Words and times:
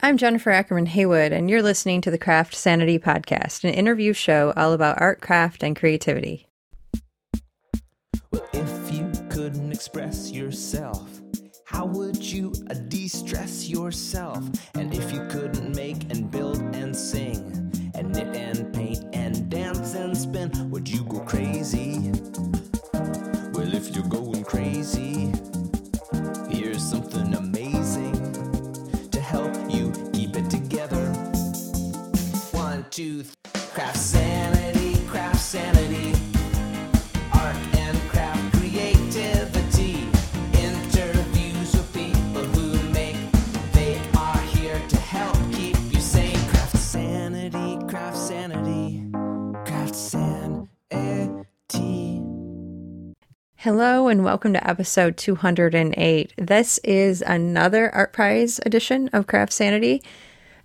I'm 0.00 0.16
Jennifer 0.16 0.50
Ackerman 0.50 0.86
Haywood, 0.86 1.32
and 1.32 1.50
you're 1.50 1.60
listening 1.60 2.00
to 2.02 2.10
the 2.12 2.18
Craft 2.18 2.54
Sanity 2.54 3.00
Podcast, 3.00 3.64
an 3.64 3.74
interview 3.74 4.12
show 4.12 4.52
all 4.56 4.72
about 4.72 5.00
art, 5.00 5.20
craft, 5.20 5.64
and 5.64 5.74
creativity. 5.74 6.46
Well, 8.30 8.48
if 8.52 8.92
you 8.92 9.10
couldn't 9.28 9.72
express 9.72 10.30
yourself, 10.30 11.20
how 11.64 11.86
would 11.86 12.22
you 12.22 12.52
de 12.86 13.08
stress 13.08 13.68
yourself? 13.68 14.48
And 14.74 14.94
if 14.94 15.12
you 15.12 15.26
couldn't 15.26 15.74
make 15.74 16.04
and 16.12 16.30
build 16.30 16.60
and 16.76 16.94
sing, 16.94 17.72
and 17.96 18.12
knit 18.12 18.36
and 18.36 18.72
paint 18.72 19.04
and 19.12 19.50
dance 19.50 19.96
and 19.96 20.16
spin, 20.16 20.70
would 20.70 20.88
you 20.88 21.02
go 21.06 21.18
crazy? 21.22 22.12
Well, 23.52 23.74
if 23.74 23.96
you're 23.96 24.06
going 24.06 24.44
crazy, 24.44 25.32
two, 32.98 33.22
th- 33.22 33.32
craft 33.74 33.96
sanity, 33.96 34.98
craft 35.06 35.38
sanity. 35.38 36.10
Art 37.32 37.54
and 37.76 37.96
craft 38.10 38.54
creativity. 38.54 40.08
Interviews 40.58 41.72
with 41.74 41.94
people 41.94 42.42
who 42.42 42.90
make. 42.90 43.14
They 43.72 44.00
are 44.18 44.38
here 44.38 44.82
to 44.88 44.96
help 44.96 45.36
keep 45.52 45.76
you 45.92 46.00
sane. 46.00 46.40
Craft 46.48 46.76
sanity, 46.76 47.78
craft 47.86 48.16
sanity. 48.16 49.04
Craft 49.64 49.94
sanity. 49.94 50.68
Hello, 53.58 54.08
and 54.08 54.24
welcome 54.24 54.52
to 54.54 54.68
episode 54.68 55.16
208. 55.16 56.32
This 56.36 56.78
is 56.78 57.22
another 57.22 57.94
Art 57.94 58.12
Prize 58.12 58.58
edition 58.66 59.08
of 59.12 59.28
Craft 59.28 59.52
Sanity. 59.52 60.02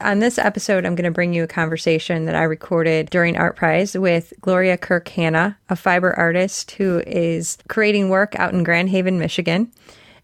On 0.04 0.20
this 0.20 0.38
episode, 0.38 0.86
I'm 0.86 0.96
going 0.96 1.06
to 1.06 1.12
bring 1.12 1.34
you 1.34 1.44
a 1.44 1.48
conversation 1.48 2.26
that 2.26 2.36
I 2.36 2.44
recorded 2.44 3.10
during 3.10 3.38
Art 3.38 3.56
Prize 3.56 3.98
with 3.98 4.34
Gloria 4.42 4.78
Kirk-Hann, 4.78 5.34
a 5.70 5.76
fiber 5.78 6.14
artist 6.20 6.72
who 6.72 7.02
is 7.08 7.58
creating 7.70 8.10
work 8.10 8.38
out 8.38 8.54
in 8.54 8.66
Grand 8.66 8.90
Haven, 8.90 9.18
Michigan. 9.18 9.72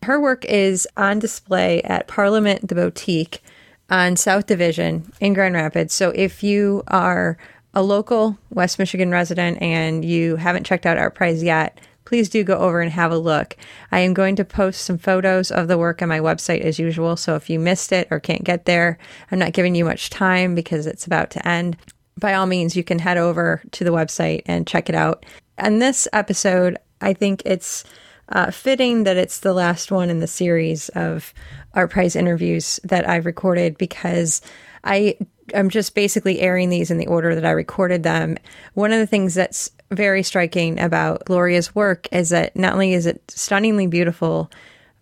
Her 0.04 0.20
work 0.20 0.44
is 0.44 0.86
on 0.98 1.20
display 1.20 1.82
at 1.84 2.10
Parliament 2.10 2.68
the 2.68 2.76
Boutique 2.76 3.42
on 3.90 4.18
South 4.18 4.48
Division 4.48 5.14
in 5.22 5.34
Grand 5.34 5.56
Rapids. 5.56 5.94
So 5.94 6.10
if 6.10 6.44
you 6.44 6.84
are 6.88 7.38
a 7.74 7.82
local 7.82 8.38
West 8.50 8.80
Michigan 8.80 9.12
resident 9.12 9.62
and 9.62 10.04
you 10.04 10.36
haven't 10.36 10.66
checked 10.66 10.86
out 10.86 10.98
Art 10.98 11.16
Prize 11.16 11.42
yet, 11.42 11.80
please 12.10 12.28
do 12.28 12.44
go 12.44 12.58
over 12.58 12.82
and 12.82 12.92
have 12.92 13.12
a 13.12 13.18
look. 13.20 13.56
I 13.92 14.00
am 14.00 14.16
going 14.16 14.36
to 14.38 14.44
post 14.44 14.82
some 14.82 14.98
photos 14.98 15.52
of 15.52 15.68
the 15.68 15.78
work 15.78 16.02
on 16.02 16.10
my 16.10 16.20
website 16.20 16.62
as 16.62 16.80
usual. 16.80 17.16
So 17.16 17.36
if 17.36 17.52
you 17.52 17.60
missed 17.60 17.92
it 17.92 18.08
or 18.10 18.20
can't 18.20 18.44
get 18.44 18.66
there, 18.66 18.98
I'm 19.32 19.38
not 19.38 19.54
giving 19.54 19.76
you 19.76 19.86
much 19.86 20.10
time 20.10 20.56
because 20.56 20.88
it's 20.88 21.06
about 21.06 21.30
to 21.32 21.48
end. 21.48 21.78
By 22.20 22.34
all 22.34 22.48
means, 22.48 22.76
you 22.76 22.84
can 22.84 22.98
head 22.98 23.20
over 23.20 23.62
to 23.74 23.84
the 23.84 23.92
website 23.92 24.42
and 24.48 24.66
check 24.66 24.90
it 24.90 24.96
out. 24.96 25.24
And 25.60 25.80
this 25.80 26.08
episode, 26.12 26.80
I 27.00 27.14
think 27.14 27.44
it's 27.46 27.84
uh, 28.30 28.50
fitting 28.50 29.04
that 29.04 29.18
it's 29.18 29.42
the 29.42 29.54
last 29.54 29.92
one 29.92 30.10
in 30.10 30.20
the 30.20 30.26
series 30.26 30.90
of 30.90 31.32
Art 31.76 31.92
Prize 31.92 32.16
interviews 32.16 32.80
that 32.86 33.08
I've 33.08 33.28
recorded 33.28 33.78
because 33.78 34.42
I 34.84 35.16
am 35.54 35.70
just 35.70 35.96
basically 35.96 36.40
airing 36.40 36.70
these 36.70 36.92
in 36.92 36.98
the 36.98 37.08
order 37.08 37.36
that 37.36 37.46
I 37.46 37.52
recorded 37.52 38.04
them. 38.04 38.38
One 38.74 38.92
of 38.92 39.00
the 39.00 39.08
things 39.08 39.34
that's 39.34 39.72
very 39.92 40.24
striking 40.24 40.80
about 40.80 41.26
Gloria's 41.26 41.74
work 41.74 42.08
is 42.12 42.30
that 42.30 42.56
not 42.56 42.74
only 42.74 42.94
is 42.94 43.06
it 43.06 43.22
stunningly 43.30 43.88
beautiful, 43.88 44.52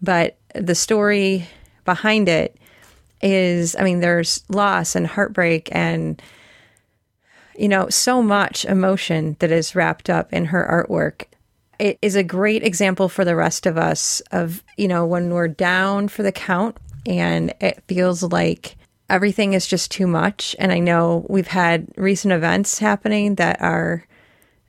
but 0.02 0.38
the 0.56 0.76
story 0.76 1.48
behind 1.86 2.30
it 2.30 2.58
is, 3.22 3.76
I 3.76 3.84
mean, 3.84 4.00
there's 4.00 4.44
loss 4.50 4.96
and 4.96 5.08
heartbreak 5.08 5.70
and 5.74 6.22
you 7.58 7.68
know, 7.68 7.90
so 7.90 8.22
much 8.22 8.66
emotion 8.66 9.36
that 9.40 9.52
is 9.52 9.76
wrapped 9.76 10.10
up 10.10 10.32
in 10.32 10.46
her 10.46 10.86
artwork. 10.88 11.26
It 11.80 11.98
is 12.02 12.16
a 12.16 12.24
great 12.24 12.64
example 12.64 13.10
for 13.10 13.26
the 13.26 13.36
rest 13.36 13.66
of 13.66 13.78
us 13.78 14.22
of, 14.32 14.64
you 14.78 14.88
know, 14.88 15.06
when 15.06 15.32
we're 15.32 15.48
down 15.48 16.08
for 16.08 16.24
the 16.24 16.32
count 16.32 16.78
and 17.06 17.54
it 17.60 17.84
feels 17.88 18.24
like 18.24 18.77
everything 19.10 19.54
is 19.54 19.68
just 19.68 19.92
too 19.92 20.08
much. 20.08 20.56
And 20.60 20.72
I 20.72 20.80
know 20.80 21.26
we've 21.30 21.48
had 21.48 21.88
recent 21.96 22.34
events 22.34 22.80
happening 22.80 23.36
that 23.36 23.62
are 23.62 24.06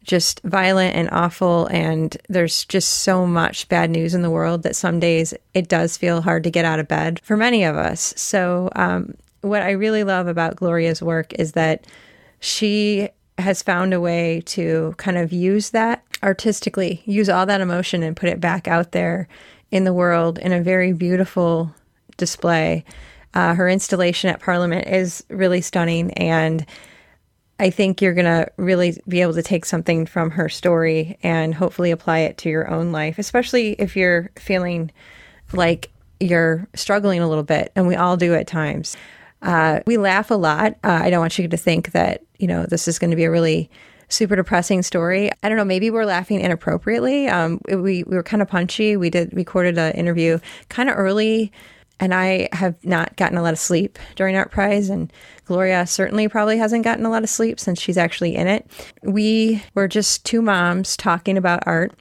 just 0.05 0.41
violent 0.43 0.97
and 0.97 1.09
awful. 1.13 1.67
And 1.67 2.17
there's 2.29 2.65
just 2.65 3.03
so 3.03 3.27
much 3.27 3.69
bad 3.69 3.91
news 3.91 4.15
in 4.15 4.23
the 4.23 4.31
world 4.31 4.63
that 4.63 4.77
some 4.77 5.01
days 5.01 5.35
it 5.55 5.69
does 5.69 5.97
feel 5.97 6.23
hard 6.23 6.45
to 6.45 6.51
get 6.51 6.65
out 6.65 6.79
of 6.79 6.89
bed 6.89 7.21
for 7.23 7.37
many 7.37 7.63
of 7.65 7.77
us. 7.77 8.15
So, 8.17 8.71
um, 8.75 9.15
what 9.43 9.63
I 9.63 9.71
really 9.71 10.03
love 10.03 10.27
about 10.27 10.57
Gloria's 10.57 11.01
work 11.01 11.33
is 11.35 11.53
that 11.53 11.87
she 12.41 13.09
has 13.39 13.63
found 13.63 13.95
a 13.95 14.01
way 14.01 14.43
to 14.47 14.95
kind 14.97 15.17
of 15.17 15.33
use 15.33 15.71
that 15.71 16.03
artistically, 16.23 17.03
use 17.05 17.29
all 17.29 17.47
that 17.47 17.61
emotion 17.61 18.03
and 18.03 18.17
put 18.17 18.29
it 18.29 18.41
back 18.41 18.67
out 18.67 18.91
there 18.91 19.29
in 19.71 19.85
the 19.85 19.93
world 19.93 20.39
in 20.39 20.53
a 20.53 20.61
very 20.61 20.93
beautiful 20.93 21.73
display. 22.17 22.85
Uh, 23.35 23.55
her 23.55 23.69
installation 23.69 24.31
at 24.31 24.41
Parliament 24.41 24.87
is 24.89 25.25
really 25.29 25.61
stunning, 25.61 26.13
and 26.13 26.65
I 27.61 27.71
think 27.71 28.01
you're 28.01 28.15
going 28.15 28.25
to 28.25 28.51
really 28.57 29.01
be 29.09 29.21
able 29.21 29.35
to 29.35 29.43
take 29.43 29.65
something 29.65 30.07
from 30.07 30.31
her 30.31 30.49
story 30.49 31.19
and 31.23 31.55
hopefully 31.55 31.91
apply 31.91 32.21
it 32.21 32.39
to 32.39 32.49
your 32.49 32.71
own 32.71 32.93
life, 32.93 33.19
especially 33.19 33.73
if 33.73 33.97
you're 33.97 34.31
feeling 34.37 34.91
like 35.53 35.91
you're 36.21 36.67
struggling 36.75 37.21
a 37.21 37.29
little 37.29 37.45
bit, 37.45 37.73
and 37.75 37.87
we 37.87 37.97
all 37.97 38.17
do 38.17 38.35
at 38.35 38.47
times. 38.47 38.97
Uh, 39.43 39.81
we 39.87 39.97
laugh 39.97 40.31
a 40.31 40.35
lot. 40.35 40.73
Uh, 40.83 41.01
I 41.03 41.11
don't 41.11 41.21
want 41.21 41.39
you 41.39 41.47
to 41.49 41.57
think 41.57 41.93
that, 41.93 42.23
you 42.39 42.49
know, 42.49 42.67
this 42.67 42.89
is 42.89 42.99
going 42.99 43.11
to 43.11 43.17
be 43.17 43.25
a 43.25 43.31
really 43.31 43.71
super 44.09 44.35
depressing 44.37 44.83
story. 44.83 45.31
I 45.43 45.49
don't 45.49 45.59
know, 45.59 45.65
maybe 45.65 45.91
we're 45.91 46.07
laughing 46.07 46.41
inappropriately. 46.41 47.29
Um, 47.29 47.61
we, 47.69 48.03
we 48.03 48.17
were 48.17 48.23
kind 48.23 48.43
of 48.43 48.49
punchy. 48.49 48.97
We 48.97 49.11
did 49.11 49.33
recorded 49.33 49.79
an 49.79 49.93
interview 49.93 50.39
kind 50.71 50.89
of 50.89 50.97
early, 50.97 51.53
and 52.01 52.15
I 52.15 52.49
have 52.53 52.83
not 52.85 53.17
gotten 53.17 53.39
a 53.39 53.43
lot 53.43 53.53
of 53.53 53.59
sleep 53.59 53.99
during 54.17 54.37
Art 54.37 54.51
Prize, 54.51 54.89
and 54.89 55.13
Gloria 55.45 55.87
certainly 55.87 56.29
probably 56.29 56.59
hasn't 56.59 56.85
gotten 56.85 57.07
a 57.07 57.11
lot 57.11 57.23
of 57.23 57.29
sleep 57.29 57.59
since 57.59 57.81
she's 57.81 57.99
actually 57.99 58.37
in 58.37 58.47
it. 58.47 58.71
We 59.03 59.63
were 59.75 59.89
just 59.89 60.25
two 60.25 60.43
moms 60.43 60.97
talking 60.97 61.37
about 61.37 61.67
art. 61.67 61.93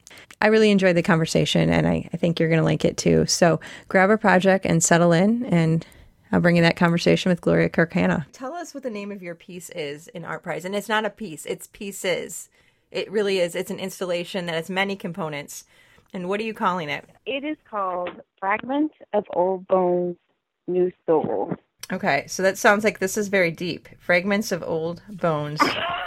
I 0.41 0.47
really 0.47 0.69
enjoyed 0.69 0.95
the 0.95 1.03
conversation, 1.03 1.69
and 1.69 1.87
I, 1.87 2.09
I 2.13 2.17
think 2.17 2.39
you're 2.39 2.49
going 2.49 2.59
to 2.61 2.65
like 2.65 2.85
it 2.85 2.97
too. 2.97 3.25
So 3.25 3.59
grab 3.87 4.09
a 4.09 4.17
project 4.17 4.65
and 4.65 4.83
settle 4.83 5.11
in 5.11 5.45
and 5.45 5.85
I'll 6.31 6.41
bring 6.41 6.57
you 6.57 6.61
that 6.61 6.75
conversation 6.75 7.29
with 7.29 7.41
Gloria 7.41 7.69
Kirk-Hann. 7.69 8.25
Tell 8.33 8.53
us 8.53 8.73
what 8.73 8.83
the 8.83 8.89
name 8.89 9.11
of 9.11 9.23
your 9.23 9.35
piece 9.35 9.69
is 9.69 10.07
in 10.09 10.25
Art 10.25 10.43
Prize. 10.43 10.65
And 10.65 10.75
it's 10.75 10.89
not 10.89 11.05
a 11.05 11.09
piece, 11.09 11.45
it's 11.45 11.67
pieces. 11.67 12.49
It 12.91 13.11
really 13.11 13.39
is. 13.39 13.55
It's 13.55 13.71
an 13.71 13.79
installation 13.79 14.45
that 14.45 14.55
has 14.55 14.69
many 14.69 14.95
components. 14.95 15.65
And 16.13 16.29
what 16.29 16.39
are 16.39 16.43
you 16.43 16.53
calling 16.53 16.89
it? 16.89 17.05
It 17.25 17.43
is 17.43 17.57
called 17.69 18.09
Fragments 18.39 18.95
of 19.13 19.25
Old 19.33 19.67
Bones, 19.67 20.17
New 20.67 20.91
Soul. 21.05 21.55
Okay, 21.91 22.25
so 22.27 22.43
that 22.43 22.57
sounds 22.57 22.83
like 22.83 22.99
this 22.99 23.17
is 23.17 23.29
very 23.29 23.51
deep. 23.51 23.87
Fragments 23.99 24.51
of 24.51 24.61
old 24.63 25.01
bones, 25.09 25.61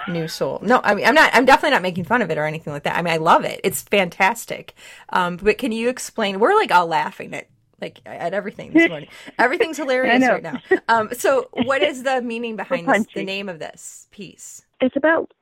new 0.08 0.28
soul. 0.28 0.58
No, 0.62 0.80
I 0.84 0.94
mean 0.94 1.06
I'm 1.06 1.14
not. 1.14 1.30
I'm 1.34 1.46
definitely 1.46 1.70
not 1.70 1.82
making 1.82 2.04
fun 2.04 2.20
of 2.20 2.30
it 2.30 2.36
or 2.36 2.44
anything 2.44 2.72
like 2.72 2.82
that. 2.82 2.96
I 2.96 3.02
mean 3.02 3.14
I 3.14 3.16
love 3.16 3.44
it. 3.44 3.60
It's 3.64 3.80
fantastic. 3.80 4.74
Um, 5.08 5.38
but 5.38 5.56
can 5.56 5.72
you 5.72 5.88
explain? 5.88 6.38
We're 6.38 6.54
like 6.54 6.70
all 6.70 6.86
laughing 6.86 7.32
at 7.32 7.48
like 7.80 8.00
at 8.04 8.34
everything 8.34 8.72
this 8.72 8.90
morning. 8.90 9.08
Everything's 9.38 9.78
hilarious 9.78 10.22
right 10.22 10.42
now. 10.42 10.58
Um, 10.88 11.08
so 11.12 11.48
what 11.52 11.82
is 11.82 12.02
the 12.02 12.20
meaning 12.20 12.56
behind 12.56 12.86
this, 12.86 13.06
the 13.14 13.24
name 13.24 13.48
of 13.48 13.58
this 13.58 14.06
piece? 14.10 14.66
It's 14.82 14.96
about 14.96 15.32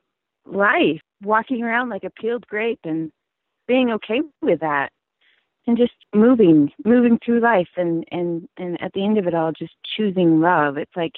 life, 0.45 1.01
walking 1.21 1.63
around 1.63 1.89
like 1.89 2.05
a 2.05 2.09
peeled 2.09 2.47
grape 2.47 2.79
and 2.85 3.11
being 3.69 3.91
okay 3.91 4.21
with 4.41 4.59
that. 4.59 4.91
And 5.67 5.77
just 5.77 5.93
moving, 6.15 6.71
moving 6.83 7.19
through 7.23 7.41
life 7.41 7.69
and, 7.77 8.03
and, 8.11 8.49
and 8.57 8.81
at 8.81 8.91
the 8.93 9.05
end 9.05 9.19
of 9.19 9.27
it 9.27 9.35
all 9.35 9.51
just 9.51 9.73
choosing 9.95 10.41
love. 10.41 10.77
It's 10.77 10.95
like 10.95 11.13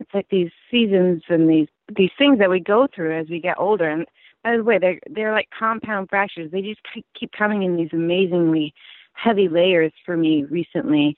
it's 0.00 0.12
like 0.12 0.26
these 0.30 0.50
seasons 0.68 1.22
and 1.28 1.48
these 1.48 1.68
these 1.96 2.10
things 2.18 2.40
that 2.40 2.50
we 2.50 2.58
go 2.58 2.88
through 2.92 3.16
as 3.16 3.28
we 3.28 3.38
get 3.40 3.60
older 3.60 3.88
and 3.88 4.04
by 4.42 4.56
the 4.56 4.64
way, 4.64 4.78
they're 4.78 4.98
they're 5.08 5.32
like 5.32 5.48
compound 5.56 6.08
fractures. 6.08 6.50
They 6.50 6.62
just 6.62 6.80
keep- 6.92 7.06
keep 7.14 7.32
coming 7.32 7.62
in 7.62 7.76
these 7.76 7.92
amazingly 7.92 8.74
heavy 9.12 9.48
layers 9.48 9.92
for 10.04 10.16
me 10.16 10.44
recently, 10.44 11.16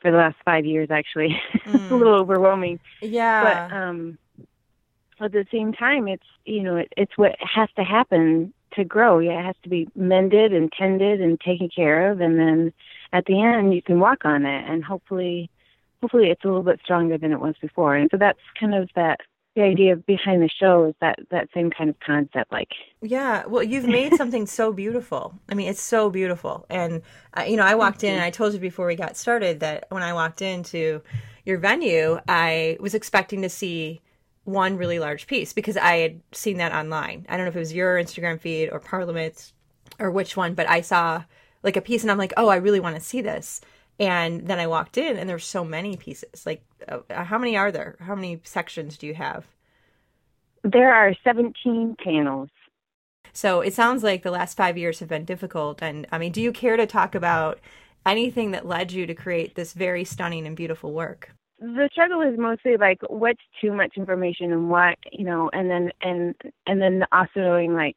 for 0.00 0.10
the 0.10 0.16
last 0.16 0.36
five 0.44 0.64
years 0.64 0.90
actually. 0.90 1.40
it's 1.54 1.90
a 1.90 1.94
little 1.94 2.14
overwhelming. 2.14 2.80
Yeah. 3.00 3.68
But 3.68 3.76
um, 3.76 4.18
at 5.20 5.32
the 5.32 5.46
same 5.52 5.72
time, 5.72 6.08
it's 6.08 6.26
you 6.44 6.62
know 6.62 6.76
it, 6.76 6.92
it's 6.96 7.16
what 7.18 7.36
has 7.40 7.68
to 7.76 7.84
happen 7.84 8.54
to 8.74 8.84
grow. 8.84 9.18
Yeah, 9.18 9.40
it 9.40 9.44
has 9.46 9.56
to 9.62 9.68
be 9.68 9.88
mended 9.94 10.52
and 10.52 10.72
tended 10.72 11.20
and 11.20 11.40
taken 11.40 11.68
care 11.74 12.10
of, 12.10 12.20
and 12.20 12.38
then 12.38 12.72
at 13.12 13.24
the 13.26 13.40
end 13.40 13.74
you 13.74 13.82
can 13.82 14.00
walk 14.00 14.24
on 14.24 14.44
it, 14.44 14.64
and 14.68 14.84
hopefully, 14.84 15.50
hopefully 16.00 16.30
it's 16.30 16.44
a 16.44 16.46
little 16.46 16.62
bit 16.62 16.80
stronger 16.84 17.18
than 17.18 17.32
it 17.32 17.40
was 17.40 17.54
before. 17.60 17.96
And 17.96 18.08
so 18.10 18.16
that's 18.16 18.38
kind 18.58 18.74
of 18.74 18.88
that 18.94 19.20
the 19.54 19.62
idea 19.62 19.96
behind 19.96 20.42
the 20.42 20.48
show 20.48 20.86
is 20.86 20.94
that 21.00 21.18
that 21.30 21.48
same 21.52 21.70
kind 21.70 21.90
of 21.90 22.00
concept 22.00 22.50
like 22.50 22.70
yeah 23.02 23.44
well 23.46 23.62
you've 23.62 23.86
made 23.86 24.14
something 24.16 24.46
so 24.46 24.72
beautiful 24.72 25.34
i 25.48 25.54
mean 25.54 25.68
it's 25.68 25.82
so 25.82 26.08
beautiful 26.08 26.64
and 26.70 27.02
uh, 27.36 27.42
you 27.42 27.56
know 27.56 27.64
i 27.64 27.74
walked 27.74 28.02
in 28.02 28.14
and 28.14 28.22
i 28.22 28.30
told 28.30 28.54
you 28.54 28.58
before 28.58 28.86
we 28.86 28.96
got 28.96 29.16
started 29.16 29.60
that 29.60 29.84
when 29.90 30.02
i 30.02 30.12
walked 30.12 30.40
into 30.40 31.02
your 31.44 31.58
venue 31.58 32.18
i 32.28 32.76
was 32.80 32.94
expecting 32.94 33.42
to 33.42 33.48
see 33.48 34.00
one 34.44 34.76
really 34.76 34.98
large 34.98 35.26
piece 35.26 35.52
because 35.52 35.76
i 35.76 35.96
had 35.98 36.20
seen 36.32 36.56
that 36.58 36.72
online 36.72 37.24
i 37.28 37.36
don't 37.36 37.46
know 37.46 37.50
if 37.50 37.56
it 37.56 37.60
was 37.60 37.72
your 37.72 37.96
instagram 37.96 38.40
feed 38.40 38.68
or 38.70 38.80
parliament's 38.80 39.52
or 39.98 40.10
which 40.10 40.36
one 40.36 40.54
but 40.54 40.68
i 40.68 40.80
saw 40.80 41.22
like 41.62 41.76
a 41.76 41.80
piece 41.80 42.02
and 42.02 42.10
i'm 42.10 42.18
like 42.18 42.32
oh 42.36 42.48
i 42.48 42.56
really 42.56 42.80
want 42.80 42.96
to 42.96 43.00
see 43.00 43.20
this 43.20 43.60
and 44.02 44.48
then 44.48 44.58
I 44.58 44.66
walked 44.66 44.98
in, 44.98 45.16
and 45.16 45.28
there's 45.28 45.44
so 45.44 45.64
many 45.64 45.96
pieces. 45.96 46.46
Like, 46.46 46.64
uh, 46.88 47.00
how 47.24 47.38
many 47.38 47.56
are 47.56 47.70
there? 47.70 47.96
How 48.00 48.14
many 48.14 48.40
sections 48.42 48.96
do 48.96 49.06
you 49.06 49.14
have? 49.14 49.46
There 50.64 50.92
are 50.92 51.14
17 51.22 51.96
panels. 52.02 52.48
So 53.32 53.60
it 53.60 53.74
sounds 53.74 54.02
like 54.02 54.22
the 54.22 54.30
last 54.30 54.56
five 54.56 54.76
years 54.76 55.00
have 55.00 55.08
been 55.08 55.24
difficult. 55.24 55.82
And 55.82 56.06
I 56.10 56.18
mean, 56.18 56.32
do 56.32 56.40
you 56.40 56.52
care 56.52 56.76
to 56.76 56.86
talk 56.86 57.14
about 57.14 57.60
anything 58.04 58.50
that 58.50 58.66
led 58.66 58.92
you 58.92 59.06
to 59.06 59.14
create 59.14 59.54
this 59.54 59.72
very 59.72 60.04
stunning 60.04 60.46
and 60.46 60.56
beautiful 60.56 60.92
work? 60.92 61.34
The 61.62 61.88
struggle 61.92 62.22
is 62.22 62.36
mostly 62.36 62.76
like 62.76 62.98
what's 63.08 63.40
too 63.60 63.72
much 63.72 63.92
information 63.96 64.52
and 64.52 64.68
what 64.68 64.98
you 65.12 65.24
know, 65.24 65.48
and 65.52 65.70
then 65.70 65.92
and 66.02 66.34
and 66.66 66.82
then 66.82 67.04
also 67.12 67.30
knowing 67.36 67.72
like 67.72 67.96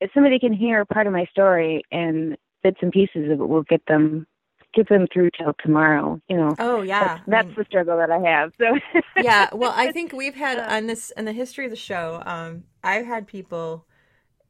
if 0.00 0.10
somebody 0.12 0.40
can 0.40 0.52
hear 0.52 0.84
part 0.84 1.06
of 1.06 1.12
my 1.12 1.24
story 1.26 1.82
and 1.92 2.36
bits 2.64 2.78
and 2.82 2.90
pieces 2.90 3.30
of 3.30 3.40
it 3.40 3.48
will 3.48 3.62
get 3.62 3.82
them 3.86 4.26
get 4.74 4.88
them 4.88 5.06
through 5.12 5.30
till 5.38 5.54
tomorrow. 5.62 6.20
You 6.28 6.36
know. 6.36 6.56
Oh 6.58 6.82
yeah, 6.82 7.00
that's, 7.00 7.22
that's 7.28 7.44
I 7.44 7.48
mean, 7.48 7.54
the 7.58 7.64
struggle 7.64 7.96
that 7.96 8.10
I 8.10 8.18
have. 8.18 8.52
So 8.58 8.76
yeah, 9.22 9.48
well, 9.52 9.72
I 9.76 9.92
think 9.92 10.12
we've 10.12 10.34
had 10.34 10.58
on 10.72 10.86
this 10.86 11.12
in 11.16 11.24
the 11.24 11.32
history 11.32 11.64
of 11.64 11.70
the 11.70 11.76
show. 11.76 12.22
Um, 12.26 12.64
I've 12.82 13.06
had 13.06 13.26
people 13.28 13.86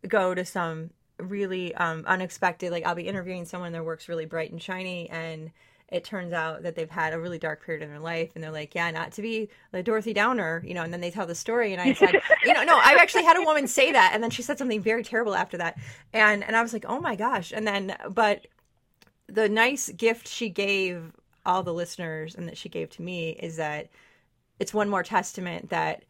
go 0.07 0.35
to 0.35 0.45
some 0.45 0.91
really 1.19 1.75
um, 1.75 2.05
unexpected. 2.07 2.73
Like 2.73 2.87
I'll 2.87 2.95
be 2.95 3.09
interviewing 3.09 3.45
someone, 3.45 3.73
their 3.73 3.85
work's 3.85 4.09
really 4.09 4.27
bright 4.27 4.51
and 4.51 4.63
shiny, 4.63 5.11
and 5.11 5.51
it 5.91 6.05
turns 6.05 6.33
out 6.33 6.63
that 6.63 6.75
they've 6.75 6.91
had 6.91 7.13
a 7.13 7.19
really 7.19 7.39
dark 7.39 7.65
period 7.65 7.83
in 7.83 7.89
their 7.89 7.99
life 7.99 8.31
and 8.35 8.45
they're 8.45 8.51
like 8.51 8.75
yeah 8.75 8.91
not 8.91 9.13
to 9.13 9.23
be 9.23 9.49
like 9.73 9.85
dorothy 9.85 10.13
downer 10.13 10.63
you 10.67 10.75
know 10.75 10.83
and 10.83 10.93
then 10.93 11.01
they 11.01 11.11
tell 11.11 11.27
the 11.27 11.35
story 11.35 11.73
and 11.73 11.81
i 11.81 11.93
said 11.93 12.21
you 12.45 12.53
know 12.53 12.63
no 12.65 12.79
I've 12.89 12.99
actually 12.99 13.25
had 13.25 13.37
a 13.37 13.43
woman 13.43 13.67
say 13.67 13.93
that 13.93 14.13
and 14.15 14.23
then 14.23 14.31
she 14.31 14.43
said 14.43 14.59
something 14.59 14.81
very 14.81 15.03
terrible 15.03 15.35
after 15.35 15.59
that. 15.59 15.79
And 16.13 16.43
and 16.45 16.57
i 16.57 16.63
was 16.63 16.73
like 16.73 16.85
oh 16.89 17.01
my 17.01 17.17
gosh. 17.17 17.53
And 17.53 17.67
then 17.67 17.97
but 18.11 18.47
the 19.27 19.49
nice 19.49 19.91
gift 19.91 20.29
she 20.29 20.49
gave 20.49 21.13
all 21.45 21.63
the 21.63 21.75
listeners 21.75 22.35
and 22.35 22.49
that 22.49 22.57
she 22.57 22.69
gave 22.69 22.91
to 22.91 23.03
me 23.03 23.31
is 23.31 23.57
that 23.57 23.89
it's 24.59 24.75
one 24.75 24.89
more 24.89 25.03
testament 25.03 25.71
that 25.71 26.05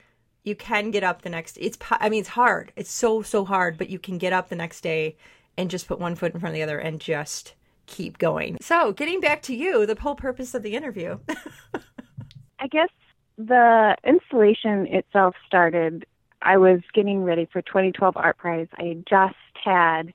you 0.45 0.55
can 0.55 0.91
get 0.91 1.05
up 1.05 1.23
the 1.23 1.31
next 1.31 1.59
it's 1.61 1.79
i 1.91 2.09
mean 2.09 2.21
it's 2.21 2.29
hard. 2.29 2.73
It's 2.77 2.93
so 2.93 3.23
so 3.23 3.45
hard 3.45 3.79
but 3.79 3.91
you 3.91 3.99
can 3.99 4.19
get 4.19 4.33
up 4.33 4.49
the 4.49 4.57
next 4.57 4.81
day 4.83 5.17
and 5.57 5.71
just 5.71 5.89
put 5.89 5.99
one 5.99 6.15
foot 6.15 6.35
in 6.35 6.41
front 6.41 6.53
of 6.53 6.57
the 6.57 6.63
other 6.63 6.79
and 6.79 7.01
just 7.01 7.55
keep 7.89 8.19
going 8.19 8.57
so 8.61 8.93
getting 8.93 9.21
back 9.21 9.43
to 9.43 9.55
you 9.55 9.85
the 9.87 9.97
whole 10.01 10.15
purpose 10.15 10.55
of 10.55 10.63
the 10.63 10.75
interview 10.75 11.19
i 12.61 12.67
guess 12.69 12.91
the 13.37 13.97
installation 14.05 14.87
itself 14.87 15.35
started 15.47 16.07
i 16.43 16.57
was 16.57 16.81
getting 16.95 17.25
ready 17.25 17.49
for 17.53 17.63
2012 17.63 18.17
art 18.17 18.39
prize 18.39 18.69
i 18.75 18.97
just 19.09 19.35
had 19.65 20.13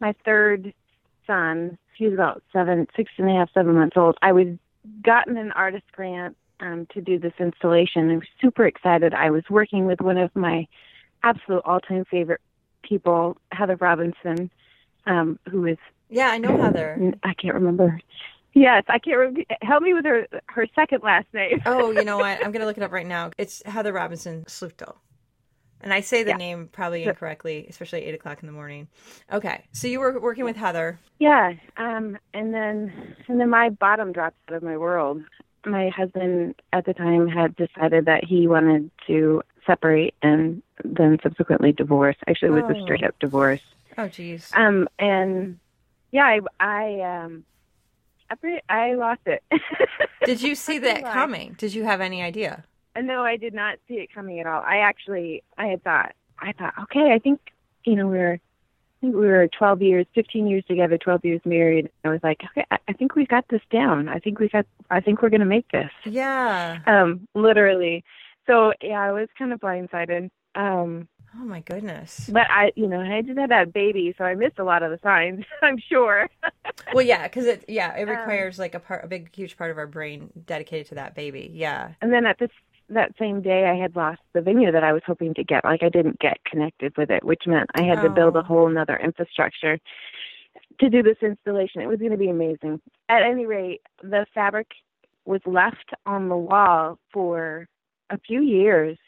my 0.00 0.14
third 0.24 0.72
son 1.26 1.76
he 1.96 2.04
was 2.04 2.14
about 2.14 2.42
seven, 2.52 2.86
six 2.96 3.10
and 3.18 3.28
a 3.28 3.32
half, 3.32 3.50
seven 3.54 3.74
months 3.74 3.96
old. 3.96 4.16
I 4.22 4.32
was 4.32 4.48
gotten 5.02 5.36
an 5.36 5.52
artist 5.52 5.84
grant 5.92 6.36
um, 6.60 6.86
to 6.92 7.00
do 7.00 7.18
this 7.18 7.32
installation. 7.38 8.10
I 8.10 8.16
was 8.16 8.28
super 8.40 8.66
excited. 8.66 9.14
I 9.14 9.30
was 9.30 9.44
working 9.48 9.86
with 9.86 10.00
one 10.00 10.18
of 10.18 10.34
my 10.34 10.66
absolute 11.22 11.62
all-time 11.64 12.04
favorite 12.10 12.40
people, 12.82 13.36
Heather 13.52 13.76
Robinson, 13.76 14.50
um, 15.06 15.38
who 15.50 15.66
is 15.66 15.78
yeah, 16.08 16.28
I 16.28 16.38
know 16.38 16.56
Heather. 16.56 17.14
I 17.22 17.34
can't 17.34 17.54
remember. 17.54 18.00
Yes, 18.54 18.84
I 18.88 18.98
can't 18.98 19.16
remember. 19.16 19.42
Help 19.62 19.82
me 19.82 19.94
with 19.94 20.04
her 20.04 20.26
her 20.46 20.66
second 20.74 21.02
last 21.02 21.26
name. 21.34 21.60
oh, 21.66 21.90
you 21.90 22.04
know 22.04 22.18
what? 22.18 22.44
I'm 22.44 22.52
gonna 22.52 22.66
look 22.66 22.76
it 22.76 22.82
up 22.82 22.92
right 22.92 23.06
now. 23.06 23.30
It's 23.36 23.62
Heather 23.66 23.92
Robinson 23.92 24.44
Slufto. 24.44 24.94
And 25.80 25.92
I 25.92 26.00
say 26.00 26.22
the 26.22 26.30
yeah. 26.30 26.36
name 26.36 26.68
probably 26.72 27.04
incorrectly, 27.04 27.66
especially 27.68 28.02
at 28.02 28.08
eight 28.08 28.14
o'clock 28.14 28.42
in 28.42 28.46
the 28.46 28.52
morning. 28.52 28.88
Okay, 29.30 29.64
so 29.72 29.86
you 29.86 30.00
were 30.00 30.18
working 30.18 30.44
with 30.44 30.56
Heather. 30.56 30.98
Yeah, 31.18 31.52
um, 31.76 32.16
and 32.32 32.54
then 32.54 33.16
and 33.28 33.38
then 33.38 33.50
my 33.50 33.68
bottom 33.68 34.12
dropped 34.12 34.36
out 34.48 34.56
of 34.56 34.62
my 34.62 34.78
world. 34.78 35.22
My 35.66 35.90
husband 35.90 36.54
at 36.72 36.86
the 36.86 36.94
time 36.94 37.28
had 37.28 37.56
decided 37.56 38.06
that 38.06 38.24
he 38.24 38.46
wanted 38.46 38.90
to 39.06 39.42
separate 39.66 40.14
and 40.22 40.62
then 40.84 41.18
subsequently 41.22 41.72
divorce. 41.72 42.16
Actually, 42.26 42.48
it 42.48 42.62
was 42.62 42.76
oh. 42.76 42.78
a 42.78 42.82
straight 42.82 43.04
up 43.04 43.18
divorce. 43.18 43.62
Oh, 43.96 44.08
geez. 44.08 44.50
Um, 44.54 44.88
and 44.98 45.58
yeah, 46.14 46.24
I 46.24 46.40
I 46.60 47.24
um, 47.24 47.44
I, 48.30 48.60
I 48.68 48.94
lost 48.94 49.22
it. 49.26 49.42
Did 50.24 50.40
you 50.40 50.54
see 50.54 50.78
that 50.78 51.02
coming? 51.02 51.56
Did 51.58 51.74
you 51.74 51.82
have 51.84 52.00
any 52.00 52.22
idea? 52.22 52.64
no, 52.96 53.24
I 53.24 53.36
did 53.36 53.54
not 53.54 53.78
see 53.88 53.94
it 53.94 54.14
coming 54.14 54.38
at 54.38 54.46
all. 54.46 54.62
I 54.62 54.76
actually, 54.76 55.42
I 55.58 55.66
had 55.66 55.82
thought, 55.82 56.12
I 56.38 56.52
thought, 56.52 56.74
okay, 56.84 57.12
I 57.12 57.18
think, 57.18 57.40
you 57.84 57.96
know, 57.96 58.06
we 58.06 58.18
were, 58.18 58.34
I 58.34 59.00
think 59.00 59.16
we 59.16 59.26
were 59.26 59.48
12 59.48 59.82
years, 59.82 60.06
15 60.14 60.46
years 60.46 60.64
together, 60.68 60.96
12 60.96 61.24
years 61.24 61.40
married. 61.44 61.90
I 62.04 62.10
was 62.10 62.20
like, 62.22 62.42
okay, 62.52 62.64
I, 62.70 62.78
I 62.86 62.92
think 62.92 63.16
we've 63.16 63.26
got 63.26 63.48
this 63.48 63.62
down. 63.72 64.08
I 64.08 64.20
think 64.20 64.38
we've 64.38 64.52
got, 64.52 64.66
I 64.90 65.00
think 65.00 65.20
we're 65.20 65.30
going 65.30 65.40
to 65.40 65.46
make 65.46 65.68
this. 65.72 65.90
Yeah. 66.04 66.78
Um, 66.86 67.26
literally. 67.34 68.04
So 68.46 68.72
yeah, 68.80 69.00
I 69.00 69.10
was 69.10 69.28
kind 69.36 69.52
of 69.52 69.58
blindsided. 69.58 70.30
Um, 70.54 71.08
Oh 71.36 71.44
my 71.44 71.60
goodness! 71.60 72.30
But 72.32 72.46
I, 72.50 72.72
you 72.76 72.86
know, 72.86 73.00
I 73.00 73.22
just 73.22 73.38
had 73.38 73.50
that 73.50 73.72
baby, 73.72 74.14
so 74.16 74.24
I 74.24 74.34
missed 74.34 74.58
a 74.58 74.64
lot 74.64 74.82
of 74.82 74.90
the 74.90 74.98
signs. 75.02 75.44
I'm 75.62 75.78
sure. 75.78 76.28
well, 76.94 77.04
yeah, 77.04 77.24
because 77.24 77.46
it, 77.46 77.64
yeah, 77.68 77.96
it 77.96 78.08
um, 78.08 78.10
requires 78.10 78.58
um, 78.58 78.62
like 78.62 78.74
a 78.74 78.80
part, 78.80 79.04
a 79.04 79.08
big, 79.08 79.34
huge 79.34 79.56
part 79.56 79.70
of 79.70 79.78
our 79.78 79.86
brain 79.86 80.30
dedicated 80.46 80.88
to 80.88 80.94
that 80.96 81.14
baby. 81.14 81.50
Yeah. 81.52 81.92
And 82.00 82.12
then 82.12 82.26
at 82.26 82.38
this 82.38 82.50
that 82.90 83.12
same 83.18 83.40
day 83.40 83.64
I 83.64 83.80
had 83.80 83.96
lost 83.96 84.20
the 84.34 84.40
venue 84.40 84.70
that 84.70 84.84
I 84.84 84.92
was 84.92 85.02
hoping 85.06 85.34
to 85.34 85.44
get. 85.44 85.64
Like 85.64 85.82
I 85.82 85.88
didn't 85.88 86.18
get 86.18 86.38
connected 86.44 86.96
with 86.96 87.10
it, 87.10 87.24
which 87.24 87.42
meant 87.46 87.70
I 87.74 87.82
had 87.82 87.98
oh. 87.98 88.02
to 88.04 88.10
build 88.10 88.36
a 88.36 88.40
oh. 88.40 88.42
whole 88.42 88.68
another 88.68 88.96
infrastructure 88.96 89.78
to 90.80 90.90
do 90.90 91.02
this 91.02 91.16
installation. 91.22 91.82
It 91.82 91.88
was 91.88 91.98
going 91.98 92.10
to 92.10 92.16
be 92.16 92.28
amazing. 92.28 92.80
At 93.08 93.22
any 93.22 93.46
rate, 93.46 93.82
the 94.02 94.26
fabric 94.34 94.68
was 95.24 95.40
left 95.46 95.92
on 96.06 96.28
the 96.28 96.36
wall 96.36 96.98
for 97.12 97.68
a 98.10 98.18
few 98.18 98.42
years. 98.42 98.98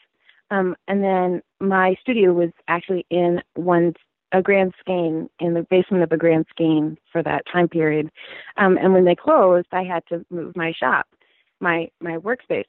Um, 0.49 0.75
and 0.87 1.03
then 1.03 1.41
my 1.59 1.95
studio 2.01 2.33
was 2.33 2.51
actually 2.67 3.05
in 3.09 3.41
one 3.55 3.93
a 4.33 4.41
Grand 4.41 4.73
Skane 4.79 5.29
in 5.39 5.53
the 5.53 5.65
basement 5.69 6.03
of 6.03 6.11
a 6.11 6.17
Grand 6.17 6.45
Skane 6.49 6.97
for 7.11 7.23
that 7.23 7.43
time 7.51 7.69
period. 7.69 8.09
Um, 8.57 8.77
and 8.77 8.93
when 8.93 9.05
they 9.05 9.15
closed, 9.15 9.67
I 9.71 9.83
had 9.83 10.03
to 10.09 10.25
move 10.29 10.55
my 10.55 10.73
shop, 10.77 11.07
my 11.61 11.89
my 12.01 12.17
workspace. 12.17 12.65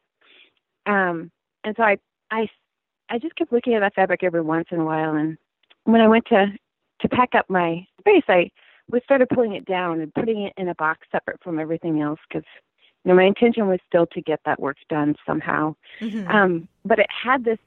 Um, 0.87 1.31
and 1.65 1.75
so 1.77 1.83
I, 1.83 1.99
I, 2.31 2.49
I 3.11 3.19
just 3.19 3.37
kept 3.37 3.53
looking 3.53 3.75
at 3.75 3.81
that 3.81 3.95
fabric 3.95 4.23
every 4.23 4.41
once 4.41 4.69
in 4.71 4.81
a 4.81 4.85
while. 4.85 5.15
And 5.15 5.37
when 5.85 6.01
I 6.01 6.09
went 6.09 6.25
to, 6.27 6.47
to 7.01 7.09
pack 7.09 7.31
up 7.35 7.47
my 7.49 7.87
space, 8.01 8.25
I 8.29 8.51
we 8.91 9.01
started 9.05 9.29
pulling 9.29 9.53
it 9.53 9.67
down 9.67 10.01
and 10.01 10.15
putting 10.15 10.43
it 10.43 10.55
in 10.57 10.69
a 10.69 10.75
box 10.77 11.07
separate 11.13 11.43
from 11.43 11.59
everything 11.59 12.01
else 12.01 12.21
because 12.29 12.47
you 13.05 13.11
know 13.11 13.15
my 13.15 13.25
intention 13.25 13.69
was 13.69 13.81
still 13.87 14.07
to 14.07 14.21
get 14.21 14.41
that 14.45 14.61
work 14.61 14.77
done 14.89 15.17
somehow. 15.27 15.75
Mm-hmm. 16.01 16.29
Um, 16.29 16.69
but 16.85 16.99
it 16.99 17.09
had 17.11 17.45
this 17.45 17.59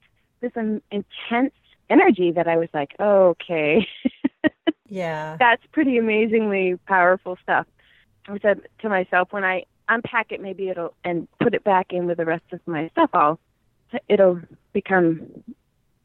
this 0.41 0.51
um, 0.55 0.81
intense 0.91 1.53
energy 1.89 2.31
that 2.31 2.47
I 2.47 2.57
was 2.57 2.69
like, 2.73 2.95
oh, 2.99 3.29
okay, 3.29 3.87
yeah, 4.89 5.37
that's 5.39 5.63
pretty 5.71 5.97
amazingly 5.97 6.77
powerful 6.87 7.37
stuff. 7.43 7.67
I 8.27 8.37
said 8.39 8.61
to 8.79 8.89
myself 8.89 9.31
when 9.31 9.43
I 9.43 9.65
unpack 9.91 10.31
it 10.31 10.41
maybe 10.41 10.69
it'll 10.69 10.93
and 11.03 11.27
put 11.39 11.53
it 11.53 11.63
back 11.63 11.87
in 11.91 12.07
with 12.07 12.17
the 12.17 12.25
rest 12.25 12.45
of 12.53 12.59
my 12.65 12.87
stuff 12.89 13.09
i'll 13.13 13.39
it'll 14.07 14.39
become 14.71 15.21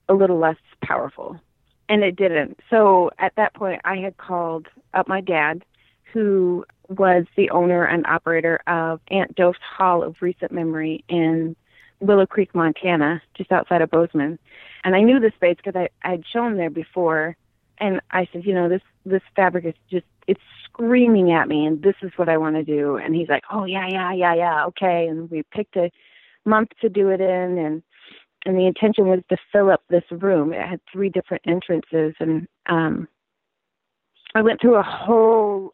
a 0.09 0.14
little 0.14 0.38
less 0.38 0.56
powerful 0.83 1.40
and 1.88 2.02
it 2.02 2.16
didn't 2.16 2.59
so 2.68 3.11
at 3.18 3.33
that 3.37 3.54
point 3.54 3.80
i 3.85 3.97
had 3.97 4.16
called 4.16 4.66
up 4.92 5.06
my 5.06 5.21
dad 5.21 5.64
who 6.17 6.65
was 6.89 7.25
the 7.37 7.51
owner 7.51 7.85
and 7.85 8.07
operator 8.07 8.61
of 8.67 9.01
aunt 9.11 9.35
doff's 9.35 9.59
hall 9.77 10.03
of 10.03 10.17
recent 10.21 10.51
memory 10.51 11.05
in 11.09 11.55
willow 12.01 12.27
creek 12.27 12.55
montana 12.55 13.21
just 13.37 13.53
outside 13.53 13.83
of 13.83 13.91
bozeman 13.91 14.39
and 14.85 14.95
i 14.95 15.01
knew 15.01 15.19
the 15.21 15.33
space 15.35 15.57
because 15.57 15.77
i 15.77 15.89
i'd 16.09 16.25
shown 16.33 16.57
there 16.57 16.71
before 16.71 17.37
and 17.79 18.01
i 18.11 18.27
said 18.33 18.45
you 18.45 18.55
know 18.55 18.69
this 18.69 18.83
this 19.05 19.23
fabric 19.35 19.65
is 19.65 19.75
just 19.91 20.07
it's 20.27 20.41
screaming 20.65 21.33
at 21.33 21.49
me 21.49 21.65
and 21.65 21.83
this 21.83 21.95
is 22.03 22.11
what 22.17 22.29
I 22.29 22.37
want 22.37 22.57
to 22.57 22.65
do 22.65 22.97
and 22.97 23.15
he's 23.15 23.29
like, 23.29 23.45
"Oh 23.51 23.65
yeah, 23.65 23.87
yeah, 23.89 24.13
yeah, 24.13 24.35
yeah, 24.35 24.67
okay." 24.67 25.07
And 25.07 25.31
we 25.31 25.43
picked 25.45 25.77
a 25.77 25.91
month 26.45 26.71
to 26.81 26.89
do 26.89 27.09
it 27.11 27.21
in 27.21 27.59
and 27.59 27.83
and 28.45 28.57
the 28.57 28.67
intention 28.67 29.09
was 29.09 29.21
to 29.29 29.37
fill 29.51 29.71
up 29.71 29.83
this 29.89 30.05
room. 30.11 30.53
It 30.53 30.67
had 30.67 30.81
three 30.93 31.09
different 31.09 31.43
entrances 31.47 32.15
and 32.21 32.47
um 32.67 33.09
I 34.35 34.43
went 34.43 34.61
through 34.61 34.77
a 34.77 34.83
whole 34.83 35.73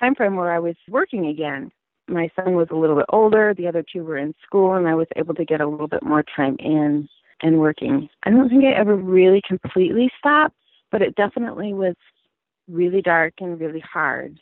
time 0.00 0.14
frame 0.14 0.36
where 0.36 0.52
I 0.52 0.58
was 0.58 0.76
working 0.88 1.26
again. 1.26 1.70
my 2.10 2.30
son 2.36 2.54
was 2.54 2.68
a 2.70 2.76
little 2.76 2.96
bit 2.96 3.06
older, 3.10 3.54
the 3.54 3.68
other 3.68 3.84
two 3.84 4.04
were 4.04 4.16
in 4.16 4.34
school, 4.44 4.74
and 4.74 4.86
I 4.88 4.94
was 4.94 5.06
able 5.16 5.34
to 5.34 5.44
get 5.44 5.60
a 5.60 5.66
little 5.66 5.88
bit 5.88 6.02
more 6.02 6.24
time 6.36 6.56
in 6.58 7.08
and 7.42 7.58
working. 7.58 8.08
I 8.24 8.30
don't 8.30 8.48
think 8.48 8.64
I 8.64 8.72
ever 8.72 8.96
really 8.96 9.40
completely 9.46 10.10
stopped, 10.18 10.56
but 10.90 11.02
it 11.02 11.14
definitely 11.14 11.72
was 11.72 11.94
really 12.68 13.00
dark 13.00 13.34
and 13.40 13.58
really 13.58 13.80
hard. 13.80 14.38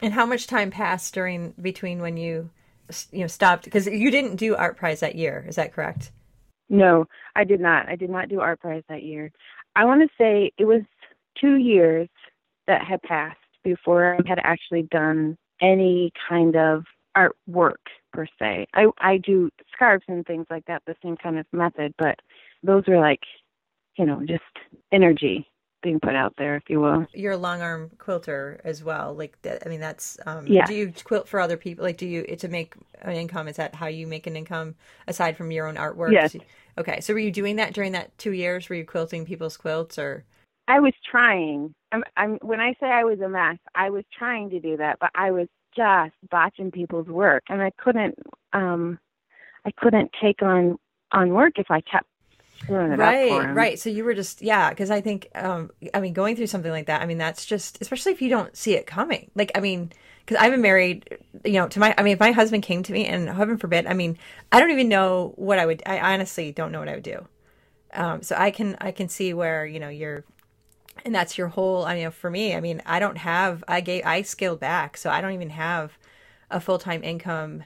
And 0.00 0.12
how 0.12 0.26
much 0.26 0.46
time 0.46 0.70
passed 0.70 1.14
during 1.14 1.54
between 1.60 2.00
when 2.00 2.16
you 2.16 2.50
you 3.10 3.20
know 3.20 3.26
stopped 3.26 3.64
because 3.64 3.86
you 3.86 4.10
didn't 4.10 4.36
do 4.36 4.54
art 4.54 4.76
prize 4.76 5.00
that 5.00 5.16
year, 5.16 5.44
is 5.48 5.56
that 5.56 5.72
correct? 5.72 6.12
No, 6.68 7.06
I 7.34 7.44
did 7.44 7.60
not. 7.60 7.88
I 7.88 7.96
did 7.96 8.10
not 8.10 8.28
do 8.28 8.40
art 8.40 8.60
prize 8.60 8.82
that 8.88 9.02
year. 9.02 9.32
I 9.74 9.84
want 9.84 10.02
to 10.02 10.08
say 10.18 10.52
it 10.58 10.64
was 10.64 10.82
2 11.40 11.56
years 11.56 12.08
that 12.66 12.84
had 12.84 13.02
passed 13.02 13.38
before 13.66 14.14
I 14.14 14.28
had 14.28 14.38
actually 14.44 14.82
done 14.82 15.36
any 15.60 16.12
kind 16.28 16.54
of 16.54 16.84
artwork 17.16 17.82
per 18.12 18.26
se. 18.38 18.68
I 18.72 18.86
I 18.98 19.18
do 19.18 19.50
scarves 19.74 20.04
and 20.06 20.24
things 20.24 20.46
like 20.50 20.64
that, 20.66 20.82
the 20.86 20.94
same 21.02 21.16
kind 21.16 21.38
of 21.38 21.46
method, 21.52 21.92
but 21.98 22.20
those 22.62 22.84
are 22.86 23.00
like, 23.00 23.20
you 23.96 24.06
know, 24.06 24.22
just 24.24 24.42
energy 24.92 25.48
being 25.82 25.98
put 25.98 26.14
out 26.14 26.34
there, 26.38 26.56
if 26.56 26.64
you 26.68 26.80
will. 26.80 27.06
You're 27.12 27.32
a 27.32 27.36
long 27.36 27.60
arm 27.60 27.90
quilter 27.98 28.60
as 28.64 28.84
well. 28.84 29.14
Like, 29.14 29.36
I 29.44 29.68
mean, 29.68 29.80
that's 29.80 30.16
um, 30.26 30.46
yeah. 30.46 30.66
Do 30.66 30.74
you 30.74 30.92
quilt 31.04 31.26
for 31.26 31.40
other 31.40 31.56
people? 31.56 31.84
Like, 31.84 31.96
do 31.96 32.06
you 32.06 32.24
to 32.24 32.48
make 32.48 32.74
an 33.02 33.14
income? 33.14 33.48
Is 33.48 33.56
that 33.56 33.74
how 33.74 33.88
you 33.88 34.06
make 34.06 34.28
an 34.28 34.36
income 34.36 34.76
aside 35.08 35.36
from 35.36 35.50
your 35.50 35.66
own 35.66 35.74
artwork? 35.74 36.12
Yes. 36.12 36.36
Okay, 36.78 37.00
so 37.00 37.14
were 37.14 37.18
you 37.20 37.32
doing 37.32 37.56
that 37.56 37.74
during 37.74 37.92
that 37.92 38.16
two 38.16 38.32
years? 38.32 38.68
Were 38.68 38.76
you 38.76 38.84
quilting 38.84 39.26
people's 39.26 39.56
quilts 39.56 39.98
or? 39.98 40.24
I 40.68 40.80
was 40.80 40.92
trying. 41.10 41.74
I'm, 41.92 42.02
I'm 42.16 42.38
when 42.42 42.60
I 42.60 42.74
say 42.80 42.86
I 42.86 43.04
was 43.04 43.20
a 43.20 43.28
mess, 43.28 43.58
I 43.74 43.90
was 43.90 44.04
trying 44.16 44.50
to 44.50 44.60
do 44.60 44.76
that, 44.78 44.98
but 45.00 45.10
I 45.14 45.30
was 45.30 45.48
just 45.76 46.14
botching 46.30 46.70
people's 46.70 47.08
work, 47.08 47.44
and 47.48 47.62
I 47.62 47.70
couldn't. 47.78 48.18
um 48.52 48.98
I 49.64 49.70
couldn't 49.76 50.10
take 50.22 50.42
on 50.42 50.78
on 51.12 51.30
work 51.30 51.54
if 51.58 51.70
I 51.70 51.80
kept 51.80 52.06
right 52.68 53.54
right 53.54 53.78
so 53.78 53.88
you 53.90 54.02
were 54.04 54.14
just 54.14 54.42
yeah 54.42 54.70
because 54.70 54.90
i 54.90 55.00
think 55.00 55.28
um 55.34 55.70
i 55.94 56.00
mean 56.00 56.12
going 56.12 56.34
through 56.34 56.46
something 56.46 56.70
like 56.72 56.86
that 56.86 57.00
i 57.00 57.06
mean 57.06 57.18
that's 57.18 57.44
just 57.44 57.78
especially 57.80 58.12
if 58.12 58.20
you 58.20 58.28
don't 58.28 58.56
see 58.56 58.74
it 58.74 58.86
coming 58.86 59.30
like 59.34 59.52
i 59.54 59.60
mean 59.60 59.90
because 60.24 60.36
i've 60.42 60.50
been 60.50 60.62
married 60.62 61.16
you 61.44 61.52
know 61.52 61.68
to 61.68 61.78
my 61.78 61.94
i 61.96 62.02
mean 62.02 62.14
if 62.14 62.20
my 62.20 62.32
husband 62.32 62.62
came 62.62 62.82
to 62.82 62.92
me 62.92 63.06
and 63.06 63.28
heaven 63.28 63.56
forbid 63.56 63.86
i 63.86 63.92
mean 63.94 64.18
i 64.50 64.58
don't 64.58 64.70
even 64.70 64.88
know 64.88 65.32
what 65.36 65.58
i 65.58 65.66
would 65.66 65.82
i 65.86 66.00
honestly 66.00 66.50
don't 66.50 66.72
know 66.72 66.80
what 66.80 66.88
i 66.88 66.94
would 66.94 67.04
do 67.04 67.26
um 67.94 68.22
so 68.22 68.34
i 68.36 68.50
can 68.50 68.76
i 68.80 68.90
can 68.90 69.08
see 69.08 69.32
where 69.32 69.64
you 69.64 69.78
know 69.78 69.88
you're 69.88 70.24
and 71.04 71.14
that's 71.14 71.38
your 71.38 71.48
whole 71.48 71.84
i 71.84 71.94
mean 71.94 72.10
for 72.10 72.30
me 72.30 72.54
i 72.54 72.60
mean 72.60 72.82
i 72.86 72.98
don't 72.98 73.18
have 73.18 73.62
i 73.68 73.80
gave 73.80 74.04
i 74.04 74.22
scaled 74.22 74.60
back 74.60 74.96
so 74.96 75.10
i 75.10 75.20
don't 75.20 75.32
even 75.32 75.50
have 75.50 75.98
a 76.50 76.60
full-time 76.60 77.02
income 77.02 77.64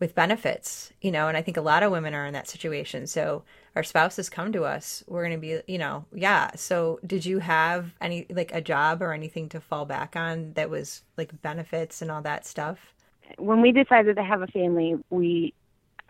with 0.00 0.14
benefits 0.14 0.92
you 1.00 1.10
know 1.10 1.28
and 1.28 1.36
i 1.36 1.42
think 1.42 1.56
a 1.56 1.62
lot 1.62 1.82
of 1.82 1.92
women 1.92 2.14
are 2.14 2.26
in 2.26 2.32
that 2.32 2.48
situation 2.48 3.06
so 3.06 3.42
our 3.76 3.82
spouses 3.82 4.28
come 4.30 4.52
to 4.52 4.64
us, 4.64 5.02
we're 5.08 5.22
going 5.26 5.32
to 5.32 5.38
be, 5.38 5.60
you 5.66 5.78
know, 5.78 6.04
yeah. 6.12 6.50
So, 6.54 7.00
did 7.04 7.26
you 7.26 7.40
have 7.40 7.92
any 8.00 8.26
like 8.30 8.52
a 8.54 8.60
job 8.60 9.02
or 9.02 9.12
anything 9.12 9.48
to 9.50 9.60
fall 9.60 9.84
back 9.84 10.14
on 10.14 10.52
that 10.54 10.70
was 10.70 11.02
like 11.16 11.42
benefits 11.42 12.00
and 12.00 12.10
all 12.10 12.22
that 12.22 12.46
stuff? 12.46 12.94
When 13.38 13.60
we 13.60 13.72
decided 13.72 14.16
to 14.16 14.22
have 14.22 14.42
a 14.42 14.46
family, 14.46 14.96
we 15.10 15.54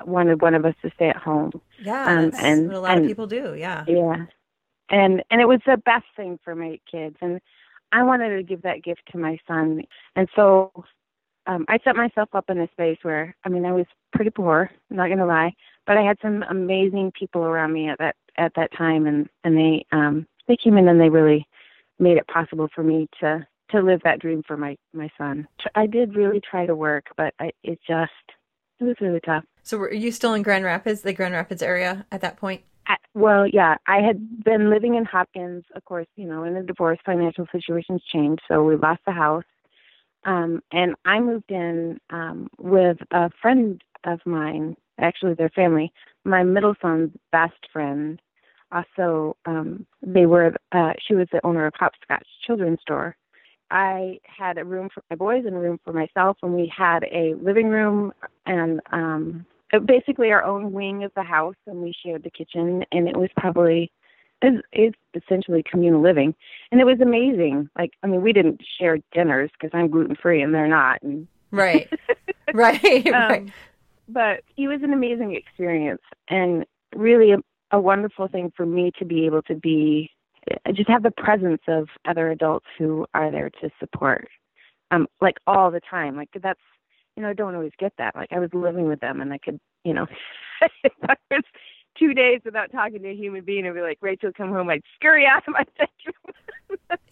wanted 0.04 0.42
one 0.42 0.54
of 0.54 0.64
us 0.64 0.74
to 0.82 0.90
stay 0.94 1.08
at 1.08 1.16
home. 1.16 1.52
Yeah, 1.80 2.04
um, 2.04 2.32
and 2.38 2.70
a 2.70 2.80
lot 2.80 2.96
and, 2.96 3.04
of 3.04 3.08
people 3.08 3.26
do. 3.26 3.54
Yeah, 3.54 3.84
yeah, 3.88 4.26
and 4.90 5.22
and 5.30 5.40
it 5.40 5.48
was 5.48 5.60
the 5.66 5.76
best 5.76 6.06
thing 6.16 6.38
for 6.44 6.54
my 6.54 6.78
kids, 6.90 7.16
and 7.20 7.40
I 7.92 8.02
wanted 8.02 8.36
to 8.36 8.42
give 8.42 8.62
that 8.62 8.82
gift 8.82 9.02
to 9.12 9.18
my 9.18 9.38
son, 9.46 9.82
and 10.16 10.28
so 10.34 10.72
um, 11.46 11.64
I 11.68 11.78
set 11.84 11.96
myself 11.96 12.30
up 12.32 12.48
in 12.48 12.58
a 12.60 12.68
space 12.72 12.98
where 13.02 13.36
I 13.44 13.48
mean 13.48 13.64
I 13.64 13.72
was 13.72 13.86
pretty 14.12 14.30
poor, 14.30 14.70
I'm 14.90 14.96
not 14.96 15.08
gonna 15.08 15.26
lie, 15.26 15.52
but 15.86 15.96
I 15.96 16.02
had 16.02 16.18
some 16.22 16.42
amazing 16.48 17.12
people 17.18 17.42
around 17.42 17.72
me 17.72 17.88
at 17.88 17.98
that 17.98 18.16
at 18.36 18.52
that 18.56 18.72
time, 18.76 19.06
and 19.06 19.28
and 19.44 19.56
they 19.56 19.86
um 19.92 20.26
they 20.48 20.56
came 20.56 20.76
in 20.76 20.88
and 20.88 21.00
they 21.00 21.10
really 21.10 21.46
made 21.98 22.16
it 22.16 22.26
possible 22.26 22.68
for 22.74 22.82
me 22.82 23.08
to 23.20 23.46
to 23.70 23.80
live 23.80 24.00
that 24.04 24.20
dream 24.20 24.42
for 24.46 24.56
my 24.56 24.76
my 24.92 25.10
son. 25.18 25.46
I 25.74 25.86
did 25.86 26.14
really 26.14 26.40
try 26.40 26.66
to 26.66 26.74
work, 26.74 27.06
but 27.16 27.34
I, 27.38 27.50
it 27.62 27.78
just 27.86 28.12
it 28.80 28.84
was 28.84 28.96
really 29.00 29.20
tough. 29.20 29.44
So 29.62 29.78
were 29.78 29.92
you 29.92 30.12
still 30.12 30.34
in 30.34 30.42
Grand 30.42 30.64
Rapids, 30.64 31.02
the 31.02 31.12
Grand 31.12 31.34
Rapids 31.34 31.62
area 31.62 32.06
at 32.12 32.20
that 32.20 32.36
point? 32.36 32.62
Well, 33.14 33.46
yeah, 33.46 33.76
I 33.86 33.98
had 34.00 34.44
been 34.44 34.70
living 34.70 34.96
in 34.96 35.04
Hopkins. 35.04 35.64
Of 35.76 35.84
course, 35.84 36.06
you 36.16 36.26
know, 36.26 36.44
in 36.44 36.56
a 36.56 36.62
divorce, 36.62 36.98
financial 37.06 37.46
situations 37.52 38.02
changed, 38.12 38.42
so 38.48 38.62
we 38.64 38.76
lost 38.76 39.00
the 39.06 39.12
house. 39.12 39.44
Um, 40.24 40.62
and 40.72 40.94
I 41.04 41.20
moved 41.20 41.50
in 41.50 41.98
um, 42.10 42.48
with 42.58 42.98
a 43.12 43.30
friend 43.40 43.82
of 44.04 44.20
mine 44.26 44.76
actually 45.00 45.34
their 45.34 45.50
family. 45.50 45.92
My 46.24 46.42
middle 46.42 46.74
son's 46.80 47.10
best 47.32 47.54
friend 47.72 48.20
also 48.72 49.36
um 49.46 49.86
they 50.02 50.26
were 50.26 50.52
uh 50.72 50.92
she 51.06 51.14
was 51.14 51.28
the 51.32 51.44
owner 51.46 51.66
of 51.66 51.74
Hopscotch 51.78 52.26
Children's 52.46 52.80
Store. 52.80 53.16
I 53.70 54.18
had 54.24 54.58
a 54.58 54.64
room 54.64 54.88
for 54.92 55.02
my 55.10 55.16
boys 55.16 55.44
and 55.46 55.54
a 55.56 55.58
room 55.58 55.78
for 55.84 55.92
myself 55.92 56.36
and 56.42 56.54
we 56.54 56.72
had 56.76 57.04
a 57.04 57.34
living 57.40 57.68
room 57.68 58.12
and 58.46 58.80
um 58.92 59.46
basically 59.80 60.30
our 60.30 60.42
own 60.42 60.72
wing 60.72 61.04
of 61.04 61.12
the 61.14 61.22
house 61.22 61.56
and 61.66 61.78
we 61.78 61.94
shared 62.04 62.22
the 62.22 62.30
kitchen 62.30 62.84
and 62.92 63.08
it 63.08 63.16
was 63.16 63.30
probably 63.36 63.90
it's, 64.42 64.62
it's 64.72 64.96
essentially 65.14 65.62
communal 65.68 66.02
living. 66.02 66.34
And 66.70 66.80
it 66.80 66.84
was 66.84 67.00
amazing. 67.00 67.68
Like 67.78 67.92
i 68.02 68.06
mean 68.06 68.22
we 68.22 68.32
didn't 68.32 68.60
share 68.78 68.98
dinners 69.12 69.50
because 69.52 69.70
i'm 69.72 69.88
gluten 69.90 70.16
free 70.16 70.42
and 70.42 70.54
they're 70.54 70.68
not 70.68 71.02
and 71.02 71.26
right. 71.50 71.90
Right 72.52 73.06
um, 73.06 73.12
right. 73.12 73.52
but 74.08 74.44
it 74.56 74.68
was 74.68 74.82
an 74.82 74.92
amazing 74.92 75.34
experience 75.34 76.02
and 76.28 76.64
really 76.94 77.32
a, 77.32 77.38
a 77.70 77.80
wonderful 77.80 78.28
thing 78.28 78.52
for 78.54 78.66
me 78.66 78.92
to 78.98 79.04
be 79.04 79.26
able 79.26 79.42
to 79.42 79.54
be 79.54 80.10
just 80.72 80.90
have 80.90 81.02
the 81.02 81.10
presence 81.10 81.62
of 81.66 81.88
other 82.04 82.30
adults 82.30 82.66
who 82.78 83.06
are 83.14 83.30
there 83.30 83.50
to 83.62 83.70
support 83.80 84.28
um 84.90 85.06
like 85.20 85.36
all 85.46 85.70
the 85.70 85.80
time. 85.80 86.16
Like 86.16 86.28
that's 86.42 86.60
you 87.16 87.22
know 87.22 87.30
i 87.30 87.34
don't 87.34 87.54
always 87.54 87.72
get 87.78 87.92
that 87.98 88.14
like 88.14 88.32
i 88.32 88.38
was 88.38 88.50
living 88.52 88.88
with 88.88 89.00
them 89.00 89.20
and 89.20 89.32
i 89.32 89.38
could 89.38 89.58
you 89.84 89.94
know 89.94 90.06
if 90.84 90.92
i 91.08 91.14
was 91.30 91.44
two 91.98 92.12
days 92.12 92.40
without 92.44 92.72
talking 92.72 93.02
to 93.02 93.10
a 93.10 93.14
human 93.14 93.44
being 93.44 93.66
and 93.66 93.74
be 93.74 93.80
like 93.80 93.98
rachel 94.00 94.30
come 94.36 94.50
home 94.50 94.68
i'd 94.70 94.82
scurry 94.94 95.26
out 95.26 95.46
of 95.46 95.52
my 95.52 95.64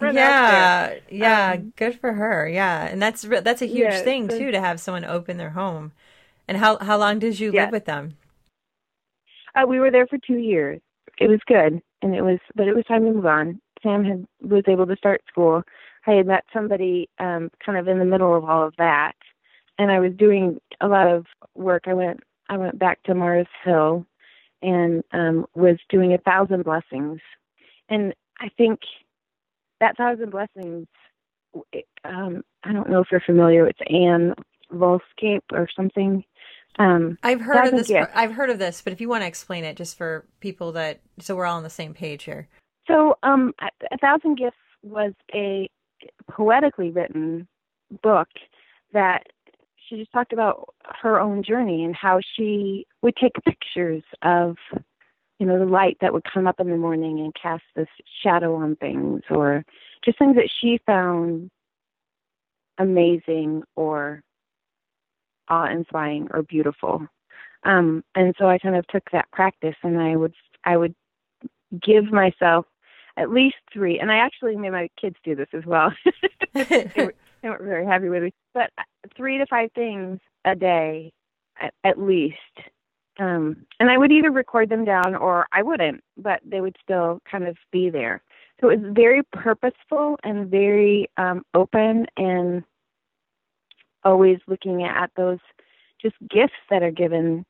bedroom 0.01 0.15
yeah 0.15 0.95
yeah 1.11 1.53
um, 1.55 1.73
good 1.77 1.99
for 2.01 2.13
her 2.13 2.49
yeah 2.49 2.85
and 2.85 3.01
that's 3.01 3.23
that's 3.23 3.63
a 3.63 3.67
huge 3.67 3.93
yeah, 3.93 4.03
thing 4.03 4.29
too 4.29 4.51
to 4.51 4.61
have 4.61 4.81
someone 4.81 5.05
open 5.05 5.37
their 5.37 5.51
home 5.51 5.93
and 6.49 6.59
how 6.59 6.79
how 6.79 6.99
long 6.99 7.19
did 7.19 7.39
you 7.39 7.53
live 7.53 7.71
with 7.71 7.85
them? 7.85 8.17
Uh, 9.55 9.67
we 9.67 9.79
were 9.79 9.91
there 9.91 10.07
for 10.07 10.19
two 10.19 10.39
years. 10.39 10.81
It 11.19 11.29
was 11.29 11.41
good, 11.47 11.81
and 12.03 12.15
it 12.15 12.23
was, 12.23 12.39
but 12.55 12.69
it 12.69 12.75
was 12.75 12.85
time 12.85 13.05
to 13.05 13.13
move 13.13 13.27
on. 13.27 13.61
Sam 13.83 14.05
had 14.05 14.27
was 14.41 14.65
able 14.67 14.87
to 14.87 14.97
start 14.97 15.23
school. 15.29 15.63
I 16.07 16.13
had 16.13 16.27
met 16.27 16.45
somebody 16.53 17.09
um, 17.19 17.51
kind 17.65 17.79
of 17.79 17.87
in 17.87 17.99
the 17.99 18.05
middle 18.05 18.37
of 18.37 18.45
all 18.45 18.67
of 18.67 18.75
that, 18.79 19.13
and 19.83 19.91
I 19.91 19.99
was 19.99 20.13
doing 20.13 20.61
a 20.81 20.87
lot 20.87 21.09
of 21.09 21.27
work. 21.57 21.85
I 21.87 21.95
went 21.95 22.21
I 22.49 22.57
went 22.57 22.79
back 22.79 23.03
to 23.05 23.15
Mars 23.15 23.49
Hill, 23.65 24.07
and 24.63 25.03
um, 25.13 25.47
was 25.57 25.77
doing 25.89 26.13
a 26.15 26.19
thousand 26.19 26.65
blessings, 26.65 27.21
and 27.89 28.15
I 28.41 28.49
think 28.57 28.79
that 29.81 29.97
thousand 29.97 30.31
blessings. 30.31 30.87
Um, 32.05 32.43
I 32.63 32.73
don't 32.73 32.89
know 32.89 33.01
if 33.01 33.09
you're 33.11 33.21
familiar. 33.21 33.67
It's 33.67 33.81
Ann 33.91 34.35
Voskamp 34.73 35.43
or 35.53 35.69
something. 35.75 36.25
Um, 36.79 37.19
I've 37.23 37.41
heard 37.41 37.67
of 37.67 37.73
this. 37.73 37.91
I've 38.15 38.33
heard 38.33 38.51
of 38.51 38.61
this, 38.61 38.81
but 38.83 38.93
if 38.93 39.01
you 39.01 39.09
want 39.09 39.23
to 39.25 39.27
explain 39.27 39.65
it, 39.65 39.77
just 39.77 39.99
for 39.99 40.25
people 40.39 40.73
that, 40.73 41.01
so 41.19 41.35
we're 41.35 41.45
all 41.45 41.57
on 41.57 41.65
the 41.65 41.71
same 41.71 41.93
page 41.93 42.23
here. 42.23 42.49
So, 42.87 43.19
um, 43.25 43.53
a 43.61 43.99
thousand 43.99 44.39
gifts 44.39 44.57
was 44.83 45.13
a 45.35 45.69
poetically 46.31 46.91
written 46.91 47.49
book 48.03 48.29
that 48.93 49.27
she 49.93 49.99
just 49.99 50.13
talked 50.13 50.33
about 50.33 50.75
her 51.03 51.21
own 51.21 51.43
journey 51.43 51.85
and 51.85 51.95
how 51.95 52.19
she 52.37 52.87
would 53.03 53.15
take 53.17 53.33
pictures 53.45 54.03
of, 54.23 54.57
you 55.39 55.47
know, 55.47 55.59
the 55.59 55.67
light 55.67 55.99
that 56.01 56.13
would 56.13 56.25
come 56.25 56.47
up 56.47 56.61
in 56.61 56.71
the 56.71 56.77
morning 56.77 57.21
and 57.21 57.35
cast 57.35 57.63
this 57.77 57.89
shadow 58.23 58.55
on 58.55 58.77
things, 58.77 59.21
or 59.29 59.65
just 60.05 60.19
things 60.19 60.37
that 60.37 60.49
she 60.61 60.81
found 60.87 61.51
amazing 62.79 63.63
or 63.77 64.23
awe-inspiring 65.49 66.29
or 66.33 66.43
beautiful. 66.43 67.07
Um, 67.65 68.03
and 68.15 68.35
so 68.39 68.49
I 68.49 68.59
kind 68.59 68.77
of 68.77 68.87
took 68.87 69.05
that 69.13 69.31
practice, 69.31 69.77
and 69.83 70.01
I 70.01 70.17
would 70.17 70.35
I 70.65 70.77
would 70.77 70.95
give 71.81 72.11
myself 72.11 72.65
at 73.19 73.31
least 73.31 73.57
three, 73.73 74.01
and 74.01 74.11
I 74.11 74.17
actually 74.17 74.57
made 74.57 74.71
my 74.71 74.89
kids 74.99 75.17
do 75.23 75.35
this 75.35 75.49
as 75.53 75.67
well. 75.67 75.93
they 77.43 77.49
weren't 77.49 77.63
very 77.63 77.87
happy 77.87 78.09
with 78.09 78.23
me, 78.23 78.33
but 78.55 78.71
three 79.17 79.39
to 79.39 79.47
five 79.47 79.71
things 79.75 80.21
a 80.45 80.55
day, 80.55 81.13
at, 81.61 81.75
at 81.85 81.99
least. 81.99 82.37
Um, 83.19 83.67
and 83.79 83.91
I 83.91 83.99
would 83.99 84.13
either 84.13 84.31
record 84.31 84.69
them 84.69 84.85
down 84.85 85.15
or 85.15 85.47
I 85.53 85.63
wouldn't, 85.63 86.03
but 86.17 86.41
they 86.45 86.61
would 86.61 86.77
still 86.83 87.21
kind 87.31 87.47
of 87.47 87.57
be 87.71 87.91
there. 87.91 88.23
So 88.61 88.71
it 88.71 88.81
was 88.81 88.93
very 88.95 89.23
purposeful 89.33 90.19
and 90.25 90.49
very 90.49 91.11
um, 91.17 91.43
open 91.53 92.07
and 92.17 92.63
always 94.05 94.39
looking 94.47 94.85
at 94.85 95.11
those 95.17 95.39
just 96.01 96.17
gifts 96.31 96.53
that 96.71 96.83
are 96.83 96.91
given 96.91 97.45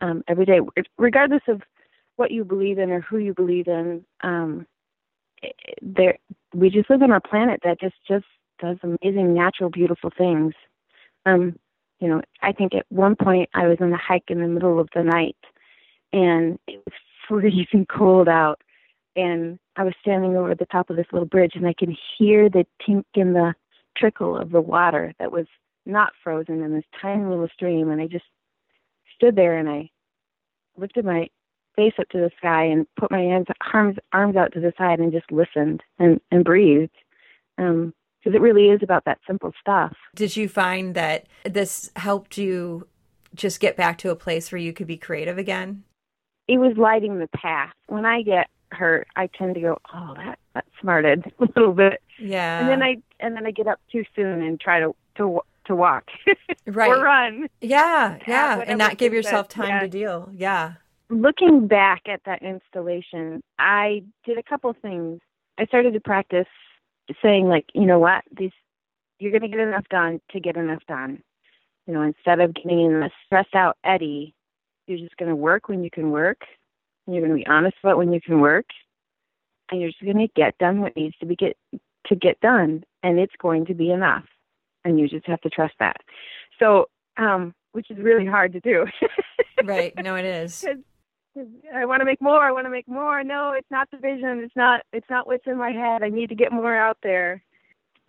um, 0.00 0.22
every 0.28 0.44
day, 0.44 0.60
regardless 0.98 1.42
of 1.48 1.62
what 2.16 2.30
you 2.30 2.44
believe 2.44 2.78
in 2.78 2.90
or 2.90 3.00
who 3.00 3.18
you 3.18 3.34
believe 3.34 3.68
in. 3.68 4.04
Um, 4.22 4.66
there, 5.80 6.18
we 6.54 6.70
just 6.70 6.90
live 6.90 7.02
on 7.02 7.12
a 7.12 7.20
planet 7.20 7.60
that 7.62 7.80
just 7.80 7.94
just 8.08 8.24
does 8.58 8.78
amazing, 8.82 9.34
natural, 9.34 9.70
beautiful 9.70 10.10
things. 10.16 10.54
Um, 11.24 11.58
you 12.00 12.08
know, 12.08 12.22
I 12.42 12.52
think 12.52 12.74
at 12.74 12.86
one 12.88 13.16
point 13.16 13.48
I 13.54 13.66
was 13.66 13.78
on 13.80 13.92
a 13.92 13.96
hike 13.96 14.24
in 14.28 14.40
the 14.40 14.48
middle 14.48 14.78
of 14.78 14.88
the 14.94 15.02
night, 15.02 15.36
and 16.12 16.58
it 16.66 16.82
was 16.84 16.94
freezing 17.28 17.86
cold 17.86 18.28
out, 18.28 18.60
and 19.16 19.58
I 19.76 19.84
was 19.84 19.94
standing 20.00 20.36
over 20.36 20.54
the 20.54 20.66
top 20.66 20.90
of 20.90 20.96
this 20.96 21.06
little 21.12 21.26
bridge, 21.26 21.52
and 21.54 21.66
I 21.66 21.72
could 21.72 21.94
hear 22.18 22.48
the 22.48 22.66
tink 22.86 23.04
and 23.14 23.34
the 23.34 23.54
trickle 23.96 24.36
of 24.36 24.50
the 24.50 24.60
water 24.60 25.14
that 25.18 25.32
was 25.32 25.46
not 25.86 26.12
frozen 26.22 26.62
in 26.62 26.74
this 26.74 26.84
tiny 27.00 27.24
little 27.24 27.48
stream, 27.54 27.90
and 27.90 28.00
I 28.00 28.06
just 28.06 28.24
stood 29.14 29.36
there 29.36 29.58
and 29.58 29.68
I 29.68 29.90
lifted 30.76 31.04
my 31.04 31.28
face 31.74 31.94
up 31.98 32.08
to 32.10 32.18
the 32.18 32.30
sky 32.38 32.64
and 32.64 32.86
put 32.98 33.10
my 33.10 33.20
hands, 33.20 33.46
arms 33.72 33.96
arms 34.12 34.36
out 34.36 34.52
to 34.52 34.60
the 34.60 34.72
side 34.78 34.98
and 34.98 35.12
just 35.12 35.30
listened 35.30 35.82
and 35.98 36.20
and 36.30 36.44
breathed. 36.44 36.90
Um, 37.58 37.94
because 38.26 38.36
it 38.36 38.42
really 38.42 38.70
is 38.70 38.80
about 38.82 39.04
that 39.04 39.18
simple 39.24 39.52
stuff. 39.60 39.94
Did 40.16 40.36
you 40.36 40.48
find 40.48 40.96
that 40.96 41.26
this 41.44 41.92
helped 41.94 42.36
you 42.36 42.88
just 43.36 43.60
get 43.60 43.76
back 43.76 43.98
to 43.98 44.10
a 44.10 44.16
place 44.16 44.50
where 44.50 44.60
you 44.60 44.72
could 44.72 44.88
be 44.88 44.96
creative 44.96 45.38
again? 45.38 45.84
It 46.48 46.58
was 46.58 46.76
lighting 46.76 47.20
the 47.20 47.28
path. 47.28 47.72
When 47.86 48.04
I 48.04 48.22
get 48.22 48.48
hurt, 48.72 49.06
I 49.14 49.28
tend 49.28 49.54
to 49.54 49.60
go, 49.60 49.78
"Oh, 49.94 50.14
that 50.16 50.40
that 50.54 50.64
smarted 50.80 51.24
a 51.38 51.46
little 51.54 51.72
bit." 51.72 52.02
Yeah. 52.18 52.60
And 52.60 52.68
then 52.68 52.82
I 52.82 52.96
and 53.20 53.36
then 53.36 53.46
I 53.46 53.52
get 53.52 53.68
up 53.68 53.78
too 53.92 54.02
soon 54.16 54.42
and 54.42 54.60
try 54.60 54.80
to 54.80 54.92
to 55.18 55.40
to 55.66 55.76
walk 55.76 56.06
right. 56.66 56.90
or 56.90 57.04
run. 57.04 57.48
Yeah, 57.60 58.18
yeah, 58.26 58.64
and 58.66 58.76
not 58.76 58.98
give 58.98 59.12
yourself 59.12 59.48
time 59.48 59.68
yeah. 59.68 59.80
to 59.80 59.88
deal. 59.88 60.30
Yeah. 60.34 60.74
Looking 61.10 61.68
back 61.68 62.02
at 62.08 62.22
that 62.26 62.42
installation, 62.42 63.40
I 63.56 64.02
did 64.24 64.36
a 64.36 64.42
couple 64.42 64.74
things. 64.82 65.20
I 65.58 65.66
started 65.66 65.94
to 65.94 66.00
practice 66.00 66.46
saying 67.22 67.48
like, 67.48 67.66
you 67.74 67.86
know 67.86 67.98
what, 67.98 68.24
these 68.36 68.52
you're 69.18 69.32
going 69.32 69.42
to 69.42 69.48
get 69.48 69.60
enough 69.60 69.88
done 69.88 70.20
to 70.30 70.40
get 70.40 70.56
enough 70.56 70.82
done. 70.88 71.22
You 71.86 71.94
know, 71.94 72.02
instead 72.02 72.40
of 72.40 72.54
getting 72.54 72.80
in 72.80 73.02
a 73.02 73.10
stressed 73.24 73.54
out 73.54 73.76
Eddie, 73.84 74.34
you're 74.86 74.98
just 74.98 75.16
going 75.16 75.28
to 75.28 75.36
work 75.36 75.68
when 75.68 75.82
you 75.82 75.90
can 75.90 76.10
work. 76.10 76.42
And 77.06 77.14
you're 77.14 77.24
going 77.24 77.38
to 77.38 77.44
be 77.44 77.50
honest 77.50 77.76
about 77.82 77.98
when 77.98 78.12
you 78.12 78.20
can 78.20 78.40
work, 78.40 78.66
and 79.70 79.80
you're 79.80 79.90
just 79.90 80.02
going 80.02 80.18
to 80.18 80.28
get 80.34 80.58
done 80.58 80.80
what 80.80 80.96
needs 80.96 81.16
to 81.20 81.26
be 81.26 81.36
get 81.36 81.56
to 82.08 82.16
get 82.16 82.40
done, 82.40 82.84
and 83.02 83.18
it's 83.18 83.34
going 83.40 83.66
to 83.66 83.74
be 83.74 83.90
enough. 83.90 84.24
And 84.84 84.98
you 84.98 85.08
just 85.08 85.26
have 85.26 85.40
to 85.42 85.50
trust 85.50 85.74
that. 85.78 85.96
So, 86.58 86.86
um, 87.16 87.54
which 87.72 87.90
is 87.90 87.98
really 87.98 88.26
hard 88.26 88.52
to 88.54 88.60
do. 88.60 88.86
right. 89.64 89.92
No, 90.02 90.16
it 90.16 90.24
is. 90.24 90.64
I 91.74 91.84
want 91.84 92.00
to 92.00 92.06
make 92.06 92.20
more. 92.20 92.42
I 92.42 92.52
want 92.52 92.66
to 92.66 92.70
make 92.70 92.88
more. 92.88 93.22
No, 93.22 93.52
it's 93.52 93.70
not 93.70 93.90
the 93.90 93.98
vision. 93.98 94.40
It's 94.40 94.56
not. 94.56 94.82
It's 94.92 95.08
not 95.10 95.26
what's 95.26 95.46
in 95.46 95.58
my 95.58 95.70
head. 95.70 96.02
I 96.02 96.08
need 96.08 96.28
to 96.28 96.34
get 96.34 96.52
more 96.52 96.76
out 96.76 96.98
there. 97.02 97.42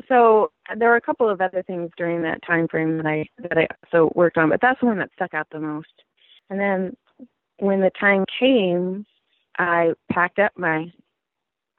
So 0.07 0.51
there 0.77 0.89
were 0.89 0.95
a 0.95 1.01
couple 1.01 1.29
of 1.29 1.41
other 1.41 1.63
things 1.63 1.91
during 1.97 2.21
that 2.21 2.41
time 2.45 2.67
frame 2.67 2.97
that 2.97 3.05
I 3.05 3.25
that 3.39 3.57
I 3.57 3.67
also 3.83 4.11
worked 4.15 4.37
on, 4.37 4.49
but 4.49 4.61
that's 4.61 4.79
the 4.79 4.85
one 4.85 4.99
that 4.99 5.09
stuck 5.13 5.33
out 5.33 5.47
the 5.51 5.59
most. 5.59 5.87
And 6.49 6.59
then 6.59 6.95
when 7.59 7.81
the 7.81 7.91
time 7.99 8.25
came, 8.39 9.05
I 9.57 9.93
packed 10.11 10.39
up 10.39 10.53
my 10.55 10.91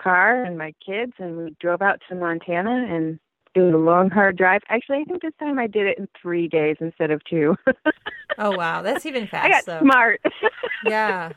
car 0.02 0.44
and 0.44 0.58
my 0.58 0.74
kids, 0.84 1.12
and 1.18 1.36
we 1.36 1.56
drove 1.60 1.82
out 1.82 2.00
to 2.08 2.14
Montana 2.14 2.86
and 2.88 3.18
it 3.54 3.60
was 3.60 3.74
a 3.74 3.78
long, 3.78 4.10
hard 4.10 4.36
drive. 4.36 4.62
Actually, 4.68 4.98
I 4.98 5.04
think 5.04 5.22
this 5.22 5.32
time 5.38 5.58
I 5.58 5.66
did 5.66 5.86
it 5.86 5.98
in 5.98 6.08
three 6.20 6.48
days 6.48 6.76
instead 6.80 7.10
of 7.10 7.22
two. 7.24 7.56
oh 8.38 8.56
wow, 8.56 8.82
that's 8.82 9.06
even 9.06 9.26
fast. 9.26 9.44
I 9.46 9.48
got 9.48 9.64
though. 9.64 9.80
smart. 9.80 10.20
yeah. 10.86 11.32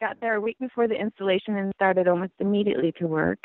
Got 0.00 0.20
there 0.20 0.36
a 0.36 0.40
week 0.40 0.58
before 0.60 0.86
the 0.86 0.94
installation 0.94 1.56
and 1.56 1.72
started 1.74 2.06
almost 2.06 2.32
immediately 2.38 2.92
to 2.98 3.06
work. 3.06 3.40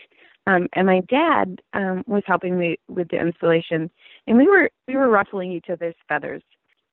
Um, 0.45 0.67
and 0.73 0.85
my 0.85 1.01
dad 1.09 1.61
um, 1.73 2.03
was 2.05 2.23
helping 2.25 2.59
me 2.59 2.77
with 2.87 3.07
the 3.09 3.19
installation, 3.19 3.89
and 4.27 4.37
we 4.37 4.47
were 4.47 4.69
we 4.87 4.95
were 4.95 5.09
ruffling 5.09 5.51
each 5.51 5.69
other's 5.69 5.95
feathers. 6.07 6.43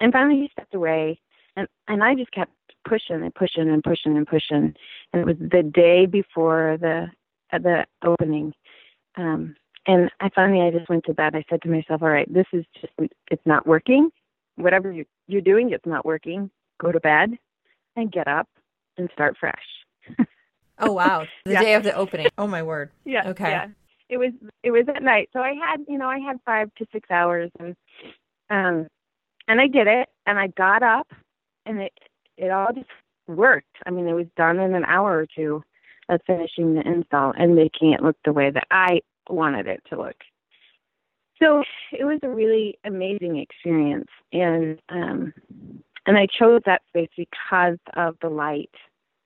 And 0.01 0.13
finally, 0.13 0.41
he 0.41 0.49
stepped 0.53 0.75
away, 0.75 1.21
and 1.57 1.67
and 1.89 2.03
I 2.03 2.15
just 2.15 2.31
kept 2.31 2.53
pushing 2.89 3.23
and 3.23 3.35
pushing 3.35 3.69
and 3.69 3.83
pushing 3.83 4.17
and 4.17 4.27
pushing. 4.27 4.75
And 5.13 5.23
it 5.23 5.27
was 5.27 5.37
the 5.39 5.63
day 5.63 6.07
before 6.07 6.79
the 6.81 7.09
uh, 7.53 7.59
the 7.59 7.87
opening. 8.05 8.55
Um, 9.17 9.57
and 9.91 10.09
I 10.21 10.31
finally 10.33 10.61
I 10.61 10.71
just 10.71 10.89
went 10.89 11.05
to 11.07 11.15
bed. 11.15 11.35
I 11.35 11.45
said 11.51 11.63
to 11.63 11.69
myself, 11.69 12.03
"All 12.03 12.09
right, 12.09 12.33
this 12.33 12.47
is 12.53 12.65
just 12.81 12.93
it's 13.29 13.45
not 13.45 13.67
working. 13.67 14.11
Whatever 14.55 14.93
you 14.93 15.05
you're 15.27 15.41
doing, 15.41 15.73
it's 15.73 15.87
not 15.87 16.07
working. 16.07 16.51
Go 16.79 16.93
to 16.93 17.01
bed 17.01 17.31
and 17.97 18.13
get 18.13 18.29
up 18.29 18.49
and 18.97 19.11
start 19.13 19.37
fresh." 19.39 19.65
oh 20.79 20.93
wow, 20.93 21.27
the 21.45 21.53
yeah. 21.53 21.63
day 21.63 21.75
of 21.75 21.83
the 21.83 21.95
opening. 21.95 22.29
Oh 22.39 22.47
my 22.47 22.63
word. 22.63 22.91
Yeah. 23.05 23.31
Okay. 23.31 23.51
Yeah. 23.51 23.67
It 24.09 24.19
was 24.19 24.33
it 24.63 24.71
was 24.71 24.85
at 24.95 25.03
night, 25.03 25.29
so 25.33 25.41
I 25.41 25.55
had 25.55 25.85
you 25.89 25.99
know 25.99 26.09
I 26.09 26.19
had 26.19 26.39
five 26.47 26.73
to 26.77 26.87
six 26.93 27.11
hours, 27.11 27.51
and 27.59 27.75
um, 28.49 28.87
and 29.49 29.61
I 29.61 29.67
did 29.67 29.89
it, 29.89 30.09
and 30.25 30.39
I 30.39 30.47
got 30.49 30.85
up, 30.85 31.09
and 31.67 31.81
it 31.81 31.93
it 32.37 32.51
all 32.51 32.73
just 32.73 32.87
worked. 33.27 33.77
I 33.87 33.91
mean, 33.91 34.07
it 34.07 34.15
was 34.15 34.27
done 34.37 34.61
in 34.61 34.75
an 34.75 34.85
hour 34.85 35.19
or 35.19 35.27
two 35.27 35.65
of 36.09 36.21
finishing 36.27 36.75
the 36.75 36.83
install 36.87 37.33
and 37.37 37.57
making 37.57 37.93
it 37.93 38.03
look 38.03 38.17
the 38.25 38.33
way 38.33 38.51
that 38.51 38.67
I 38.71 39.01
wanted 39.33 39.67
it 39.67 39.83
to 39.91 39.99
look. 39.99 40.17
So 41.43 41.63
it 41.93 42.05
was 42.05 42.21
a 42.23 42.29
really 42.29 42.79
amazing 42.85 43.39
experience, 43.39 44.09
and 44.33 44.79
um, 44.91 45.33
and 46.07 46.19
I 46.19 46.27
chose 46.27 46.61
that 46.67 46.83
space 46.89 47.09
because 47.17 47.79
of 47.95 48.17
the 48.21 48.29
light, 48.29 48.71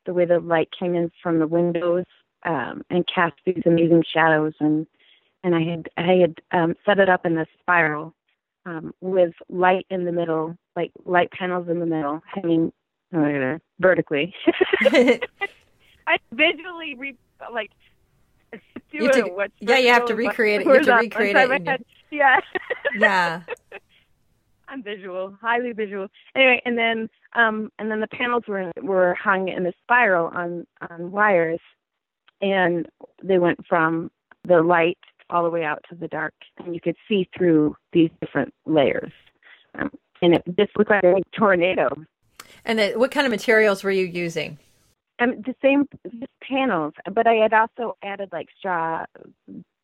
the 0.07 0.15
way 0.15 0.25
the 0.25 0.39
light 0.39 0.69
came 0.79 0.95
in 0.95 1.11
from 1.23 1.41
the 1.41 1.47
windows 1.47 2.05
um, 2.45 2.83
and 2.89 3.05
cast 3.13 3.35
these 3.45 3.63
amazing 3.67 4.05
shadows, 4.13 4.53
and 4.61 4.87
and 5.43 5.57
I 5.57 5.63
had 5.63 5.89
I 5.97 6.13
had 6.21 6.35
um, 6.53 6.75
set 6.87 7.01
it 7.01 7.09
up 7.09 7.27
in 7.27 7.37
a 7.37 7.47
spiral 7.61 8.15
um, 8.65 8.95
with 9.01 9.33
light 9.49 9.87
in 9.91 10.05
the 10.05 10.13
middle, 10.13 10.57
like 10.77 10.93
light 11.05 11.31
panels 11.33 11.69
in 11.69 11.81
the 11.81 11.87
middle, 11.87 12.23
hanging 12.27 12.73
uh, 13.15 13.59
vertically. 13.81 14.35
I 16.07 16.19
visually 16.33 16.95
re- 16.95 17.19
like 17.53 17.71
you 18.91 19.11
to, 19.13 19.49
yeah, 19.61 19.79
you 19.79 19.89
have 19.89 20.07
to 20.07 20.15
recreate 20.15 20.63
it. 20.63 20.67
You 20.67 20.73
have 20.73 20.85
to 20.85 20.95
recreate 20.95 21.37
it. 21.37 21.87
Yeah. 22.11 22.41
yeah. 22.99 23.43
I'm 24.69 24.83
visual, 24.83 25.37
highly 25.41 25.73
visual. 25.73 26.09
Anyway, 26.35 26.61
and 26.65 26.77
then 26.77 27.09
um 27.35 27.71
and 27.79 27.91
then 27.91 28.01
the 28.01 28.09
panels 28.09 28.45
were 28.49 28.73
were 28.83 29.15
hung 29.15 29.49
in 29.49 29.67
a 29.67 29.73
spiral 29.83 30.29
on 30.29 30.67
on 30.91 31.11
wires, 31.11 31.61
and 32.41 32.89
they 33.23 33.39
went 33.39 33.65
from 33.67 34.11
the 34.47 34.63
light 34.63 34.99
all 35.31 35.43
the 35.43 35.51
way 35.51 35.65
out 35.65 35.85
to 35.91 35.95
the 35.95 36.09
dark, 36.09 36.35
and 36.59 36.75
you 36.75 36.81
could 36.81 36.97
see 37.09 37.29
through 37.37 37.77
these 37.93 38.11
different 38.21 38.53
layers, 38.67 39.13
um, 39.79 39.91
and 40.23 40.35
it 40.35 40.43
just 40.59 40.77
looked 40.77 40.91
like 40.91 41.05
a 41.05 41.21
tornado. 41.37 41.89
And 42.65 42.79
the, 42.79 42.93
what 42.93 43.11
kind 43.11 43.27
of 43.27 43.31
materials 43.31 43.85
were 43.85 43.91
you 43.91 44.07
using? 44.07 44.59
Um, 45.21 45.43
the 45.43 45.55
same 45.63 45.87
panels, 46.43 46.95
but 47.13 47.27
I 47.27 47.35
had 47.35 47.53
also 47.53 47.97
added 48.03 48.31
like 48.33 48.49
straw, 48.59 49.05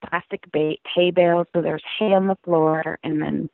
plastic 0.09 0.51
bait, 0.53 0.81
hay 0.95 1.11
bales, 1.13 1.47
so 1.55 1.63
there's 1.63 1.85
hay 1.99 2.13
on 2.13 2.27
the 2.27 2.37
floor, 2.45 2.99
and 3.05 3.23
then 3.23 3.51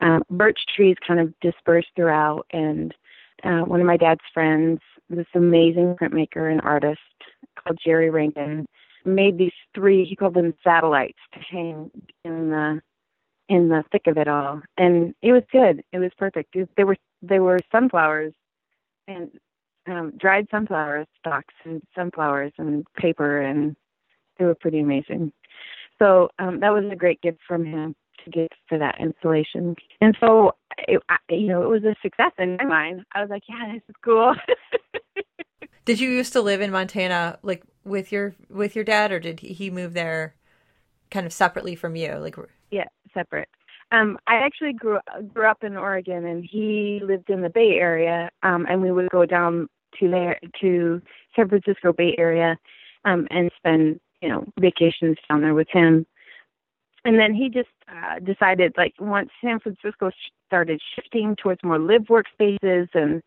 um, 0.00 0.22
birch 0.30 0.60
trees 0.74 0.96
kind 1.06 1.20
of 1.20 1.34
dispersed 1.40 1.88
throughout. 1.96 2.46
And 2.52 2.94
uh, 3.44 3.60
one 3.60 3.80
of 3.80 3.86
my 3.86 3.96
dad's 3.96 4.22
friends, 4.32 4.80
this 5.10 5.26
amazing 5.34 5.96
printmaker 6.00 6.50
and 6.50 6.60
artist 6.62 7.00
called 7.56 7.78
Jerry 7.84 8.10
Rankin, 8.10 8.66
made 9.04 9.36
these 9.38 9.52
three. 9.74 10.04
He 10.04 10.16
called 10.16 10.34
them 10.34 10.54
satellites 10.64 11.18
to 11.34 11.40
hang 11.40 11.90
in 12.24 12.50
the 12.50 12.80
in 13.48 13.68
the 13.68 13.82
thick 13.90 14.06
of 14.06 14.18
it 14.18 14.28
all, 14.28 14.60
and 14.76 15.14
it 15.22 15.32
was 15.32 15.42
good. 15.50 15.82
It 15.92 15.98
was 15.98 16.10
perfect. 16.16 16.54
They 16.76 16.84
were 16.84 16.96
they 17.22 17.40
were 17.40 17.58
sunflowers, 17.72 18.32
and 19.06 19.30
um, 19.88 20.12
dried 20.18 20.46
sunflower 20.50 21.06
stalks 21.18 21.54
and 21.64 21.82
sunflowers 21.94 22.52
and 22.58 22.86
paper, 22.96 23.40
and 23.40 23.76
they 24.38 24.44
were 24.44 24.54
pretty 24.54 24.80
amazing. 24.80 25.32
So 25.98 26.28
um, 26.38 26.60
that 26.60 26.72
was 26.72 26.84
a 26.90 26.96
great 26.96 27.20
gift 27.20 27.38
from 27.46 27.64
him 27.64 27.94
to 28.24 28.30
get 28.30 28.52
for 28.68 28.78
that 28.78 28.96
installation. 29.00 29.74
And 30.00 30.16
so, 30.20 30.52
it, 30.86 31.02
I, 31.08 31.16
you 31.30 31.48
know, 31.48 31.62
it 31.62 31.68
was 31.68 31.84
a 31.84 31.94
success 32.02 32.32
in 32.38 32.56
my 32.56 32.64
mind. 32.64 33.04
I 33.14 33.20
was 33.20 33.30
like, 33.30 33.42
yeah, 33.48 33.72
this 33.72 33.82
is 33.88 33.94
cool. 34.04 34.34
did 35.84 36.00
you 36.00 36.10
used 36.10 36.32
to 36.34 36.42
live 36.42 36.60
in 36.60 36.70
Montana, 36.70 37.38
like 37.42 37.62
with 37.84 38.12
your 38.12 38.34
with 38.48 38.76
your 38.76 38.84
dad, 38.84 39.10
or 39.10 39.20
did 39.20 39.40
he 39.40 39.70
move 39.70 39.94
there, 39.94 40.34
kind 41.10 41.26
of 41.26 41.32
separately 41.32 41.74
from 41.74 41.96
you? 41.96 42.14
Like, 42.16 42.36
yeah, 42.70 42.84
separate. 43.14 43.48
Um, 43.90 44.18
I 44.26 44.36
actually 44.36 44.74
grew 44.74 44.98
grew 45.32 45.50
up 45.50 45.64
in 45.64 45.76
Oregon, 45.76 46.26
and 46.26 46.44
he 46.44 47.00
lived 47.02 47.30
in 47.30 47.40
the 47.40 47.50
Bay 47.50 47.78
Area. 47.80 48.30
Um, 48.42 48.66
and 48.68 48.82
we 48.82 48.92
would 48.92 49.08
go 49.10 49.24
down 49.24 49.68
to 50.00 50.10
there 50.10 50.38
to 50.60 51.02
San 51.36 51.48
Francisco 51.48 51.92
Bay 51.92 52.14
Area, 52.18 52.56
um, 53.04 53.26
and 53.30 53.50
spend 53.56 54.00
you 54.22 54.28
know 54.28 54.44
vacations 54.58 55.16
down 55.28 55.42
there 55.42 55.54
with 55.54 55.68
him. 55.70 56.06
and 57.04 57.18
then 57.18 57.34
he 57.34 57.48
just 57.48 57.68
uh, 57.88 58.18
decided 58.20 58.74
like 58.76 58.94
once 58.98 59.30
San 59.42 59.60
Francisco 59.60 60.10
started 60.46 60.80
shifting 60.94 61.36
towards 61.36 61.62
more 61.62 61.78
live 61.78 62.02
workspaces 62.02 62.88
and 62.94 63.22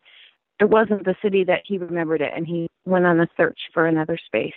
it 0.60 0.68
wasn't 0.68 1.04
the 1.04 1.16
city 1.22 1.44
that 1.44 1.62
he 1.64 1.78
remembered 1.78 2.20
it 2.20 2.32
and 2.36 2.46
he 2.46 2.68
went 2.84 3.06
on 3.06 3.20
a 3.20 3.28
search 3.36 3.58
for 3.72 3.86
another 3.86 4.18
space 4.26 4.52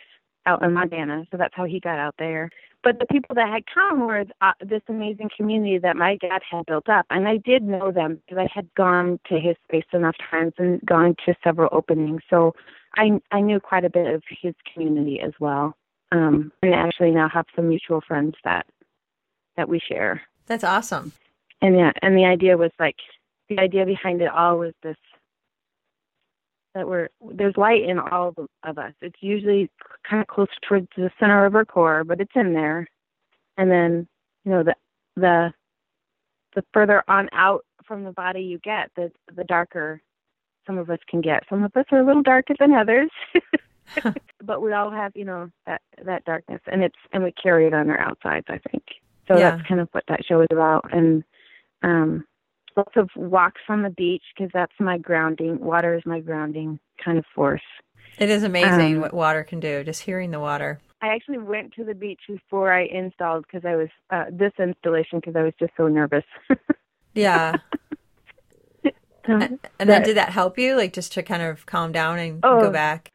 out 0.45 0.63
in 0.63 0.73
Montana 0.73 1.25
so 1.31 1.37
that's 1.37 1.53
how 1.55 1.65
he 1.65 1.79
got 1.79 1.99
out 1.99 2.15
there 2.17 2.49
but 2.83 2.99
the 2.99 3.07
people 3.07 3.33
that 3.35 3.49
had 3.49 3.63
come 3.73 4.05
were 4.05 4.25
uh, 4.41 4.51
this 4.59 4.81
amazing 4.87 5.29
community 5.35 5.79
that 5.79 5.95
my 5.95 6.17
dad 6.17 6.41
had 6.49 6.65
built 6.65 6.87
up 6.87 7.05
and 7.09 7.27
I 7.27 7.37
did 7.37 7.63
know 7.63 7.91
them 7.91 8.21
because 8.25 8.37
I 8.37 8.47
had 8.53 8.67
gone 8.75 9.19
to 9.27 9.39
his 9.39 9.55
space 9.63 9.85
enough 9.93 10.15
times 10.29 10.53
and 10.57 10.81
gone 10.85 11.15
to 11.25 11.35
several 11.43 11.69
openings 11.71 12.21
so 12.29 12.53
I 12.95 13.19
I 13.31 13.41
knew 13.41 13.59
quite 13.59 13.85
a 13.85 13.89
bit 13.89 14.07
of 14.07 14.23
his 14.41 14.53
community 14.73 15.19
as 15.19 15.33
well 15.39 15.75
um 16.11 16.51
and 16.61 16.73
actually 16.73 17.11
now 17.11 17.29
have 17.29 17.45
some 17.55 17.69
mutual 17.69 18.01
friends 18.07 18.35
that 18.43 18.65
that 19.57 19.69
we 19.69 19.79
share. 19.79 20.21
That's 20.47 20.63
awesome. 20.63 21.11
And 21.61 21.75
yeah, 21.75 21.91
and 22.01 22.17
the 22.17 22.25
idea 22.25 22.57
was 22.57 22.71
like 22.79 22.97
the 23.49 23.59
idea 23.59 23.85
behind 23.85 24.21
it 24.21 24.29
all 24.29 24.59
was 24.59 24.73
this 24.83 24.97
that 26.75 26.87
we're 26.87 27.09
there's 27.31 27.57
light 27.57 27.83
in 27.83 27.97
all 27.97 28.35
of 28.63 28.77
us. 28.77 28.93
It's 29.01 29.21
usually 29.21 29.71
kind 30.07 30.21
of 30.21 30.27
close 30.27 30.49
towards 30.67 30.87
the 30.95 31.09
center 31.19 31.45
of 31.45 31.55
our 31.55 31.65
core, 31.65 32.03
but 32.03 32.21
it's 32.21 32.31
in 32.35 32.53
there. 32.53 32.87
And 33.57 33.71
then 33.71 34.07
you 34.43 34.51
know 34.51 34.63
the 34.63 34.75
the 35.15 35.53
the 36.53 36.63
further 36.73 37.03
on 37.07 37.29
out 37.33 37.65
from 37.85 38.03
the 38.03 38.11
body 38.11 38.41
you 38.41 38.59
get, 38.59 38.91
the 38.95 39.11
the 39.35 39.43
darker 39.45 40.01
some 40.67 40.77
of 40.77 40.89
us 40.89 40.99
can 41.07 41.21
get. 41.21 41.43
Some 41.49 41.63
of 41.63 41.75
us 41.75 41.85
are 41.91 41.99
a 41.99 42.05
little 42.05 42.23
darker 42.23 42.55
than 42.59 42.73
others. 42.73 43.09
but 44.43 44.61
we 44.61 44.73
all 44.73 44.89
have, 44.91 45.11
you 45.15 45.25
know, 45.25 45.49
that 45.65 45.81
that 46.03 46.25
darkness 46.25 46.61
and 46.71 46.83
it's 46.83 46.97
and 47.13 47.23
we 47.23 47.31
carry 47.31 47.67
it 47.67 47.73
on 47.73 47.89
our 47.89 47.99
outsides, 47.99 48.47
I 48.49 48.59
think. 48.69 48.83
So 49.27 49.37
Yeah. 49.37 49.51
that's 49.51 49.67
kind 49.67 49.79
of 49.79 49.89
what 49.91 50.03
that 50.07 50.25
show 50.25 50.41
is 50.41 50.47
about. 50.51 50.91
And 50.91 51.23
um, 51.83 52.25
lots 52.75 52.95
of 52.95 53.09
walks 53.15 53.61
on 53.69 53.81
the 53.83 53.89
beach 53.89 54.23
because 54.35 54.51
that's 54.53 54.73
my 54.79 54.97
grounding. 54.97 55.59
Water 55.59 55.95
is 55.95 56.03
my 56.05 56.19
grounding 56.19 56.79
kind 57.03 57.17
of 57.17 57.25
force. 57.33 57.61
It 58.17 58.29
is 58.29 58.43
amazing 58.43 58.95
Um, 58.95 59.01
what 59.01 59.13
water 59.13 59.43
can 59.43 59.59
do, 59.59 59.83
just 59.83 60.01
hearing 60.03 60.31
the 60.31 60.39
water. 60.39 60.79
I 61.01 61.07
actually 61.09 61.37
went 61.39 61.73
to 61.73 61.83
the 61.83 61.93
beach 61.93 62.21
before 62.27 62.71
I 62.73 62.85
installed 62.85 63.45
because 63.45 63.65
I 63.65 63.75
was 63.75 63.89
uh, 64.09 64.25
this 64.31 64.53
installation 64.57 65.19
because 65.19 65.35
I 65.35 65.43
was 65.43 65.53
just 65.59 65.73
so 65.77 65.87
nervous. 65.87 66.23
Yeah. 67.13 67.59
Um, 69.27 69.59
And 69.79 69.89
then 69.89 70.03
did 70.03 70.17
that 70.17 70.29
help 70.29 70.59
you, 70.59 70.75
like 70.75 70.93
just 70.93 71.13
to 71.13 71.23
kind 71.23 71.41
of 71.41 71.65
calm 71.65 71.91
down 71.91 72.19
and 72.19 72.39
Oh. 72.43 72.59
go 72.61 72.71
back? 72.71 73.09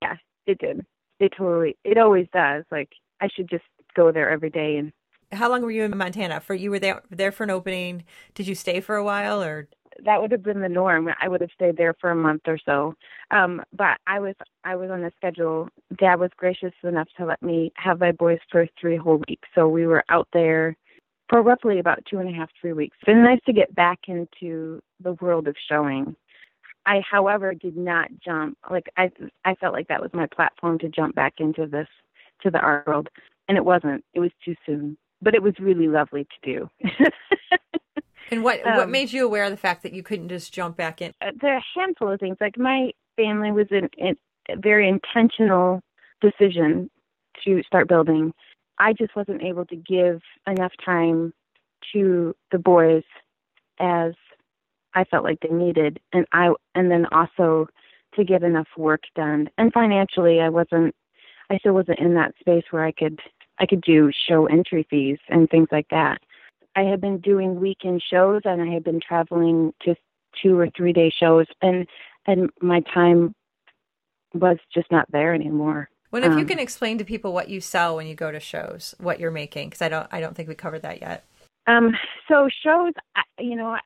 yeah, 0.00 0.16
it 0.46 0.58
did. 0.58 0.84
It 1.20 1.32
totally. 1.36 1.76
It 1.84 1.98
always 1.98 2.26
does. 2.32 2.64
Like 2.70 2.88
I 3.20 3.28
should 3.28 3.48
just 3.48 3.64
go 3.94 4.10
there 4.10 4.28
every 4.30 4.50
day 4.50 4.76
and 4.78 4.92
How 5.32 5.48
long 5.48 5.62
were 5.62 5.70
you 5.70 5.84
in 5.84 5.96
Montana? 5.96 6.40
For 6.40 6.54
you 6.54 6.70
were 6.70 6.78
there 6.78 7.02
there 7.10 7.32
for 7.32 7.44
an 7.44 7.50
opening. 7.50 8.04
Did 8.34 8.46
you 8.46 8.54
stay 8.54 8.80
for 8.80 8.96
a 8.96 9.04
while 9.04 9.42
or 9.42 9.68
that 10.04 10.20
would 10.20 10.32
have 10.32 10.42
been 10.42 10.60
the 10.60 10.68
norm. 10.68 11.08
I 11.20 11.28
would 11.28 11.40
have 11.40 11.50
stayed 11.54 11.76
there 11.76 11.94
for 12.00 12.10
a 12.10 12.16
month 12.16 12.42
or 12.46 12.58
so. 12.64 12.94
Um, 13.30 13.62
but 13.76 13.98
I 14.06 14.20
was 14.20 14.34
I 14.64 14.76
was 14.76 14.90
on 14.90 15.04
a 15.04 15.10
schedule. 15.16 15.68
Dad 15.98 16.16
was 16.16 16.30
gracious 16.36 16.72
enough 16.82 17.08
to 17.18 17.26
let 17.26 17.42
me 17.42 17.72
have 17.76 18.00
my 18.00 18.12
boys 18.12 18.38
for 18.50 18.66
three 18.80 18.96
whole 18.96 19.22
weeks. 19.28 19.48
So 19.54 19.68
we 19.68 19.86
were 19.86 20.04
out 20.08 20.28
there 20.32 20.76
for 21.28 21.42
roughly 21.42 21.78
about 21.78 22.04
two 22.08 22.18
and 22.18 22.28
a 22.28 22.32
half, 22.32 22.50
three 22.60 22.72
weeks. 22.72 22.96
It's 23.00 23.06
been 23.06 23.22
nice 23.22 23.40
to 23.46 23.52
get 23.52 23.74
back 23.74 24.00
into 24.08 24.80
the 25.02 25.14
world 25.20 25.48
of 25.48 25.56
showing. 25.68 26.14
I, 26.84 27.00
however, 27.08 27.54
did 27.54 27.76
not 27.76 28.08
jump. 28.24 28.58
Like 28.70 28.86
I, 28.96 29.10
I 29.44 29.54
felt 29.54 29.72
like 29.72 29.88
that 29.88 30.02
was 30.02 30.10
my 30.12 30.26
platform 30.26 30.78
to 30.80 30.88
jump 30.88 31.14
back 31.14 31.34
into 31.38 31.66
this, 31.66 31.88
to 32.42 32.50
the 32.50 32.58
art 32.58 32.86
world, 32.86 33.08
and 33.48 33.56
it 33.56 33.64
wasn't. 33.64 34.04
It 34.14 34.20
was 34.20 34.32
too 34.44 34.56
soon. 34.66 34.98
But 35.22 35.34
it 35.34 35.42
was 35.42 35.54
really 35.60 35.88
lovely 35.88 36.24
to 36.24 36.52
do. 36.52 36.70
and 38.30 38.42
what 38.42 38.60
what 38.64 38.84
Um, 38.84 38.90
made 38.90 39.12
you 39.12 39.24
aware 39.24 39.44
of 39.44 39.50
the 39.50 39.56
fact 39.56 39.82
that 39.84 39.92
you 39.92 40.02
couldn't 40.02 40.28
just 40.28 40.52
jump 40.52 40.76
back 40.76 41.00
in? 41.00 41.12
uh, 41.20 41.30
there 41.40 41.54
are 41.54 41.58
a 41.58 41.78
handful 41.78 42.10
of 42.10 42.20
things. 42.20 42.36
Like 42.40 42.58
my 42.58 42.90
family 43.16 43.52
was 43.52 43.68
in, 43.70 43.88
in 43.96 44.16
a 44.48 44.56
very 44.56 44.88
intentional 44.88 45.80
decision 46.20 46.90
to 47.44 47.62
start 47.64 47.88
building. 47.88 48.32
I 48.78 48.92
just 48.92 49.14
wasn't 49.14 49.42
able 49.42 49.64
to 49.66 49.76
give 49.76 50.20
enough 50.46 50.72
time 50.84 51.32
to 51.92 52.34
the 52.50 52.58
boys 52.58 53.04
as 53.78 54.12
I 54.94 55.04
felt 55.04 55.24
like 55.24 55.38
they 55.40 55.54
needed, 55.54 56.00
and 56.12 56.26
I 56.32 56.52
and 56.74 56.90
then 56.90 57.06
also 57.12 57.68
to 58.14 58.24
get 58.24 58.42
enough 58.42 58.68
work 58.76 59.02
done. 59.14 59.48
And 59.56 59.72
financially, 59.72 60.40
I 60.40 60.48
wasn't. 60.48 60.94
I 61.50 61.58
still 61.58 61.74
wasn't 61.74 61.98
in 61.98 62.14
that 62.14 62.34
space 62.40 62.64
where 62.70 62.84
I 62.84 62.92
could 62.92 63.20
I 63.62 63.66
could 63.66 63.80
do 63.80 64.10
show 64.28 64.46
entry 64.46 64.84
fees 64.90 65.18
and 65.28 65.48
things 65.48 65.68
like 65.70 65.86
that. 65.90 66.20
I 66.74 66.82
had 66.82 67.00
been 67.00 67.18
doing 67.18 67.60
weekend 67.60 68.02
shows, 68.02 68.42
and 68.44 68.60
I 68.60 68.66
had 68.66 68.82
been 68.82 69.00
traveling 69.00 69.72
to 69.82 69.94
two 70.42 70.58
or 70.58 70.68
three 70.76 70.92
day 70.92 71.10
shows, 71.16 71.46
and 71.62 71.86
and 72.26 72.50
my 72.60 72.80
time 72.92 73.34
was 74.34 74.56
just 74.74 74.90
not 74.90 75.10
there 75.12 75.32
anymore. 75.32 75.88
When 76.10 76.24
if 76.24 76.32
you 76.32 76.40
um, 76.40 76.46
can 76.46 76.58
explain 76.58 76.98
to 76.98 77.04
people 77.04 77.32
what 77.32 77.48
you 77.48 77.60
sell 77.60 77.96
when 77.96 78.06
you 78.06 78.14
go 78.14 78.32
to 78.32 78.40
shows, 78.40 78.94
what 78.98 79.20
you're 79.20 79.30
making, 79.30 79.68
because 79.68 79.82
I 79.82 79.88
don't 79.88 80.08
I 80.10 80.20
don't 80.20 80.34
think 80.34 80.48
we 80.48 80.56
covered 80.56 80.82
that 80.82 81.00
yet. 81.00 81.24
Um, 81.68 81.92
so 82.26 82.48
shows, 82.64 82.92
you 83.38 83.54
know, 83.54 83.76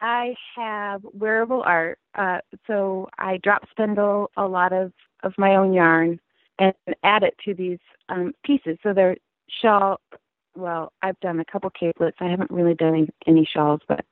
I 0.00 0.34
have 0.56 1.02
wearable 1.12 1.62
art. 1.62 1.98
Uh, 2.14 2.38
so 2.66 3.10
I 3.18 3.38
drop 3.42 3.64
spindle 3.70 4.30
a 4.36 4.46
lot 4.46 4.72
of 4.72 4.92
of 5.22 5.34
my 5.36 5.56
own 5.56 5.74
yarn 5.74 6.18
and 6.60 6.74
add 7.02 7.22
it 7.22 7.34
to 7.44 7.54
these 7.54 7.78
um, 8.08 8.32
pieces. 8.44 8.78
So 8.82 8.92
they're 8.92 9.16
shawl. 9.48 10.00
Well, 10.54 10.92
I've 11.02 11.18
done 11.20 11.40
a 11.40 11.44
couple 11.44 11.70
caplets. 11.70 12.20
I 12.20 12.28
haven't 12.28 12.50
really 12.50 12.74
done 12.74 12.94
any, 12.94 13.08
any 13.26 13.48
shawls, 13.50 13.80
but 13.88 14.04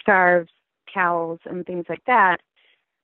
scarves, 0.00 0.50
towels, 0.92 1.38
and 1.44 1.64
things 1.64 1.86
like 1.88 2.04
that. 2.06 2.38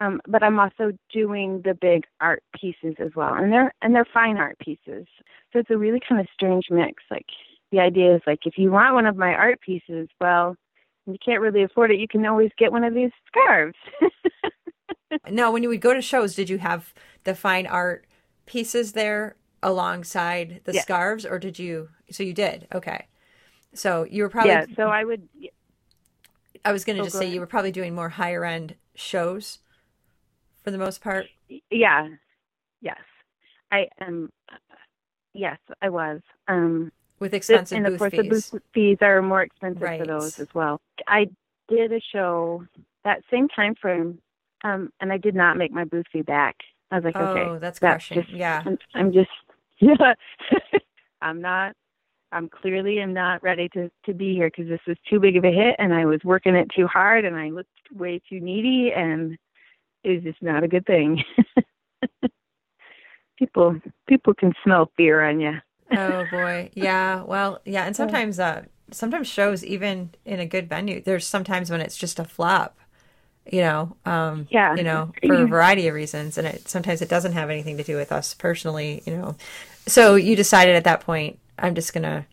Um, 0.01 0.21
but 0.29 0.43
I'm 0.43 0.59
also 0.59 0.93
doing 1.13 1.63
the 1.65 1.75
big 1.75 2.05
art 2.21 2.43
pieces 2.59 2.95
as 2.99 3.11
well, 3.17 3.35
and 3.35 3.53
they're 3.53 3.75
and 3.83 3.95
they're 3.95 4.07
fine 4.13 4.37
art 4.37 4.57
pieces. 4.61 5.07
So 5.53 5.59
it's 5.59 5.71
a 5.71 5.77
really 5.77 6.01
kind 6.07 6.21
of 6.21 6.29
strange 6.33 6.67
mix. 6.71 7.03
Like 7.11 7.27
the 7.73 7.81
idea 7.81 8.15
is 8.15 8.23
like 8.25 8.41
if 8.47 8.59
you 8.59 8.71
want 8.71 8.95
one 8.95 9.07
of 9.07 9.17
my 9.17 9.35
art 9.35 9.61
pieces, 9.61 10.09
well, 10.21 10.55
you 11.07 11.17
can't 11.25 11.41
really 11.41 11.65
afford 11.65 11.91
it. 11.91 11.99
You 11.99 12.07
can 12.07 12.25
always 12.27 12.51
get 12.57 12.71
one 12.71 12.85
of 12.85 12.95
these 12.95 13.11
scarves. 13.27 13.77
No, 15.31 15.51
when 15.51 15.63
you 15.63 15.69
would 15.71 15.81
go 15.81 15.95
to 15.95 16.03
shows, 16.03 16.35
did 16.35 16.51
you 16.51 16.59
have 16.59 16.93
the 17.25 17.35
fine 17.35 17.67
art 17.67 18.07
pieces 18.49 18.93
there 18.93 19.37
alongside 19.63 20.61
the 20.65 20.73
Yes. 20.73 20.83
scarves, 20.83 21.25
or 21.25 21.39
did 21.39 21.59
you? 21.59 21.91
So 22.11 22.23
you 22.23 22.33
did. 22.33 22.67
Okay. 22.75 23.07
So 23.75 24.05
you 24.05 24.23
were 24.25 24.29
probably. 24.29 24.51
yeah. 24.53 24.65
So 24.77 24.89
I 24.89 25.05
would. 25.05 25.29
I 26.65 26.73
was 26.73 26.85
going 26.85 26.97
to 26.97 27.03
Oh, 27.03 27.05
just 27.05 27.15
go 27.15 27.21
say 27.21 27.27
ahead. 27.27 27.35
you 27.35 27.41
were 27.41 27.47
probably 27.47 27.71
doing 27.73 27.95
more 27.95 28.09
higher 28.09 28.45
end 28.45 28.75
shows, 28.95 29.61
for 30.65 30.71
the 30.73 30.79
most 30.79 31.01
part. 31.01 31.27
Yeah. 31.71 32.09
Yes. 32.81 32.99
I 33.71 33.89
am. 34.01 34.31
yes, 35.35 35.59
I 35.83 35.89
was. 35.91 36.21
Um, 36.49 36.91
with 37.21 37.35
expensive 37.35 37.77
and 37.79 37.87
of 37.87 37.99
course, 37.99 38.13
fees. 38.13 38.19
the 38.19 38.29
booth 38.59 38.63
fees 38.73 38.99
are 39.03 39.21
more 39.23 39.43
expensive 39.43 39.83
Right. 39.83 40.01
for 40.01 40.07
those 40.07 40.39
as 40.41 40.49
well. 40.55 40.81
I 41.07 41.27
did 41.69 41.93
a 41.93 42.01
show 42.13 42.65
that 43.05 43.23
same 43.31 43.49
time 43.49 43.75
frame, 43.75 44.21
um, 44.65 44.91
and 45.01 45.13
I 45.13 45.19
did 45.19 45.35
not 45.35 45.57
make 45.57 45.71
my 45.73 45.85
booth 45.85 46.07
fee 46.13 46.23
back. 46.23 46.57
I 46.90 46.96
was 46.96 47.05
like, 47.05 47.16
oh, 47.16 47.24
okay, 47.24 47.59
that's 47.59 47.79
that's 47.79 47.79
crushing. 47.79 48.22
just 48.22 48.33
yeah. 48.33 48.62
I'm, 48.64 48.79
I'm 48.94 49.12
just 49.12 49.31
yeah 49.81 50.14
i'm 51.20 51.40
not 51.40 51.72
i'm 52.33 52.48
clearly 52.48 52.98
am 52.98 53.12
not 53.12 53.42
ready 53.42 53.68
to 53.68 53.90
to 54.07 54.14
be 54.14 54.35
here 54.35 54.48
because 54.48 54.68
this 54.68 54.81
was 54.88 54.96
too 55.09 55.20
big 55.20 55.37
of 55.37 55.44
a 55.44 55.53
hit 55.53 55.77
and 55.79 55.94
i 55.94 56.05
was 56.05 56.20
working 56.24 56.57
it 56.57 56.68
too 56.74 56.87
hard 56.87 57.24
and 57.24 57.37
i 57.37 57.48
looked 57.51 57.68
way 57.94 58.20
too 58.29 58.40
needy 58.40 58.90
and 58.94 59.37
it 60.03 60.14
was 60.14 60.22
just 60.24 60.42
not 60.42 60.64
a 60.64 60.68
good 60.68 60.85
thing 60.87 61.22
people 63.38 63.79
people 64.09 64.35
can 64.35 64.53
smell 64.64 64.90
fear 64.96 65.22
on 65.22 65.40
you 65.40 65.55
oh 65.96 66.27
boy. 66.31 66.70
Yeah. 66.74 67.22
Well, 67.22 67.61
yeah, 67.64 67.85
and 67.85 67.96
sometimes 68.03 68.38
uh 68.38 68.64
sometimes 68.90 69.29
shows 69.29 69.64
even 69.64 70.11
in 70.24 70.40
a 70.40 70.46
good 70.46 70.68
venue, 70.68 71.03
there's 71.03 71.27
sometimes 71.27 71.70
when 71.70 71.81
it's 71.81 71.96
just 71.96 72.18
a 72.18 72.24
flop. 72.24 72.79
You 73.53 73.61
know, 73.63 73.97
um 74.05 74.47
Yeah. 74.51 74.75
you 74.77 74.83
know, 74.83 75.13
for 75.27 75.35
a 75.45 75.47
variety 75.47 75.89
of 75.89 75.95
reasons 75.95 76.39
and 76.39 76.47
it 76.47 76.69
sometimes 76.69 77.03
it 77.03 77.09
doesn't 77.09 77.33
have 77.33 77.51
anything 77.51 77.77
to 77.79 77.83
do 77.85 77.97
with 77.97 78.13
us 78.13 78.35
personally, 78.35 79.03
you 79.07 79.17
know. 79.17 79.37
So 79.87 80.17
you 80.17 80.37
decided 80.37 80.77
at 80.77 80.85
that 80.85 81.01
point, 81.01 81.39
I'm 81.59 81.75
just 81.75 81.93
going 81.95 82.03
to 82.05 82.27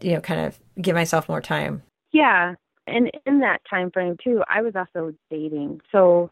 you 0.00 0.14
know, 0.14 0.20
kind 0.20 0.40
of 0.40 0.58
give 0.80 0.94
myself 0.94 1.28
more 1.28 1.40
time. 1.40 1.82
yeah 2.12 2.54
and 2.86 3.10
in 3.26 3.38
that 3.40 3.60
time 3.70 3.90
frame 3.90 4.16
too 4.22 4.42
i 4.48 4.60
was 4.60 4.74
also 4.74 5.14
dating 5.30 5.80
so 5.92 6.28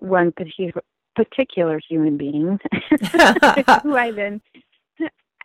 one 0.00 0.32
particular 0.32 0.82
particular 1.14 1.80
human 1.88 2.16
being 2.16 2.58
who 3.82 3.96
i 3.96 4.10
then 4.10 4.40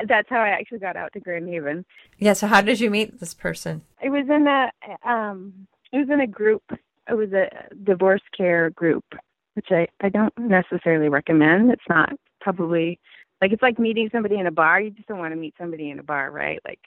that's 0.07 0.27
how 0.29 0.39
i 0.41 0.49
actually 0.49 0.79
got 0.79 0.95
out 0.95 1.11
to 1.13 1.19
grand 1.19 1.47
haven 1.47 1.85
yeah, 2.19 2.33
so 2.33 2.47
how 2.47 2.61
did 2.61 2.79
you 2.79 2.89
meet 2.89 3.19
this 3.19 3.33
person? 3.35 3.83
It 4.01 4.09
was 4.09 4.25
in 4.27 4.47
a 4.47 4.71
um 5.07 5.67
it 5.91 5.97
was 5.97 6.09
in 6.09 6.19
a 6.21 6.27
group. 6.27 6.63
It 7.09 7.13
was 7.15 7.31
a 7.33 7.49
divorce 7.83 8.21
care 8.35 8.69
group, 8.71 9.05
which 9.53 9.67
I 9.71 9.87
I 10.01 10.09
don't 10.09 10.37
necessarily 10.37 11.09
recommend. 11.09 11.71
It's 11.71 11.81
not 11.89 12.13
probably 12.41 12.99
like 13.41 13.51
it's 13.51 13.61
like 13.61 13.79
meeting 13.79 14.09
somebody 14.11 14.37
in 14.39 14.47
a 14.47 14.51
bar. 14.51 14.81
You 14.81 14.91
just 14.91 15.07
don't 15.07 15.19
want 15.19 15.31
to 15.33 15.39
meet 15.39 15.55
somebody 15.59 15.89
in 15.89 15.99
a 15.99 16.03
bar, 16.03 16.31
right? 16.31 16.59
Like 16.65 16.79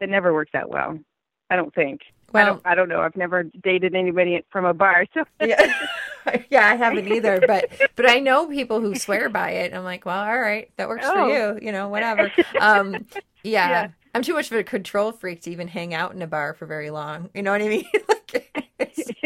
that 0.00 0.08
never 0.08 0.32
works 0.32 0.54
out 0.54 0.70
well. 0.70 0.98
I 1.50 1.56
don't 1.56 1.74
think. 1.74 2.00
I 2.32 2.44
don't. 2.44 2.62
I 2.64 2.74
don't 2.76 2.88
know. 2.88 3.00
I've 3.00 3.16
never 3.16 3.42
dated 3.42 3.96
anybody 3.96 4.44
from 4.50 4.64
a 4.64 4.72
bar, 4.72 5.04
so 5.12 5.24
yeah, 5.40 5.72
yeah, 6.48 6.68
I 6.68 6.76
haven't 6.76 7.08
either, 7.08 7.40
but 7.44 7.70
but 7.96 8.08
I 8.08 8.20
know 8.20 8.46
people 8.46 8.80
who 8.80 8.94
swear 8.94 9.28
by 9.28 9.50
it. 9.50 9.74
I'm 9.74 9.82
like, 9.82 10.06
well, 10.06 10.20
all 10.24 10.38
right, 10.40 10.70
that 10.76 10.88
works 10.88 11.04
Oh. 11.08 11.12
for 11.12 11.28
you, 11.28 11.66
you 11.66 11.72
know, 11.72 11.88
whatever. 11.88 12.30
Um, 12.60 13.04
yeah, 13.42 13.68
Yeah. 13.68 13.88
I'm 14.14 14.22
too 14.22 14.34
much 14.34 14.50
of 14.52 14.58
a 14.58 14.62
control 14.64 15.10
freak 15.12 15.42
to 15.42 15.50
even 15.50 15.66
hang 15.66 15.92
out 15.92 16.14
in 16.14 16.22
a 16.22 16.26
bar 16.28 16.54
for 16.54 16.66
very 16.66 16.90
long. 16.90 17.30
You 17.34 17.42
know 17.42 17.50
what 17.52 17.62
I 17.62 17.68
mean? 17.68 17.84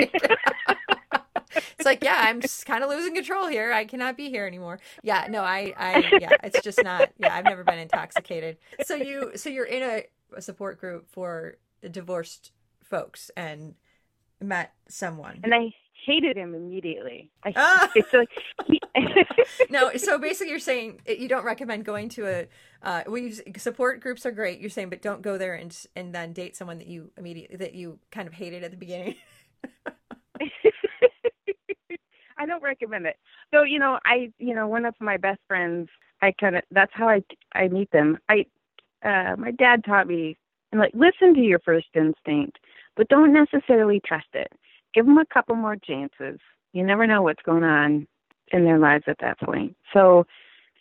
it's 1.56 1.84
like, 1.84 2.02
yeah, 2.02 2.16
I'm 2.18 2.40
just 2.40 2.66
kind 2.66 2.82
of 2.82 2.90
losing 2.90 3.14
control 3.14 3.46
here. 3.46 3.72
I 3.72 3.84
cannot 3.84 4.16
be 4.16 4.28
here 4.28 4.46
anymore. 4.46 4.80
Yeah, 5.02 5.26
no, 5.28 5.42
I, 5.42 5.74
I, 5.76 6.04
yeah, 6.20 6.30
it's 6.42 6.60
just 6.62 6.82
not. 6.82 7.10
Yeah, 7.18 7.34
I've 7.34 7.44
never 7.44 7.64
been 7.64 7.78
intoxicated. 7.78 8.58
So 8.84 8.94
you, 8.94 9.32
so 9.36 9.48
you're 9.48 9.64
in 9.66 9.82
a, 9.82 10.04
a 10.36 10.42
support 10.42 10.78
group 10.80 11.08
for 11.10 11.56
divorced 11.90 12.52
folks 12.82 13.30
and 13.36 13.74
met 14.40 14.72
someone. 14.88 15.40
and 15.42 15.54
I 15.54 15.72
hated 16.04 16.36
him 16.36 16.54
immediately. 16.54 17.30
I, 17.42 17.52
Ah! 17.56 17.90
it's 17.96 18.12
like 18.12 18.28
he, 18.66 18.80
no, 19.70 19.90
so 19.96 20.18
basically, 20.18 20.50
you're 20.50 20.58
saying 20.58 21.00
eh, 21.06 21.16
you 21.18 21.28
don't 21.28 21.44
recommend 21.44 21.84
going 21.84 22.08
to 22.10 22.26
a. 22.26 22.48
Uh, 22.82 23.02
well, 23.06 23.18
you, 23.18 23.34
support 23.56 24.00
groups 24.00 24.26
are 24.26 24.30
great. 24.32 24.60
You're 24.60 24.70
saying, 24.70 24.90
but 24.90 25.02
don't 25.02 25.22
go 25.22 25.38
there 25.38 25.54
and 25.54 25.76
and 25.96 26.14
then 26.14 26.32
date 26.32 26.56
someone 26.56 26.78
that 26.78 26.86
you 26.86 27.10
immediately 27.16 27.56
that 27.56 27.74
you 27.74 27.98
kind 28.10 28.28
of 28.28 28.34
hated 28.34 28.62
at 28.62 28.70
the 28.70 28.76
beginning. 28.76 29.16
I 32.36 32.46
don't 32.46 32.62
recommend 32.62 33.06
it. 33.06 33.16
So 33.52 33.62
you 33.62 33.78
know, 33.78 33.98
I 34.04 34.30
you 34.38 34.54
know 34.54 34.66
one 34.66 34.84
of 34.84 34.94
my 35.00 35.16
best 35.16 35.40
friends. 35.48 35.88
I 36.22 36.32
kind 36.40 36.56
of 36.56 36.62
that's 36.70 36.92
how 36.94 37.08
I 37.08 37.22
I 37.54 37.68
meet 37.68 37.90
them. 37.90 38.18
I 38.28 38.46
uh 39.04 39.36
my 39.36 39.50
dad 39.52 39.84
taught 39.84 40.06
me 40.06 40.36
and 40.72 40.80
like 40.80 40.92
listen 40.94 41.34
to 41.34 41.40
your 41.40 41.60
first 41.60 41.88
instinct, 41.94 42.58
but 42.96 43.08
don't 43.08 43.32
necessarily 43.32 44.00
trust 44.04 44.28
it. 44.34 44.50
Give 44.94 45.06
them 45.06 45.18
a 45.18 45.26
couple 45.26 45.54
more 45.56 45.76
chances. 45.76 46.38
You 46.72 46.84
never 46.84 47.06
know 47.06 47.22
what's 47.22 47.42
going 47.42 47.64
on 47.64 48.06
in 48.52 48.64
their 48.64 48.78
lives 48.78 49.04
at 49.06 49.18
that 49.20 49.38
point. 49.40 49.76
So 49.92 50.26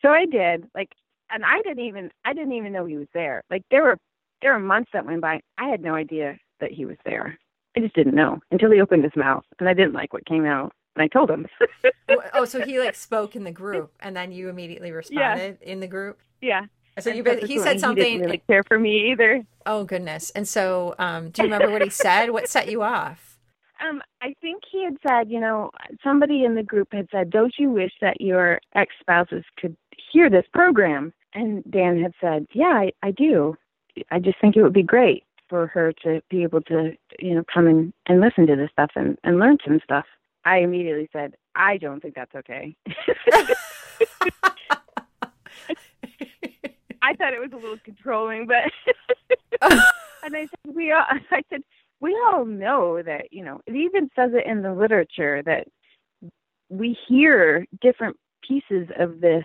so 0.02 0.10
I 0.10 0.26
did 0.26 0.68
like 0.76 0.90
and 1.30 1.44
I 1.46 1.62
didn't 1.62 1.86
even 1.86 2.12
I 2.26 2.34
didn't 2.34 2.54
even 2.54 2.74
know 2.74 2.86
he 2.86 2.98
was 2.98 3.08
there. 3.14 3.44
Like 3.50 3.64
there 3.72 3.84
were 3.84 3.98
there 4.42 4.54
were 4.54 4.60
months 4.60 4.92
that 4.94 5.06
went 5.06 5.22
by. 5.22 5.42
I 5.58 5.70
had 5.70 5.82
no 5.82 5.96
idea 5.96 6.38
that 6.60 6.72
he 6.72 6.86
was 6.86 6.98
there. 7.06 7.38
I 7.76 7.80
just 7.80 7.96
didn't 7.96 8.16
know 8.16 8.40
until 8.52 8.72
he 8.72 8.82
opened 8.82 9.04
his 9.04 9.16
mouth 9.16 9.44
and 9.60 9.68
I 9.68 9.74
didn't 9.74 9.94
like 9.94 10.14
what 10.14 10.26
came 10.26 10.46
out. 10.46 10.74
And 10.96 11.04
I 11.04 11.08
told 11.08 11.32
him. 11.32 11.48
oh, 12.34 12.46
so 12.46 12.64
he 12.64 12.80
like 12.80 12.94
spoke 12.96 13.36
in 13.36 13.44
the 13.44 13.52
group, 13.52 13.92
and 14.00 14.16
then 14.16 14.32
you 14.32 14.48
immediately 14.50 14.92
responded 14.92 15.58
in 15.62 15.80
the 15.80 15.88
group. 15.88 16.20
yeah. 16.40 16.66
So 17.00 17.10
And 17.10 17.18
you 17.18 17.24
bas- 17.24 17.44
he 17.48 17.58
said 17.58 17.80
something. 17.80 18.04
He 18.04 18.12
didn't 18.12 18.26
really 18.26 18.44
care 18.46 18.64
for 18.64 18.78
me 18.78 19.12
either. 19.12 19.44
Oh 19.66 19.84
goodness! 19.84 20.30
And 20.36 20.48
so, 20.48 20.94
um, 21.00 21.32
do 21.32 21.42
you 21.42 21.48
remember 21.48 21.72
what 21.72 21.82
he 21.82 21.90
said? 21.90 22.30
What 22.30 22.48
set 22.48 22.70
you 22.70 22.84
off? 22.84 23.30
Um, 23.84 24.02
I 24.22 24.34
think 24.40 24.64
he 24.72 24.86
had 24.86 24.96
said, 25.06 25.30
you 25.30 25.42
know, 25.42 25.70
somebody 26.02 26.46
in 26.46 26.56
the 26.56 26.64
group 26.64 26.94
had 26.94 27.10
said, 27.12 27.30
"Don't 27.30 27.54
you 27.58 27.70
wish 27.70 27.92
that 28.00 28.22
your 28.22 28.62
ex-spouses 28.76 29.44
could 29.58 29.76
hear 30.14 30.30
this 30.30 30.46
program?" 30.54 31.12
And 31.34 31.64
Dan 31.70 32.02
had 32.02 32.14
said, 32.22 32.46
"Yeah, 32.54 32.68
I, 32.68 32.92
I 33.02 33.12
do. 33.12 33.58
I 34.10 34.20
just 34.20 34.40
think 34.40 34.56
it 34.56 34.64
would 34.64 34.72
be 34.74 34.84
great 34.84 35.26
for 35.54 35.68
her 35.68 35.94
to 36.04 36.20
be 36.32 36.42
able 36.42 36.62
to, 36.62 36.94
you 37.20 37.36
know, 37.36 37.44
come 37.54 37.68
and, 37.68 37.94
and 38.08 38.20
listen 38.20 38.48
to 38.48 38.56
this 38.56 38.72
stuff 38.72 38.90
and, 38.96 39.20
and 39.24 39.38
learn 39.38 39.58
some 39.64 39.80
stuff." 39.84 40.06
I 40.46 40.58
immediately 40.58 41.10
said, 41.14 41.36
"I 41.56 41.78
don't 41.78 42.02
think 42.02 42.16
that's 42.16 42.34
okay." 42.34 42.76
I 47.04 47.14
thought 47.16 47.34
it 47.34 47.40
was 47.40 47.52
a 47.52 47.58
little 47.58 47.78
controlling, 47.84 48.48
but 48.48 48.72
and 50.24 50.36
I 50.36 50.48
said 50.48 50.74
we 50.74 50.92
all 50.92 51.04
I 51.10 51.44
said 51.50 51.62
we 52.00 52.18
all 52.26 52.46
know 52.46 53.04
that 53.04 53.32
you 53.32 53.44
know 53.44 53.62
it 53.68 53.76
even 53.76 54.10
says 54.16 54.32
it 54.34 54.50
in 54.50 54.62
the 54.62 54.74
literature 54.74 55.44
that 55.44 55.68
we 56.70 56.98
hear 57.08 57.66
different 57.82 58.18
pieces 58.42 58.88
of 58.98 59.22
this 59.22 59.44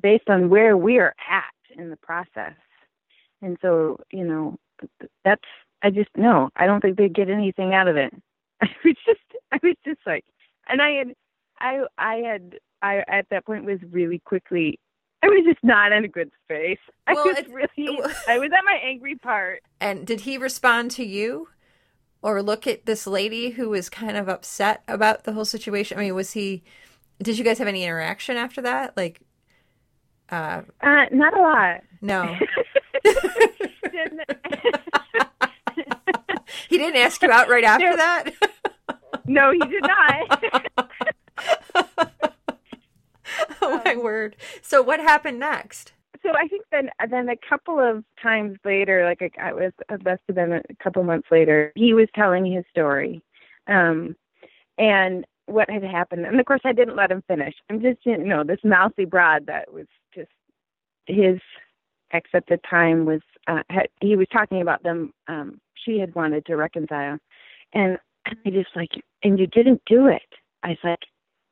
based 0.00 0.28
on 0.28 0.50
where 0.50 0.76
we 0.76 0.98
are 0.98 1.14
at 1.30 1.78
in 1.78 1.88
the 1.88 1.96
process, 1.96 2.54
and 3.42 3.56
so 3.62 3.98
you 4.10 4.24
know 4.24 4.56
that's 5.24 5.42
I 5.82 5.90
just 5.90 6.10
no 6.16 6.50
I 6.56 6.66
don't 6.66 6.80
think 6.80 6.96
they 6.96 7.08
get 7.08 7.30
anything 7.30 7.74
out 7.74 7.88
of 7.88 7.96
it. 7.96 8.12
I 8.62 8.68
was 8.84 8.96
just 9.06 9.20
I 9.52 9.58
was 9.62 9.76
just 9.84 10.00
like, 10.06 10.24
and 10.68 10.80
I 10.82 10.90
had 10.90 11.14
I 11.58 11.80
I 11.98 12.14
had 12.16 12.58
I 12.82 13.02
at 13.08 13.26
that 13.30 13.46
point 13.46 13.64
was 13.64 13.78
really 13.90 14.20
quickly 14.24 14.78
I 15.22 15.26
was 15.28 15.44
just 15.46 15.62
not 15.62 15.92
in 15.92 16.04
a 16.04 16.08
good 16.08 16.30
space. 16.44 16.78
I 17.06 17.12
Well, 17.12 17.26
was 17.26 17.44
really 17.48 17.98
I 18.28 18.38
was 18.38 18.50
at 18.56 18.64
my 18.64 18.78
angry 18.82 19.16
part. 19.16 19.62
And 19.80 20.06
did 20.06 20.22
he 20.22 20.38
respond 20.38 20.90
to 20.92 21.04
you, 21.04 21.48
or 22.22 22.42
look 22.42 22.66
at 22.66 22.86
this 22.86 23.06
lady 23.06 23.50
who 23.50 23.68
was 23.70 23.90
kind 23.90 24.16
of 24.16 24.28
upset 24.28 24.82
about 24.88 25.24
the 25.24 25.32
whole 25.32 25.44
situation? 25.44 25.98
I 25.98 26.02
mean, 26.02 26.14
was 26.14 26.32
he? 26.32 26.62
Did 27.22 27.36
you 27.38 27.44
guys 27.44 27.58
have 27.58 27.68
any 27.68 27.84
interaction 27.84 28.38
after 28.38 28.62
that? 28.62 28.96
Like, 28.96 29.20
uh, 30.30 30.62
Uh, 30.80 31.04
not 31.12 31.36
a 31.36 31.42
lot. 31.42 31.80
no, 32.00 32.34
Didn't- 33.90 34.20
he 36.68 36.78
didn't 36.78 37.00
ask 37.00 37.22
you 37.22 37.30
out 37.30 37.48
right 37.48 37.64
after 37.64 37.96
that. 37.96 38.30
no, 39.26 39.52
he 39.52 39.58
did 39.58 39.82
not. 39.82 40.44
oh 43.62 43.82
my 43.84 43.96
word! 43.96 44.36
So 44.62 44.82
what 44.82 45.00
happened 45.00 45.38
next? 45.38 45.92
so 46.22 46.30
I 46.30 46.48
think 46.48 46.64
then 46.70 46.90
then 47.10 47.28
a 47.28 47.36
couple 47.48 47.78
of 47.78 48.04
times 48.22 48.58
later, 48.64 49.04
like 49.04 49.32
I, 49.38 49.50
I 49.50 49.52
was 49.52 49.72
must 50.04 50.22
have 50.26 50.36
been 50.36 50.52
a 50.52 50.62
couple 50.82 51.02
months 51.02 51.28
later, 51.30 51.72
he 51.74 51.94
was 51.94 52.08
telling 52.14 52.50
his 52.50 52.64
story, 52.70 53.22
um, 53.66 54.16
and 54.78 55.24
what 55.46 55.70
had 55.70 55.82
happened. 55.82 56.26
And 56.26 56.38
of 56.38 56.46
course, 56.46 56.60
I 56.64 56.72
didn't 56.72 56.96
let 56.96 57.10
him 57.10 57.22
finish. 57.26 57.54
I'm 57.68 57.80
just 57.80 58.00
you 58.04 58.18
know 58.18 58.44
this 58.44 58.60
mouthy 58.64 59.04
broad 59.04 59.46
that 59.46 59.72
was 59.72 59.86
just 60.14 60.30
his 61.06 61.40
ex 62.12 62.28
at 62.34 62.46
the 62.48 62.58
time 62.68 63.04
was 63.06 63.20
uh, 63.46 63.62
had, 63.70 63.88
he 64.00 64.16
was 64.16 64.26
talking 64.32 64.62
about 64.62 64.82
them. 64.82 65.12
Um, 65.28 65.60
she 65.74 65.98
had 65.98 66.14
wanted 66.14 66.46
to 66.46 66.56
reconcile, 66.56 67.18
and 67.72 67.98
I 68.26 68.50
just 68.50 68.70
like, 68.76 68.90
and 69.22 69.38
you 69.38 69.46
didn't 69.46 69.82
do 69.86 70.06
it. 70.06 70.22
I 70.62 70.70
was 70.70 70.78
like, 70.84 70.98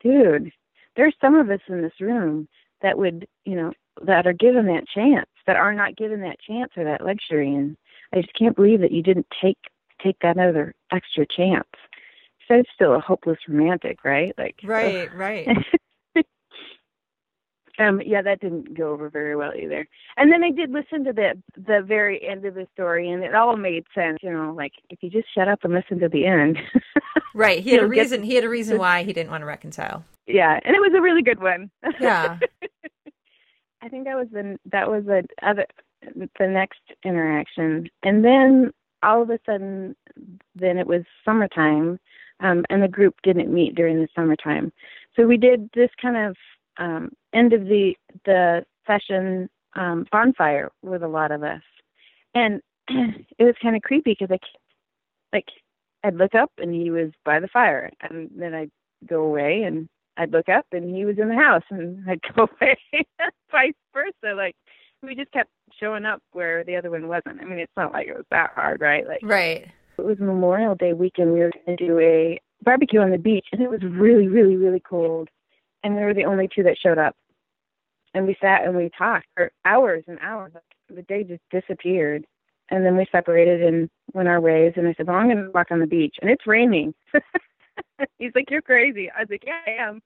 dude, 0.03 0.51
there's 0.97 1.15
some 1.21 1.35
of 1.35 1.51
us 1.51 1.61
in 1.69 1.83
this 1.83 2.01
room 2.01 2.49
that 2.83 2.99
would, 2.99 3.27
you 3.45 3.57
know, 3.57 3.73
that 4.05 4.27
are 4.27 4.33
given 4.33 4.67
that 4.67 4.85
chance, 4.95 5.29
that 5.47 5.57
are 5.57 5.75
not 5.75 5.97
given 5.97 6.21
that 6.21 6.41
chance 6.47 6.71
or 6.77 6.85
that 6.85 7.05
luxury, 7.05 7.55
and 7.55 7.77
I 8.13 8.21
just 8.21 8.35
can't 8.39 8.57
believe 8.57 8.81
that 8.81 8.93
you 8.93 9.03
didn't 9.03 9.27
take 9.43 9.59
take 10.03 10.17
that 10.21 10.39
other 10.39 10.75
extra 10.93 11.27
chance. 11.27 11.69
So 12.47 12.55
it's 12.55 12.71
still 12.75 12.95
a 12.95 13.01
hopeless 13.01 13.39
romantic, 13.49 14.05
right? 14.05 14.33
Like, 14.39 14.57
Right, 14.63 15.15
right. 15.15 15.49
Um, 17.79 18.01
yeah, 18.05 18.23
that 18.23 18.41
didn't 18.41 18.77
go 18.77 18.91
over 18.91 19.09
very 19.09 19.37
well 19.37 19.53
either. 19.55 19.87
And 20.17 20.33
then 20.33 20.43
I 20.43 20.51
did 20.51 20.71
listen 20.71 21.05
to 21.05 21.13
the 21.13 21.41
the 21.57 21.83
very 21.87 22.27
end 22.27 22.45
of 22.45 22.55
the 22.55 22.67
story, 22.73 23.11
and 23.11 23.23
it 23.23 23.35
all 23.35 23.57
made 23.57 23.85
sense. 23.95 24.19
You 24.23 24.33
know, 24.33 24.53
like 24.53 24.73
if 24.91 25.03
you 25.03 25.11
just 25.11 25.29
shut 25.35 25.49
up 25.49 25.61
and 25.65 25.73
listen 25.73 25.99
to 26.01 26.09
the 26.09 26.27
end. 26.27 26.59
Right. 27.35 27.63
He 27.63 27.71
had 27.71 27.85
a 27.85 27.87
reason. 27.87 28.25
He 28.25 28.35
had 28.35 28.43
a 28.43 28.49
reason 28.49 28.79
why 28.79 29.05
he 29.05 29.13
didn't 29.13 29.31
want 29.31 29.43
to 29.43 29.47
reconcile. 29.47 30.03
yeah, 30.27 30.59
and 30.65 30.75
it 30.75 30.81
was 30.81 30.93
a 30.97 31.01
really 31.01 31.23
good 31.23 31.41
one. 31.41 31.71
Yeah. 32.01 32.39
I 33.81 33.89
think 33.89 34.07
that 34.07 34.17
was 34.17 34.27
the 34.33 34.59
that 34.73 34.91
was 34.91 35.05
the 35.05 35.25
other 35.43 35.67
the 36.03 36.47
next 36.49 36.81
interaction, 37.05 37.89
and 38.03 38.25
then 38.25 38.73
all 39.05 39.23
of 39.23 39.31
a 39.31 39.39
sudden, 39.47 39.95
then 40.57 40.79
it 40.79 40.87
was 40.89 41.03
summertime, 41.25 42.01
um, 42.41 42.65
and 42.71 42.83
the 42.83 42.89
group 42.89 43.15
didn't 43.23 43.55
meet 43.55 43.77
during 43.77 44.01
the 44.01 44.09
summertime, 44.17 44.73
so 45.15 45.27
we 45.27 45.37
did 45.37 45.71
this 45.75 45.91
kind 46.03 46.17
of 46.17 46.37
um, 46.79 47.11
end 47.33 47.53
of 47.53 47.65
the 47.65 47.95
the 48.25 48.65
session 48.87 49.49
um, 49.77 50.07
bonfire 50.11 50.71
with 50.83 51.03
a 51.03 51.09
lot 51.09 51.31
of 51.31 51.43
us, 51.43 51.63
and 52.35 52.61
it 52.89 53.45
was 53.45 53.55
kind 53.63 53.77
of 53.77 53.83
creepy 53.83 54.17
because 54.19 54.31
I 54.31 54.39
like 55.37 55.47
I'd 56.05 56.17
look 56.17 56.35
up 56.35 56.53
and 56.59 56.73
he 56.73 56.91
was 56.91 57.11
by 57.25 57.41
the 57.41 57.49
fire, 57.49 57.91
and 58.01 58.31
then 58.37 58.55
I'd 58.55 58.71
go 59.07 59.23
away 59.23 59.63
and 59.63 59.89
I'd 60.17 60.33
look 60.33 60.49
up 60.49 60.67
and 60.73 60.95
he 60.95 61.05
was 61.05 61.19
in 61.19 61.29
the 61.29 61.37
house 61.37 61.63
and 61.71 62.05
I'd 62.11 62.21
go 62.35 62.49
away 62.61 62.77
vice 63.51 63.73
versa. 63.95 64.35
Like 64.35 64.57
we 65.03 65.15
just 65.15 65.33
kept 65.33 65.51
showing 65.79 66.05
up 66.05 66.21
where 66.33 66.65
the 66.65 66.77
other 66.77 66.91
one 66.91 67.09
wasn't. 67.09 67.41
I 67.41 67.45
mean, 67.45 67.59
it's 67.61 67.73
not 67.77 67.93
like 67.93 68.09
it 68.09 68.17
was 68.17 68.27
that 68.31 68.51
hard, 68.55 68.81
right? 68.81 69.07
Like 69.07 69.21
Right. 69.23 69.67
it 69.99 70.05
was 70.05 70.19
Memorial 70.19 70.75
Day 70.75 70.93
weekend. 70.93 71.33
We 71.33 71.41
were 71.41 71.53
going 71.65 71.77
to 71.77 71.87
do 71.87 71.99
a 72.01 72.41
barbecue 72.63 73.01
on 73.01 73.11
the 73.11 73.19
beach 73.19 73.47
and 73.53 73.63
it 73.63 73.71
was 73.71 73.83
really, 73.83 74.27
really, 74.27 74.57
really 74.57 74.81
cold. 74.81 75.29
And 75.89 75.97
we 75.97 76.03
were 76.03 76.13
the 76.13 76.27
only 76.27 76.51
two 76.55 76.63
that 76.65 76.77
showed 76.77 76.99
up. 76.99 77.17
And 78.13 78.27
we 78.27 78.37
sat 78.43 78.63
and 78.63 78.77
we 78.77 78.91
talked 78.91 79.25
for 79.35 79.51
hours 79.65 80.05
and 80.07 80.19
hours. 80.21 80.53
The 80.91 81.01
day 81.01 81.25
just 81.25 81.41
disappeared. 81.51 82.27
And 82.71 82.85
then 82.85 82.95
we 82.95 83.07
separated 83.11 83.63
and 83.63 83.89
went 84.13 84.29
our 84.29 84.39
ways. 84.39 84.75
And 84.77 84.87
I 84.87 84.93
said, 84.93 85.07
Well, 85.07 85.17
I'm 85.17 85.31
going 85.31 85.43
to 85.43 85.51
walk 85.51 85.69
on 85.71 85.81
the 85.81 85.87
beach. 85.87 86.17
And 86.21 86.31
it's 86.31 86.47
raining. 86.47 86.93
He's 88.19 88.33
like, 88.35 88.51
You're 88.51 88.61
crazy. 88.61 89.11
I 89.11 89.21
was 89.21 89.31
like, 89.31 89.45
Yeah, 89.47 89.61
I 89.67 89.83
am. 89.83 90.03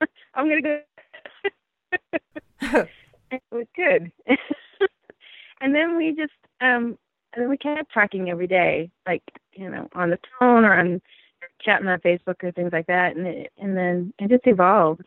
I'm 0.34 0.48
going 0.48 0.62
to 0.62 0.82
go. 2.62 2.86
it 3.32 3.42
was 3.50 3.66
good. 3.74 4.12
and 5.60 5.74
then 5.74 5.96
we 5.96 6.14
just, 6.14 6.30
um, 6.60 6.96
and 7.32 7.42
then 7.42 7.48
we 7.48 7.56
kept 7.56 7.92
talking 7.92 8.30
every 8.30 8.46
day, 8.46 8.88
like 9.04 9.24
you 9.52 9.68
know, 9.68 9.88
on 9.96 10.10
the 10.10 10.18
phone 10.38 10.64
or 10.64 10.78
on 10.78 11.02
chatting 11.60 11.88
on 11.88 12.00
Facebook 12.00 12.42
or 12.42 12.52
things 12.52 12.72
like 12.72 12.86
that, 12.86 13.16
and 13.16 13.26
it, 13.26 13.52
and 13.58 13.76
then 13.76 14.12
it 14.18 14.28
just 14.28 14.46
evolved. 14.46 15.06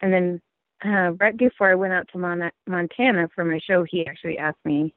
And 0.00 0.12
then 0.12 0.40
uh, 0.84 1.12
right 1.12 1.36
before 1.36 1.70
I 1.70 1.74
went 1.74 1.92
out 1.92 2.08
to 2.12 2.18
Mon- 2.18 2.50
Montana 2.66 3.28
for 3.34 3.44
my 3.44 3.58
show, 3.58 3.84
he 3.88 4.06
actually 4.06 4.38
asked 4.38 4.64
me 4.64 4.94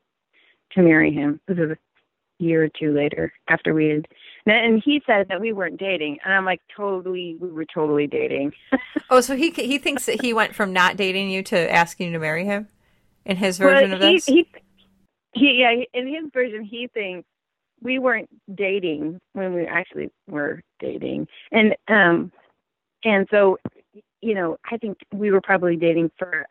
to 0.73 0.81
marry 0.81 1.11
him. 1.11 1.39
This 1.47 1.57
was 1.57 1.71
a 1.71 2.43
year 2.43 2.63
or 2.63 2.69
two 2.69 2.93
later 2.93 3.33
after 3.47 3.73
we 3.73 3.87
had, 3.87 4.07
and 4.45 4.81
he 4.83 5.01
said 5.05 5.27
that 5.29 5.41
we 5.41 5.53
weren't 5.53 5.79
dating, 5.79 6.19
and 6.23 6.33
I'm 6.33 6.45
like, 6.45 6.61
totally, 6.75 7.37
we 7.39 7.51
were 7.51 7.65
totally 7.65 8.07
dating. 8.07 8.53
oh, 9.09 9.21
so 9.21 9.35
he 9.35 9.51
he 9.51 9.77
thinks 9.77 10.05
that 10.05 10.21
he 10.21 10.33
went 10.33 10.55
from 10.55 10.73
not 10.73 10.97
dating 10.97 11.29
you 11.29 11.43
to 11.43 11.71
asking 11.71 12.07
you 12.07 12.13
to 12.13 12.19
marry 12.19 12.45
him, 12.45 12.67
in 13.25 13.37
his 13.37 13.57
version 13.57 13.91
well, 13.91 13.95
of 13.95 13.99
this. 14.01 14.25
He, 14.25 14.47
he, 15.33 15.61
yeah, 15.61 15.83
in 15.93 16.07
his 16.07 16.29
version, 16.33 16.63
he 16.63 16.87
thinks 16.93 17.27
we 17.81 17.99
weren't 17.99 18.29
dating 18.53 19.19
when 19.33 19.53
we 19.53 19.65
actually 19.65 20.09
were 20.27 20.61
dating, 20.79 21.27
and 21.51 21.75
um, 21.87 22.31
and 23.03 23.27
so 23.31 23.57
you 24.21 24.35
know, 24.35 24.57
I 24.71 24.77
think 24.77 24.99
we 25.13 25.31
were 25.31 25.41
probably 25.41 25.75
dating 25.75 26.11
for 26.17 26.45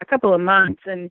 a 0.00 0.06
couple 0.06 0.32
of 0.32 0.40
months, 0.40 0.82
and 0.86 1.10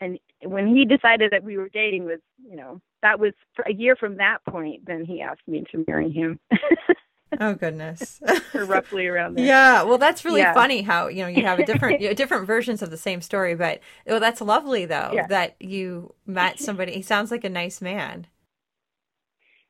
and 0.00 0.18
when 0.44 0.68
he 0.68 0.84
decided 0.84 1.32
that 1.32 1.42
we 1.42 1.56
were 1.56 1.68
dating 1.68 2.04
was, 2.04 2.20
you 2.48 2.56
know, 2.56 2.80
that 3.02 3.18
was 3.18 3.32
a 3.66 3.72
year 3.72 3.96
from 3.96 4.16
that 4.18 4.38
point. 4.48 4.86
Then 4.86 5.04
he 5.04 5.20
asked 5.20 5.46
me 5.46 5.64
to 5.72 5.84
marry 5.88 6.10
him. 6.10 6.38
oh 7.40 7.54
goodness, 7.54 8.20
roughly 8.54 9.06
around 9.06 9.34
there. 9.34 9.44
Yeah, 9.44 9.82
well, 9.82 9.98
that's 9.98 10.24
really 10.24 10.40
yeah. 10.40 10.54
funny 10.54 10.82
how 10.82 11.08
you 11.08 11.22
know 11.22 11.28
you 11.28 11.44
have 11.44 11.58
a 11.58 11.66
different 11.66 12.00
different 12.16 12.46
versions 12.46 12.82
of 12.82 12.90
the 12.90 12.96
same 12.96 13.20
story, 13.20 13.54
but 13.54 13.80
well, 14.06 14.20
that's 14.20 14.40
lovely 14.40 14.84
though 14.84 15.10
yeah. 15.12 15.26
that 15.26 15.56
you 15.60 16.14
met 16.26 16.60
somebody. 16.60 16.92
He 16.92 17.02
sounds 17.02 17.30
like 17.30 17.44
a 17.44 17.50
nice 17.50 17.80
man. 17.80 18.26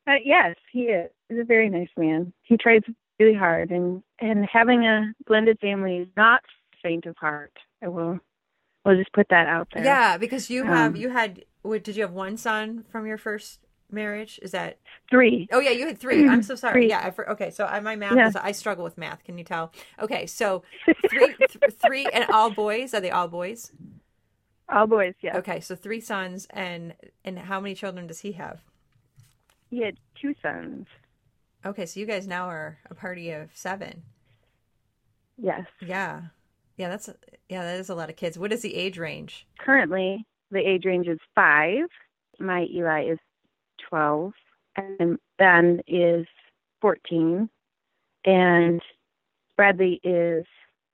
Uh, 0.08 0.14
yes, 0.24 0.56
he 0.72 0.84
is. 0.84 1.10
He's 1.28 1.38
a 1.38 1.44
very 1.44 1.68
nice 1.68 1.90
man. 1.96 2.32
He 2.42 2.56
tries 2.56 2.80
really 3.20 3.34
hard 3.34 3.70
and 3.70 4.02
and 4.20 4.46
having 4.50 4.86
a 4.86 5.12
blended 5.26 5.58
family 5.60 5.96
is 5.98 6.08
not 6.16 6.40
faint 6.82 7.04
of 7.04 7.16
heart. 7.18 7.52
I 7.82 7.88
will 7.88 8.18
we'll 8.84 8.96
just 8.96 9.12
put 9.12 9.28
that 9.30 9.46
out 9.48 9.68
there. 9.74 9.84
Yeah 9.84 10.16
because 10.16 10.48
you 10.48 10.64
have 10.64 10.94
Um, 10.94 10.96
you 10.96 11.10
had 11.10 11.44
what 11.62 11.84
did 11.84 11.96
you 11.96 12.02
have 12.02 12.12
one 12.12 12.36
son 12.36 12.84
from 12.90 13.06
your 13.06 13.18
first 13.18 13.60
marriage? 13.90 14.38
Is 14.40 14.52
that 14.52 14.78
three. 15.10 15.48
Oh 15.52 15.58
yeah 15.60 15.70
you 15.72 15.86
had 15.86 15.98
three. 15.98 16.26
I'm 16.28 16.42
so 16.42 16.54
sorry. 16.54 16.74
Three. 16.74 16.88
yeah 16.88 17.02
I, 17.04 17.10
for, 17.10 17.28
okay 17.30 17.50
so 17.50 17.66
I, 17.66 17.80
my 17.80 17.96
math 17.96 18.16
Yeah. 18.16 18.28
is 18.28 18.36
i 18.36 18.52
struggle 18.52 18.84
with 18.84 18.96
math 18.96 19.24
can 19.24 19.36
you 19.36 19.44
tell? 19.44 19.72
Okay 20.00 20.24
so 20.26 20.62
three 21.10 21.34
th- 21.34 21.74
three 21.84 22.06
and 22.06 22.24
all 22.30 22.50
boys? 22.50 22.94
Are 22.94 23.00
they 23.00 23.10
all 23.10 23.28
boys? 23.28 23.72
All 24.70 24.86
boys 24.86 25.14
yeah. 25.20 25.36
Okay 25.38 25.60
so 25.60 25.74
three 25.74 26.00
sons 26.00 26.46
and 26.50 26.94
and 27.24 27.38
how 27.40 27.60
many 27.60 27.74
children 27.74 28.06
does 28.06 28.20
he 28.20 28.32
have 28.32 28.62
he 29.70 29.82
had 29.82 29.96
two 30.20 30.34
sons. 30.42 30.86
Okay 31.64 31.86
so 31.86 32.00
you 32.00 32.06
guys 32.06 32.26
now 32.26 32.48
are 32.48 32.78
a 32.90 32.94
party 32.94 33.30
of 33.30 33.50
seven. 33.54 34.02
Yes. 35.36 35.66
Yeah. 35.80 36.22
Yeah 36.76 36.88
that's 36.88 37.08
yeah 37.48 37.64
that 37.64 37.80
is 37.80 37.88
a 37.88 37.94
lot 37.94 38.10
of 38.10 38.16
kids. 38.16 38.38
What 38.38 38.52
is 38.52 38.62
the 38.62 38.74
age 38.74 38.98
range? 38.98 39.46
Currently 39.58 40.24
the 40.50 40.60
age 40.60 40.84
range 40.84 41.08
is 41.08 41.18
five. 41.34 41.84
My 42.38 42.66
eli 42.72 43.10
is 43.12 43.18
twelve 43.88 44.32
and 44.76 45.18
ben 45.38 45.80
is 45.86 46.26
fourteen 46.80 47.48
and 48.24 48.80
bradley 49.56 50.00
is 50.04 50.44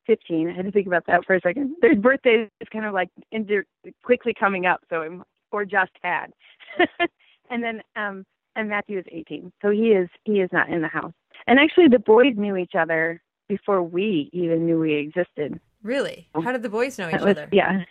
15. 0.07 0.49
I 0.49 0.53
had 0.53 0.65
to 0.67 0.73
think 0.73 0.87
about 0.87 1.07
that 1.07 1.25
for 1.27 1.35
a 1.35 1.41
second. 1.41 1.77
Their 1.81 1.97
birthday 1.97 2.49
is 2.61 2.69
kind 2.73 2.85
of 2.85 2.93
like 2.93 3.11
quickly 4.03 4.35
coming 4.39 4.67
up, 4.67 4.81
so 4.91 5.03
I'm, 5.03 5.25
or 5.51 5.65
just 5.65 5.93
had. 6.03 6.27
and 7.51 7.63
then 7.63 7.83
um 7.97 8.25
and 8.57 8.69
Matthew 8.69 8.99
is 8.99 9.05
18. 9.11 9.53
So 9.63 9.71
he 9.71 9.89
is 9.93 10.09
he 10.25 10.41
is 10.41 10.51
not 10.53 10.69
in 10.69 10.83
the 10.83 10.89
house. 10.89 11.13
And 11.47 11.59
actually 11.59 11.89
the 11.89 11.99
boys 11.99 12.35
knew 12.37 12.57
each 12.57 12.75
other 12.79 13.21
before 13.49 13.83
we 13.83 14.31
even 14.33 14.67
knew 14.67 14.79
we 14.79 14.95
existed. 14.95 15.61
really 15.83 16.29
how 16.35 16.53
did 16.53 16.63
the 16.63 16.69
boys 16.69 16.99
know 16.99 17.09
each 17.09 17.15
was- 17.15 17.23
other 17.23 17.49
Yeah. 17.53 17.85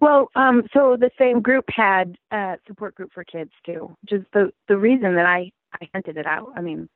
Well, 0.00 0.30
um, 0.36 0.62
so 0.72 0.96
the 0.96 1.10
same 1.18 1.40
group 1.42 1.64
had 1.68 2.16
a 2.30 2.56
support 2.68 2.94
group 2.94 3.10
for 3.12 3.24
kids 3.24 3.50
too, 3.66 3.96
which 4.02 4.12
is 4.12 4.26
the 4.32 4.52
the 4.68 4.76
reason 4.76 5.14
that 5.16 5.26
I 5.26 5.50
I 5.80 5.88
hunted 5.92 6.16
it 6.16 6.26
out. 6.26 6.52
I 6.56 6.60
mean, 6.60 6.88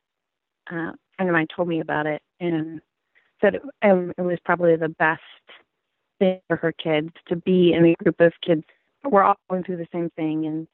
uh, 0.71 0.75
a 0.75 0.95
friend 1.17 1.29
of 1.29 1.33
mine 1.33 1.47
told 1.53 1.67
me 1.67 1.81
about 1.81 2.05
it 2.05 2.21
and 2.39 2.81
said 3.41 3.55
it, 3.55 3.61
um, 3.81 4.13
it 4.17 4.21
was 4.21 4.39
probably 4.45 4.75
the 4.77 4.89
best 4.89 5.21
thing 6.19 6.39
for 6.47 6.55
her 6.57 6.71
kids 6.71 7.09
to 7.27 7.35
be 7.35 7.73
in 7.73 7.85
a 7.85 7.95
group 8.03 8.19
of 8.21 8.31
kids 8.45 8.63
were 9.03 9.23
all 9.23 9.35
going 9.49 9.63
through 9.63 9.77
the 9.77 9.87
same 9.91 10.09
thing 10.15 10.45
and 10.45 10.67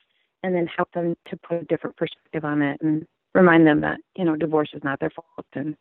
and 0.44 0.56
then 0.56 0.68
help 0.68 0.92
them 0.94 1.16
to 1.30 1.38
put 1.38 1.62
a 1.62 1.66
different 1.66 1.96
perspective 1.98 2.46
on 2.46 2.62
it 2.62 2.80
and 2.82 3.06
remind 3.34 3.68
them 3.68 3.82
that 3.82 4.00
you 4.16 4.26
know 4.26 4.36
divorce 4.36 4.70
is 4.74 4.84
not 4.84 5.00
their 5.00 5.12
fault 5.12 5.46
and 5.54 5.76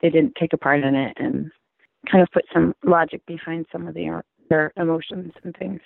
they 0.00 0.10
didn't 0.10 0.34
take 0.38 0.52
a 0.52 0.58
part 0.58 0.82
in 0.82 0.94
it 0.94 1.12
and 1.16 1.50
kind 2.10 2.22
of 2.22 2.28
put 2.32 2.44
some 2.52 2.74
logic 2.84 3.24
behind 3.26 3.66
some 3.72 3.86
of 3.86 3.94
their 3.94 4.18
uh, 4.18 4.22
their 4.50 4.72
emotions 4.76 5.32
and 5.42 5.56
things. 5.56 5.80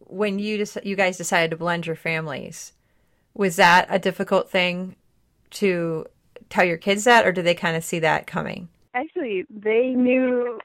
when 0.00 0.38
you 0.38 0.58
dec- 0.58 0.84
you 0.84 0.96
guys 0.96 1.18
decided 1.18 1.50
to 1.50 1.56
blend 1.56 1.86
your 1.86 1.96
families, 1.96 2.72
was 3.34 3.56
that 3.56 3.86
a 3.90 3.98
difficult 3.98 4.50
thing 4.50 4.96
to 5.50 6.06
tell 6.48 6.64
your 6.64 6.78
kids 6.78 7.04
that, 7.04 7.26
or 7.26 7.32
did 7.32 7.44
they 7.44 7.54
kind 7.54 7.76
of 7.76 7.84
see 7.84 7.98
that 7.98 8.26
coming? 8.26 8.68
Actually, 8.94 9.44
they 9.50 9.90
knew 9.90 10.58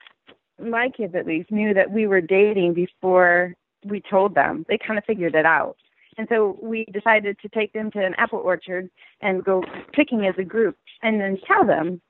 my 0.60 0.90
kids 0.90 1.14
at 1.16 1.26
least 1.26 1.52
knew 1.52 1.74
that 1.74 1.92
we 1.92 2.08
were 2.08 2.22
dating 2.22 2.74
before 2.74 3.54
we 3.86 4.02
told 4.10 4.34
them. 4.36 4.66
They 4.70 4.78
kind 4.78 4.98
of 4.98 5.04
figured 5.06 5.36
it 5.36 5.46
out. 5.46 5.76
And 6.18 6.28
so 6.30 6.58
we 6.62 6.86
decided 6.94 7.38
to 7.40 7.50
take 7.50 7.74
them 7.74 7.92
to 7.92 8.00
an 8.06 8.14
apple 8.18 8.40
orchard 8.40 8.90
and 9.22 9.44
go 9.44 9.64
picking 9.94 10.26
as 10.26 10.36
a 10.38 10.44
group 10.44 10.78
and 11.02 11.20
then 11.20 11.38
tell 11.48 11.66
them 11.66 12.02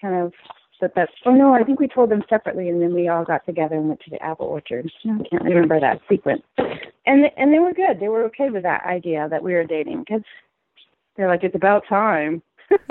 kind 0.00 0.14
of 0.14 0.32
that 0.80 0.92
that's 0.94 1.12
oh 1.24 1.32
no, 1.32 1.54
I 1.54 1.62
think 1.64 1.80
we 1.80 1.88
told 1.88 2.10
them 2.10 2.22
separately 2.28 2.68
and 2.68 2.82
then 2.82 2.94
we 2.94 3.08
all 3.08 3.24
got 3.24 3.44
together 3.46 3.76
and 3.76 3.88
went 3.88 4.00
to 4.00 4.10
the 4.10 4.22
apple 4.22 4.46
orchard. 4.46 4.90
I 5.04 5.22
can't 5.30 5.44
remember 5.44 5.80
that 5.80 6.00
sequence. 6.08 6.42
And 7.06 7.30
and 7.36 7.52
they 7.52 7.58
were 7.58 7.72
good. 7.72 7.98
They 8.00 8.08
were 8.08 8.24
okay 8.24 8.50
with 8.50 8.62
that 8.64 8.84
idea 8.84 9.26
that 9.30 9.42
we 9.42 9.54
were 9.54 9.64
dating 9.64 10.00
because 10.00 10.22
they're 11.16 11.28
like 11.28 11.44
it's 11.44 11.54
about 11.54 11.84
time. 11.88 12.42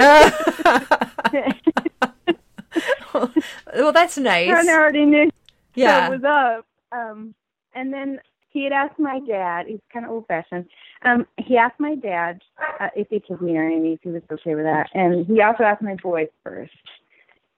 well, 3.13 3.91
that's 3.93 4.17
nice. 4.17 4.49
I 4.49 4.73
already 4.73 5.05
knew 5.05 5.29
Yeah. 5.75 6.09
that 6.09 6.11
was 6.11 6.23
up. 6.23 6.65
Um, 6.91 7.35
and 7.73 7.93
then 7.93 8.19
he 8.55 8.63
had 8.63 8.71
asked 8.73 8.97
my 8.97 9.19
dad. 9.19 9.67
He's 9.67 9.81
kind 9.91 10.05
of 10.05 10.11
old 10.11 10.25
fashioned. 10.27 10.65
Um, 11.03 11.27
he 11.37 11.57
asked 11.57 11.77
my 11.77 11.93
dad 11.95 12.41
uh, 12.79 12.87
if 12.95 13.07
he 13.09 13.19
could 13.19 13.41
marry 13.41 13.77
me, 13.79 13.93
if 13.93 13.99
he 14.01 14.09
was 14.09 14.23
okay 14.31 14.55
with 14.55 14.63
that, 14.63 14.89
and 14.93 15.25
he 15.27 15.41
also 15.41 15.63
asked 15.63 15.81
my 15.81 15.95
boys 15.95 16.29
first 16.41 16.71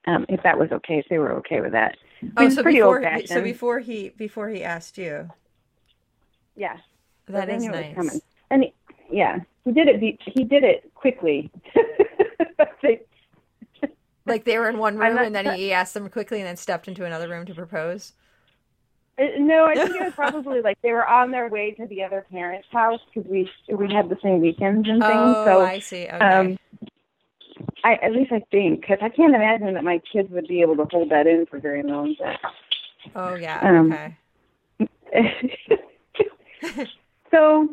um, 0.08 0.26
if 0.28 0.42
that 0.42 0.58
was 0.58 0.70
okay, 0.72 0.98
if 0.98 1.06
they 1.08 1.18
were 1.18 1.32
okay 1.34 1.60
with 1.60 1.70
that. 1.72 1.96
Oh, 2.36 2.48
so 2.48 2.62
pretty 2.62 2.78
before 2.78 3.00
so 3.26 3.40
before 3.42 3.78
he 3.78 4.08
before 4.10 4.48
he 4.48 4.64
asked 4.64 4.98
you, 4.98 5.30
yeah, 6.56 6.78
that 7.28 7.46
they 7.46 7.54
is 7.54 7.62
knew 7.62 7.72
it 7.72 7.96
was 7.96 8.06
nice. 8.06 8.20
And 8.50 8.64
he, 8.64 8.74
yeah, 9.10 9.38
he 9.64 9.70
did 9.72 9.86
it. 9.86 10.00
be- 10.00 10.18
He 10.26 10.42
did 10.42 10.64
it 10.64 10.90
quickly. 10.94 11.50
They- 12.82 13.02
Like 14.26 14.44
they 14.44 14.58
were 14.58 14.68
in 14.68 14.78
one 14.78 14.98
room 14.98 15.16
and 15.18 15.34
then 15.34 15.54
he 15.56 15.72
asked 15.72 15.94
them 15.94 16.08
quickly 16.10 16.38
and 16.40 16.46
then 16.46 16.56
stepped 16.56 16.86
into 16.88 17.04
another 17.04 17.28
room 17.28 17.46
to 17.46 17.54
propose. 17.54 18.12
Uh, 19.18 19.24
No, 19.38 19.64
I 19.64 19.74
think 19.74 19.96
it 19.96 20.04
was 20.04 20.12
probably 20.16 20.60
like 20.60 20.80
they 20.82 20.92
were 20.92 21.06
on 21.06 21.30
their 21.30 21.48
way 21.48 21.72
to 21.72 21.86
the 21.86 22.02
other 22.02 22.24
parents' 22.30 22.68
house 22.70 23.00
because 23.12 23.28
we 23.30 23.50
we 23.68 23.92
had 23.92 24.08
the 24.08 24.18
same 24.22 24.40
weekends 24.40 24.88
and 24.88 25.02
things. 25.02 25.14
Oh, 25.14 25.44
so 25.44 25.60
I 25.62 25.78
see. 25.78 26.04
Okay. 26.04 26.18
um, 26.18 26.58
I 27.84 27.94
at 27.94 28.12
least 28.12 28.32
I 28.32 28.42
think 28.50 28.80
because 28.80 28.98
I 29.00 29.08
can't 29.08 29.34
imagine 29.34 29.74
that 29.74 29.84
my 29.84 30.00
kids 30.12 30.30
would 30.30 30.46
be 30.46 30.60
able 30.60 30.76
to 30.76 30.84
hold 30.84 31.10
that 31.10 31.26
in 31.26 31.46
for 31.46 31.58
very 31.58 31.82
long. 31.82 32.14
But, 32.18 32.38
oh 33.16 33.34
yeah. 33.34 33.60
um, 33.62 33.92
okay. 33.92 34.16
so 37.30 37.68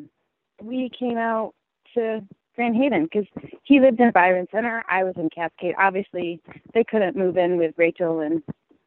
we 0.62 0.90
came 0.98 1.18
out 1.18 1.54
to 1.94 2.24
Grand 2.56 2.76
Haven 2.76 3.04
because 3.04 3.26
he 3.64 3.80
lived 3.80 4.00
in 4.00 4.12
Byron 4.12 4.48
Center. 4.52 4.84
I 4.90 5.04
was 5.04 5.14
in 5.18 5.30
Cascade. 5.30 5.76
Obviously, 5.78 6.42
they 6.74 6.84
couldn't 6.84 7.16
move 7.16 7.38
in 7.38 7.58
with 7.58 7.74
Rachel 7.78 8.22
and 8.22 8.42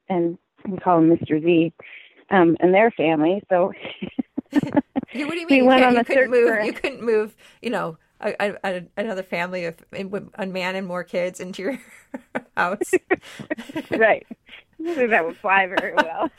and 0.08 0.38
we 0.66 0.78
call 0.78 0.98
him 0.98 1.10
Mr. 1.10 1.42
Z 1.42 1.72
um, 2.30 2.56
and 2.60 2.74
their 2.74 2.90
family. 2.90 3.42
So 3.48 3.72
You- 4.52 4.60
what 5.26 5.32
do 5.34 5.38
you 5.40 5.46
mean? 5.46 5.58
You, 5.58 5.64
went 5.64 5.84
on 5.84 5.94
you 5.94 6.04
couldn't 6.04 6.30
move. 6.30 6.64
You 6.64 6.72
couldn't 6.72 7.02
move. 7.02 7.36
You 7.62 7.70
know, 7.70 7.98
a, 8.20 8.54
a, 8.64 8.82
another 8.96 9.22
family 9.22 9.64
of 9.66 9.76
a 9.92 10.46
man 10.46 10.76
and 10.76 10.86
more 10.86 11.04
kids 11.04 11.40
into 11.40 11.62
your 11.62 11.78
house. 12.56 12.92
right. 13.90 14.26
That 14.80 15.24
would 15.24 15.36
fly 15.36 15.66
very 15.66 15.92
well. 15.94 16.30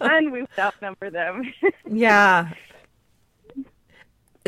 and 0.00 0.32
we 0.32 0.40
would 0.42 0.50
outnumber 0.58 1.10
them. 1.10 1.52
yeah. 1.88 2.50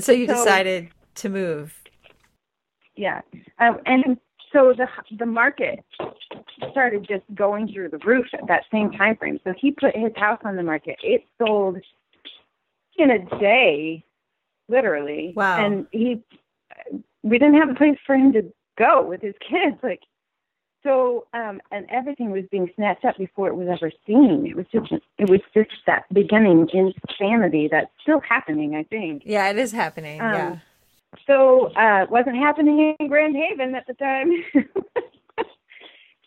So 0.00 0.12
you 0.12 0.26
So- 0.26 0.34
decided 0.34 0.88
to 1.16 1.28
move. 1.28 1.74
yeah. 2.96 3.20
Um, 3.58 3.78
and 3.86 4.18
so 4.52 4.72
the 4.76 4.86
the 5.18 5.26
market 5.26 5.84
started 6.70 7.06
just 7.08 7.24
going 7.34 7.68
through 7.72 7.88
the 7.90 7.98
roof 7.98 8.26
at 8.32 8.46
that 8.48 8.64
same 8.72 8.90
time 8.92 9.16
frame. 9.16 9.38
So 9.44 9.52
he 9.58 9.70
put 9.70 9.94
his 9.96 10.12
house 10.16 10.40
on 10.44 10.56
the 10.56 10.62
market. 10.62 10.96
It 11.02 11.24
sold 11.38 11.78
in 12.98 13.10
a 13.10 13.18
day. 13.38 14.04
literally. 14.68 15.32
Wow. 15.34 15.64
And 15.64 15.86
he, 15.92 16.22
we 17.22 17.38
didn't 17.38 17.58
have 17.58 17.70
a 17.70 17.74
place 17.74 17.98
for 18.06 18.14
him 18.14 18.32
to 18.32 18.52
go 18.78 19.02
with 19.06 19.22
his 19.22 19.34
kids. 19.48 19.76
Like, 19.82 20.00
so, 20.82 21.26
um, 21.34 21.60
and 21.70 21.86
everything 21.90 22.30
was 22.30 22.44
being 22.50 22.70
snatched 22.76 23.04
up 23.04 23.16
before 23.16 23.48
it 23.48 23.56
was 23.56 23.68
ever 23.68 23.90
seen. 24.06 24.46
It 24.46 24.56
was 24.56 24.66
just, 24.72 24.92
it 25.18 25.28
was 25.28 25.40
just 25.54 25.70
that 25.86 26.04
beginning 26.12 26.68
insanity 26.72 27.68
that's 27.70 27.90
still 28.02 28.20
happening, 28.20 28.76
I 28.76 28.84
think. 28.84 29.22
Yeah, 29.24 29.50
it 29.50 29.58
is 29.58 29.72
happening. 29.72 30.20
Um, 30.20 30.32
yeah. 30.32 30.58
So, 31.26 31.72
uh, 31.74 32.02
it 32.02 32.10
wasn't 32.10 32.36
happening 32.36 32.94
in 32.98 33.08
Grand 33.08 33.34
Haven 33.36 33.74
at 33.74 33.86
the 33.86 33.94
time. 33.94 34.30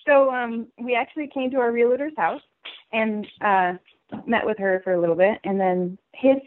so, 0.08 0.32
um, 0.32 0.68
we 0.80 0.96
actually 0.96 1.28
came 1.28 1.52
to 1.52 1.58
our 1.58 1.72
realtor's 1.72 2.14
house 2.18 2.42
and, 2.92 3.28
uh, 3.42 3.74
met 4.26 4.46
with 4.46 4.58
her 4.58 4.82
for 4.84 4.94
a 4.94 5.00
little 5.00 5.16
bit. 5.16 5.40
And 5.44 5.60
then 5.60 5.98
his, 6.14 6.38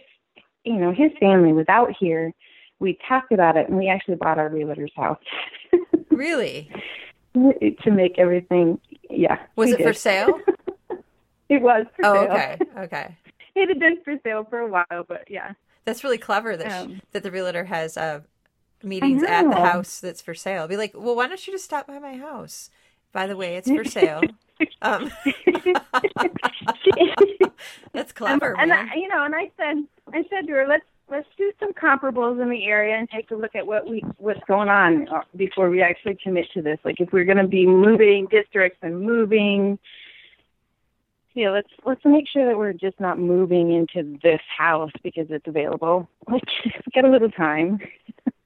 you 0.65 0.75
know, 0.77 0.93
his 0.93 1.11
family 1.21 1.53
was 1.53 1.67
out 1.69 1.91
here. 1.99 2.33
We 2.81 2.99
talked 3.09 3.33
about 3.33 3.57
it 3.57 3.69
and 3.69 3.79
we 3.79 3.89
actually 3.89 4.17
bought 4.17 4.39
our 4.39 4.49
realtor's 4.49 4.93
house 4.97 5.19
Really? 6.11 6.71
to 7.35 7.91
make 7.91 8.19
everything, 8.19 8.79
yeah. 9.11 9.39
Was 9.57 9.73
it 9.73 9.83
for 9.83 9.93
sale? 9.93 10.39
It 11.51 11.61
was 11.61 11.85
for 11.95 12.07
Oh, 12.07 12.15
sale. 12.15 12.33
okay. 12.33 12.59
Okay. 12.79 13.17
It 13.55 13.69
had 13.69 13.79
been 13.79 13.99
for 14.03 14.15
sale 14.25 14.47
for 14.49 14.61
a 14.61 14.67
while, 14.69 15.05
but 15.07 15.25
yeah. 15.29 15.53
That's 15.85 16.05
really 16.05 16.19
clever 16.19 16.57
that 16.57 16.85
Um, 16.85 17.01
that 17.13 17.23
the 17.23 17.31
realtor 17.31 17.65
has 17.65 17.97
uh, 17.97 18.21
meetings 18.83 19.23
at 19.23 19.45
the 19.45 19.57
house 19.57 20.01
that's 20.01 20.23
for 20.23 20.35
sale. 20.35 20.67
Be 20.69 20.77
like, 20.77 20.93
well, 20.95 21.17
why 21.17 21.27
don't 21.27 21.47
you 21.47 21.53
just 21.53 21.65
stop 21.65 21.87
by 21.87 21.99
my 21.99 22.17
house? 22.17 22.71
By 23.13 23.27
the 23.27 23.37
way, 23.37 23.57
it's 23.57 23.71
for 23.71 23.85
sale. 23.85 24.23
Um, 24.83 25.11
that's 27.93 28.13
clever, 28.13 28.57
and. 28.59 28.73
I, 28.73 28.95
you 28.95 29.09
know, 29.09 29.25
and 29.25 29.35
I 29.35 29.51
said, 29.57 29.85
I 30.13 30.23
said 30.31 30.47
to 30.47 30.53
her, 30.53 30.67
let's 30.69 30.85
let's 31.11 31.27
do 31.37 31.51
some 31.59 31.73
comparables 31.73 32.41
in 32.41 32.51
the 32.51 32.65
area 32.67 32.97
and 32.97 33.09
take 33.11 33.31
a 33.33 33.35
look 33.35 33.55
at 33.55 33.67
what 33.67 33.89
we 33.89 34.05
what's 34.19 34.41
going 34.47 34.69
on 34.69 35.09
uh, 35.09 35.23
before 35.37 35.71
we 35.71 35.83
actually 35.83 36.17
commit 36.23 36.47
to 36.55 36.63
this. 36.63 36.79
Like 36.85 37.01
if 37.01 37.13
we're 37.13 37.25
going 37.25 37.39
to 37.39 37.49
be 37.49 37.67
moving 37.67 38.27
districts 38.31 38.79
and 38.83 39.01
moving, 39.01 39.79
know, 41.35 41.53
let's 41.53 41.69
let's 41.85 42.05
make 42.05 42.29
sure 42.29 42.47
that 42.47 42.57
we're 42.57 42.73
just 42.73 43.01
not 43.01 43.19
moving 43.19 43.73
into 43.73 44.19
this 44.23 44.41
house 44.57 44.93
because 45.03 45.27
it's 45.31 45.47
available. 45.47 46.09
Like 46.31 46.45
got 46.95 47.05
a 47.05 47.11
little 47.11 47.31
time, 47.31 47.81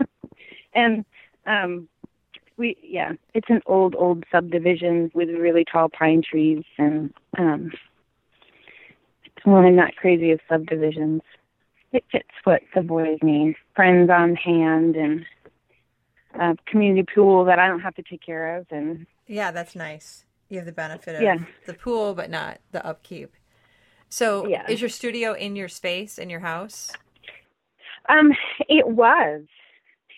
and 0.74 1.05
um. 1.47 1.89
We 2.57 2.76
yeah, 2.82 3.12
it's 3.34 3.49
an 3.51 3.61
old 3.66 3.95
old 3.95 4.24
subdivision 4.32 5.12
with 5.14 5.28
really 5.28 5.64
tall 5.64 5.89
pine 5.89 6.22
trees 6.28 6.64
and 6.76 7.14
um 7.39 7.70
well, 9.47 9.64
I'm 9.64 9.76
not 9.76 9.95
crazy 9.95 10.32
of 10.32 10.41
subdivisions. 10.49 11.22
It 11.93 12.05
fits 12.11 12.28
what 12.43 12.62
the 12.74 12.82
boys 12.82 13.18
need. 13.22 13.55
Friends 13.76 14.11
on 14.11 14.34
hand 14.34 14.97
and 14.97 15.24
a 16.34 16.57
community 16.66 17.07
pool 17.14 17.45
that 17.45 17.61
I 17.61 17.68
don't 17.68 17.78
have 17.78 17.95
to 17.95 18.03
take 18.03 18.22
care 18.22 18.57
of 18.57 18.66
and 18.72 19.07
yeah, 19.28 19.53
that's 19.53 19.76
nice. 19.76 20.24
You 20.49 20.59
have 20.59 20.66
the 20.66 20.72
benefit 20.72 21.14
of 21.14 21.22
Yeah. 21.22 21.38
the 21.66 21.74
pool, 21.74 22.14
but 22.14 22.30
not 22.30 22.59
the 22.72 22.84
upkeep. 22.86 23.34
So, 24.09 24.46
Yeah. 24.49 24.68
is 24.68 24.80
your 24.80 24.88
studio 24.88 25.34
in 25.34 25.57
your 25.57 25.68
space 25.68 26.18
in 26.18 26.30
your 26.30 26.40
house? 26.40 26.92
um 28.09 28.32
it 28.68 28.86
was. 28.86 29.42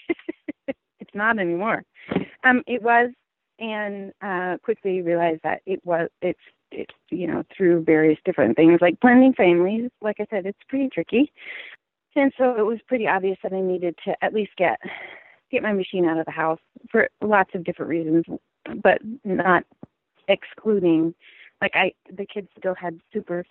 it's 0.69 1.15
not 1.15 1.39
anymore. 1.39 1.83
Um 2.45 2.63
it 2.67 2.83
was 2.83 3.11
and 3.59 4.13
uh 4.23 4.57
quickly 4.63 5.03
realized 5.03 5.41
that 5.43 5.61
it 5.67 5.81
was 5.85 6.09
it's 6.23 6.41
it's 6.71 6.95
you 7.11 7.27
know 7.27 7.43
through 7.57 7.83
various 7.85 8.19
different 8.25 8.57
things 8.57 8.79
like 8.81 8.99
blending 9.01 9.35
families 9.35 9.91
like 10.01 10.17
i 10.21 10.27
said 10.31 10.47
it's 10.47 10.59
pretty 10.69 10.89
tricky 10.89 11.31
and 12.17 12.33
so 12.39 12.57
it 12.57 12.63
was 12.65 12.79
pretty 12.87 13.07
obvious 13.07 13.37
that 13.43 13.53
i 13.53 13.61
needed 13.61 13.95
to 14.05 14.15
at 14.23 14.33
least 14.33 14.53
get 14.57 14.79
get 15.51 15.63
my 15.63 15.73
machine 15.73 16.07
out 16.07 16.17
of 16.19 16.25
the 16.25 16.31
house 16.33 16.61
for 16.91 17.09
lots 17.21 17.51
of 17.55 17.65
different 17.65 17.91
reasons 17.91 18.25
but 18.83 18.99
not 19.25 19.65
excluding 20.31 21.15
like 21.61 21.73
i 21.75 21.93
the 22.17 22.25
kids 22.25 22.49
still 22.59 22.75
had 22.75 22.99
super 23.13 23.45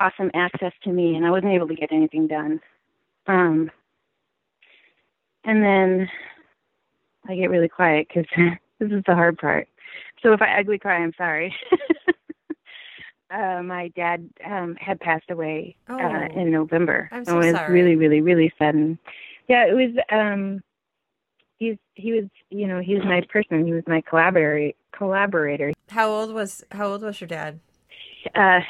awesome 0.00 0.30
access 0.34 0.72
to 0.82 0.90
me 0.90 1.14
and 1.16 1.26
i 1.26 1.30
wasn't 1.30 1.52
able 1.52 1.68
to 1.68 1.74
get 1.74 1.92
anything 1.92 2.26
done. 2.26 2.60
Um 3.26 3.70
and 5.44 5.62
then 5.62 6.08
i 7.28 7.34
get 7.36 7.50
really 7.50 7.68
quiet 7.68 8.06
because 8.08 8.26
this 8.78 8.90
is 8.90 9.02
the 9.06 9.14
hard 9.14 9.36
part. 9.38 9.68
So 10.22 10.32
if 10.32 10.40
i 10.42 10.58
ugly 10.58 10.78
cry 10.78 10.96
i'm 10.96 11.12
sorry. 11.16 11.54
Uh 13.30 13.62
my 13.62 13.88
dad 13.96 14.28
um 14.46 14.76
had 14.78 15.00
passed 15.00 15.28
away 15.30 15.74
Oh. 15.88 15.98
uh 15.98 16.26
in 16.36 16.52
november. 16.52 17.08
I'm 17.10 17.24
so 17.24 17.40
it 17.40 17.46
was 17.46 17.54
sorry. 17.56 17.72
really 17.72 17.96
really 17.96 18.20
really 18.20 18.52
sudden. 18.58 18.98
Yeah 19.48 19.66
it 19.66 19.72
was 19.74 19.90
um 20.12 20.62
he's 21.56 21.76
he 21.94 22.12
was 22.12 22.24
you 22.50 22.66
know 22.68 22.80
he 22.80 22.94
was 22.94 23.04
my 23.04 23.22
person. 23.28 23.66
He 23.66 23.72
was 23.72 23.82
my 23.88 24.02
collaborator 24.02 24.76
collaborator 24.96 25.72
How 25.90 26.08
old 26.08 26.32
was 26.32 26.64
How 26.70 26.86
old 26.86 27.02
was 27.02 27.20
your 27.20 27.28
dad? 27.28 27.60
uh 28.34 28.60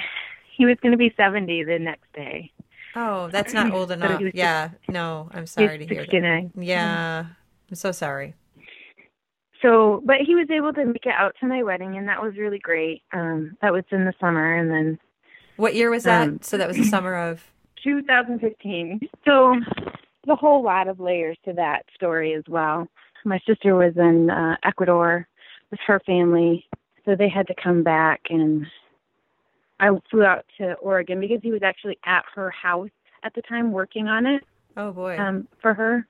he 0.57 0.65
was 0.67 0.77
going 0.83 0.93
to 0.93 0.99
be 0.99 1.13
70 1.17 1.65
the 1.65 1.79
next 1.79 2.13
day 2.15 2.51
Oh, 2.97 3.27
that's 3.29 3.53
not 3.53 3.73
old 3.73 3.91
enough. 3.91 4.23
Yeah, 4.35 4.71
no, 4.89 5.29
I'm 5.33 5.47
sorry 5.49 5.79
to 5.79 5.85
hear 5.85 5.97
that. 6.03 6.11
69 6.13 6.53
Yeah, 6.57 7.25
I'm 7.71 7.75
so 7.75 7.91
sorry. 7.91 8.35
so 9.63 10.03
but 10.05 10.17
he 10.27 10.35
was 10.35 10.49
able 10.51 10.73
to 10.75 10.85
make 10.85 11.07
it 11.07 11.15
out 11.17 11.35
to 11.41 11.47
my 11.47 11.63
wedding 11.63 11.97
and 11.97 12.09
that 12.09 12.23
was 12.23 12.37
really 12.37 12.59
great 12.59 13.03
um 13.13 13.57
that 13.63 13.73
was 13.73 13.85
in 13.91 14.05
the 14.05 14.15
summer 14.21 14.55
and 14.57 14.71
then 14.71 14.99
What 15.57 15.75
year 15.75 15.91
was 15.91 16.05
that? 16.05 16.29
Um, 16.29 16.39
so 16.43 16.57
that 16.59 16.69
was 16.69 16.77
the 16.77 16.85
summer 16.85 17.15
of. 17.15 17.43
2015 17.85 19.01
so 19.27 19.55
the 20.27 20.35
whole 20.37 20.63
lot 20.63 20.89
of 20.89 21.01
layers 21.01 21.37
to 21.45 21.53
that 21.53 21.83
story 21.95 22.33
as 22.33 22.45
well 22.49 22.87
my 23.27 23.39
sister 23.47 23.75
was 23.75 23.93
in 23.97 24.31
uh 24.31 24.57
ecuador 24.65 25.27
with 25.75 25.81
her 25.87 25.99
family 26.07 26.65
so 27.05 27.17
they 27.17 27.29
had 27.29 27.49
to 27.49 27.55
come 27.61 27.83
back 27.83 28.21
and 28.31 28.65
i 29.81 29.89
flew 30.09 30.23
out 30.23 30.45
to 30.57 30.75
oregon 30.75 31.19
because 31.19 31.41
he 31.43 31.51
was 31.51 31.63
actually 31.65 31.99
at 32.07 32.25
her 32.33 32.49
house 32.51 32.89
at 33.25 33.35
the 33.35 33.43
time 33.43 33.73
working 33.73 34.07
on 34.07 34.25
it 34.25 34.45
Oh 34.77 34.93
boy. 34.93 35.17
um, 35.19 35.47
for 35.63 35.73
her. 35.73 36.07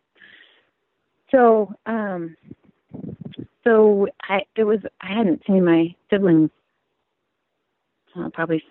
So, 1.30 1.74
um, 1.86 2.36
so 3.62 4.08
I 4.28 4.42
it 4.56 4.64
was 4.64 4.80
I 5.00 5.12
hadn't 5.12 5.42
seen 5.46 5.64
my 5.64 5.94
siblings 6.10 6.50
uh, 8.16 8.28
probably 8.32 8.62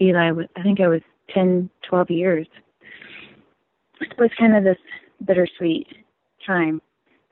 Eli 0.00 0.30
was 0.32 0.46
I 0.56 0.62
think 0.62 0.80
I 0.80 0.88
was 0.88 1.00
ten 1.32 1.70
twelve 1.88 2.10
years. 2.10 2.46
It 4.00 4.18
was 4.18 4.30
kind 4.38 4.56
of 4.56 4.64
this 4.64 4.78
bittersweet 5.24 5.86
time 6.46 6.80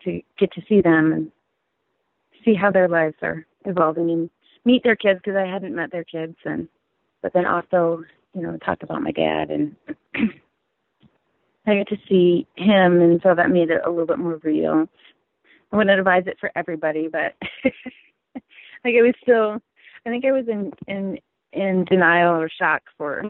to 0.04 0.20
get 0.38 0.52
to 0.52 0.62
see 0.68 0.80
them 0.80 1.12
and 1.12 1.32
see 2.44 2.54
how 2.54 2.70
their 2.70 2.88
lives 2.88 3.16
are 3.22 3.46
evolving 3.64 4.10
and 4.10 4.30
meet 4.64 4.82
their 4.84 4.96
kids 4.96 5.20
because 5.22 5.36
I 5.36 5.46
hadn't 5.46 5.74
met 5.74 5.90
their 5.92 6.04
kids 6.04 6.36
and 6.44 6.68
but 7.22 7.32
then 7.32 7.46
also 7.46 8.04
you 8.34 8.42
know 8.42 8.56
talk 8.58 8.82
about 8.82 9.02
my 9.02 9.12
dad 9.12 9.50
and 9.50 9.76
I 11.66 11.76
got 11.76 11.88
to 11.88 11.98
see 12.08 12.46
him, 12.56 13.00
and 13.00 13.20
so 13.22 13.34
that 13.34 13.50
made 13.50 13.70
it 13.70 13.82
a 13.84 13.90
little 13.90 14.06
bit 14.06 14.18
more 14.18 14.40
real. 14.42 14.86
I 15.70 15.76
wouldn't 15.76 15.96
advise 15.98 16.24
it 16.26 16.38
for 16.40 16.50
everybody, 16.56 17.08
but 17.08 17.34
like 18.34 18.94
it 18.94 19.02
was 19.02 19.14
still. 19.22 19.60
I 20.04 20.10
think 20.10 20.24
I 20.24 20.32
was 20.32 20.46
in 20.48 20.72
in 20.88 21.18
in 21.52 21.84
denial 21.84 22.34
or 22.34 22.48
shock 22.48 22.82
for, 22.98 23.22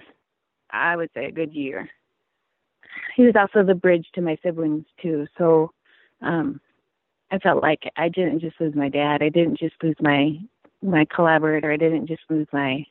I 0.71 0.97
would 0.97 1.11
say, 1.15 1.27
a 1.27 1.33
good 1.33 1.53
year. 1.53 1.89
He 3.17 3.25
was 3.25 3.35
also 3.37 3.67
the 3.67 3.75
bridge 3.75 4.07
to 4.15 4.23
my 4.23 4.39
siblings 4.43 4.87
too, 5.03 5.27
so 5.37 5.71
um 6.23 6.61
I 7.33 7.39
felt 7.39 7.63
like 7.63 7.91
I 7.97 8.11
didn't 8.11 8.41
just 8.41 8.61
lose 8.61 8.75
my 8.75 8.91
dad. 8.91 9.23
I 9.23 9.31
didn't 9.31 9.59
just 9.59 9.75
lose 9.83 9.97
my 10.01 10.39
my 10.83 11.07
collaborator. 11.15 11.73
I 11.73 11.79
didn't 11.79 12.07
just 12.07 12.23
lose 12.29 12.47
my 12.53 12.85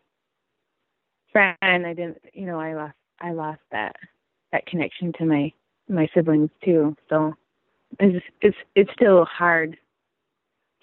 friend. 1.32 1.56
I 1.62 1.94
didn't, 1.94 2.18
you 2.34 2.48
know, 2.48 2.60
I 2.60 2.74
lost 2.74 2.96
I 3.20 3.32
lost 3.34 3.62
that 3.72 3.96
that 4.52 4.66
connection 4.66 5.14
to 5.20 5.26
my 5.26 5.54
my 5.88 6.10
siblings 6.14 6.50
too. 6.66 6.96
So 7.08 7.36
it's 8.00 8.26
it's 8.42 8.58
it's 8.76 8.92
still 8.94 9.26
hard, 9.26 9.78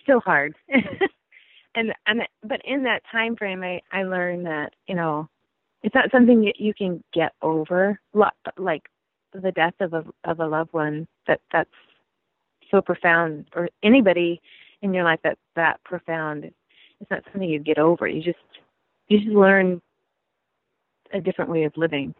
still 0.04 0.20
hard. 0.20 0.54
and 1.74 1.92
and 2.06 2.22
but 2.44 2.60
in 2.64 2.84
that 2.84 3.02
time 3.10 3.34
frame, 3.34 3.64
I 3.64 3.80
I 3.90 4.04
learned 4.04 4.46
that 4.46 4.72
you 4.86 4.94
know 4.94 5.28
it's 5.82 5.96
not 5.96 6.12
something 6.12 6.42
that 6.42 6.60
you 6.60 6.74
can 6.74 7.02
get 7.12 7.32
over. 7.42 7.98
Like 8.14 8.82
the 9.32 9.50
death 9.50 9.74
of 9.80 9.94
a 9.94 10.04
of 10.22 10.38
a 10.38 10.46
loved 10.46 10.72
one 10.72 11.08
that 11.26 11.40
that's 11.52 11.70
so 12.70 12.80
profound, 12.80 13.46
or 13.54 13.68
anybody 13.82 14.40
in 14.82 14.94
your 14.94 15.04
life 15.04 15.20
that's 15.22 15.40
that 15.56 15.82
profound. 15.84 16.44
It's 16.44 17.10
not 17.10 17.22
something 17.32 17.48
you 17.48 17.58
get 17.58 17.78
over. 17.78 18.06
You 18.08 18.22
just 18.22 18.38
you 19.08 19.18
just 19.18 19.30
learn 19.30 19.80
a 21.12 21.20
different 21.20 21.50
way 21.50 21.64
of 21.64 21.72
living. 21.76 22.14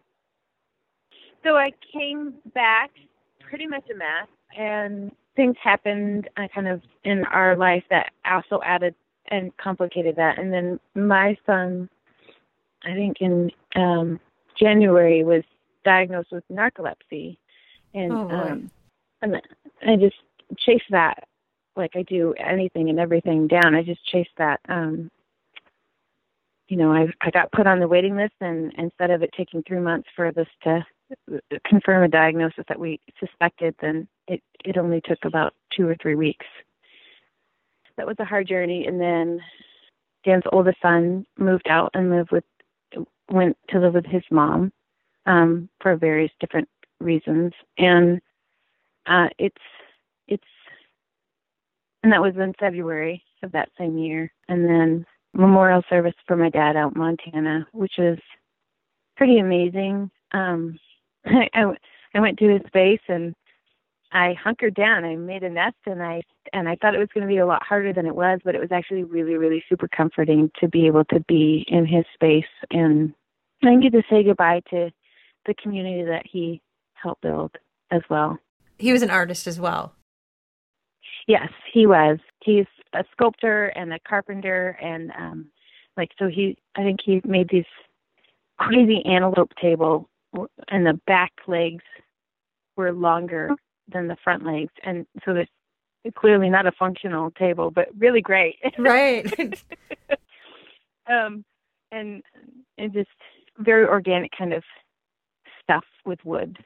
So 1.44 1.56
I 1.56 1.72
came 1.92 2.34
back 2.54 2.90
pretty 3.48 3.66
much 3.66 3.84
a 3.92 3.96
mess, 3.96 4.28
and 4.56 5.12
things 5.36 5.56
happened 5.62 6.28
uh, 6.36 6.48
kind 6.54 6.68
of 6.68 6.82
in 7.04 7.24
our 7.24 7.56
life 7.56 7.84
that 7.90 8.12
also 8.24 8.60
added 8.64 8.94
and 9.30 9.56
complicated 9.56 10.16
that. 10.16 10.38
And 10.38 10.52
then 10.52 10.80
my 10.94 11.36
son, 11.46 11.88
I 12.84 12.94
think 12.94 13.18
in 13.20 13.50
um, 13.76 14.18
January, 14.58 15.22
was 15.22 15.44
diagnosed 15.84 16.32
with 16.32 16.44
narcolepsy, 16.50 17.36
and 17.94 18.12
Oh, 18.12 18.30
um, 18.30 18.70
and 19.22 19.36
I 19.86 19.96
just 19.96 20.16
chase 20.56 20.82
that 20.90 21.24
like 21.78 21.92
I 21.94 22.02
do 22.02 22.34
anything 22.34 22.90
and 22.90 22.98
everything 22.98 23.46
down. 23.46 23.74
I 23.74 23.82
just 23.82 24.04
chase 24.06 24.28
that. 24.36 24.60
Um, 24.68 25.10
you 26.68 26.76
know, 26.76 26.92
I 26.92 27.06
I 27.22 27.30
got 27.30 27.52
put 27.52 27.66
on 27.66 27.80
the 27.80 27.88
waiting 27.88 28.16
list, 28.16 28.34
and 28.40 28.72
instead 28.76 29.10
of 29.10 29.22
it 29.22 29.30
taking 29.36 29.62
three 29.62 29.80
months 29.80 30.08
for 30.14 30.32
this 30.32 30.48
to 30.64 30.84
confirm 31.64 32.02
a 32.02 32.08
diagnosis 32.08 32.64
that 32.68 32.78
we 32.78 33.00
suspected, 33.18 33.74
then 33.80 34.06
it 34.26 34.42
it 34.64 34.76
only 34.76 35.00
took 35.00 35.24
about 35.24 35.54
two 35.74 35.88
or 35.88 35.96
three 36.02 36.16
weeks. 36.16 36.44
That 37.96 38.06
was 38.06 38.16
a 38.18 38.24
hard 38.24 38.48
journey, 38.48 38.86
and 38.86 39.00
then 39.00 39.40
Dan's 40.24 40.44
oldest 40.52 40.78
son 40.82 41.24
moved 41.38 41.68
out 41.68 41.90
and 41.94 42.10
moved 42.10 42.32
with 42.32 42.44
went 43.30 43.56
to 43.70 43.78
live 43.78 43.94
with 43.94 44.06
his 44.06 44.22
mom 44.30 44.72
um, 45.26 45.68
for 45.80 45.96
various 45.96 46.32
different 46.40 46.68
reasons, 47.00 47.52
and 47.78 48.20
uh, 49.06 49.28
it's 49.38 49.56
it's 50.28 50.44
and 52.02 52.12
that 52.12 52.22
was 52.22 52.34
in 52.36 52.54
February 52.60 53.22
of 53.42 53.52
that 53.52 53.70
same 53.78 53.98
year, 53.98 54.32
and 54.48 54.64
then 54.64 55.06
memorial 55.34 55.82
service 55.88 56.14
for 56.26 56.36
my 56.36 56.48
dad 56.48 56.76
out 56.76 56.94
in 56.94 57.00
Montana, 57.00 57.66
which 57.72 57.94
was 57.98 58.18
pretty 59.16 59.38
amazing. 59.38 60.10
Um, 60.32 60.78
I, 61.26 61.48
I 61.54 61.64
I 62.14 62.20
went 62.20 62.38
to 62.38 62.48
his 62.48 62.62
base 62.72 63.00
and 63.08 63.34
I 64.12 64.34
hunkered 64.42 64.74
down. 64.74 65.04
I 65.04 65.16
made 65.16 65.42
a 65.42 65.50
nest 65.50 65.76
and 65.86 66.02
I 66.02 66.22
and 66.52 66.68
I 66.68 66.76
thought 66.76 66.94
it 66.94 66.98
was 66.98 67.10
going 67.12 67.26
to 67.26 67.32
be 67.32 67.38
a 67.38 67.46
lot 67.46 67.62
harder 67.62 67.92
than 67.92 68.06
it 68.06 68.14
was, 68.14 68.40
but 68.44 68.54
it 68.54 68.60
was 68.60 68.72
actually 68.72 69.04
really 69.04 69.34
really 69.34 69.62
super 69.68 69.88
comforting 69.88 70.50
to 70.60 70.68
be 70.68 70.86
able 70.86 71.04
to 71.06 71.20
be 71.28 71.64
in 71.68 71.86
his 71.86 72.04
space 72.14 72.44
and 72.70 73.12
and 73.62 73.82
get 73.82 73.92
to 73.92 74.02
say 74.08 74.22
goodbye 74.22 74.62
to 74.70 74.90
the 75.46 75.54
community 75.54 76.04
that 76.04 76.24
he 76.30 76.62
helped 76.94 77.22
build 77.22 77.52
as 77.90 78.02
well. 78.08 78.38
He 78.78 78.92
was 78.92 79.02
an 79.02 79.10
artist 79.10 79.46
as 79.46 79.58
well. 79.58 79.94
Yes, 81.28 81.50
he 81.72 81.86
was. 81.86 82.18
He's 82.42 82.64
a 82.94 83.04
sculptor 83.12 83.66
and 83.66 83.92
a 83.92 83.98
carpenter 84.00 84.78
and 84.82 85.12
um 85.16 85.46
like 85.96 86.10
so 86.18 86.26
he 86.26 86.56
I 86.74 86.82
think 86.82 87.00
he 87.04 87.20
made 87.24 87.48
these 87.50 87.66
crazy 88.58 89.04
antelope 89.04 89.52
table 89.60 90.08
and 90.68 90.86
the 90.86 90.98
back 91.06 91.32
legs 91.46 91.84
were 92.76 92.92
longer 92.92 93.50
than 93.92 94.08
the 94.08 94.16
front 94.24 94.44
legs 94.44 94.72
and 94.84 95.06
so 95.24 95.34
it's 95.34 95.50
clearly 96.16 96.48
not 96.48 96.66
a 96.66 96.72
functional 96.72 97.30
table 97.32 97.70
but 97.70 97.88
really 97.98 98.22
great. 98.22 98.56
Right. 98.78 99.30
um 101.06 101.44
and 101.92 102.22
and 102.78 102.92
just 102.94 103.10
very 103.58 103.84
organic 103.86 104.30
kind 104.36 104.54
of 104.54 104.64
stuff 105.62 105.84
with 106.06 106.24
wood 106.24 106.56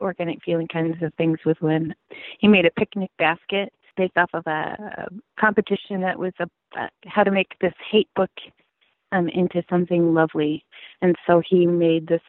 organic 0.00 0.42
feeling 0.44 0.66
kinds 0.66 1.00
of 1.00 1.14
things 1.14 1.38
with 1.46 1.60
wood 1.60 1.94
he 2.40 2.48
made 2.48 2.66
a 2.66 2.70
picnic 2.72 3.10
basket 3.18 3.72
based 3.96 4.16
off 4.16 4.30
of 4.34 4.46
a, 4.46 4.50
a 4.50 5.08
competition 5.40 6.00
that 6.00 6.18
was 6.18 6.32
a, 6.40 6.48
uh, 6.78 6.88
how 7.06 7.22
to 7.22 7.30
make 7.30 7.56
this 7.60 7.74
hate 7.90 8.08
book 8.16 8.30
um 9.12 9.28
into 9.28 9.62
something 9.70 10.14
lovely. 10.14 10.64
And 11.00 11.14
so 11.26 11.42
he 11.46 11.66
made 11.66 12.06
this 12.08 12.22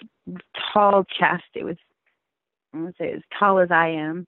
tall 0.73 1.03
chest. 1.03 1.43
It 1.53 1.63
was 1.63 1.77
i 2.73 2.77
want 2.77 2.95
to 2.97 3.03
say 3.03 3.13
as 3.13 3.21
tall 3.39 3.59
as 3.59 3.71
i 3.71 3.87
am 3.87 4.27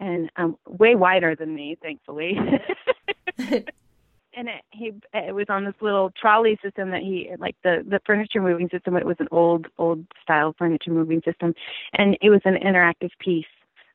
and 0.00 0.30
um 0.36 0.56
way 0.68 0.94
wider 0.94 1.34
than 1.34 1.54
me 1.54 1.76
thankfully. 1.82 2.38
And 4.38 4.48
it 4.48 4.62
he 4.70 4.92
it 5.14 5.34
was 5.34 5.46
on 5.48 5.64
this 5.64 5.74
little 5.80 6.12
trolley 6.20 6.58
system 6.62 6.90
that 6.90 7.00
he 7.00 7.30
like 7.38 7.56
the 7.64 7.82
the 7.88 8.00
furniture 8.04 8.42
moving 8.42 8.68
system 8.68 8.92
but 8.92 9.00
it 9.00 9.06
was 9.06 9.16
an 9.18 9.28
old 9.32 9.66
old 9.78 10.04
style 10.22 10.54
furniture 10.58 10.90
moving 10.90 11.22
system. 11.24 11.54
And 11.94 12.18
it 12.20 12.28
was 12.28 12.42
an 12.44 12.56
interactive 12.56 13.12
piece 13.18 13.46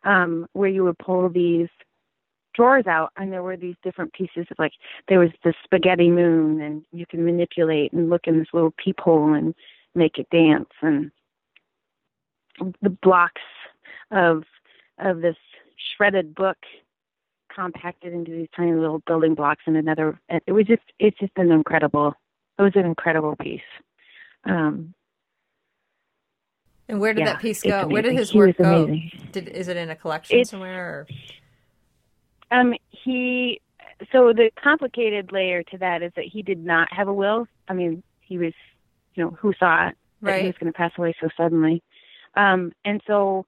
um 0.04 0.48
where 0.54 0.70
you 0.70 0.84
would 0.84 0.98
pull 0.98 1.30
these 1.30 1.70
drawers 2.54 2.88
out 2.88 3.12
and 3.18 3.32
there 3.32 3.44
were 3.44 3.58
these 3.58 3.76
different 3.84 4.12
pieces 4.14 4.46
of 4.52 4.60
like 4.60 4.74
there 5.08 5.20
was 5.20 5.30
the 5.44 5.54
spaghetti 5.64 6.10
moon 6.10 6.62
and 6.62 6.84
you 6.92 7.06
can 7.06 7.24
manipulate 7.26 7.94
and 7.94 8.10
look 8.10 8.28
in 8.28 8.38
this 8.40 8.48
little 8.54 8.74
peephole 8.84 9.34
and 9.34 9.54
make 9.96 10.18
it 10.18 10.28
dance 10.32 10.70
and 10.82 11.12
the 12.82 12.90
blocks 12.90 13.42
of 14.12 14.44
of 15.00 15.22
this 15.22 15.38
shredded 15.96 16.36
book 16.36 16.58
compacted 17.54 18.14
into 18.14 18.32
these 18.32 18.48
tiny 18.56 18.74
little 18.74 19.02
building 19.08 19.34
blocks 19.34 19.64
and 19.66 19.78
another 19.78 20.20
it 20.48 20.52
was 20.52 20.66
just 20.66 20.84
it's 21.00 21.18
just 21.20 21.34
an 21.38 21.52
incredible 21.52 22.14
it 22.60 22.62
was 22.62 22.74
an 22.76 22.86
incredible 22.86 23.36
piece 23.38 23.62
um 24.46 24.94
and 26.88 27.00
where 27.00 27.14
did 27.14 27.22
Yeah, 27.22 27.34
that 27.34 27.42
piece 27.42 27.62
go? 27.64 27.88
Where 27.88 28.02
did 28.02 28.18
his 28.18 28.34
work 28.34 28.58
go? 28.58 28.86
Did 29.32 29.48
is 29.48 29.70
it 29.70 29.78
in 29.78 29.90
a 29.92 29.96
collection 29.96 30.36
It's- 30.36 30.50
somewhere? 30.50 30.90
Or? 30.90 31.08
Um, 32.52 32.74
he 32.90 33.62
so 34.12 34.34
the 34.34 34.52
complicated 34.62 35.32
layer 35.32 35.64
to 35.64 35.78
that 35.78 36.02
is 36.02 36.12
that 36.16 36.26
he 36.26 36.42
did 36.42 36.64
not 36.64 36.92
have 36.92 37.08
a 37.08 37.14
will. 37.14 37.48
I 37.68 37.74
mean, 37.74 38.04
he 38.22 38.38
was, 38.38 38.54
you 39.16 39.24
know, 39.24 39.32
who 39.32 39.54
saw 39.60 39.90
it 39.90 39.98
that 40.22 40.40
he 40.42 40.48
was 40.48 40.56
going 40.60 40.72
to 40.72 40.78
pass 40.78 40.92
away 40.98 41.16
so 41.20 41.30
suddenly, 41.36 41.82
um, 42.36 42.72
and 42.86 43.02
so 43.08 43.46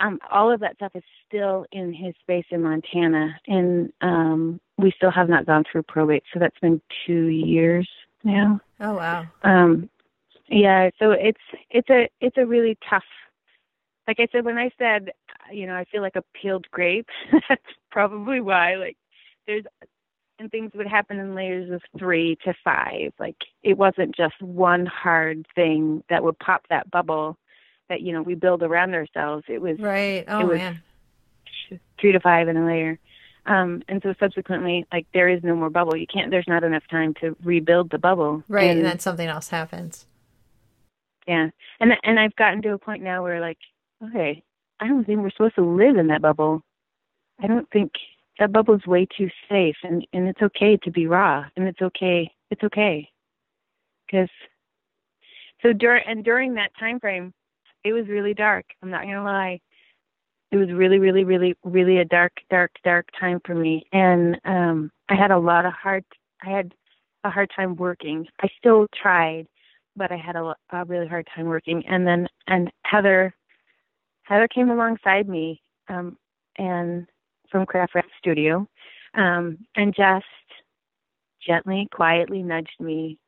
um, 0.00 0.18
all 0.30 0.52
of 0.52 0.60
that 0.60 0.76
stuff 0.76 0.92
is 0.94 1.02
still 1.26 1.66
in 1.72 1.92
his 1.92 2.14
space 2.20 2.44
in 2.50 2.62
Montana, 2.62 3.38
and 3.46 3.92
um, 4.00 4.60
we 4.78 4.92
still 4.96 5.10
have 5.10 5.28
not 5.28 5.46
gone 5.46 5.64
through 5.70 5.82
probate. 5.84 6.24
So 6.32 6.40
that's 6.40 6.58
been 6.60 6.80
two 7.06 7.26
years 7.26 7.88
now. 8.24 8.60
Oh 8.80 8.94
wow. 8.94 9.26
Um, 9.42 9.88
yeah, 10.48 10.90
so 10.98 11.10
it's 11.10 11.40
it's 11.70 11.90
a 11.90 12.08
it's 12.20 12.36
a 12.36 12.46
really 12.46 12.78
tough. 12.88 13.04
Like 14.06 14.20
I 14.20 14.28
said, 14.32 14.44
when 14.44 14.58
I 14.58 14.70
said, 14.78 15.10
you 15.52 15.66
know, 15.66 15.74
I 15.74 15.84
feel 15.84 16.02
like 16.02 16.16
a 16.16 16.22
peeled 16.40 16.66
grape. 16.70 17.08
that's 17.48 17.62
probably 17.90 18.40
why. 18.40 18.76
Like, 18.76 18.96
there's 19.46 19.64
and 20.38 20.50
things 20.50 20.72
would 20.74 20.86
happen 20.86 21.18
in 21.18 21.34
layers 21.34 21.70
of 21.70 21.80
three 21.98 22.36
to 22.44 22.52
five. 22.62 23.12
Like, 23.18 23.36
it 23.62 23.78
wasn't 23.78 24.14
just 24.14 24.40
one 24.42 24.84
hard 24.86 25.46
thing 25.54 26.04
that 26.10 26.22
would 26.22 26.38
pop 26.38 26.66
that 26.68 26.90
bubble 26.90 27.38
that 27.88 28.00
you 28.02 28.12
know 28.12 28.20
we 28.22 28.34
build 28.34 28.62
around 28.62 28.94
ourselves. 28.94 29.44
It 29.48 29.60
was 29.60 29.78
Right. 29.78 30.24
Oh 30.28 30.40
It 30.40 30.46
was- 30.48 30.58
man. 30.58 30.82
three 32.00 32.12
to 32.12 32.20
five 32.20 32.48
in 32.48 32.56
a 32.56 32.66
layer. 32.66 32.98
Um, 33.46 33.82
and 33.88 34.02
so 34.02 34.12
subsequently, 34.18 34.84
like 34.92 35.06
there 35.14 35.28
is 35.28 35.42
no 35.44 35.54
more 35.54 35.70
bubble. 35.70 35.96
You 35.96 36.06
can't. 36.06 36.30
There's 36.32 36.48
not 36.48 36.64
enough 36.64 36.82
time 36.90 37.14
to 37.20 37.36
rebuild 37.44 37.90
the 37.90 37.98
bubble. 37.98 38.42
Right, 38.48 38.70
And- 38.70 38.78
and 38.80 38.86
then 38.86 38.98
something 38.98 39.28
else 39.28 39.48
happens. 39.50 40.06
Yeah, 41.26 41.50
and 41.80 41.92
and 42.04 42.20
I've 42.20 42.36
gotten 42.36 42.60
to 42.62 42.72
a 42.72 42.78
point 42.78 43.02
now 43.02 43.22
where 43.22 43.40
like, 43.40 43.58
okay, 44.04 44.42
I 44.80 44.88
don't 44.88 45.04
think 45.04 45.20
we're 45.20 45.30
supposed 45.30 45.56
to 45.56 45.64
live 45.64 45.96
in 45.96 46.08
that 46.08 46.22
bubble. 46.22 46.62
I 47.42 47.46
don't 47.46 47.68
think 47.70 47.92
that 48.38 48.52
bubble's 48.52 48.86
way 48.86 49.06
too 49.16 49.28
safe, 49.48 49.76
and 49.82 50.06
and 50.12 50.28
it's 50.28 50.42
okay 50.42 50.76
to 50.78 50.90
be 50.90 51.06
raw, 51.06 51.44
and 51.56 51.66
it's 51.66 51.82
okay, 51.82 52.30
it's 52.50 52.62
okay, 52.62 53.08
because 54.06 54.28
so 55.62 55.72
during 55.72 56.04
and 56.06 56.24
during 56.24 56.54
that 56.54 56.70
time 56.78 57.00
frame, 57.00 57.32
it 57.84 57.92
was 57.92 58.08
really 58.08 58.34
dark. 58.34 58.66
I'm 58.82 58.90
not 58.90 59.02
gonna 59.02 59.24
lie, 59.24 59.60
it 60.52 60.56
was 60.56 60.70
really, 60.70 60.98
really, 60.98 61.24
really, 61.24 61.54
really 61.64 61.98
a 61.98 62.04
dark, 62.04 62.32
dark, 62.50 62.72
dark 62.84 63.08
time 63.18 63.40
for 63.44 63.54
me, 63.54 63.86
and 63.92 64.38
um, 64.44 64.90
I 65.08 65.14
had 65.14 65.30
a 65.30 65.38
lot 65.38 65.66
of 65.66 65.72
hard, 65.72 66.04
I 66.42 66.50
had 66.50 66.74
a 67.24 67.30
hard 67.30 67.50
time 67.56 67.76
working. 67.76 68.26
I 68.40 68.48
still 68.58 68.86
tried 68.94 69.46
but 69.96 70.12
I 70.12 70.16
had 70.16 70.36
a, 70.36 70.54
a 70.70 70.84
really 70.84 71.08
hard 71.08 71.26
time 71.34 71.46
working. 71.46 71.82
And 71.88 72.06
then 72.06 72.28
and 72.46 72.70
Heather, 72.84 73.34
Heather 74.26 74.48
came 74.48 74.70
alongside 74.70 75.28
me, 75.28 75.62
um, 75.88 76.16
and 76.56 77.06
from 77.50 77.66
Craft 77.66 77.94
Rap 77.94 78.06
Studio, 78.18 78.66
um, 79.14 79.58
and 79.76 79.94
just 79.94 80.24
gently, 81.46 81.88
quietly 81.92 82.42
nudged 82.42 82.80
me, 82.80 83.18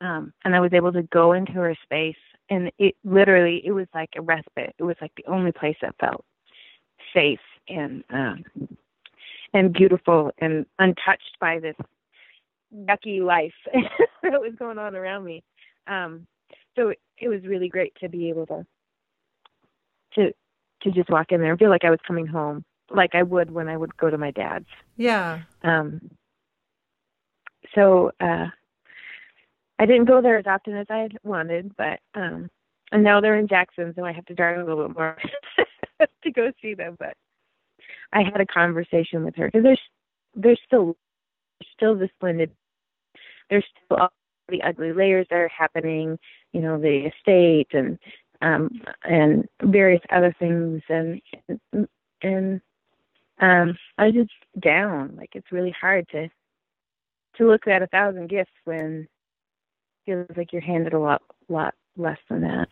um, 0.00 0.32
and 0.44 0.54
I 0.54 0.60
was 0.60 0.72
able 0.72 0.92
to 0.92 1.02
go 1.04 1.32
into 1.32 1.52
her 1.52 1.74
space. 1.82 2.16
And 2.50 2.70
it 2.78 2.96
literally, 3.04 3.62
it 3.64 3.72
was 3.72 3.86
like 3.94 4.10
a 4.16 4.20
respite. 4.20 4.74
It 4.78 4.82
was 4.82 4.96
like 5.00 5.12
the 5.16 5.24
only 5.26 5.52
place 5.52 5.76
that 5.80 5.94
felt 5.98 6.24
safe 7.14 7.40
and 7.68 8.04
um, 8.10 8.44
and 9.54 9.72
beautiful 9.72 10.30
and 10.38 10.66
untouched 10.78 11.36
by 11.40 11.58
this 11.58 11.76
yucky 12.74 13.22
life 13.22 13.52
that 14.22 14.40
was 14.40 14.54
going 14.58 14.78
on 14.78 14.96
around 14.96 15.24
me 15.24 15.42
um 15.86 16.26
so 16.74 16.88
it, 16.88 16.98
it 17.18 17.28
was 17.28 17.42
really 17.44 17.68
great 17.68 17.94
to 18.00 18.08
be 18.08 18.28
able 18.30 18.46
to 18.46 18.64
to 20.14 20.32
to 20.82 20.90
just 20.90 21.10
walk 21.10 21.32
in 21.32 21.40
there 21.40 21.50
and 21.50 21.58
feel 21.58 21.70
like 21.70 21.84
I 21.84 21.90
was 21.90 22.00
coming 22.06 22.26
home 22.26 22.64
like 22.90 23.14
I 23.14 23.22
would 23.22 23.50
when 23.50 23.68
I 23.68 23.76
would 23.76 23.96
go 23.96 24.10
to 24.10 24.18
my 24.18 24.30
dad's 24.30 24.66
Yeah. 24.96 25.40
um 25.62 26.00
so 27.74 28.12
uh 28.20 28.46
I 29.78 29.86
didn't 29.86 30.04
go 30.04 30.20
there 30.20 30.38
as 30.38 30.46
often 30.46 30.76
as 30.76 30.86
I 30.90 30.98
had 30.98 31.18
wanted 31.24 31.72
but 31.76 32.00
um 32.14 32.48
and 32.90 33.02
now 33.02 33.20
they're 33.20 33.38
in 33.38 33.48
Jackson 33.48 33.92
so 33.96 34.04
I 34.04 34.12
have 34.12 34.26
to 34.26 34.34
drive 34.34 34.58
a 34.58 34.64
little 34.64 34.86
bit 34.88 34.96
more 34.96 35.16
to 36.22 36.30
go 36.30 36.52
see 36.60 36.74
them 36.74 36.96
but 36.98 37.14
I 38.12 38.22
had 38.22 38.40
a 38.40 38.46
conversation 38.46 39.24
with 39.24 39.36
her 39.36 39.46
because 39.46 39.62
there's 39.62 39.80
there's 40.34 40.60
still 40.66 40.96
still 41.74 41.94
the 41.96 42.08
splendid 42.16 42.50
there's 43.50 43.64
still 43.86 43.98
all 43.98 44.12
the 44.48 44.62
ugly 44.62 44.92
layers 44.92 45.26
that 45.30 45.36
are 45.36 45.48
happening, 45.48 46.18
you 46.52 46.60
know, 46.60 46.78
the 46.78 47.06
estate 47.06 47.68
and 47.72 47.98
um, 48.42 48.70
and 49.04 49.46
various 49.62 50.02
other 50.10 50.34
things, 50.38 50.82
and 50.88 51.22
and 52.22 52.60
um, 53.40 53.78
I 53.98 54.06
was 54.06 54.14
just 54.14 54.30
down. 54.60 55.14
Like 55.16 55.30
it's 55.34 55.52
really 55.52 55.74
hard 55.80 56.06
to 56.10 56.28
to 57.36 57.46
look 57.46 57.66
at 57.66 57.82
a 57.82 57.86
thousand 57.86 58.28
gifts 58.28 58.52
when 58.64 59.08
it 60.06 60.10
feels 60.26 60.36
like 60.36 60.52
you're 60.52 60.60
handed 60.60 60.92
a 60.92 60.98
lot 60.98 61.22
lot 61.48 61.74
less 61.96 62.18
than 62.28 62.42
that. 62.42 62.68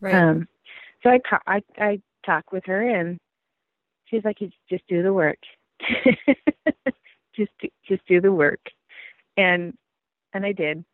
Right. 0.00 0.14
Um, 0.14 0.48
so 1.02 1.10
I, 1.10 1.20
I 1.46 1.62
I 1.78 2.00
talked 2.26 2.52
with 2.52 2.64
her, 2.66 2.82
and 2.88 3.18
she's 4.06 4.24
like, 4.24 4.38
"Just 4.68 4.86
do 4.88 5.02
the 5.02 5.12
work. 5.12 5.38
just 7.36 7.52
do, 7.60 7.68
just 7.88 8.06
do 8.06 8.20
the 8.20 8.32
work." 8.32 8.60
And 9.36 9.74
and 10.34 10.44
I 10.44 10.52
did. 10.52 10.84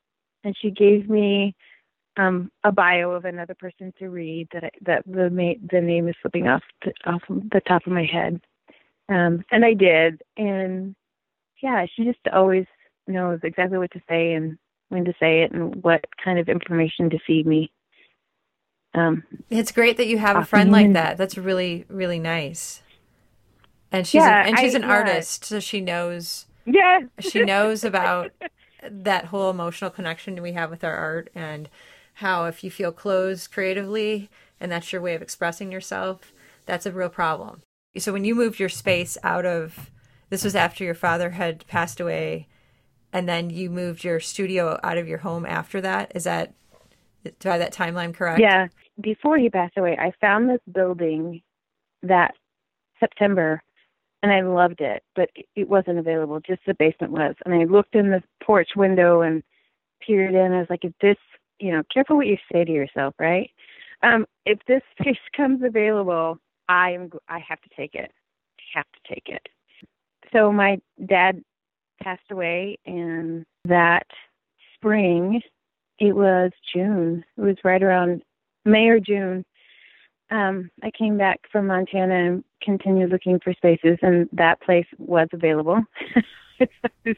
And 0.45 0.55
she 0.61 0.71
gave 0.71 1.09
me 1.11 1.57
um, 2.19 2.51
a 2.65 2.73
bio 2.73 3.13
of 3.13 3.25
another 3.25 3.55
person 3.55 3.93
to 3.99 4.09
read 4.11 4.49
that 4.53 4.65
I, 4.65 4.71
that 4.83 5.05
the 5.07 5.31
ma- 5.31 5.67
the 5.71 5.81
name 5.81 6.09
is 6.09 6.17
slipping 6.23 6.49
off 6.49 6.63
the, 6.85 6.93
off 7.07 7.23
the 7.29 7.63
top 7.67 7.87
of 7.87 7.93
my 7.93 8.05
head. 8.05 8.41
Um, 9.09 9.45
and 9.51 9.65
I 9.65 9.75
did, 9.75 10.23
and 10.37 10.95
yeah, 11.63 11.87
she 11.95 12.05
just 12.05 12.19
always 12.33 12.67
knows 13.07 13.41
exactly 13.43 13.79
what 13.79 13.91
to 13.93 14.01
say 14.09 14.35
and 14.35 14.59
when 14.91 15.05
to 15.05 15.15
say 15.21 15.43
it 15.43 15.53
and 15.53 15.83
what 15.83 16.05
kind 16.23 16.39
of 16.39 16.49
information 16.49 17.11
to 17.11 17.19
feed 17.27 17.47
me. 17.47 17.73
Um, 18.95 19.23
it's 19.51 19.73
great 19.73 19.97
that 19.99 20.07
you 20.09 20.19
have 20.19 20.37
a 20.37 20.45
friend 20.45 20.71
like 20.73 20.93
that. 20.93 21.17
That's 21.17 21.39
really 21.39 21.85
really 21.89 22.19
nice. 22.19 22.83
And 23.91 24.07
she's 24.07 24.25
Yeah, 24.25 24.41
an, 24.41 24.49
and 24.49 24.59
she's 24.59 24.75
I- 24.75 24.79
an 24.79 24.83
yeah. 24.83 24.91
artist, 24.91 25.45
so 25.45 25.61
she 25.61 25.81
knows 25.81 26.47
yeah, 26.67 27.01
she 27.21 27.43
knows 27.43 27.85
about 27.85 28.33
that 28.91 29.27
whole 29.27 29.51
emotional 29.51 29.91
connection 29.91 30.41
we 30.43 30.53
have 30.53 30.71
with 30.71 30.85
our 30.85 30.95
art 30.95 31.31
and 31.35 31.69
how 32.19 32.47
if 32.47 32.65
you 32.65 32.71
feel 32.71 32.93
closed 32.93 33.53
creatively 33.53 34.29
and 34.61 34.73
that's 34.73 34.93
your 34.93 35.01
way 35.01 35.15
of 35.15 35.23
expressing 35.23 35.71
yourself, 35.71 36.33
that's 36.67 36.87
a 36.87 36.93
real 36.93 37.09
problem. 37.09 37.63
So 37.97 38.13
when 38.13 38.25
you 38.25 38.35
moved 38.35 38.59
your 38.59 38.69
space 38.69 39.17
out 39.23 39.47
of 39.47 39.91
this 40.31 40.45
was 40.45 40.57
after 40.57 40.85
your 40.85 40.95
father 40.95 41.31
had 41.31 41.67
passed 41.69 42.01
away 42.01 42.49
and 43.13 43.29
then 43.29 43.51
you 43.51 43.71
moved 43.71 44.05
your 44.05 44.21
studio 44.21 44.79
out 44.83 44.99
of 44.99 45.09
your 45.09 45.19
home 45.19 45.47
after 45.47 45.81
that, 45.81 46.13
is 46.15 46.25
that 46.25 46.55
do 47.39 47.49
I 47.49 47.53
have 47.53 47.61
that 47.61 47.75
timeline 47.75 48.15
correct? 48.15 48.41
Yeah. 48.41 48.67
Before 49.01 49.39
he 49.39 49.49
passed 49.49 49.77
away, 49.77 49.97
I 49.97 50.13
found 50.21 50.51
this 50.51 50.61
building 50.73 51.43
that 52.03 52.35
September 53.01 53.63
and 54.23 54.33
I 54.33 54.43
loved 54.43 54.81
it, 54.81 55.05
but 55.15 55.31
it 55.55 55.69
wasn't 55.69 55.99
available. 55.99 56.41
Just 56.41 56.63
the 56.67 56.75
basement 56.75 57.13
was. 57.13 57.37
And 57.45 57.55
I 57.55 57.65
looked 57.65 57.95
in 57.95 58.11
the 58.11 58.23
porch 58.45 58.71
window 58.75 59.23
and 59.23 59.45
peered 60.05 60.35
in. 60.35 60.53
I 60.53 60.59
was 60.59 60.67
like, 60.69 60.85
if 60.85 60.93
this, 61.01 61.17
you 61.59 61.73
know, 61.73 61.83
careful 61.93 62.17
what 62.17 62.27
you 62.27 62.37
say 62.53 62.65
to 62.65 62.73
yourself, 62.73 63.15
right? 63.19 63.51
Um, 64.03 64.27
if 64.47 64.59
this 64.67 64.83
space 65.01 65.19
comes 65.37 65.63
available, 65.63 66.39
I 66.69 66.93
am, 66.93 67.11
I 67.29 67.41
have 67.49 67.61
to 67.63 67.69
take 67.77 67.95
it. 67.95 68.11
I 68.59 68.79
have 68.79 68.87
to 68.93 69.15
take 69.15 69.29
it. 69.29 69.47
So 70.33 70.53
my 70.53 70.79
dad 71.07 71.43
passed 72.03 72.31
away 72.31 72.79
and 72.87 73.45
that 73.65 74.07
spring, 74.75 75.41
it 75.99 76.15
was 76.15 76.53
June. 76.75 77.25
It 77.37 77.41
was 77.41 77.57
right 77.65 77.83
around 77.83 78.23
May 78.65 78.89
or 78.89 79.01
June. 79.01 79.45
Um, 80.31 80.71
I 80.83 80.91
came 80.91 81.17
back 81.17 81.41
from 81.51 81.67
Montana 81.67 82.15
and 82.15 82.45
continued 82.63 83.11
looking 83.11 83.41
for 83.41 83.55
spaces, 83.55 83.99
and 84.03 84.29
that 84.33 84.61
place 84.61 84.87
was 84.99 85.27
available. 85.33 85.83
it's 86.61 86.73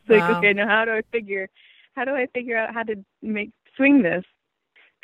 like, 0.08 0.20
Wow. 0.20 0.38
okay, 0.38 0.52
now 0.52 0.68
how 0.68 0.84
do 0.84 0.92
I 0.92 1.02
figure, 1.10 1.50
how 1.96 2.04
do 2.04 2.12
I 2.12 2.26
figure 2.32 2.56
out 2.56 2.72
how 2.72 2.84
to 2.84 2.94
make 3.20 3.50
swing 3.76 4.02
this? 4.02 4.24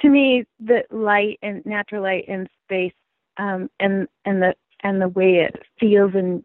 To 0.01 0.09
me, 0.09 0.45
the 0.61 0.85
light 0.91 1.39
and 1.43 1.65
natural 1.65 2.03
light 2.03 2.25
and 2.29 2.49
space, 2.65 2.93
um, 3.39 3.71
and 3.81 4.09
and 4.25 4.43
the 4.43 4.55
and 4.83 5.01
the 5.01 5.09
way 5.09 5.37
it 5.37 5.63
feels 5.81 6.15
in 6.15 6.45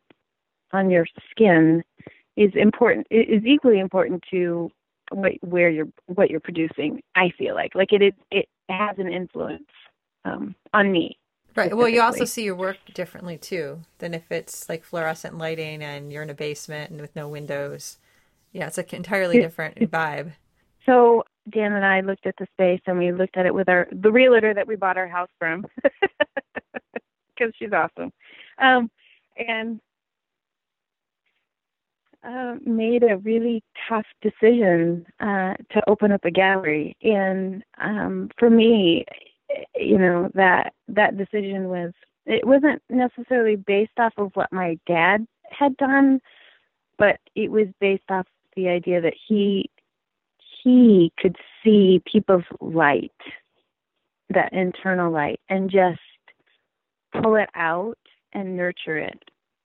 on 0.72 0.90
your 0.90 1.06
skin 1.30 1.84
is 2.38 2.52
important. 2.56 3.08
Is 3.10 3.46
equally 3.46 3.80
important 3.80 4.24
to 4.32 4.72
what 5.12 5.34
where 5.42 5.70
you're 5.70 5.90
what 6.08 6.30
you're 6.30 6.40
producing. 6.40 7.02
I 7.16 7.32
feel 7.38 7.56
like 7.56 7.76
like 7.76 7.92
it 7.92 8.02
is 8.02 8.14
it 8.32 8.48
has 8.70 8.98
an 8.98 9.12
influence 9.12 9.64
um, 10.26 10.56
on 10.74 10.92
me. 10.92 11.18
Right. 11.56 11.76
Well, 11.76 11.90
you 11.90 12.02
also 12.02 12.24
see 12.26 12.44
your 12.44 12.56
work 12.56 12.78
differently 12.94 13.38
too 13.38 13.82
than 13.98 14.14
if 14.14 14.32
it's 14.32 14.70
like 14.70 14.86
fluorescent 14.86 15.38
lighting 15.38 15.84
and 15.84 16.12
you're 16.12 16.24
in 16.24 16.30
a 16.30 16.34
basement 16.34 16.92
and 16.92 17.02
with 17.02 17.16
no 17.16 17.28
windows. 17.28 17.98
Yeah, 18.54 18.68
it's 18.68 18.78
an 18.78 18.86
entirely 18.92 19.40
different 19.40 19.78
vibe. 19.92 20.34
So 20.86 21.24
Dan 21.50 21.74
and 21.74 21.86
I 21.86 22.02
looked 22.02 22.26
at 22.26 22.36
the 22.38 22.48
space 22.54 22.82
and 22.86 22.98
we 22.98 23.12
looked 23.12 23.38
at 23.38 23.46
it 23.46 23.54
with 23.54 23.70
our 23.70 23.88
the 23.92 24.12
realtor 24.12 24.54
that 24.54 24.68
we 24.68 24.76
bought 24.76 24.98
our 24.98 25.08
house 25.08 25.30
from 25.40 25.66
because 27.36 27.54
she's 27.58 27.74
awesome, 27.74 28.12
um, 28.60 28.90
and 29.36 29.80
uh, 32.24 32.56
made 32.66 33.04
a 33.04 33.18
really 33.18 33.64
tough 33.90 34.06
decision 34.22 35.06
uh, 35.20 35.56
to 35.72 35.82
open 35.88 36.12
up 36.12 36.24
a 36.24 36.32
gallery. 36.32 36.96
And 37.02 37.64
um, 37.80 38.30
for 38.38 38.50
me, 38.50 39.06
you 39.76 39.98
know 39.98 40.30
that 40.36 40.74
that 40.88 41.18
decision 41.18 41.70
was 41.70 41.92
it 42.26 42.46
wasn't 42.46 42.82
necessarily 42.90 43.56
based 43.56 43.98
off 43.98 44.14
of 44.18 44.32
what 44.36 44.52
my 44.52 44.78
dad 44.86 45.26
had 45.50 45.76
done, 45.78 46.22
but 46.98 47.20
it 47.36 47.52
was 47.52 47.68
based 47.80 48.10
off 48.10 48.28
the 48.56 48.68
idea 48.68 49.02
that 49.02 49.16
he 49.28 49.70
he 50.64 51.12
could 51.20 51.36
see 51.64 52.02
people's 52.12 52.44
light, 52.60 53.12
that 54.30 54.54
internal 54.54 55.12
light, 55.12 55.40
and 55.50 55.70
just 55.70 56.00
pull 57.22 57.36
it 57.36 57.50
out 57.56 57.98
and 58.34 58.56
nurture 58.56 58.98
it, 58.98 59.24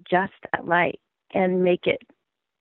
just 0.08 0.32
that 0.52 0.66
light, 0.66 1.00
and 1.34 1.62
make 1.62 1.86
it 1.86 2.02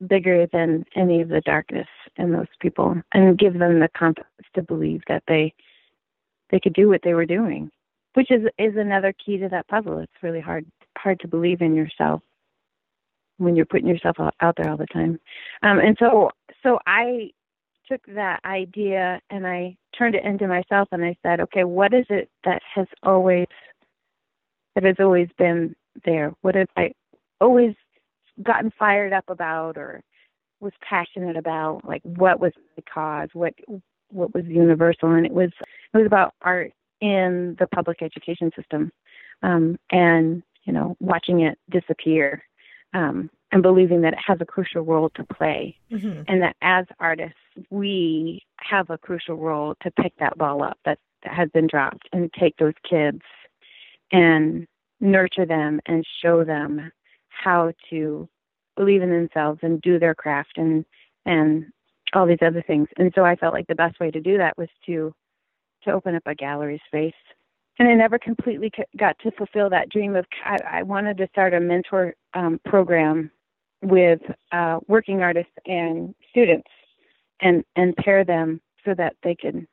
bigger 0.08 0.46
than 0.52 0.86
any 0.96 1.22
of 1.22 1.30
the 1.30 1.42
darkness 1.42 1.88
in 2.18 2.32
those 2.32 2.48
people, 2.60 2.96
and 3.14 3.40
give 3.40 3.58
them 3.58 3.80
the 3.80 3.90
confidence 3.98 4.30
to 4.54 4.62
believe 4.62 5.02
that 5.08 5.24
they 5.28 5.54
they 6.52 6.60
could 6.60 6.74
do 6.74 6.88
what 6.88 7.02
they 7.04 7.14
were 7.14 7.26
doing, 7.26 7.72
which 8.14 8.30
is 8.32 8.44
is 8.58 8.76
another 8.78 9.14
key 9.14 9.38
to 9.38 9.50
that 9.50 9.68
puzzle. 9.68 10.00
It's 10.00 10.24
really 10.24 10.42
hard 10.42 10.66
hard 10.98 11.20
to 11.22 11.28
believe 11.28 11.62
in 11.62 11.76
yourself 11.76 12.22
when 13.38 13.56
you're 13.56 13.66
putting 13.66 13.88
yourself 13.88 14.18
out, 14.42 14.56
there 14.56 14.70
all 14.70 14.78
the 14.78 14.88
time. 14.88 15.20
Um, 15.64 15.80
and 15.80 15.96
so 16.00 16.32
so 16.64 16.80
I 16.86 17.32
took 17.88 18.02
that 18.08 18.40
idea 18.46 19.20
and 19.30 19.46
I 19.48 19.78
turned 19.98 20.16
it 20.16 20.24
into 20.24 20.48
myself 20.48 20.90
and 20.92 21.04
I 21.04 21.16
said, 21.24 21.40
okay, 21.42 21.64
what 21.64 21.94
is 21.94 22.06
it 22.10 22.30
that 22.44 22.62
has 22.74 22.88
always 23.04 23.48
that 24.76 24.84
has 24.84 24.98
always 25.00 25.30
been 25.38 25.76
there? 26.04 26.34
What 26.42 26.56
have 26.56 26.68
I 26.76 26.94
always 27.40 27.76
gotten 28.44 28.72
fired 28.78 29.14
up 29.14 29.26
about 29.30 29.78
or 29.78 30.04
was 30.60 30.74
passionate 30.88 31.38
about? 31.38 31.82
Like 31.86 32.02
what 32.04 32.40
was 32.40 32.54
the 32.76 32.82
cause? 32.82 33.30
What 33.34 33.54
what 34.10 34.34
was 34.34 34.46
universal? 34.46 35.12
And 35.12 35.26
it 35.26 35.32
was 35.32 35.52
it 35.94 35.98
was 35.98 36.06
about 36.06 36.34
art 36.42 36.74
in 37.02 37.56
the 37.60 37.68
public 37.68 38.02
education 38.02 38.52
system. 38.56 38.92
Um, 39.44 39.78
and, 39.92 40.44
you 40.64 40.74
know, 40.74 40.96
watching 41.00 41.42
it 41.42 41.58
disappear. 41.70 42.44
Um, 42.94 43.30
and 43.52 43.62
believing 43.62 44.02
that 44.02 44.14
it 44.14 44.20
has 44.26 44.38
a 44.42 44.46
crucial 44.46 44.82
role 44.82 45.10
to 45.12 45.24
play 45.24 45.78
hmm 45.90 46.22
and 46.28 46.42
that 46.42 46.56
as 46.62 46.86
artists 47.00 47.38
we 47.70 48.42
have 48.58 48.90
a 48.90 48.98
crucial 48.98 49.36
role 49.36 49.76
to 49.82 49.92
pick 49.92 50.14
that 50.20 50.38
ball 50.38 50.64
up 50.64 50.78
that, 50.86 51.00
that 51.24 51.34
has 51.34 51.50
been 51.50 51.68
dropped 51.68 52.08
and 52.12 52.32
take 52.34 52.58
those 52.58 52.74
kids 52.88 53.22
and 54.12 54.68
nurture 55.00 55.46
them 55.46 55.80
and 55.86 56.06
show 56.22 56.44
them 56.44 56.92
how 57.30 57.72
to 57.90 58.28
believe 58.76 59.02
in 59.02 59.10
themselves 59.10 59.60
and 59.62 59.82
do 59.82 60.00
their 60.00 60.16
craft 60.16 60.58
and 60.58 60.86
and 61.26 61.66
all 62.14 62.26
these 62.26 62.42
other 62.42 62.62
things. 62.62 62.88
And 62.98 63.12
so 63.16 63.26
i 63.26 63.36
felt 63.36 63.54
like 63.54 63.68
the 63.68 63.76
best 63.76 64.00
way 64.00 64.12
to 64.12 64.22
do 64.22 64.38
that 64.38 64.58
was 64.58 64.70
to 64.86 65.14
to 65.84 65.92
open 65.92 66.16
up 66.16 66.24
a 66.26 66.36
gallery 66.36 66.82
space. 66.88 67.14
And 67.78 67.90
I 67.90 67.94
never 67.94 68.18
completely 68.18 68.72
got 68.98 69.20
to 69.20 69.32
fulfill 69.32 69.70
that 69.70 69.90
dream 69.90 70.16
of 70.16 70.26
I, 70.44 70.58
I 70.80 70.84
wanted 70.84 71.18
to 71.18 71.28
start 71.28 71.54
a 71.54 71.60
mentor 71.60 72.16
um, 72.34 72.60
program 72.66 73.32
with 73.82 74.22
uh, 74.52 74.80
working 74.88 75.22
artists 75.22 75.52
and 75.66 76.16
students, 76.30 76.70
and 77.42 77.64
and 77.76 77.96
pair 77.98 78.24
them 78.24 78.62
so 78.84 78.94
that 78.96 79.16
they 79.24 79.36
could 79.36 79.66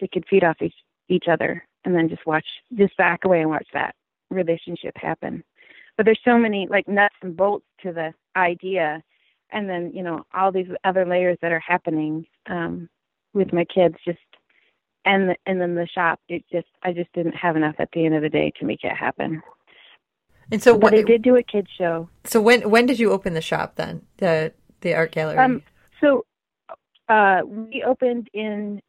they 0.00 0.08
could 0.08 0.24
feed 0.28 0.44
off 0.44 0.56
each 0.62 0.74
each 1.08 1.24
other, 1.30 1.64
and 1.84 1.94
then 1.94 2.08
just 2.08 2.26
watch 2.26 2.46
just 2.76 2.96
back 2.96 3.24
away 3.24 3.40
and 3.40 3.50
watch 3.50 3.66
that 3.72 3.94
relationship 4.30 4.94
happen. 4.96 5.42
But 5.96 6.04
there's 6.06 6.20
so 6.24 6.38
many 6.38 6.68
like 6.68 6.86
nuts 6.88 7.16
and 7.22 7.36
bolts 7.36 7.66
to 7.82 7.92
the 7.92 8.12
idea, 8.36 9.02
and 9.50 9.68
then 9.68 9.92
you 9.94 10.02
know 10.02 10.24
all 10.34 10.52
these 10.52 10.68
other 10.84 11.04
layers 11.06 11.38
that 11.42 11.52
are 11.52 11.60
happening 11.60 12.26
um, 12.46 12.88
with 13.34 13.52
my 13.52 13.64
kids 13.64 13.96
just 14.04 14.18
and 15.04 15.30
the, 15.30 15.36
and 15.46 15.60
then 15.60 15.74
the 15.74 15.86
shop 15.86 16.20
it 16.28 16.44
just 16.52 16.68
I 16.82 16.92
just 16.92 17.12
didn't 17.12 17.34
have 17.34 17.56
enough 17.56 17.76
at 17.78 17.88
the 17.92 18.04
end 18.04 18.14
of 18.14 18.22
the 18.22 18.28
day 18.28 18.52
to 18.58 18.66
make 18.66 18.84
it 18.84 18.96
happen. 18.96 19.42
And 20.50 20.62
so, 20.62 20.74
But 20.74 20.92
what? 20.92 20.94
I 20.94 21.02
did 21.02 21.22
do 21.22 21.36
a 21.36 21.42
kids 21.42 21.68
show. 21.76 22.08
So 22.24 22.40
when 22.40 22.70
when 22.70 22.86
did 22.86 22.98
you 22.98 23.12
open 23.12 23.34
the 23.34 23.40
shop 23.40 23.76
then? 23.76 24.02
The 24.18 24.52
the 24.80 24.94
art 24.94 25.12
gallery. 25.12 25.38
Um, 25.38 25.62
so 26.00 26.24
uh, 27.08 27.42
we 27.44 27.82
opened 27.86 28.28
in 28.34 28.80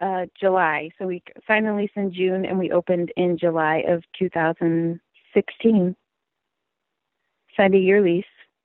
uh, 0.00 0.26
July. 0.38 0.90
So 0.98 1.06
we 1.06 1.22
signed 1.46 1.66
the 1.66 1.74
lease 1.74 1.90
in 1.94 2.12
June 2.12 2.44
and 2.44 2.58
we 2.58 2.72
opened 2.72 3.12
in 3.16 3.36
July 3.38 3.84
of 3.86 4.02
2016. 4.18 5.96
Signed 7.56 7.74
a 7.74 7.78
year 7.78 8.00
lease, 8.02 8.24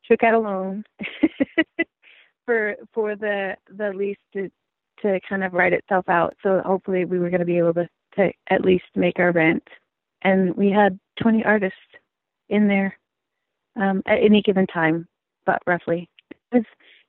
took 0.09 0.23
out 0.23 0.33
a 0.33 0.39
loan 0.39 0.83
for 2.45 2.75
for 2.93 3.15
the 3.15 3.55
the 3.75 3.91
lease 3.93 4.17
to 4.33 4.49
to 5.01 5.19
kind 5.27 5.43
of 5.43 5.53
write 5.53 5.73
itself 5.73 6.07
out. 6.07 6.35
So 6.41 6.61
hopefully 6.65 7.03
we 7.05 7.19
were 7.19 7.29
going 7.29 7.39
to 7.39 7.45
be 7.45 7.57
able 7.57 7.73
to 7.73 7.89
to 8.15 8.31
at 8.49 8.63
least 8.63 8.85
make 8.95 9.19
our 9.19 9.31
rent. 9.31 9.63
And 10.21 10.55
we 10.55 10.71
had 10.71 10.99
20 11.21 11.43
artists 11.43 11.77
in 12.49 12.67
there 12.67 12.97
um, 13.75 14.01
at 14.05 14.19
any 14.19 14.41
given 14.41 14.65
time, 14.67 15.07
but 15.45 15.61
roughly. 15.67 16.09
It 16.31 16.37
was, 16.51 16.63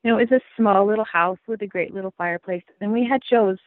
you 0.06 0.12
know, 0.12 0.18
it 0.18 0.30
was 0.30 0.40
a 0.40 0.56
small 0.56 0.86
little 0.86 1.04
house 1.04 1.38
with 1.48 1.62
a 1.62 1.66
great 1.66 1.92
little 1.92 2.14
fireplace, 2.16 2.62
and 2.80 2.92
we 2.92 3.04
had 3.04 3.22
shows 3.28 3.58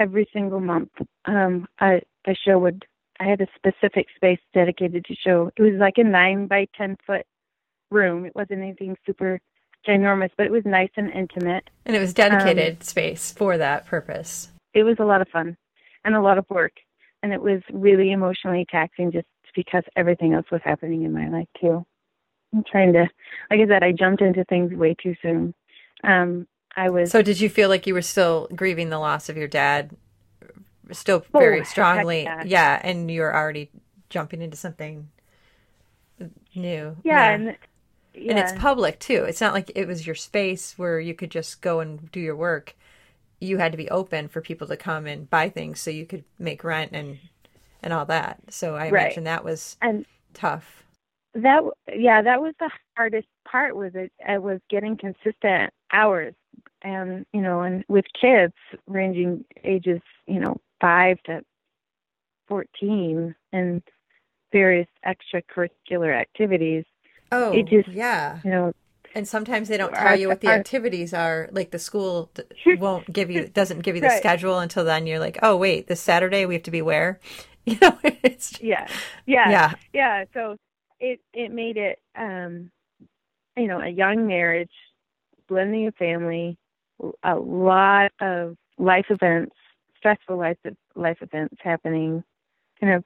every 0.00 0.28
single 0.32 0.58
month. 0.58 0.90
Um, 1.26 1.68
a, 1.80 2.00
a 2.26 2.34
show 2.34 2.58
would 2.58 2.84
I 3.20 3.24
had 3.24 3.40
a 3.40 3.46
specific 3.54 4.06
space 4.16 4.40
dedicated 4.52 5.04
to 5.04 5.14
show. 5.14 5.52
It 5.56 5.62
was 5.62 5.74
like 5.78 5.98
a 5.98 6.02
nine 6.02 6.48
by 6.48 6.66
ten 6.76 6.96
foot 7.06 7.24
room. 7.92 8.26
It 8.26 8.34
wasn't 8.34 8.62
anything 8.62 8.96
super 9.06 9.40
ginormous, 9.86 10.30
but 10.36 10.46
it 10.46 10.50
was 10.50 10.64
nice 10.64 10.90
and 10.96 11.08
intimate. 11.12 11.70
And 11.84 11.94
it 11.94 12.00
was 12.00 12.12
dedicated 12.12 12.78
um, 12.78 12.80
space 12.80 13.30
for 13.30 13.56
that 13.56 13.86
purpose. 13.86 14.48
It 14.74 14.82
was 14.82 14.96
a 14.98 15.04
lot 15.04 15.20
of 15.20 15.28
fun 15.28 15.56
and 16.04 16.16
a 16.16 16.20
lot 16.20 16.36
of 16.36 16.50
work. 16.50 16.72
And 17.22 17.32
it 17.32 17.40
was 17.40 17.62
really 17.72 18.10
emotionally 18.10 18.66
taxing 18.68 19.12
just 19.12 19.28
because 19.54 19.84
everything 19.94 20.34
else 20.34 20.46
was 20.50 20.62
happening 20.64 21.04
in 21.04 21.12
my 21.12 21.28
life 21.28 21.48
too. 21.60 21.86
I'm 22.52 22.64
trying 22.68 22.92
to 22.94 23.08
like 23.52 23.60
I 23.60 23.66
said, 23.68 23.84
I 23.84 23.92
jumped 23.92 24.20
into 24.20 24.44
things 24.46 24.72
way 24.72 24.96
too 25.00 25.14
soon. 25.22 25.54
Um 26.06 26.46
I 26.76 26.90
was 26.90 27.10
So 27.10 27.22
did 27.22 27.40
you 27.40 27.48
feel 27.48 27.68
like 27.68 27.86
you 27.86 27.94
were 27.94 28.02
still 28.02 28.48
grieving 28.54 28.90
the 28.90 28.98
loss 28.98 29.28
of 29.28 29.36
your 29.36 29.48
dad 29.48 29.96
still 30.92 31.24
oh, 31.34 31.38
very 31.38 31.64
strongly? 31.64 32.22
Yeah. 32.24 32.42
yeah, 32.44 32.80
and 32.82 33.10
you're 33.10 33.34
already 33.34 33.70
jumping 34.10 34.42
into 34.42 34.56
something 34.56 35.08
new. 36.54 36.96
Yeah, 37.02 37.14
yeah. 37.14 37.30
and 37.30 37.56
yeah. 38.14 38.30
and 38.30 38.38
it's 38.38 38.52
public 38.52 38.98
too. 38.98 39.24
It's 39.24 39.40
not 39.40 39.54
like 39.54 39.72
it 39.74 39.86
was 39.86 40.06
your 40.06 40.14
space 40.14 40.74
where 40.76 41.00
you 41.00 41.14
could 41.14 41.30
just 41.30 41.62
go 41.62 41.80
and 41.80 42.10
do 42.12 42.20
your 42.20 42.36
work. 42.36 42.76
You 43.40 43.58
had 43.58 43.72
to 43.72 43.78
be 43.78 43.90
open 43.90 44.28
for 44.28 44.40
people 44.40 44.66
to 44.68 44.76
come 44.76 45.06
and 45.06 45.28
buy 45.28 45.48
things 45.48 45.80
so 45.80 45.90
you 45.90 46.06
could 46.06 46.24
make 46.38 46.62
rent 46.62 46.92
and 46.92 47.18
and 47.82 47.92
all 47.92 48.06
that. 48.06 48.40
So 48.50 48.74
I 48.74 48.90
right. 48.90 49.06
imagine 49.06 49.24
that 49.24 49.44
was 49.44 49.76
and 49.80 50.04
tough. 50.34 50.84
That 51.34 51.62
yeah, 51.94 52.22
that 52.22 52.40
was 52.40 52.54
the 52.58 52.70
hardest 52.96 53.28
part 53.46 53.76
was 53.76 53.92
it 53.94 54.12
I 54.26 54.38
was 54.38 54.60
getting 54.68 54.96
consistent 54.96 55.72
hours 55.92 56.34
and 56.82 57.26
you 57.32 57.40
know 57.40 57.62
and 57.62 57.84
with 57.88 58.04
kids 58.20 58.54
ranging 58.86 59.44
ages, 59.64 60.00
you 60.26 60.40
know, 60.40 60.56
5 60.80 61.18
to 61.26 61.40
14 62.48 63.34
and 63.52 63.82
various 64.52 64.88
extracurricular 65.04 66.18
activities 66.18 66.84
Oh, 67.32 67.52
it 67.52 67.66
just 67.66 67.88
yeah, 67.88 68.40
you 68.44 68.50
know. 68.50 68.72
And 69.14 69.26
sometimes 69.26 69.68
they 69.68 69.78
don't 69.78 69.94
tell 69.94 70.14
you 70.18 70.28
what 70.28 70.40
the 70.40 70.48
activities 70.48 71.14
are. 71.14 71.48
Like 71.50 71.70
the 71.70 71.78
school 71.78 72.30
won't 72.78 73.10
give 73.12 73.30
you 73.30 73.48
doesn't 73.48 73.80
give 73.80 73.94
you 73.94 74.02
the 74.02 74.08
right. 74.08 74.18
schedule 74.18 74.58
until 74.58 74.84
then. 74.84 75.06
You're 75.06 75.18
like, 75.18 75.38
oh 75.42 75.56
wait, 75.56 75.86
this 75.86 76.00
Saturday 76.00 76.46
we 76.46 76.54
have 76.54 76.62
to 76.64 76.70
be 76.70 76.82
where? 76.82 77.20
You 77.68 77.76
know, 77.82 77.98
it's 78.04 78.60
yeah, 78.62 78.86
yeah, 79.26 79.50
yeah, 79.50 79.72
yeah. 79.92 80.24
So 80.34 80.56
it 81.00 81.18
it 81.34 81.50
made 81.50 81.76
it, 81.76 81.98
um, 82.16 82.70
you 83.56 83.66
know, 83.66 83.80
a 83.80 83.88
young 83.88 84.28
marriage, 84.28 84.70
blending 85.48 85.86
a 85.86 85.92
family, 85.92 86.56
a 87.22 87.34
lot 87.34 88.12
of 88.20 88.56
life 88.78 89.06
events, 89.10 89.54
stressful 89.98 90.36
life 90.36 90.58
life 90.94 91.18
events 91.20 91.56
happening, 91.62 92.22
kind 92.80 92.94
of 92.94 93.04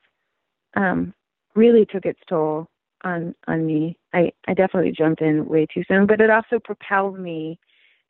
um, 0.76 1.14
really 1.55 1.86
took 1.86 2.05
its 2.05 2.20
toll 2.28 2.68
on 3.05 3.34
on 3.47 3.66
me. 3.66 3.97
I 4.12 4.32
I 4.47 4.55
definitely 4.55 4.93
jumped 4.93 5.22
in 5.22 5.47
way 5.47 5.66
too 5.72 5.84
soon, 5.88 6.07
but 6.07 6.20
it 6.20 6.30
also 6.30 6.59
propelled 6.62 7.18
me 7.18 7.59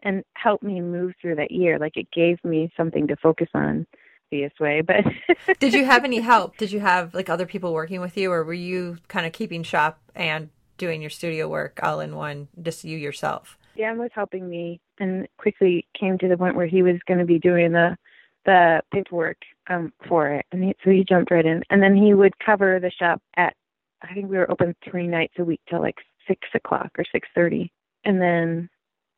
and 0.03 0.25
helped 0.35 0.65
me 0.65 0.81
move 0.81 1.13
through 1.21 1.37
that 1.37 1.51
year. 1.51 1.79
Like 1.79 1.97
it 1.97 2.11
gave 2.11 2.43
me 2.45 2.71
something 2.77 3.07
to 3.09 3.17
focus 3.17 3.49
on 3.55 3.87
this 4.31 4.53
way. 4.61 4.81
But 4.81 5.05
did 5.59 5.75
you 5.75 5.85
have 5.85 6.05
any 6.05 6.21
help? 6.21 6.57
Did 6.57 6.73
you 6.73 6.81
have 6.81 7.15
like 7.15 7.29
other 7.29 7.47
people 7.47 7.73
working 7.73 8.01
with 8.01 8.17
you, 8.17 8.33
or 8.33 8.45
were 8.45 8.55
you 8.55 8.99
kind 9.09 9.27
of 9.27 9.33
keeping 9.33 9.63
shop 9.63 10.01
and 10.15 10.51
doing 10.79 11.01
your 11.01 11.11
studio 11.11 11.49
work 11.49 11.79
all 11.83 12.01
in 12.01 12.17
one, 12.17 12.49
just 12.61 12.85
you 12.85 12.97
yourself? 12.97 13.59
Dan 13.81 13.99
was 13.99 14.11
helping 14.15 14.47
me, 14.49 14.79
and 14.99 15.27
quickly 15.39 15.87
came 15.99 16.19
to 16.19 16.29
the 16.29 16.37
point 16.37 16.55
where 16.55 16.67
he 16.67 16.83
was 16.83 16.97
going 17.09 17.19
to 17.19 17.25
be 17.25 17.39
doing 17.39 17.73
the 17.73 17.97
the 18.45 18.83
paperwork 18.93 19.37
um, 19.69 19.93
for 20.09 20.29
it, 20.29 20.45
and 20.53 20.65
he, 20.65 20.75
so 20.85 20.91
he 20.91 21.05
jumped 21.05 21.31
right 21.31 21.45
in. 21.47 21.63
And 21.71 21.83
then 21.83 21.97
he 21.97 22.15
would 22.15 22.39
cover 22.45 22.79
the 22.79 22.91
shop 22.91 23.23
at 23.37 23.55
I 24.03 24.13
think 24.13 24.31
we 24.31 24.37
were 24.37 24.51
open 24.51 24.75
three 24.85 25.07
nights 25.07 25.35
a 25.39 25.45
week 25.45 25.61
till 25.69 25.81
like 25.81 25.97
six 26.29 26.47
o'clock 26.55 26.91
or 26.99 27.05
six 27.11 27.27
thirty, 27.35 27.73
and 28.05 28.21
then 28.21 28.69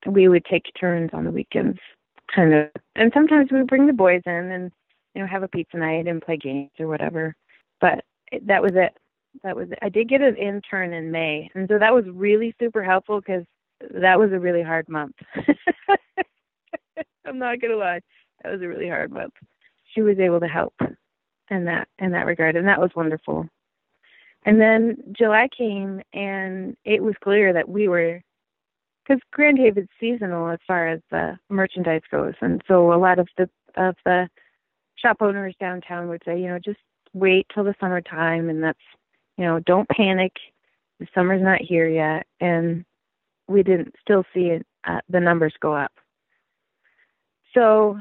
we 0.06 0.28
would 0.28 0.44
take 0.44 0.70
turns 0.78 1.10
on 1.12 1.24
the 1.24 1.30
weekends, 1.32 1.78
kind 2.32 2.54
of. 2.54 2.68
And 2.94 3.10
sometimes 3.12 3.50
we 3.50 3.58
would 3.58 3.68
bring 3.68 3.88
the 3.88 3.92
boys 3.92 4.22
in 4.26 4.32
and 4.32 4.70
you 5.14 5.22
know 5.22 5.26
have 5.26 5.42
a 5.42 5.48
pizza 5.48 5.76
night 5.76 6.06
and 6.06 6.22
play 6.22 6.36
games 6.36 6.70
or 6.78 6.86
whatever. 6.86 7.34
But 7.80 8.04
that 8.42 8.62
was 8.62 8.72
it. 8.76 8.96
That 9.42 9.56
was 9.56 9.72
it. 9.72 9.78
I 9.82 9.88
did 9.88 10.08
get 10.08 10.20
an 10.20 10.36
intern 10.36 10.92
in 10.92 11.10
May, 11.10 11.50
and 11.56 11.68
so 11.68 11.80
that 11.80 11.92
was 11.92 12.04
really 12.12 12.54
super 12.60 12.84
helpful 12.84 13.20
because 13.20 13.44
that 13.91 14.18
was 14.18 14.33
a 14.33 14.39
really 14.39 14.62
hard 14.62 14.89
month. 14.89 15.16
I'm 17.26 17.39
not 17.39 17.61
gonna 17.61 17.76
lie, 17.76 18.01
that 18.43 18.53
was 18.53 18.62
a 18.62 18.68
really 18.68 18.89
hard 18.89 19.12
month. 19.12 19.35
She 19.95 20.03
was 20.03 20.18
able 20.18 20.41
to 20.41 20.49
help 20.49 20.74
in 21.51 21.64
that 21.66 21.89
in 21.99 22.12
that 22.12 22.26
regard, 22.26 22.57
and 22.57 22.66
that 22.68 22.80
was 22.80 22.91
wonderful. 22.95 23.47
And 24.45 24.61
then 24.61 24.97
July 25.12 25.49
came, 25.57 26.03
and 26.12 26.76
it 26.85 27.03
was 27.03 27.14
clear 27.22 27.53
that 27.53 27.68
we 27.68 27.87
were, 27.87 28.20
because 29.05 29.22
Grand 29.33 29.59
Haven's 29.59 29.89
seasonal 30.01 30.51
as 30.51 30.59
far 30.66 30.89
as 30.89 31.01
the 31.11 31.39
merchandise 31.49 32.03
goes, 32.11 32.35
and 32.41 32.62
so 32.66 32.93
a 32.93 32.97
lot 32.99 33.18
of 33.18 33.28
the 33.37 33.49
of 33.76 33.95
the 34.05 34.28
shop 34.97 35.18
owners 35.20 35.55
downtown 35.61 36.09
would 36.09 36.22
say, 36.24 36.39
you 36.39 36.49
know, 36.49 36.59
just 36.59 36.80
wait 37.12 37.47
till 37.53 37.64
the 37.64 37.74
summertime, 37.80 38.49
and 38.49 38.62
that's, 38.62 38.78
you 39.37 39.45
know, 39.45 39.61
don't 39.61 39.89
panic. 39.89 40.33
The 40.99 41.07
summer's 41.14 41.43
not 41.43 41.61
here 41.61 41.89
yet, 41.89 42.26
and 42.41 42.85
we 43.53 43.62
didn't 43.62 43.94
still 44.00 44.24
see 44.34 44.46
it, 44.46 44.66
uh, 44.84 45.00
the 45.09 45.20
numbers 45.20 45.55
go 45.61 45.74
up. 45.74 45.92
So 47.55 47.98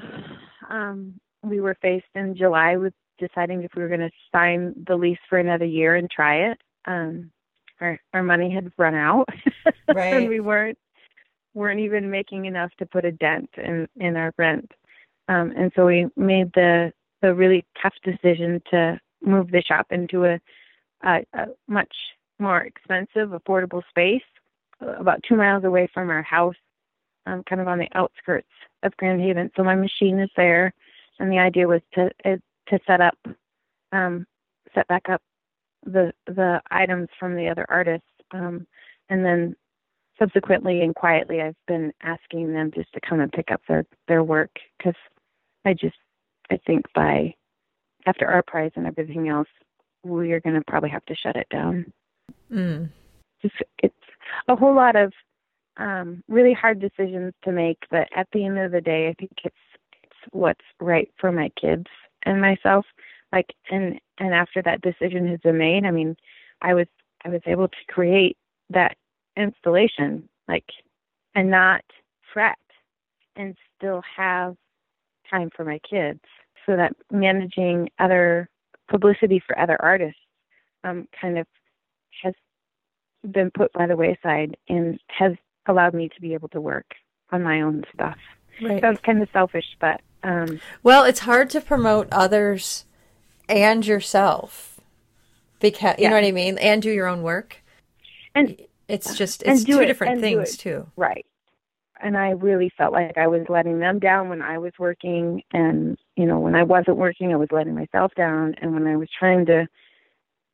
um, 0.69 1.19
we 1.43 1.59
were 1.59 1.75
faced 1.81 2.05
in 2.15 2.35
July 2.35 2.77
with 2.77 2.93
deciding 3.19 3.63
if 3.63 3.71
we 3.75 3.81
were 3.81 3.87
going 3.87 3.99
to 3.99 4.11
sign 4.31 4.73
the 4.87 4.95
lease 4.95 5.19
for 5.29 5.37
another 5.37 5.65
year 5.65 5.95
and 5.95 6.09
try 6.09 6.51
it. 6.51 6.57
Um, 6.85 7.31
our 7.79 7.99
our 8.13 8.23
money 8.23 8.51
had 8.51 8.71
run 8.77 8.95
out, 8.95 9.27
right. 9.93 10.13
and 10.13 10.29
we 10.29 10.39
weren't 10.39 10.77
weren't 11.53 11.79
even 11.79 12.09
making 12.09 12.45
enough 12.45 12.71
to 12.77 12.85
put 12.85 13.05
a 13.05 13.11
dent 13.11 13.49
in 13.57 13.87
in 13.95 14.15
our 14.15 14.31
rent. 14.37 14.71
Um, 15.27 15.53
and 15.55 15.71
so 15.75 15.85
we 15.85 16.07
made 16.15 16.51
the 16.53 16.93
the 17.21 17.33
really 17.33 17.65
tough 17.81 17.93
decision 18.03 18.61
to 18.71 18.99
move 19.21 19.51
the 19.51 19.61
shop 19.61 19.87
into 19.91 20.25
a, 20.25 20.39
a, 21.03 21.23
a 21.33 21.45
much 21.67 21.93
more 22.39 22.61
expensive, 22.61 23.29
affordable 23.29 23.83
space, 23.89 24.23
about 24.81 25.21
two 25.27 25.35
miles 25.35 25.63
away 25.63 25.89
from 25.93 26.09
our 26.09 26.23
house, 26.23 26.55
um, 27.25 27.43
kind 27.47 27.61
of 27.61 27.67
on 27.67 27.79
the 27.79 27.89
outskirts 27.93 28.47
of 28.83 28.95
Grand 28.97 29.21
Haven. 29.21 29.51
So 29.55 29.63
my 29.63 29.75
machine 29.75 30.19
is 30.19 30.29
there, 30.35 30.73
and 31.19 31.31
the 31.31 31.39
idea 31.39 31.67
was 31.67 31.81
to 31.93 32.09
it, 32.25 32.41
to 32.67 32.79
set 32.87 33.01
up 33.01 33.17
um, 33.91 34.25
set 34.73 34.87
back 34.87 35.09
up 35.09 35.21
the 35.85 36.13
the 36.27 36.61
items 36.71 37.09
from 37.19 37.35
the 37.35 37.47
other 37.47 37.65
artists 37.69 38.05
um, 38.31 38.67
and 39.09 39.25
then 39.25 39.55
subsequently 40.19 40.81
and 40.81 40.95
quietly 40.95 41.41
I've 41.41 41.55
been 41.67 41.91
asking 42.01 42.53
them 42.53 42.71
just 42.73 42.91
to 42.93 43.01
come 43.01 43.19
and 43.19 43.31
pick 43.31 43.51
up 43.51 43.61
their 43.67 43.85
their 44.07 44.23
work 44.23 44.51
because 44.77 44.95
I 45.65 45.73
just 45.73 45.97
I 46.51 46.59
think 46.65 46.85
by 46.93 47.33
after 48.05 48.27
our 48.27 48.43
ArtPrize 48.43 48.71
and 48.75 48.87
everything 48.87 49.29
else 49.29 49.47
we 50.03 50.31
are 50.31 50.39
going 50.39 50.55
to 50.55 50.63
probably 50.67 50.89
have 50.89 51.05
to 51.05 51.15
shut 51.15 51.35
it 51.35 51.47
down. 51.49 51.91
Mm. 52.51 52.89
Just 53.41 53.55
it's 53.83 53.95
a 54.47 54.55
whole 54.55 54.75
lot 54.75 54.95
of 54.95 55.13
um, 55.77 56.23
really 56.27 56.53
hard 56.53 56.79
decisions 56.79 57.33
to 57.43 57.51
make, 57.51 57.77
but 57.89 58.07
at 58.15 58.27
the 58.33 58.45
end 58.45 58.59
of 58.59 58.71
the 58.71 58.81
day, 58.81 59.07
I 59.07 59.13
think 59.13 59.31
it's 59.43 59.55
it's 60.03 60.13
what's 60.31 60.65
right 60.79 61.09
for 61.19 61.31
my 61.31 61.49
kids 61.59 61.87
and 62.23 62.41
myself. 62.41 62.85
Like 63.31 63.53
and 63.69 63.99
and 64.19 64.33
after 64.33 64.61
that 64.61 64.81
decision 64.81 65.27
has 65.27 65.39
been 65.39 65.57
made 65.57 65.85
i 65.85 65.91
mean 65.91 66.15
i 66.61 66.73
was 66.73 66.87
i 67.23 67.29
was 67.29 67.41
able 67.45 67.69
to 67.69 67.77
create 67.87 68.37
that 68.69 68.97
installation 69.37 70.27
like 70.47 70.65
and 71.35 71.49
not 71.49 71.81
fret 72.33 72.57
and 73.35 73.55
still 73.77 74.01
have 74.15 74.55
time 75.29 75.49
for 75.55 75.63
my 75.63 75.79
kids. 75.89 76.19
So 76.65 76.75
that 76.75 76.93
managing 77.11 77.89
other 77.99 78.49
publicity 78.89 79.41
for 79.45 79.57
other 79.57 79.81
artists 79.81 80.19
um 80.83 81.07
kind 81.19 81.37
of 81.37 81.47
been 83.29 83.51
put 83.51 83.71
by 83.73 83.85
the 83.87 83.95
wayside 83.95 84.57
and 84.69 84.99
has 85.07 85.33
allowed 85.67 85.93
me 85.93 86.09
to 86.09 86.21
be 86.21 86.33
able 86.33 86.47
to 86.49 86.61
work 86.61 86.85
on 87.31 87.43
my 87.43 87.61
own 87.61 87.83
stuff 87.93 88.17
right. 88.61 88.81
sounds 88.81 88.99
kind 89.05 89.21
of 89.21 89.29
selfish 89.31 89.65
but 89.79 90.01
Um, 90.23 90.59
well, 90.83 91.03
it's 91.03 91.21
hard 91.21 91.49
to 91.51 91.61
promote 91.61 92.07
others 92.11 92.85
and 93.49 93.85
yourself 93.85 94.79
because 95.59 95.95
you 95.97 96.03
Yeah. 96.03 96.09
know 96.09 96.15
what 96.15 96.25
I 96.25 96.31
mean, 96.31 96.57
and 96.59 96.81
do 96.81 96.91
your 96.91 97.07
own 97.07 97.21
work. 97.23 97.57
and 98.35 98.55
It's 98.87 99.15
just 99.17 99.41
it's 99.43 99.63
two 99.63 99.79
it- 99.81 99.85
different 99.87 100.21
things 100.21 100.57
too. 100.57 100.87
Right. 100.95 101.25
And 102.03 102.17
I 102.17 102.31
really 102.31 102.69
felt 102.77 102.93
like 102.93 103.17
I 103.17 103.27
was 103.27 103.47
letting 103.49 103.79
them 103.79 103.99
down 103.99 104.29
when 104.29 104.41
I 104.41 104.57
was 104.57 104.73
working 104.79 105.43
and 105.53 105.97
you 106.15 106.25
know, 106.25 106.39
when 106.39 106.55
I 106.55 106.63
wasn't 106.63 106.97
working 106.97 107.31
I 107.33 107.37
was 107.37 107.51
letting 107.51 107.73
myself 107.75 108.13
down 108.15 108.55
and 108.61 108.73
when 108.73 108.85
I 108.87 108.95
was 108.97 109.09
trying 109.17 109.45
to 109.47 109.67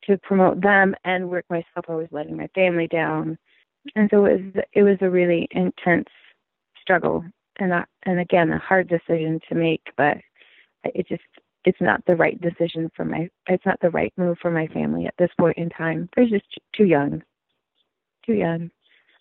to 0.08 0.18
promote 0.18 0.62
them 0.62 0.96
and 1.04 1.30
work 1.30 1.46
myself 1.50 1.86
I 1.88 1.96
was 1.96 2.08
letting 2.12 2.38
my 2.38 2.48
family 2.56 2.88
down. 2.88 3.38
And 3.96 4.10
so 4.10 4.26
it 4.26 4.42
was 4.42 4.64
it 4.74 4.84
was 4.84 4.98
a 5.02 5.10
really 5.10 5.48
intense 5.52 6.10
struggle 6.82 7.24
and 7.60 7.74
I, 7.74 7.84
and 8.04 8.20
again 8.20 8.52
a 8.52 8.58
hard 8.58 8.88
decision 8.88 9.40
to 9.50 9.56
make 9.56 9.82
but 9.98 10.18
it 10.84 11.08
just 11.08 11.24
it's 11.66 11.82
not 11.82 12.02
the 12.06 12.16
right 12.16 12.40
decision 12.40 12.90
for 12.96 13.06
my 13.06 13.30
it's 13.48 13.66
not 13.66 13.80
the 13.82 13.90
right 13.90 14.14
move 14.18 14.38
for 14.42 14.52
my 14.52 14.68
family 14.68 15.06
at 15.06 15.16
this 15.18 15.32
point 15.40 15.58
in 15.58 15.70
time. 15.70 16.10
They're 16.16 16.28
just 16.28 16.46
too 16.76 16.86
young. 16.86 17.24
Too 18.26 18.34
young. 18.34 18.72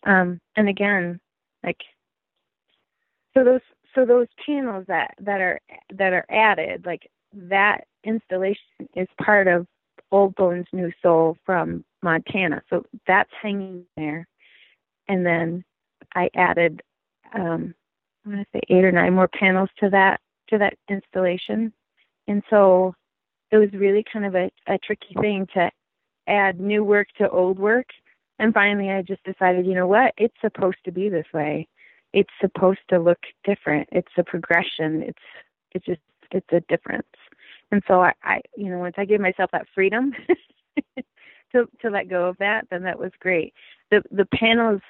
Um 0.05 0.41
and 0.57 0.69
again 0.69 1.21
like 1.65 1.81
so 3.35 3.45
those 3.45 3.61
so 3.95 4.05
those 4.05 4.29
panels 4.45 4.85
that 4.89 5.15
that 5.21 5.41
are 5.41 5.61
that 5.91 6.13
are 6.13 6.27
added 6.31 6.85
like 6.87 7.11
that 7.33 7.85
installation 8.05 8.89
is 8.95 9.09
part 9.23 9.49
of 9.49 9.67
old 10.13 10.35
bones 10.35 10.67
new 10.73 10.91
soul 11.03 11.37
from 11.45 11.85
montana 12.03 12.63
so 12.71 12.85
that's 13.07 13.31
hanging 13.41 13.85
there 13.97 14.27
and 15.09 15.25
then 15.25 15.65
i 16.15 16.29
added 16.35 16.83
um 17.35 17.75
i 18.25 18.29
want 18.29 18.41
to 18.41 18.47
say 18.53 18.61
eight 18.69 18.85
or 18.85 18.93
nine 18.93 19.15
more 19.15 19.29
panels 19.29 19.71
to 19.79 19.91
that 19.91 20.21
to 20.49 20.59
that 20.59 20.75
installation 20.89 21.73
and 22.29 22.43
so 22.51 22.95
it 23.51 23.57
was 23.59 23.73
really 23.73 24.05
kind 24.13 24.25
of 24.25 24.35
a, 24.35 24.51
a 24.67 24.79
tricky 24.79 25.15
thing 25.21 25.47
to 25.55 25.71
add 26.27 26.61
new 26.61 26.83
work 26.83 27.09
to 27.17 27.29
old 27.31 27.59
work 27.59 27.87
and 28.39 28.55
finally 28.55 28.91
i 28.91 29.03
just 29.03 29.23
decided 29.25 29.67
you 29.67 29.75
know 29.75 29.87
what 29.87 30.13
it's 30.17 30.37
supposed 30.41 30.79
to 30.85 30.93
be 30.93 31.09
this 31.09 31.27
way 31.33 31.67
it's 32.17 32.33
supposed 32.41 32.81
to 32.89 32.99
look 32.99 33.19
different. 33.45 33.89
It's 33.93 34.13
a 34.17 34.25
progression. 34.25 35.03
It's 35.03 35.23
it's 35.73 35.85
just 35.85 36.01
it's 36.33 36.47
a 36.51 36.61
difference. 36.61 37.07
And 37.73 37.83
so 37.89 38.01
I, 38.01 38.13
I 38.23 38.41
you 38.57 38.71
know, 38.71 38.79
once 38.79 38.95
I 38.99 39.05
gave 39.05 39.21
myself 39.21 39.51
that 39.53 39.67
freedom 39.75 40.13
to 41.53 41.67
to 41.83 41.91
let 41.91 42.09
go 42.09 42.27
of 42.27 42.39
that, 42.39 42.67
then 42.71 42.83
that 42.85 42.99
was 42.99 43.13
great. 43.21 43.55
The 43.91 44.03
the 44.11 44.27
panels 44.27 44.81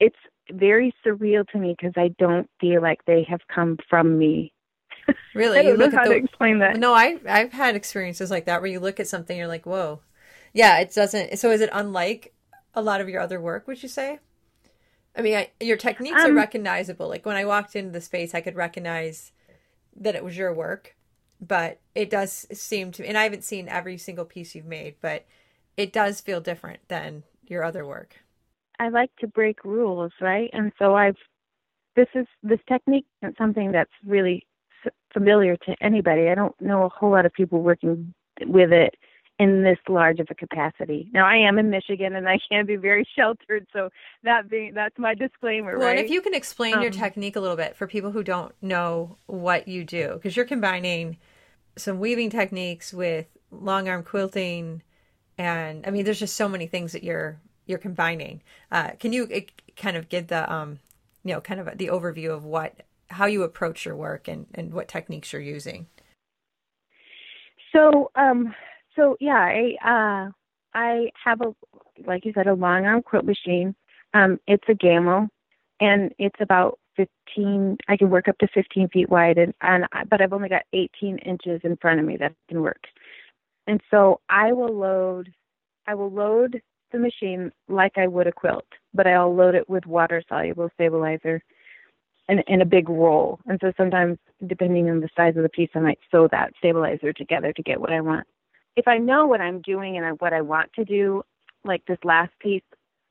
it's 0.00 0.16
very 0.52 0.94
surreal 1.04 1.46
to 1.48 1.58
me 1.58 1.74
because 1.78 1.94
I 1.96 2.08
don't 2.18 2.48
feel 2.60 2.80
like 2.80 3.04
they 3.06 3.24
have 3.28 3.40
come 3.52 3.78
from 3.88 4.18
me. 4.18 4.52
Really, 5.34 5.66
you 5.66 5.76
look 5.76 5.92
how 5.92 6.02
at 6.02 6.08
the 6.08 6.16
explain 6.16 6.58
that. 6.60 6.76
No, 6.76 6.94
I 6.94 7.18
I've 7.28 7.52
had 7.52 7.76
experiences 7.76 8.30
like 8.30 8.46
that 8.46 8.60
where 8.60 8.70
you 8.70 8.80
look 8.80 9.00
at 9.00 9.08
something, 9.08 9.36
you're 9.36 9.46
like, 9.46 9.66
whoa, 9.66 10.00
yeah, 10.52 10.78
it 10.80 10.92
doesn't. 10.94 11.38
So 11.38 11.50
is 11.50 11.60
it 11.60 11.70
unlike 11.72 12.34
a 12.74 12.82
lot 12.82 13.00
of 13.00 13.08
your 13.08 13.20
other 13.20 13.40
work? 13.40 13.66
Would 13.68 13.82
you 13.82 13.88
say? 13.88 14.18
I 15.16 15.22
mean, 15.22 15.36
I, 15.36 15.50
your 15.60 15.76
techniques 15.76 16.22
are 16.22 16.28
Um, 16.28 16.36
recognizable. 16.36 17.08
Like 17.08 17.26
when 17.26 17.36
I 17.36 17.44
walked 17.44 17.74
into 17.76 17.90
the 17.90 18.00
space, 18.00 18.34
I 18.34 18.40
could 18.40 18.54
recognize 18.56 19.32
that 19.96 20.14
it 20.14 20.24
was 20.24 20.36
your 20.36 20.52
work, 20.54 20.96
but 21.40 21.80
it 21.94 22.10
does 22.10 22.46
seem 22.52 22.92
to. 22.92 23.06
And 23.06 23.16
I 23.16 23.24
haven't 23.24 23.44
seen 23.44 23.68
every 23.68 23.98
single 23.98 24.24
piece 24.24 24.54
you've 24.54 24.66
made, 24.66 24.96
but 25.00 25.24
it 25.76 25.92
does 25.92 26.20
feel 26.20 26.40
different 26.40 26.80
than 26.88 27.22
your 27.46 27.62
other 27.64 27.86
work. 27.86 28.16
I 28.78 28.88
like 28.90 29.10
to 29.20 29.26
break 29.26 29.64
rules, 29.64 30.12
right? 30.20 30.50
And 30.52 30.72
so 30.78 30.94
I've 30.94 31.16
this 31.96 32.08
is 32.14 32.26
this 32.42 32.60
technique 32.68 33.06
is 33.22 33.34
something 33.36 33.72
that's 33.72 33.90
really 34.06 34.46
familiar 35.12 35.56
to 35.56 35.74
anybody. 35.80 36.28
I 36.28 36.34
don't 36.34 36.58
know 36.60 36.84
a 36.84 36.88
whole 36.88 37.10
lot 37.10 37.26
of 37.26 37.32
people 37.32 37.62
working 37.62 38.14
with 38.46 38.72
it 38.72 38.94
in 39.40 39.62
this 39.62 39.78
large 39.88 40.18
of 40.20 40.26
a 40.30 40.34
capacity. 40.34 41.08
Now 41.12 41.26
I 41.26 41.36
am 41.36 41.58
in 41.58 41.70
Michigan 41.70 42.14
and 42.16 42.28
I 42.28 42.38
can 42.48 42.66
be 42.66 42.76
very 42.76 43.08
sheltered, 43.16 43.66
so 43.72 43.88
that 44.24 44.48
being 44.50 44.74
that's 44.74 44.98
my 44.98 45.14
disclaimer, 45.14 45.78
Well, 45.78 45.86
right? 45.88 45.96
and 45.96 46.04
if 46.04 46.10
you 46.10 46.20
can 46.20 46.34
explain 46.34 46.74
your 46.82 46.92
Um, 46.92 46.98
technique 46.98 47.36
a 47.36 47.40
little 47.40 47.56
bit 47.56 47.76
for 47.76 47.86
people 47.86 48.10
who 48.12 48.22
don't 48.22 48.52
know 48.60 49.16
what 49.26 49.66
you 49.68 49.84
do, 49.84 50.14
because 50.14 50.36
you're 50.36 50.44
combining 50.44 51.18
some 51.78 51.98
weaving 51.98 52.30
techniques 52.30 52.92
with 52.92 53.26
long 53.50 53.88
arm 53.88 54.02
quilting, 54.02 54.82
and 55.36 55.86
I 55.86 55.90
mean, 55.90 56.04
there's 56.04 56.18
just 56.18 56.36
so 56.36 56.48
many 56.48 56.66
things 56.66 56.92
that 56.92 57.02
you're 57.02 57.40
you're 57.66 57.78
combining. 57.78 58.42
Uh, 58.70 58.90
can 58.98 59.12
you 59.12 59.28
uh, 59.34 59.40
kind 59.76 59.96
of 59.96 60.08
give 60.08 60.28
the 60.28 60.50
um, 60.52 60.80
you 61.24 61.34
know, 61.34 61.40
kind 61.40 61.60
of 61.60 61.78
the 61.78 61.88
overview 61.88 62.30
of 62.34 62.44
what 62.44 62.82
how 63.08 63.26
you 63.26 63.42
approach 63.42 63.84
your 63.84 63.96
work 63.96 64.28
and 64.28 64.46
and 64.54 64.72
what 64.72 64.88
techniques 64.88 65.32
you're 65.32 65.42
using? 65.42 65.86
So, 67.72 68.10
um, 68.14 68.54
so 68.96 69.16
yeah, 69.20 69.34
I 69.34 69.74
uh, 69.84 70.30
I 70.74 71.10
have 71.24 71.40
a 71.40 71.54
like 72.06 72.24
you 72.24 72.32
said 72.34 72.46
a 72.46 72.54
long 72.54 72.86
arm 72.86 73.02
quilt 73.02 73.24
machine. 73.24 73.74
Um, 74.14 74.40
it's 74.46 74.64
a 74.68 74.72
Gammill 74.72 75.28
and 75.80 76.12
it's 76.18 76.40
about 76.40 76.78
15. 76.98 77.78
I 77.88 77.96
can 77.96 78.10
work 78.10 78.28
up 78.28 78.38
to 78.38 78.48
15 78.48 78.88
feet 78.88 79.08
wide, 79.08 79.38
and 79.38 79.54
and 79.62 79.86
I- 79.92 80.04
but 80.04 80.20
I've 80.20 80.32
only 80.34 80.48
got 80.50 80.64
18 80.74 81.18
inches 81.18 81.60
in 81.64 81.76
front 81.76 82.00
of 82.00 82.06
me 82.06 82.16
that 82.18 82.34
can 82.48 82.60
work. 82.60 82.84
And 83.66 83.80
so 83.90 84.20
I 84.28 84.52
will 84.52 84.74
load, 84.74 85.32
I 85.86 85.94
will 85.94 86.10
load 86.10 86.60
the 86.92 86.98
machine 86.98 87.52
like 87.68 87.98
I 87.98 88.06
would 88.06 88.26
a 88.26 88.32
quilt, 88.32 88.66
but 88.94 89.06
I'll 89.06 89.34
load 89.34 89.54
it 89.54 89.68
with 89.68 89.86
water 89.86 90.22
soluble 90.28 90.70
stabilizer 90.74 91.42
in, 92.28 92.40
in 92.48 92.62
a 92.62 92.66
big 92.66 92.88
roll. 92.88 93.40
And 93.46 93.58
so 93.60 93.72
sometimes, 93.76 94.18
depending 94.46 94.90
on 94.90 95.00
the 95.00 95.08
size 95.16 95.36
of 95.36 95.42
the 95.42 95.48
piece, 95.50 95.70
I 95.74 95.80
might 95.80 95.98
sew 96.10 96.28
that 96.28 96.52
stabilizer 96.58 97.12
together 97.12 97.52
to 97.52 97.62
get 97.62 97.80
what 97.80 97.92
I 97.92 98.00
want. 98.00 98.26
If 98.76 98.88
I 98.88 98.98
know 98.98 99.26
what 99.26 99.40
I'm 99.40 99.60
doing 99.62 99.98
and 99.98 100.20
what 100.20 100.32
I 100.32 100.40
want 100.40 100.72
to 100.74 100.84
do, 100.84 101.22
like 101.64 101.84
this 101.86 101.98
last 102.04 102.32
piece, 102.40 102.62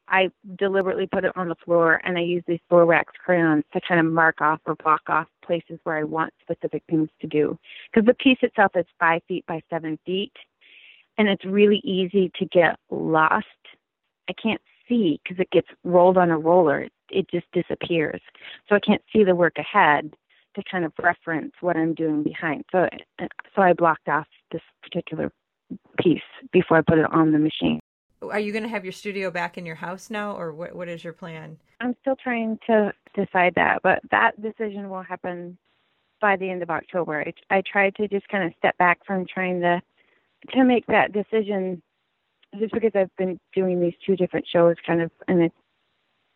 I 0.10 0.30
deliberately 0.58 1.08
put 1.08 1.26
it 1.26 1.36
on 1.36 1.49
the 1.49 1.55
floor 1.66 2.01
and 2.03 2.18
I 2.18 2.22
use 2.22 2.43
these 2.47 2.60
floor 2.70 2.86
wax 2.86 3.14
crayons 3.24 3.64
to 3.74 3.82
kind 3.88 3.99
of 3.99 4.12
mark 4.12 4.41
off 4.41 4.60
or 4.66 4.76
block 4.76 5.01
off 5.08 5.28
places 5.43 5.80
where 5.84 5.97
I 5.97 6.03
want 6.03 6.34
specific 6.41 6.84
things 6.89 7.10
to 7.22 7.28
do. 7.28 7.58
Because 7.91 8.05
the 8.05 8.14
piece 8.14 8.38
itself 8.41 8.72
is 8.76 8.86
five 8.99 9.22
feet 9.28 9.45
by 9.47 9.62
seven 9.70 9.99
feet 10.05 10.34
and 11.18 11.28
it's 11.28 11.45
really 11.45 11.82
easy 11.84 12.32
to 12.39 12.45
get 12.45 12.78
lost. 12.89 13.45
I 14.30 14.34
can't 14.41 14.62
see 14.88 15.20
because 15.24 15.39
it 15.39 15.49
gets 15.51 15.68
rolled 15.84 16.18
on 16.18 16.30
a 16.30 16.38
roller. 16.38 16.88
It, 17.10 17.30
just 17.30 17.47
disappears. 17.53 18.22
So 18.68 18.76
I 18.76 18.80
can't 18.80 19.01
see 19.14 19.24
the 19.24 19.36
work 19.36 19.58
ahead 19.58 20.14
to 20.55 20.64
kind 20.70 20.86
of 20.86 20.91
reference 21.01 21.53
what 21.62 21.78
I'm 21.78 21.93
doing 21.93 22.24
behind. 22.24 22.66
So 22.72 22.88
uh, 23.20 23.26
so 23.55 23.62
I 23.62 23.74
blocked 23.74 24.08
off 24.08 24.28
this 24.51 24.62
particular 24.82 25.32
piece 26.01 26.22
before 26.51 26.78
I 26.78 26.82
put 26.82 26.97
it 26.97 27.12
on 27.12 27.32
the 27.32 27.39
machine. 27.39 27.80
Are 28.22 28.39
you 28.39 28.51
going 28.51 28.63
to 28.63 28.70
have 28.70 28.84
your 28.84 28.93
studio 28.93 29.30
back 29.30 29.57
in 29.57 29.65
your 29.65 29.76
house 29.76 30.09
now, 30.09 30.36
or 30.36 30.53
what? 30.53 30.76
What 30.76 30.89
is 30.89 31.03
your 31.03 31.13
plan? 31.13 31.57
I'm 31.80 31.95
still 32.01 32.15
trying 32.15 32.57
to 32.68 32.91
decide 33.13 33.53
that, 33.55 33.82
but 33.84 33.99
that 34.11 34.41
decision 34.41 34.89
will 34.89 35.03
happen 35.03 35.57
by 36.20 36.36
the 36.36 36.49
end 36.49 36.63
of 36.63 36.70
October. 36.70 37.22
I, 37.22 37.34
I 37.57 37.61
tried 37.61 37.95
to 37.95 38.07
just 38.07 38.28
kind 38.28 38.43
of 38.43 38.53
step 38.57 38.78
back 38.78 39.05
from 39.05 39.26
trying 39.32 39.61
to 39.61 39.82
to 40.53 40.63
make 40.63 40.86
that 40.88 41.13
decision 41.13 41.82
just 42.59 42.74
because 42.74 42.91
I've 42.95 43.15
been 43.18 43.39
doing 43.53 43.80
these 43.82 43.93
two 44.05 44.15
different 44.15 44.47
shows 44.47 44.76
kind 44.86 45.01
of 45.01 45.11
and 45.28 45.41
it's 45.41 45.55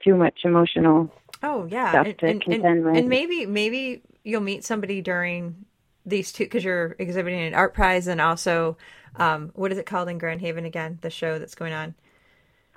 too 0.04 0.16
much 0.16 0.40
emotional 0.44 1.12
Oh 1.44 1.68
yeah, 1.70 1.92
stuff 1.92 2.08
and, 2.08 2.20
to 2.20 2.26
and, 2.28 2.42
contend 2.42 2.66
and, 2.66 2.86
with. 2.86 2.98
and 2.98 3.10
maybe 3.10 3.46
maybe 3.46 4.02
you'll 4.24 4.42
meet 4.42 4.64
somebody 4.64 5.02
during 5.02 5.66
these 6.06 6.32
two 6.32 6.46
because 6.46 6.64
you're 6.64 6.96
exhibiting 7.00 7.42
an 7.42 7.54
ArtPrize 7.54 8.08
and 8.08 8.20
also 8.22 8.78
um, 9.16 9.52
what 9.56 9.72
is 9.72 9.78
it 9.78 9.86
called 9.86 10.10
in 10.10 10.18
Grand 10.18 10.42
Haven 10.42 10.66
again? 10.66 10.98
The 11.02 11.10
show 11.10 11.38
that's 11.40 11.56
going 11.56 11.74
on, 11.74 11.96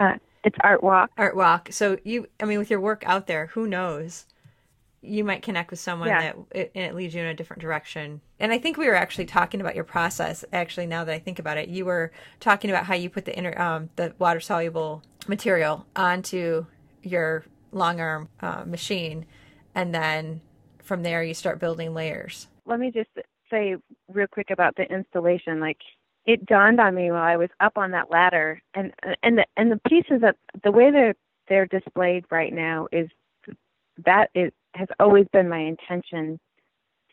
uh, 0.00 0.14
it's 0.42 0.56
art 0.60 0.82
walk. 0.82 1.10
Art 1.16 1.36
Walk. 1.36 1.68
So 1.72 1.96
you, 2.04 2.26
I 2.40 2.44
mean, 2.44 2.58
with 2.58 2.70
your 2.70 2.80
work 2.80 3.02
out 3.06 3.26
there, 3.26 3.46
who 3.46 3.66
knows? 3.66 4.26
You 5.00 5.22
might 5.22 5.42
connect 5.42 5.70
with 5.70 5.80
someone 5.80 6.08
Yeah. 6.08 6.20
that 6.20 6.36
it, 6.50 6.72
and 6.74 6.84
it 6.84 6.94
leads 6.94 7.14
you 7.14 7.20
in 7.20 7.26
a 7.26 7.34
different 7.34 7.60
direction. 7.60 8.20
And 8.40 8.52
I 8.52 8.58
think 8.58 8.76
we 8.76 8.86
were 8.86 8.94
actually 8.94 9.26
talking 9.26 9.60
about 9.60 9.74
your 9.74 9.84
process. 9.84 10.44
Actually, 10.52 10.86
now 10.86 11.04
that 11.04 11.14
I 11.14 11.18
think 11.18 11.38
about 11.38 11.58
it, 11.58 11.68
you 11.68 11.84
were 11.84 12.10
talking 12.40 12.70
about 12.70 12.86
how 12.86 12.94
you 12.94 13.10
put 13.10 13.26
the 13.26 13.36
inner 13.36 13.58
um, 13.60 13.90
the 13.96 14.14
water 14.18 14.40
soluble 14.40 15.02
material 15.28 15.86
onto 15.94 16.66
your 17.02 17.44
long 17.70 18.00
arm 18.00 18.28
uh, 18.40 18.64
machine, 18.66 19.26
and 19.74 19.94
then 19.94 20.40
from 20.82 21.02
there 21.02 21.22
you 21.22 21.34
start 21.34 21.58
building 21.58 21.92
layers. 21.94 22.48
Let 22.66 22.80
me 22.80 22.90
just 22.90 23.10
say 23.50 23.76
real 24.12 24.26
quick 24.26 24.50
about 24.50 24.76
the 24.76 24.84
installation. 24.84 25.60
Like 25.60 25.78
it 26.26 26.46
dawned 26.46 26.80
on 26.80 26.94
me 26.94 27.10
while 27.10 27.22
I 27.22 27.36
was 27.36 27.50
up 27.60 27.76
on 27.76 27.90
that 27.92 28.10
ladder, 28.10 28.60
and 28.74 28.92
and 29.22 29.38
the 29.38 29.46
and 29.56 29.70
the 29.70 29.80
pieces 29.88 30.20
that 30.22 30.36
the 30.62 30.72
way 30.72 30.90
they're 30.90 31.14
they're 31.48 31.66
displayed 31.66 32.24
right 32.30 32.52
now 32.52 32.88
is 32.92 33.08
that 34.04 34.30
is 34.34 34.52
has 34.74 34.88
always 34.98 35.26
been 35.32 35.48
my 35.48 35.60
intention 35.60 36.38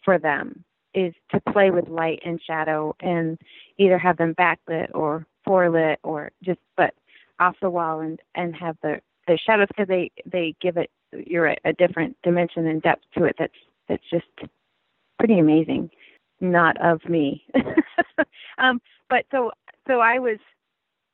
for 0.04 0.18
them 0.18 0.64
is 0.94 1.14
to 1.32 1.40
play 1.52 1.72
with 1.72 1.88
light 1.88 2.20
and 2.26 2.42
shadow 2.46 2.94
and 3.00 3.38
either 3.78 3.98
have 3.98 4.18
them 4.18 4.36
backlit 4.36 4.88
or 4.94 5.26
forelit 5.48 5.98
or 6.04 6.32
just 6.44 6.60
but 6.76 6.94
off 7.40 7.56
the 7.62 7.70
wall 7.70 8.02
and 8.02 8.20
and 8.36 8.56
have 8.56 8.78
the 8.82 9.00
the 9.28 9.38
shadows 9.46 9.68
because 9.68 9.88
they 9.88 10.12
they 10.26 10.56
give 10.62 10.78
it 10.78 10.90
you're 11.26 11.48
a, 11.48 11.58
a 11.66 11.74
different 11.74 12.16
dimension 12.24 12.68
and 12.68 12.82
depth 12.82 13.04
to 13.16 13.26
it 13.26 13.36
that's 13.38 13.54
that's 13.88 14.04
just 14.10 14.26
pretty 15.22 15.40
amazing. 15.40 15.90
Not 16.40 16.80
of 16.82 17.08
me. 17.08 17.46
um, 18.58 18.82
but 19.10 19.26
so 19.32 19.52
so 19.88 20.00
I 20.00 20.20
was 20.20 20.38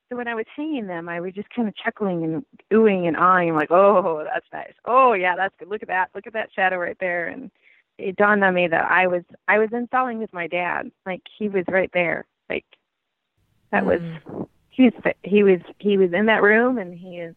so 0.09 0.15
when 0.15 0.27
I 0.27 0.35
was 0.35 0.45
hanging 0.55 0.87
them, 0.87 1.09
I 1.09 1.19
was 1.19 1.33
just 1.33 1.49
kind 1.49 1.67
of 1.67 1.75
chuckling 1.75 2.23
and 2.23 2.45
oohing 2.71 3.07
and 3.07 3.17
awing, 3.17 3.53
like, 3.53 3.71
"Oh, 3.71 4.23
that's 4.23 4.45
nice. 4.53 4.73
Oh, 4.85 5.13
yeah, 5.13 5.35
that's 5.35 5.53
good. 5.59 5.67
Look 5.67 5.81
at 5.81 5.89
that. 5.89 6.09
Look 6.15 6.27
at 6.27 6.33
that 6.33 6.49
shadow 6.55 6.77
right 6.77 6.97
there." 6.99 7.27
And 7.27 7.51
it 7.97 8.15
dawned 8.15 8.43
on 8.43 8.53
me 8.53 8.67
that 8.67 8.89
I 8.89 9.07
was 9.07 9.23
I 9.47 9.57
was 9.59 9.69
installing 9.73 10.19
with 10.19 10.31
my 10.31 10.47
dad. 10.47 10.91
Like 11.05 11.21
he 11.37 11.49
was 11.49 11.65
right 11.67 11.91
there. 11.93 12.25
Like 12.49 12.65
that 13.71 13.83
mm. 13.83 13.87
was 13.87 14.47
he 14.69 14.83
was 14.83 14.93
he 15.23 15.43
was 15.43 15.59
he 15.79 15.97
was 15.97 16.13
in 16.13 16.27
that 16.27 16.43
room, 16.43 16.77
and 16.77 16.97
he 16.97 17.17
is 17.17 17.35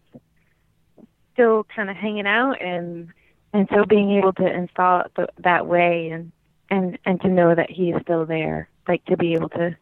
still 1.32 1.66
kind 1.74 1.90
of 1.90 1.96
hanging 1.96 2.26
out, 2.26 2.62
and 2.62 3.08
and 3.52 3.68
so 3.74 3.84
being 3.84 4.12
able 4.12 4.32
to 4.34 4.46
install 4.46 5.00
it 5.00 5.12
th- 5.16 5.28
that 5.38 5.66
way, 5.66 6.10
and 6.10 6.30
and 6.70 6.98
and 7.04 7.20
to 7.22 7.28
know 7.28 7.54
that 7.54 7.70
he 7.70 7.90
is 7.90 8.00
still 8.02 8.26
there, 8.26 8.68
like 8.88 9.04
to 9.06 9.16
be 9.16 9.34
able 9.34 9.48
to 9.50 9.76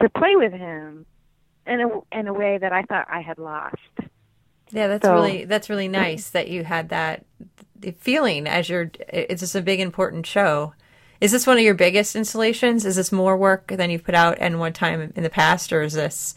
to 0.00 0.08
play 0.10 0.36
with 0.36 0.52
him 0.52 1.06
in 1.66 1.80
a 1.80 2.18
in 2.18 2.28
a 2.28 2.32
way 2.32 2.58
that 2.58 2.72
I 2.72 2.82
thought 2.82 3.06
I 3.10 3.20
had 3.20 3.38
lost. 3.38 3.76
Yeah, 4.70 4.88
that's 4.88 5.04
so, 5.04 5.14
really 5.14 5.44
that's 5.44 5.70
really 5.70 5.88
nice 5.88 6.30
that 6.30 6.48
you 6.48 6.64
had 6.64 6.90
that 6.90 7.24
feeling 7.98 8.46
as 8.46 8.68
you're. 8.68 8.90
It's 9.08 9.40
just 9.40 9.54
a 9.54 9.62
big 9.62 9.80
important 9.80 10.26
show. 10.26 10.74
Is 11.20 11.30
this 11.30 11.46
one 11.46 11.56
of 11.56 11.62
your 11.62 11.74
biggest 11.74 12.16
installations? 12.16 12.84
Is 12.84 12.96
this 12.96 13.12
more 13.12 13.36
work 13.36 13.68
than 13.68 13.90
you've 13.90 14.02
put 14.02 14.16
out 14.16 14.38
in 14.38 14.58
one 14.58 14.72
time 14.72 15.12
in 15.14 15.22
the 15.22 15.30
past, 15.30 15.72
or 15.72 15.82
is 15.82 15.92
this? 15.92 16.34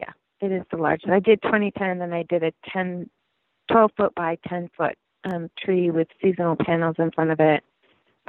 Yeah, 0.00 0.10
it 0.40 0.50
is 0.50 0.62
the 0.70 0.78
largest. 0.78 1.10
I 1.10 1.20
did 1.20 1.40
2010, 1.42 2.02
and 2.02 2.12
I 2.12 2.24
did 2.28 2.42
a 2.42 2.52
10, 2.72 3.08
12 3.70 3.90
foot 3.96 4.14
by 4.16 4.36
10 4.48 4.68
foot 4.76 4.96
um, 5.24 5.48
tree 5.56 5.90
with 5.90 6.08
seasonal 6.20 6.56
panels 6.56 6.96
in 6.98 7.12
front 7.12 7.30
of 7.30 7.38
it. 7.38 7.62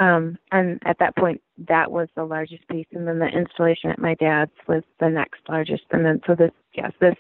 Um, 0.02 0.40
and 0.52 0.82
at 0.84 0.98
that 0.98 1.16
point, 1.16 1.42
that 1.70 1.92
was 1.92 2.08
the 2.16 2.24
largest 2.24 2.68
piece, 2.68 2.88
and 2.92 3.08
then 3.08 3.20
the 3.20 3.28
installation 3.28 3.92
at 3.92 4.00
my 4.00 4.16
dad's 4.16 4.52
was 4.68 4.82
the 5.00 5.10
next 5.10 5.42
largest, 5.48 5.84
and 5.92 6.04
then 6.04 6.20
so 6.26 6.34
this, 6.34 6.50
yes, 6.74 6.92
this, 7.00 7.14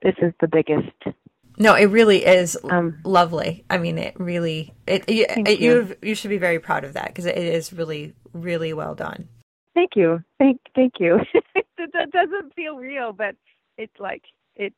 this 0.00 0.14
is 0.22 0.32
the 0.40 0.46
biggest. 0.46 1.16
No, 1.58 1.74
it 1.74 1.86
really 1.86 2.24
is 2.24 2.56
um, 2.70 3.00
lovely. 3.04 3.64
I 3.68 3.78
mean, 3.78 3.98
it 3.98 4.14
really, 4.16 4.72
it, 4.86 5.10
you, 5.10 5.26
it, 5.28 5.58
you. 5.58 5.96
you 6.02 6.14
should 6.14 6.30
be 6.30 6.38
very 6.38 6.60
proud 6.60 6.84
of 6.84 6.92
that 6.92 7.08
because 7.08 7.26
it 7.26 7.36
is 7.36 7.72
really, 7.72 8.14
really 8.32 8.72
well 8.72 8.94
done. 8.94 9.28
Thank 9.74 9.96
you, 9.96 10.22
thank, 10.38 10.60
thank 10.76 10.94
you. 11.00 11.18
that 11.78 12.12
doesn't 12.12 12.54
feel 12.54 12.76
real, 12.76 13.12
but 13.12 13.34
it's 13.76 13.98
like 13.98 14.22
it, 14.54 14.72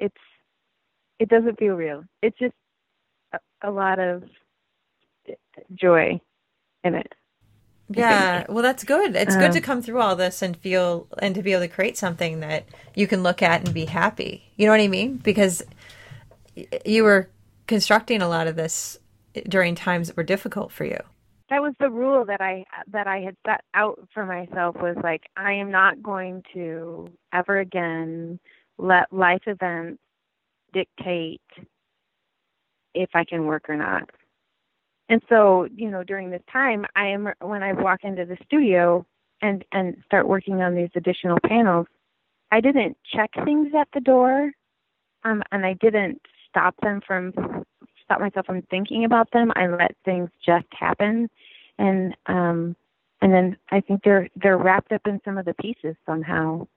it's, 0.00 0.16
it 1.20 1.28
doesn't 1.28 1.56
feel 1.56 1.74
real. 1.74 2.02
It's 2.20 2.36
just 2.36 2.54
a, 3.32 3.38
a 3.62 3.70
lot 3.70 4.00
of 4.00 4.24
joy 5.72 6.20
in 6.84 6.94
it. 6.94 7.12
Yeah, 7.92 8.46
well, 8.48 8.62
that's 8.62 8.84
good. 8.84 9.16
It's 9.16 9.34
um, 9.34 9.40
good 9.40 9.52
to 9.52 9.58
um, 9.58 9.64
come 9.64 9.82
through 9.82 10.00
all 10.00 10.14
this 10.14 10.42
and 10.42 10.56
feel 10.56 11.08
and 11.18 11.34
to 11.34 11.42
be 11.42 11.52
able 11.52 11.62
to 11.62 11.68
create 11.68 11.98
something 11.98 12.40
that 12.40 12.64
you 12.94 13.08
can 13.08 13.22
look 13.22 13.42
at 13.42 13.64
and 13.64 13.74
be 13.74 13.86
happy. 13.86 14.44
You 14.56 14.66
know 14.66 14.72
what 14.72 14.80
I 14.80 14.86
mean? 14.88 15.16
Because 15.16 15.62
you 16.84 17.02
were 17.02 17.28
constructing 17.66 18.22
a 18.22 18.28
lot 18.28 18.46
of 18.46 18.54
this 18.54 18.98
during 19.48 19.74
times 19.74 20.08
that 20.08 20.16
were 20.16 20.22
difficult 20.22 20.70
for 20.70 20.84
you. 20.84 20.98
That 21.48 21.62
was 21.62 21.74
the 21.80 21.90
rule 21.90 22.24
that 22.26 22.40
I 22.40 22.64
that 22.92 23.08
I 23.08 23.20
had 23.20 23.36
set 23.44 23.62
out 23.74 23.98
for 24.14 24.24
myself 24.24 24.76
was 24.76 24.96
like 25.02 25.24
I 25.36 25.54
am 25.54 25.72
not 25.72 26.00
going 26.00 26.44
to 26.54 27.08
ever 27.32 27.58
again 27.58 28.38
let 28.78 29.12
life 29.12 29.42
events 29.46 30.00
dictate 30.72 31.40
if 32.94 33.10
I 33.14 33.24
can 33.24 33.46
work 33.46 33.68
or 33.68 33.76
not. 33.76 34.08
And 35.10 35.20
so, 35.28 35.66
you 35.74 35.90
know, 35.90 36.04
during 36.04 36.30
this 36.30 36.42
time, 36.50 36.86
I 36.94 37.08
am 37.08 37.28
when 37.40 37.64
I 37.64 37.72
walk 37.72 38.04
into 38.04 38.24
the 38.24 38.38
studio 38.46 39.04
and 39.42 39.64
and 39.72 39.96
start 40.06 40.28
working 40.28 40.62
on 40.62 40.76
these 40.76 40.90
additional 40.94 41.38
panels, 41.44 41.88
I 42.52 42.60
didn't 42.60 42.96
check 43.12 43.30
things 43.44 43.72
at 43.76 43.88
the 43.92 44.00
door, 44.00 44.52
um, 45.24 45.42
and 45.50 45.66
I 45.66 45.74
didn't 45.74 46.20
stop 46.48 46.76
them 46.80 47.00
from 47.04 47.32
stop 48.04 48.20
myself 48.20 48.46
from 48.46 48.62
thinking 48.62 49.04
about 49.04 49.28
them. 49.32 49.52
I 49.56 49.66
let 49.66 49.96
things 50.04 50.30
just 50.46 50.68
happen, 50.70 51.28
and 51.76 52.16
um, 52.26 52.76
and 53.20 53.34
then 53.34 53.56
I 53.72 53.80
think 53.80 54.04
they're 54.04 54.28
they're 54.36 54.58
wrapped 54.58 54.92
up 54.92 55.08
in 55.08 55.20
some 55.24 55.38
of 55.38 55.44
the 55.44 55.54
pieces 55.54 55.96
somehow. 56.06 56.68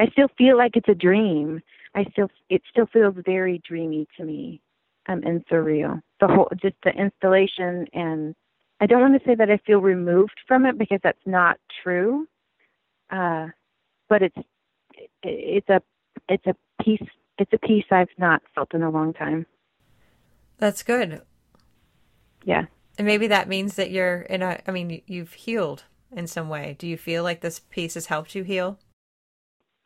I 0.00 0.08
still 0.08 0.28
feel 0.36 0.58
like 0.58 0.76
it's 0.76 0.88
a 0.88 0.94
dream. 0.94 1.62
I 1.94 2.04
still 2.10 2.30
it 2.50 2.62
still 2.68 2.86
feels 2.86 3.14
very 3.24 3.62
dreamy 3.64 4.08
to 4.16 4.24
me 4.24 4.60
um, 5.08 5.22
and 5.24 5.44
surreal. 5.46 6.00
The 6.20 6.28
whole, 6.28 6.48
just 6.60 6.76
the 6.84 6.90
installation, 6.90 7.86
and 7.92 8.34
I 8.80 8.86
don't 8.86 9.00
want 9.00 9.20
to 9.20 9.28
say 9.28 9.34
that 9.34 9.50
I 9.50 9.58
feel 9.66 9.80
removed 9.80 10.40
from 10.46 10.66
it 10.66 10.78
because 10.78 11.00
that's 11.02 11.26
not 11.26 11.58
true. 11.82 12.26
Uh, 13.10 13.48
but 14.08 14.22
it's 14.22 14.36
it's 15.22 15.68
a 15.68 15.82
it's 16.28 16.46
a 16.46 16.54
piece 16.82 17.06
it's 17.38 17.52
a 17.52 17.58
piece 17.58 17.84
I've 17.90 18.08
not 18.18 18.42
felt 18.54 18.74
in 18.74 18.82
a 18.82 18.90
long 18.90 19.12
time. 19.12 19.46
That's 20.58 20.82
good. 20.82 21.22
Yeah. 22.44 22.66
And 22.96 23.06
maybe 23.06 23.26
that 23.26 23.48
means 23.48 23.74
that 23.74 23.90
you're 23.90 24.22
in 24.22 24.42
a 24.42 24.60
I 24.66 24.70
mean 24.70 25.02
you've 25.06 25.32
healed 25.32 25.84
in 26.12 26.26
some 26.26 26.48
way. 26.48 26.76
Do 26.78 26.86
you 26.86 26.96
feel 26.96 27.22
like 27.22 27.40
this 27.40 27.58
piece 27.58 27.94
has 27.94 28.06
helped 28.06 28.34
you 28.34 28.44
heal? 28.44 28.78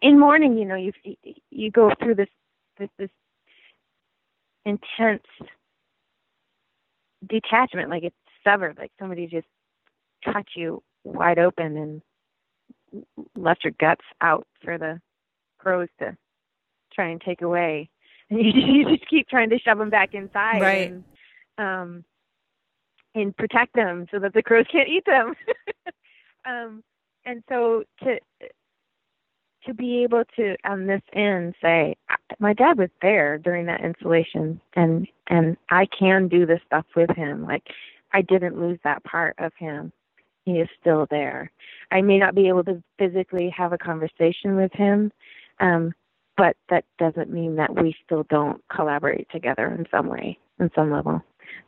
In 0.00 0.18
mourning, 0.18 0.56
you 0.56 0.64
know, 0.64 0.76
you 0.76 0.92
you 1.50 1.70
go 1.70 1.90
through 2.00 2.16
this 2.16 2.28
this 2.78 2.90
this 2.98 3.10
intense 4.68 5.22
detachment, 7.26 7.90
like 7.90 8.04
it's 8.04 8.16
severed, 8.44 8.76
like 8.78 8.92
somebody 8.98 9.26
just 9.26 9.46
cut 10.24 10.44
you 10.54 10.82
wide 11.04 11.38
open 11.38 11.76
and 11.76 12.02
left 13.36 13.64
your 13.64 13.72
guts 13.80 14.04
out 14.20 14.46
for 14.62 14.78
the 14.78 15.00
crows 15.58 15.88
to 15.98 16.16
try 16.92 17.08
and 17.08 17.20
take 17.20 17.42
away. 17.42 17.88
And 18.30 18.40
you, 18.44 18.52
you 18.54 18.96
just 18.96 19.08
keep 19.08 19.28
trying 19.28 19.50
to 19.50 19.58
shove 19.58 19.78
them 19.78 19.90
back 19.90 20.14
inside, 20.14 20.60
right? 20.60 20.92
And, 20.92 21.04
um, 21.58 22.04
and 23.14 23.36
protect 23.36 23.74
them 23.74 24.06
so 24.10 24.18
that 24.18 24.34
the 24.34 24.42
crows 24.42 24.66
can't 24.70 24.88
eat 24.88 25.04
them. 25.06 25.34
um, 26.46 26.84
and 27.24 27.42
so 27.48 27.84
to 28.04 28.18
to 29.66 29.74
be 29.74 30.02
able 30.04 30.24
to 30.36 30.56
on 30.64 30.86
this 30.86 31.02
end 31.12 31.54
say 31.62 31.96
my 32.38 32.52
dad 32.54 32.78
was 32.78 32.90
there 33.02 33.38
during 33.38 33.66
that 33.66 33.82
installation 33.84 34.60
and 34.74 35.06
and 35.28 35.56
I 35.70 35.86
can 35.98 36.28
do 36.28 36.46
this 36.46 36.60
stuff 36.66 36.86
with 36.96 37.10
him. 37.16 37.44
Like 37.44 37.64
I 38.12 38.22
didn't 38.22 38.60
lose 38.60 38.78
that 38.84 39.04
part 39.04 39.34
of 39.38 39.52
him. 39.58 39.92
He 40.44 40.52
is 40.54 40.68
still 40.80 41.06
there. 41.10 41.50
I 41.90 42.00
may 42.02 42.18
not 42.18 42.34
be 42.34 42.48
able 42.48 42.64
to 42.64 42.82
physically 42.98 43.50
have 43.56 43.72
a 43.72 43.78
conversation 43.78 44.56
with 44.56 44.72
him 44.72 45.12
um 45.60 45.92
but 46.36 46.56
that 46.70 46.84
doesn't 46.98 47.30
mean 47.30 47.56
that 47.56 47.74
we 47.74 47.94
still 48.04 48.24
don't 48.30 48.62
collaborate 48.74 49.28
together 49.30 49.66
in 49.74 49.84
some 49.90 50.06
way 50.06 50.38
in 50.60 50.70
some 50.74 50.90
level. 50.90 51.22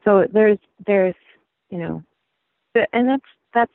So 0.04 0.26
there's 0.32 0.58
there's 0.86 1.14
you 1.70 1.78
know 1.78 2.02
and 2.92 3.08
that's 3.08 3.24
that's 3.54 3.72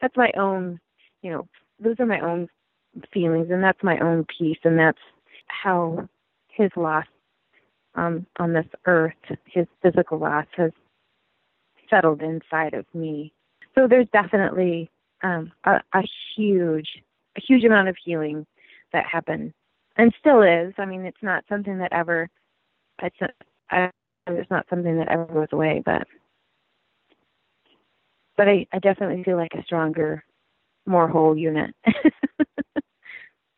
that's 0.00 0.16
my 0.16 0.30
own 0.36 0.80
you 1.22 1.30
know 1.30 1.46
those 1.78 1.96
are 1.98 2.06
my 2.06 2.20
own 2.20 2.48
feelings, 3.12 3.48
and 3.50 3.62
that's 3.62 3.82
my 3.82 3.98
own 3.98 4.26
piece, 4.38 4.58
and 4.64 4.78
that's 4.78 4.98
how 5.48 6.08
his 6.48 6.70
loss 6.76 7.06
um, 7.94 8.26
on 8.38 8.52
this 8.52 8.66
earth, 8.86 9.14
his 9.46 9.66
physical 9.82 10.18
loss, 10.18 10.46
has 10.56 10.70
settled 11.88 12.22
inside 12.22 12.74
of 12.74 12.86
me. 12.94 13.32
So 13.74 13.86
there's 13.88 14.08
definitely 14.12 14.90
um, 15.22 15.52
a, 15.64 15.80
a 15.94 16.02
huge, 16.36 16.88
a 17.36 17.40
huge 17.40 17.64
amount 17.64 17.88
of 17.88 17.96
healing 18.04 18.46
that 18.92 19.04
happened, 19.06 19.52
and 19.96 20.14
still 20.18 20.42
is. 20.42 20.72
I 20.78 20.84
mean, 20.84 21.04
it's 21.04 21.22
not 21.22 21.44
something 21.48 21.78
that 21.78 21.92
ever, 21.92 22.28
it's 23.02 23.16
not, 23.20 23.30
I, 23.70 23.90
it's 24.26 24.50
not 24.50 24.66
something 24.70 24.96
that 24.98 25.08
ever 25.08 25.26
goes 25.26 25.48
away, 25.52 25.82
but 25.84 26.06
but 28.36 28.48
I, 28.48 28.66
I 28.72 28.78
definitely 28.78 29.22
feel 29.22 29.36
like 29.36 29.52
a 29.54 29.62
stronger, 29.64 30.24
more 30.86 31.06
whole 31.06 31.36
unit. 31.36 31.74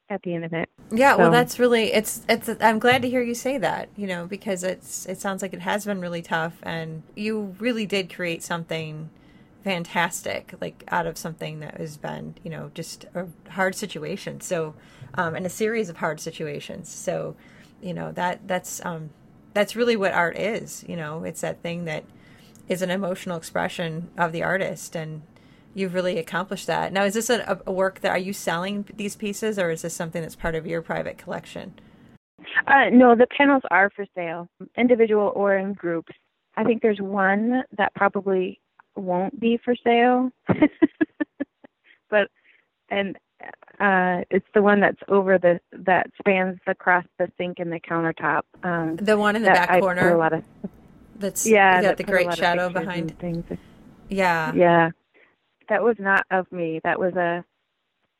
at 0.08 0.22
the 0.22 0.34
end 0.34 0.44
of 0.44 0.52
it. 0.52 0.68
Yeah, 0.90 1.12
so. 1.12 1.18
well, 1.18 1.30
that's 1.30 1.58
really 1.58 1.92
it's 1.92 2.22
it's. 2.28 2.48
I'm 2.60 2.78
glad 2.78 3.02
to 3.02 3.10
hear 3.10 3.22
you 3.22 3.34
say 3.34 3.58
that. 3.58 3.88
You 3.96 4.06
know, 4.06 4.26
because 4.26 4.62
it's 4.62 5.06
it 5.06 5.20
sounds 5.20 5.42
like 5.42 5.52
it 5.52 5.60
has 5.60 5.84
been 5.84 6.00
really 6.00 6.22
tough, 6.22 6.54
and 6.62 7.02
you 7.14 7.54
really 7.58 7.86
did 7.86 8.12
create 8.12 8.42
something 8.42 9.10
fantastic, 9.64 10.54
like 10.60 10.84
out 10.88 11.06
of 11.06 11.16
something 11.16 11.60
that 11.60 11.78
has 11.78 11.96
been 11.96 12.34
you 12.42 12.50
know 12.50 12.70
just 12.74 13.06
a 13.14 13.26
hard 13.50 13.74
situation. 13.74 14.40
So, 14.40 14.74
um, 15.14 15.34
and 15.34 15.46
a 15.46 15.50
series 15.50 15.88
of 15.88 15.98
hard 15.98 16.20
situations. 16.20 16.90
So, 16.90 17.36
you 17.80 17.94
know 17.94 18.12
that 18.12 18.46
that's 18.46 18.84
um 18.84 19.10
that's 19.54 19.76
really 19.76 19.96
what 19.96 20.12
art 20.12 20.38
is. 20.38 20.84
You 20.86 20.96
know, 20.96 21.24
it's 21.24 21.40
that 21.40 21.62
thing 21.62 21.84
that 21.86 22.04
is 22.68 22.82
an 22.82 22.90
emotional 22.90 23.36
expression 23.36 24.10
of 24.16 24.32
the 24.32 24.42
artist 24.42 24.94
and 24.94 25.22
you've 25.74 25.94
really 25.94 26.18
accomplished 26.18 26.66
that. 26.66 26.92
Now, 26.92 27.04
is 27.04 27.14
this 27.14 27.30
a, 27.30 27.60
a, 27.66 27.72
work 27.72 28.00
that 28.00 28.10
are 28.10 28.18
you 28.18 28.32
selling 28.32 28.86
these 28.94 29.16
pieces, 29.16 29.58
or 29.58 29.70
is 29.70 29.82
this 29.82 29.94
something 29.94 30.22
that's 30.22 30.36
part 30.36 30.54
of 30.54 30.66
your 30.66 30.82
private 30.82 31.18
collection? 31.18 31.74
Uh, 32.66 32.90
no, 32.90 33.14
the 33.14 33.26
panels 33.36 33.62
are 33.70 33.90
for 33.90 34.04
sale, 34.14 34.48
individual 34.76 35.32
or 35.34 35.56
in 35.56 35.72
groups. 35.72 36.12
I 36.56 36.64
think 36.64 36.82
there's 36.82 37.00
one 37.00 37.62
that 37.78 37.94
probably 37.94 38.60
won't 38.96 39.38
be 39.38 39.58
for 39.64 39.74
sale. 39.82 40.30
but 42.10 42.28
and 42.90 43.16
uh 43.80 44.20
it's 44.30 44.46
the 44.54 44.62
one 44.62 44.80
that's 44.80 45.00
over 45.08 45.38
the 45.38 45.58
that 45.72 46.10
spans 46.18 46.58
across 46.66 47.04
the 47.18 47.30
sink 47.38 47.58
and 47.58 47.72
the 47.72 47.80
countertop. 47.80 48.42
Um 48.62 48.96
The 48.96 49.16
one 49.16 49.34
in 49.34 49.42
the 49.42 49.48
back 49.48 49.70
I 49.70 49.80
corner. 49.80 50.14
a 50.14 50.18
lot 50.18 50.34
of 50.34 50.44
that's 51.16 51.46
yeah, 51.46 51.80
got 51.80 51.88
that 51.88 51.96
the 51.96 52.04
great 52.04 52.34
shadow 52.34 52.68
behind. 52.68 53.18
things. 53.18 53.44
Yeah. 54.08 54.52
Yeah. 54.54 54.90
That 55.72 55.82
was 55.82 55.96
not 55.98 56.26
of 56.30 56.52
me. 56.52 56.82
That 56.84 57.00
was 57.00 57.14
a 57.14 57.42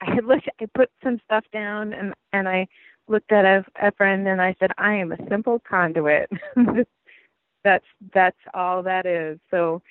I 0.01 0.15
had 0.15 0.25
looked 0.25 0.49
I 0.59 0.65
put 0.75 0.89
some 1.05 1.21
stuff 1.27 1.45
down 1.53 1.93
and 1.93 2.15
and 2.33 2.49
I 2.49 2.67
looked 3.09 3.31
at 3.31 3.45
a, 3.45 3.63
a 3.79 3.93
friend 3.93 4.27
and 4.27 4.41
I 4.41 4.57
said, 4.59 4.71
I 4.79 4.95
am 4.95 5.13
a 5.13 5.19
simple 5.29 5.61
conduit. 5.69 6.31
that's 7.63 7.85
that's 8.15 8.39
all 8.55 8.83
that 8.85 9.05
is. 9.05 9.39
So 9.51 9.83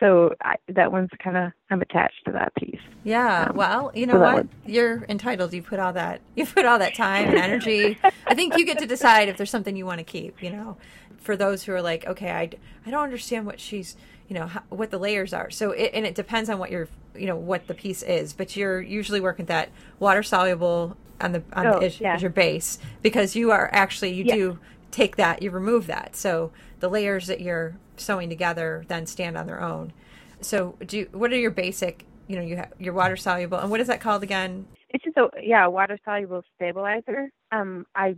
so 0.00 0.34
I, 0.40 0.54
that 0.68 0.90
one's 0.90 1.10
kind 1.22 1.36
of 1.36 1.52
I'm 1.68 1.82
attached 1.82 2.24
to 2.24 2.32
that 2.32 2.54
piece. 2.54 2.80
Yeah. 3.04 3.48
Um, 3.50 3.56
well, 3.56 3.92
you 3.94 4.06
know 4.06 4.14
so 4.14 4.20
what? 4.20 4.34
was- 4.36 4.46
You're 4.64 5.04
entitled. 5.06 5.52
You 5.52 5.62
put 5.62 5.80
all 5.80 5.92
that. 5.92 6.22
You 6.34 6.46
put 6.46 6.64
all 6.64 6.78
that 6.78 6.94
time 6.94 7.28
and 7.28 7.36
energy. 7.36 7.98
I 8.26 8.34
think 8.34 8.56
you 8.56 8.64
get 8.64 8.78
to 8.78 8.86
decide 8.86 9.28
if 9.28 9.36
there's 9.36 9.50
something 9.50 9.76
you 9.76 9.84
want 9.84 9.98
to 9.98 10.04
keep. 10.04 10.42
You 10.42 10.48
know, 10.48 10.78
for 11.18 11.36
those 11.36 11.64
who 11.64 11.72
are 11.72 11.82
like, 11.82 12.06
okay, 12.06 12.30
I, 12.30 12.50
I 12.86 12.90
don't 12.90 13.04
understand 13.04 13.44
what 13.44 13.60
she's, 13.60 13.96
you 14.32 14.38
know, 14.38 14.46
how, 14.46 14.62
what 14.70 14.90
the 14.90 14.96
layers 14.98 15.34
are. 15.34 15.50
So 15.50 15.72
it, 15.72 15.90
and 15.92 16.06
it 16.06 16.14
depends 16.14 16.48
on 16.48 16.58
what 16.58 16.70
your, 16.70 16.88
you 17.14 17.26
know, 17.26 17.36
what 17.36 17.66
the 17.66 17.74
piece 17.74 18.02
is. 18.02 18.32
But 18.32 18.56
you're 18.56 18.80
usually 18.80 19.20
working 19.20 19.44
that 19.46 19.68
water 19.98 20.22
soluble 20.22 20.96
on 21.20 21.32
the 21.32 21.42
on 21.52 21.66
Oh, 21.66 21.78
the, 21.80 21.86
is, 21.86 22.00
yeah. 22.00 22.16
is 22.16 22.22
your 22.22 22.30
base 22.30 22.78
because 23.02 23.36
you 23.36 23.50
are 23.50 23.68
actually 23.74 24.14
you 24.14 24.24
Yeah. 24.24 24.34
do 24.34 24.58
take 24.90 25.16
that 25.16 25.42
you 25.42 25.50
remove 25.50 25.86
that. 25.88 26.16
So 26.16 26.50
the 26.80 26.88
layers 26.88 27.26
that 27.26 27.42
you're 27.42 27.76
sewing 27.98 28.30
together 28.30 28.84
then 28.88 29.04
stand 29.04 29.36
on 29.36 29.46
their 29.46 29.60
own. 29.60 29.92
So 30.40 30.76
do 30.86 30.96
you, 31.00 31.08
what 31.12 31.30
are 31.30 31.36
your 31.36 31.50
basic 31.50 32.06
you 32.26 32.36
know 32.36 32.42
you 32.42 32.56
have 32.56 32.72
your 32.78 32.94
water 32.94 33.16
soluble 33.16 33.58
and 33.58 33.70
what 33.70 33.80
is 33.80 33.88
that 33.88 34.00
called 34.00 34.22
again 34.22 34.64
It's 34.88 35.04
just 35.04 35.18
a 35.18 35.28
yeah, 35.42 35.66
water 35.66 35.98
soluble 36.06 36.42
stabilizer. 36.56 37.28
Um 37.50 37.84
I 37.94 38.16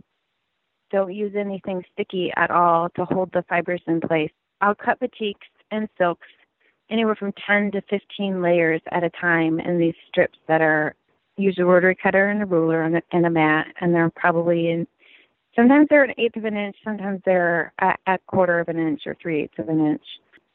don't 0.91 1.13
use 1.13 1.33
anything 1.35 1.83
sticky 1.91 2.31
at 2.37 2.51
all 2.51 2.87
to 2.95 3.03
hold 3.03 3.31
the 3.33 3.43
fibers 3.49 3.81
in 3.85 3.99
place. 3.99 4.31
I'll 4.61 4.75
cut 4.75 4.99
batiks 5.01 5.49
and 5.71 5.87
silks 5.97 6.27
anywhere 6.89 7.15
from 7.15 7.33
10 7.45 7.71
to 7.71 7.81
15 7.89 8.41
layers 8.41 8.81
at 8.91 9.03
a 9.03 9.09
time 9.09 9.59
in 9.59 9.77
these 9.77 9.95
strips 10.07 10.37
that 10.47 10.61
are 10.61 10.95
use 11.37 11.57
a 11.59 11.65
rotary 11.65 11.95
cutter 11.95 12.29
and 12.29 12.41
a 12.41 12.45
ruler 12.45 12.83
and 12.83 12.97
a, 12.97 13.01
and 13.11 13.25
a 13.25 13.29
mat 13.29 13.67
and 13.81 13.93
they're 13.93 14.11
probably 14.15 14.69
in 14.69 14.87
sometimes 15.55 15.87
they're 15.89 16.03
an 16.03 16.13
eighth 16.17 16.37
of 16.37 16.45
an 16.45 16.55
inch 16.55 16.75
sometimes 16.83 17.21
they're 17.25 17.73
a, 17.81 17.93
a 18.07 18.17
quarter 18.27 18.59
of 18.59 18.69
an 18.69 18.77
inch 18.77 19.01
or 19.05 19.15
three 19.21 19.43
eighths 19.43 19.59
of 19.59 19.69
an 19.69 19.85
inch. 19.85 20.03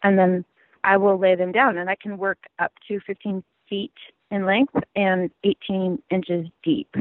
And 0.03 0.19
then 0.19 0.45
i 0.85 0.97
will 0.97 1.19
lay 1.19 1.35
them 1.35 1.53
down 1.53 1.77
and 1.79 1.91
i 1.91 1.97
can 1.97 2.17
work 2.17 2.39
up 2.59 2.73
to 2.89 3.01
15 3.07 3.43
feet 3.69 3.93
in 4.31 4.47
length 4.47 4.75
and 4.97 5.31
18 5.45 6.03
inches 6.11 6.47
deep 6.63 6.95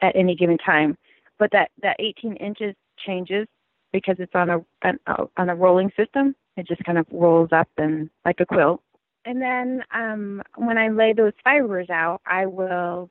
at 0.00 0.14
any 0.14 0.34
given 0.34 0.58
time. 0.58 0.96
But 1.38 1.50
that 1.52 1.70
that 1.82 1.96
18 1.98 2.36
inches 2.36 2.74
changes 3.04 3.46
because 3.92 4.16
it's 4.18 4.34
on 4.34 4.50
a 4.50 4.58
an, 4.82 4.98
uh, 5.06 5.26
on 5.36 5.48
a 5.48 5.54
rolling 5.54 5.90
system 5.96 6.34
it 6.58 6.66
just 6.66 6.82
kind 6.84 6.98
of 6.98 7.06
rolls 7.10 7.50
up 7.52 7.68
and 7.76 8.10
like 8.24 8.40
a 8.40 8.46
quilt. 8.46 8.82
And 9.24 9.40
then 9.40 9.84
um, 9.94 10.42
when 10.56 10.78
I 10.78 10.88
lay 10.88 11.12
those 11.12 11.32
fibers 11.44 11.90
out, 11.90 12.20
I 12.26 12.46
will 12.46 13.10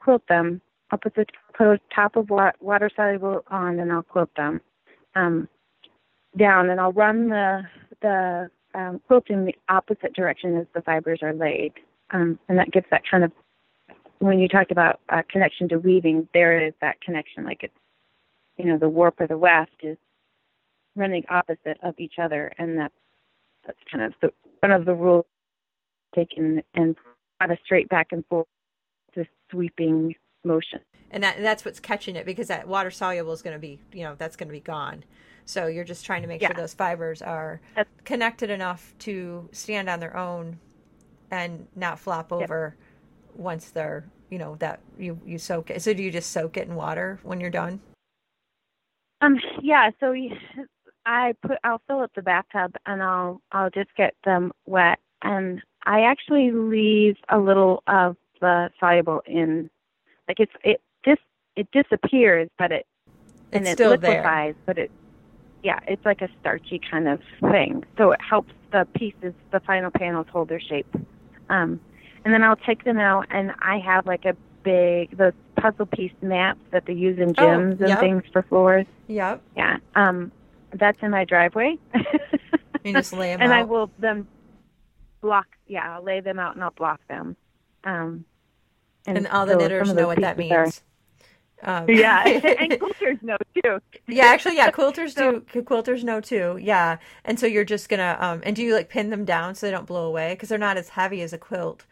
quilt 0.00 0.22
them. 0.28 0.60
I'll 0.90 0.98
put 0.98 1.14
the 1.14 1.26
put 1.56 1.80
top 1.94 2.16
of 2.16 2.30
water 2.30 2.90
soluble 2.94 3.44
on, 3.48 3.80
and 3.80 3.92
I'll 3.92 4.02
quilt 4.02 4.30
them 4.36 4.60
um, 5.14 5.48
down, 6.36 6.70
and 6.70 6.80
I'll 6.80 6.92
run 6.92 7.28
the 7.28 7.62
the 8.02 8.50
um, 8.74 9.00
quilt 9.06 9.30
in 9.30 9.46
the 9.46 9.54
opposite 9.68 10.14
direction 10.14 10.56
as 10.58 10.66
the 10.74 10.82
fibers 10.82 11.20
are 11.22 11.32
laid, 11.32 11.72
um, 12.10 12.38
and 12.48 12.58
that 12.58 12.70
gives 12.70 12.86
that 12.90 13.02
kind 13.10 13.24
of 13.24 13.32
when 14.18 14.38
you 14.38 14.48
talked 14.48 14.70
about 14.70 15.00
uh, 15.08 15.22
connection 15.28 15.68
to 15.68 15.78
weaving, 15.78 16.28
there 16.34 16.64
is 16.64 16.74
that 16.80 17.00
connection, 17.00 17.44
like 17.44 17.62
it's 17.62 17.74
you 18.56 18.66
know 18.66 18.78
the 18.78 18.88
warp 18.88 19.20
or 19.20 19.26
the 19.26 19.38
weft 19.38 19.82
is 19.82 19.96
running 20.96 21.24
opposite 21.28 21.78
of 21.82 21.94
each 21.98 22.14
other, 22.22 22.52
and 22.58 22.78
that's 22.78 22.94
that's 23.66 23.78
kind 23.90 24.04
of 24.04 24.12
the 24.22 24.30
one 24.60 24.72
of 24.72 24.84
the 24.84 24.94
rules 24.94 25.26
taken 26.14 26.62
and 26.74 26.96
not 27.40 27.50
a 27.50 27.56
straight 27.64 27.88
back 27.88 28.08
and 28.12 28.24
forth, 28.26 28.46
just 29.14 29.30
sweeping 29.50 30.14
motion. 30.44 30.80
and 31.10 31.22
that 31.24 31.36
that's 31.40 31.64
what's 31.64 31.80
catching 31.80 32.16
it 32.16 32.26
because 32.26 32.48
that 32.48 32.68
water 32.68 32.90
soluble 32.90 33.32
is 33.32 33.40
going 33.42 33.54
to 33.54 33.58
be 33.60 33.78
you 33.92 34.02
know 34.02 34.14
that's 34.18 34.36
going 34.36 34.48
to 34.48 34.52
be 34.52 34.60
gone 34.60 35.02
so 35.46 35.66
you're 35.66 35.84
just 35.84 36.04
trying 36.04 36.20
to 36.22 36.28
make 36.28 36.40
sure 36.42 36.50
those 36.54 36.74
fibers 36.74 37.22
are 37.22 37.60
That's- 37.74 37.92
connected 38.04 38.50
enough 38.50 38.94
to 39.00 39.48
stand 39.52 39.88
on 39.88 40.00
their 40.00 40.14
own 40.16 40.58
and 41.30 41.66
not 41.74 41.98
flop 41.98 42.30
over 42.32 42.76
once 43.34 43.70
they're 43.70 44.04
you 44.30 44.38
know 44.38 44.56
that 44.56 44.80
you 44.98 45.18
you 45.24 45.38
soak 45.38 45.70
it 45.70 45.80
so 45.80 45.94
do 45.94 46.02
you 46.02 46.10
just 46.10 46.30
soak 46.30 46.58
it 46.58 46.68
in 46.68 46.74
water 46.74 47.18
when 47.22 47.40
you're 47.40 47.48
done 47.50 47.80
Um, 49.22 49.38
yeah. 49.62 49.90
So 50.00 50.14
I 51.06 51.34
put 51.42 51.58
I'll 51.64 51.82
fill 51.86 52.00
up 52.00 52.12
the 52.14 52.22
bathtub 52.22 52.74
and 52.86 53.02
I'll 53.02 53.40
I'll 53.52 53.70
just 53.70 53.94
get 53.96 54.14
them 54.24 54.52
wet 54.66 54.98
and 55.22 55.62
I 55.86 56.02
actually 56.02 56.50
leave 56.50 57.16
a 57.28 57.38
little 57.38 57.82
of 57.86 58.16
the 58.40 58.70
soluble 58.80 59.22
in, 59.26 59.70
like 60.28 60.40
it's 60.40 60.52
it 60.62 60.80
dis 61.02 61.18
it 61.56 61.68
disappears, 61.72 62.48
but 62.58 62.72
it 62.72 62.86
and 63.52 63.62
it's 63.62 63.72
it 63.72 63.74
still 63.74 63.96
there 63.98 64.16
liquefies, 64.16 64.54
but 64.66 64.78
it 64.78 64.90
yeah, 65.62 65.78
it's 65.88 66.04
like 66.04 66.20
a 66.20 66.28
starchy 66.40 66.80
kind 66.90 67.08
of 67.08 67.20
thing. 67.40 67.84
So 67.96 68.12
it 68.12 68.20
helps 68.20 68.52
the 68.70 68.86
pieces, 68.94 69.34
the 69.50 69.60
final 69.60 69.90
panels 69.90 70.26
hold 70.30 70.48
their 70.48 70.60
shape. 70.60 70.86
Um, 71.48 71.80
and 72.24 72.34
then 72.34 72.42
I'll 72.42 72.56
take 72.56 72.84
them 72.84 72.98
out, 72.98 73.26
and 73.30 73.52
I 73.60 73.78
have 73.78 74.06
like 74.06 74.24
a 74.24 74.36
big 74.62 75.16
those 75.16 75.32
puzzle 75.56 75.86
piece 75.86 76.12
mats 76.22 76.60
that 76.70 76.84
they 76.86 76.94
use 76.94 77.18
in 77.18 77.30
Oh, 77.30 77.32
gyms 77.32 77.80
and 77.82 77.98
things 77.98 78.22
for 78.32 78.42
floors. 78.42 78.86
yep 79.08 79.42
Yeah, 79.56 79.76
um, 79.94 80.32
that's 80.74 80.98
in 81.02 81.10
my 81.10 81.24
driveway. 81.24 81.78
you 82.84 82.92
just 82.92 83.12
lay 83.12 83.30
them 83.32 83.42
and 83.42 83.52
out 83.52 83.58
I 83.58 83.62
will 83.64 83.90
then 83.98 84.26
block. 85.20 85.46
Yeah, 85.66 85.96
I'll 85.96 86.02
lay 86.02 86.20
them 86.20 86.38
out 86.38 86.54
and 86.54 86.64
I'll 86.64 86.70
block 86.70 87.00
them. 87.08 87.36
Um, 87.84 88.24
and 89.06 89.26
all 89.28 89.46
the 89.46 89.52
so 89.52 89.58
knitters 89.58 89.92
know 89.92 90.06
what 90.06 90.20
that 90.20 90.36
pieces 90.36 90.52
are- 90.52 90.64
means 90.64 90.82
um, 91.62 91.86
yeah, 91.88 92.26
and 92.26 92.72
quilters 92.72 93.22
know 93.22 93.36
too. 93.62 93.78
Yeah, 94.06 94.26
actually, 94.26 94.56
yeah, 94.56 94.70
quilters 94.70 95.14
do. 95.14 95.40
Quilters 95.62 96.04
know 96.04 96.20
too. 96.20 96.58
Yeah, 96.60 96.98
and 97.24 97.40
so 97.40 97.46
you're 97.46 97.64
just 97.64 97.88
gonna 97.88 98.18
um, 98.20 98.40
and 98.44 98.54
do 98.54 98.62
you 98.62 98.74
like 98.74 98.90
pin 98.90 99.08
them 99.10 99.24
down 99.24 99.54
so 99.54 99.66
they 99.66 99.70
don't 99.70 99.86
blow 99.86 100.06
away 100.06 100.34
because 100.34 100.50
they're 100.50 100.58
not 100.58 100.76
as 100.76 100.90
heavy 100.90 101.22
as 101.22 101.32
a 101.32 101.38
quilt. 101.38 101.86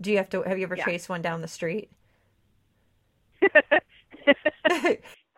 Do 0.00 0.10
you 0.10 0.18
have 0.18 0.28
to? 0.30 0.42
Have 0.42 0.58
you 0.58 0.64
ever 0.64 0.76
Yeah. 0.76 0.84
chased 0.84 1.08
one 1.08 1.22
down 1.22 1.40
the 1.40 1.48
street? 1.48 1.90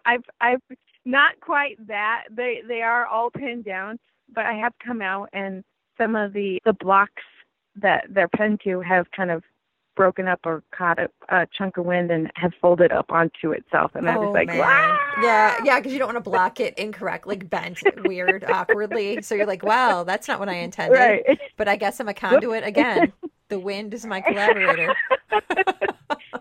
I've 0.05 0.25
I've 0.41 0.63
not 1.09 1.41
quite 1.41 1.85
that. 1.87 2.25
They 2.31 2.63
they 2.69 2.83
are 2.83 3.07
all 3.07 3.31
pinned 3.31 3.65
down, 3.65 3.99
but 4.33 4.45
I 4.45 4.53
have 4.53 4.75
come 4.85 5.01
out 5.01 5.31
and 5.33 5.65
some 5.97 6.15
of 6.15 6.35
the 6.35 6.61
the 6.65 6.75
blocks 6.75 7.23
that 7.77 8.05
they're 8.11 8.29
pinned 8.29 8.61
to 8.65 8.81
have 8.81 9.11
kind 9.17 9.31
of 9.31 9.43
broken 9.97 10.29
up 10.29 10.39
or 10.45 10.63
caught 10.73 10.99
a, 10.99 11.09
a 11.29 11.47
chunk 11.57 11.77
of 11.79 11.87
wind 11.87 12.11
and 12.11 12.31
have 12.37 12.53
folded 12.61 12.93
up 12.93 13.11
onto 13.11 13.53
itself, 13.53 13.93
and 13.95 14.09
I'm 14.09 14.19
oh 14.19 14.25
just 14.25 14.35
like, 14.35 14.49
man, 14.49 14.59
wow. 14.59 14.99
yeah, 15.23 15.59
yeah, 15.65 15.81
because 15.81 15.93
you 15.93 15.99
don't 15.99 16.13
want 16.13 16.23
to 16.23 16.31
block 16.31 16.61
it 16.61 16.79
incorrect, 16.79 17.27
like 17.27 17.49
bent, 17.49 17.83
weird, 18.05 18.45
awkwardly. 18.49 19.23
So 19.23 19.35
you're 19.35 19.47
like, 19.47 19.63
wow, 19.63 20.05
that's 20.05 20.29
not 20.29 20.39
what 20.39 20.49
I 20.49 20.57
intended. 20.57 20.99
Right. 20.99 21.41
But 21.57 21.69
I 21.69 21.77
guess 21.77 21.99
I'm 22.01 22.09
a 22.09 22.15
conduit 22.15 22.65
again. 22.65 23.13
The 23.49 23.59
wind 23.59 23.95
is 23.95 24.05
my 24.05 24.21
collaborator. 24.21 24.95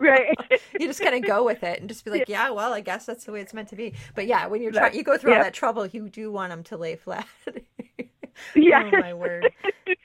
right. 0.07 0.35
you 0.79 0.87
just 0.87 1.01
kind 1.01 1.15
of 1.15 1.23
go 1.23 1.43
with 1.43 1.63
it 1.63 1.79
and 1.79 1.89
just 1.89 2.03
be 2.05 2.11
like, 2.11 2.27
yeah, 2.27 2.49
well, 2.49 2.73
I 2.73 2.81
guess 2.81 3.05
that's 3.05 3.25
the 3.25 3.31
way 3.31 3.41
it's 3.41 3.53
meant 3.53 3.69
to 3.69 3.75
be. 3.75 3.93
But 4.15 4.27
yeah, 4.27 4.47
when 4.47 4.61
you're 4.61 4.71
trying, 4.71 4.95
you 4.95 5.03
go 5.03 5.17
through 5.17 5.33
all 5.33 5.43
that 5.43 5.53
trouble, 5.53 5.85
you 5.85 6.09
do 6.09 6.31
want 6.31 6.51
them 6.51 6.63
to 6.65 6.77
lay 6.77 6.95
flat. 6.95 7.27
Yeah. 8.55 8.83
Oh 8.93 8.97
my 8.99 9.13
word. 9.13 9.51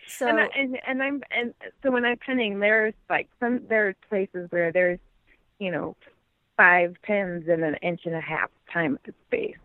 So 0.06 0.26
and, 0.28 0.40
I, 0.40 0.48
and 0.56 0.78
and 0.86 1.02
I'm 1.02 1.22
and 1.30 1.54
so 1.82 1.90
when 1.90 2.04
I'm 2.04 2.16
pinning, 2.16 2.60
there's 2.60 2.94
like 3.08 3.28
some 3.40 3.60
there's 3.68 3.94
places 4.08 4.50
where 4.50 4.72
there's, 4.72 4.98
you 5.58 5.70
know, 5.70 5.96
five 6.56 6.96
pins 7.02 7.48
in 7.48 7.62
an 7.62 7.76
inch 7.82 8.00
and 8.04 8.14
a 8.14 8.20
half 8.20 8.50
time 8.72 8.98
space. 9.26 9.56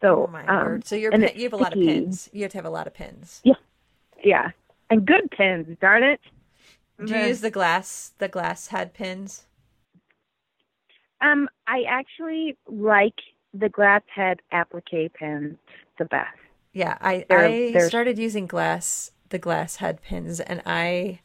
So 0.00 0.26
oh 0.28 0.30
my 0.30 0.46
um, 0.46 0.66
word. 0.66 0.86
So 0.86 0.96
you're 0.96 1.12
pin, 1.12 1.30
you 1.34 1.44
have 1.44 1.52
a 1.52 1.56
lot 1.56 1.72
of 1.72 1.78
pins. 1.78 2.28
You 2.32 2.42
have 2.42 2.52
to 2.52 2.58
have 2.58 2.64
a 2.64 2.70
lot 2.70 2.86
of 2.86 2.94
pins. 2.94 3.40
Yeah, 3.44 3.54
yeah, 4.22 4.50
and 4.90 5.06
good 5.06 5.30
pins. 5.30 5.76
Darn 5.80 6.02
it. 6.02 6.20
Do 7.04 7.14
you 7.14 7.26
use 7.26 7.40
the 7.40 7.50
glass 7.50 8.12
the 8.18 8.28
glass 8.28 8.68
head 8.68 8.94
pins? 8.94 9.44
Um, 11.22 11.48
I 11.66 11.84
actually 11.88 12.56
like 12.66 13.14
the 13.54 13.68
glass 13.68 14.02
head 14.14 14.40
applique 14.52 15.12
pins 15.14 15.56
the 15.98 16.04
best. 16.04 16.36
Yeah, 16.72 16.98
I 17.00 17.24
They're- 17.28 17.38
I 17.38 17.72
they're- 17.72 17.88
started 17.88 18.18
using 18.18 18.46
glass 18.46 19.10
the 19.28 19.38
glass 19.38 19.76
head 19.76 20.02
pins 20.02 20.40
and 20.40 20.60
I 20.66 21.20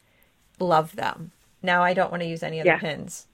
love 0.58 0.96
them. 0.96 1.32
Now 1.62 1.82
I 1.82 1.92
don't 1.92 2.10
want 2.10 2.22
to 2.22 2.28
use 2.28 2.42
any 2.42 2.58
other 2.60 2.68
Yeah. 2.70 2.78
pins. 2.78 3.26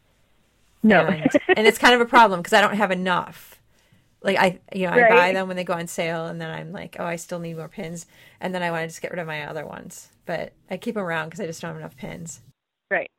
No. 0.83 1.07
and, 1.07 1.31
and 1.57 1.67
it's 1.67 1.79
kind 1.79 1.95
of 1.95 2.01
a 2.01 2.07
problem 2.07 2.41
because 2.41 2.53
I 2.53 2.61
don't 2.61 2.75
have 2.77 2.91
enough. 2.91 3.61
Like 4.23 4.37
I, 4.39 4.59
you 4.75 4.87
know, 4.87 4.93
I 4.95 5.09
buy 5.09 5.33
them 5.33 5.47
when 5.49 5.57
they 5.57 5.65
go 5.65 5.75
on 5.75 5.87
sale, 5.87 6.27
and 6.27 6.41
then 6.41 6.51
I'm 6.51 6.73
like, 6.73 6.97
oh, 6.99 7.05
I 7.05 7.17
still 7.17 7.39
need 7.39 7.57
more 7.59 7.69
pins, 7.69 8.07
and 8.41 8.55
then 8.55 8.63
I 8.63 8.71
want 8.71 8.83
to 8.83 8.89
just 8.89 9.03
get 9.03 9.11
rid 9.11 9.21
of 9.21 9.27
my 9.27 9.47
other 9.47 9.67
ones. 9.67 10.09
but 10.27 10.53
I 10.71 10.79
keep 10.79 10.95
them 10.95 11.05
around 11.05 11.27
because 11.29 11.41
I 11.41 11.47
just 11.47 11.61
don't 11.61 11.69
have 11.73 11.77
enough 11.79 11.97
pins. 11.97 12.41
Right. 12.91 13.11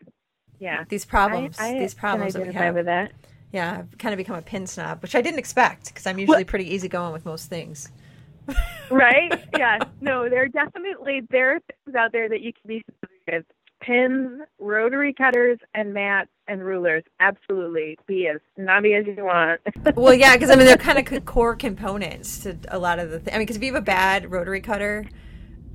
Yeah. 0.59 0.83
These 0.89 1.05
problems, 1.05 1.57
I, 1.59 1.75
I 1.75 1.79
these 1.79 1.93
problems 1.93 2.33
can 2.33 2.41
that 2.41 2.47
we 2.47 2.53
have. 2.55 2.73
with 2.75 2.85
that. 2.87 3.11
Yeah, 3.55 3.77
I've 3.79 3.97
kind 3.97 4.11
of 4.11 4.17
become 4.17 4.35
a 4.35 4.41
pin 4.41 4.67
snob, 4.67 5.01
which 5.01 5.15
I 5.15 5.21
didn't 5.21 5.39
expect 5.39 5.85
because 5.87 6.05
I'm 6.05 6.19
usually 6.19 6.43
pretty 6.43 6.73
easygoing 6.75 7.13
with 7.13 7.23
most 7.25 7.49
things. 7.49 7.89
right? 8.91 9.31
yeah. 9.57 9.79
No, 10.01 10.27
there 10.29 10.43
are 10.43 10.49
definitely 10.49 11.21
there 11.31 11.55
are 11.55 11.59
things 11.61 11.95
out 11.95 12.11
there 12.11 12.27
that 12.27 12.41
you 12.41 12.51
can 12.51 12.67
be 12.67 12.83
with. 13.31 13.45
Pins, 13.81 14.41
rotary 14.59 15.13
cutters, 15.13 15.59
and 15.73 15.93
mats 15.93 16.29
and 16.49 16.65
rulers. 16.65 17.03
Absolutely, 17.21 17.97
be 18.07 18.27
as 18.27 18.41
snobby 18.55 18.93
as 18.93 19.05
you 19.05 19.23
want. 19.23 19.61
well, 19.95 20.13
yeah, 20.13 20.35
because 20.35 20.49
I 20.49 20.55
mean 20.57 20.65
they're 20.65 20.75
kind 20.75 20.97
of 20.97 21.25
core 21.25 21.55
components 21.55 22.39
to 22.39 22.57
a 22.67 22.77
lot 22.77 22.99
of 22.99 23.11
the. 23.11 23.19
Th- 23.19 23.29
I 23.33 23.37
mean, 23.37 23.43
because 23.43 23.55
if 23.55 23.63
you 23.63 23.73
have 23.73 23.81
a 23.81 23.85
bad 23.85 24.31
rotary 24.31 24.59
cutter, 24.59 25.05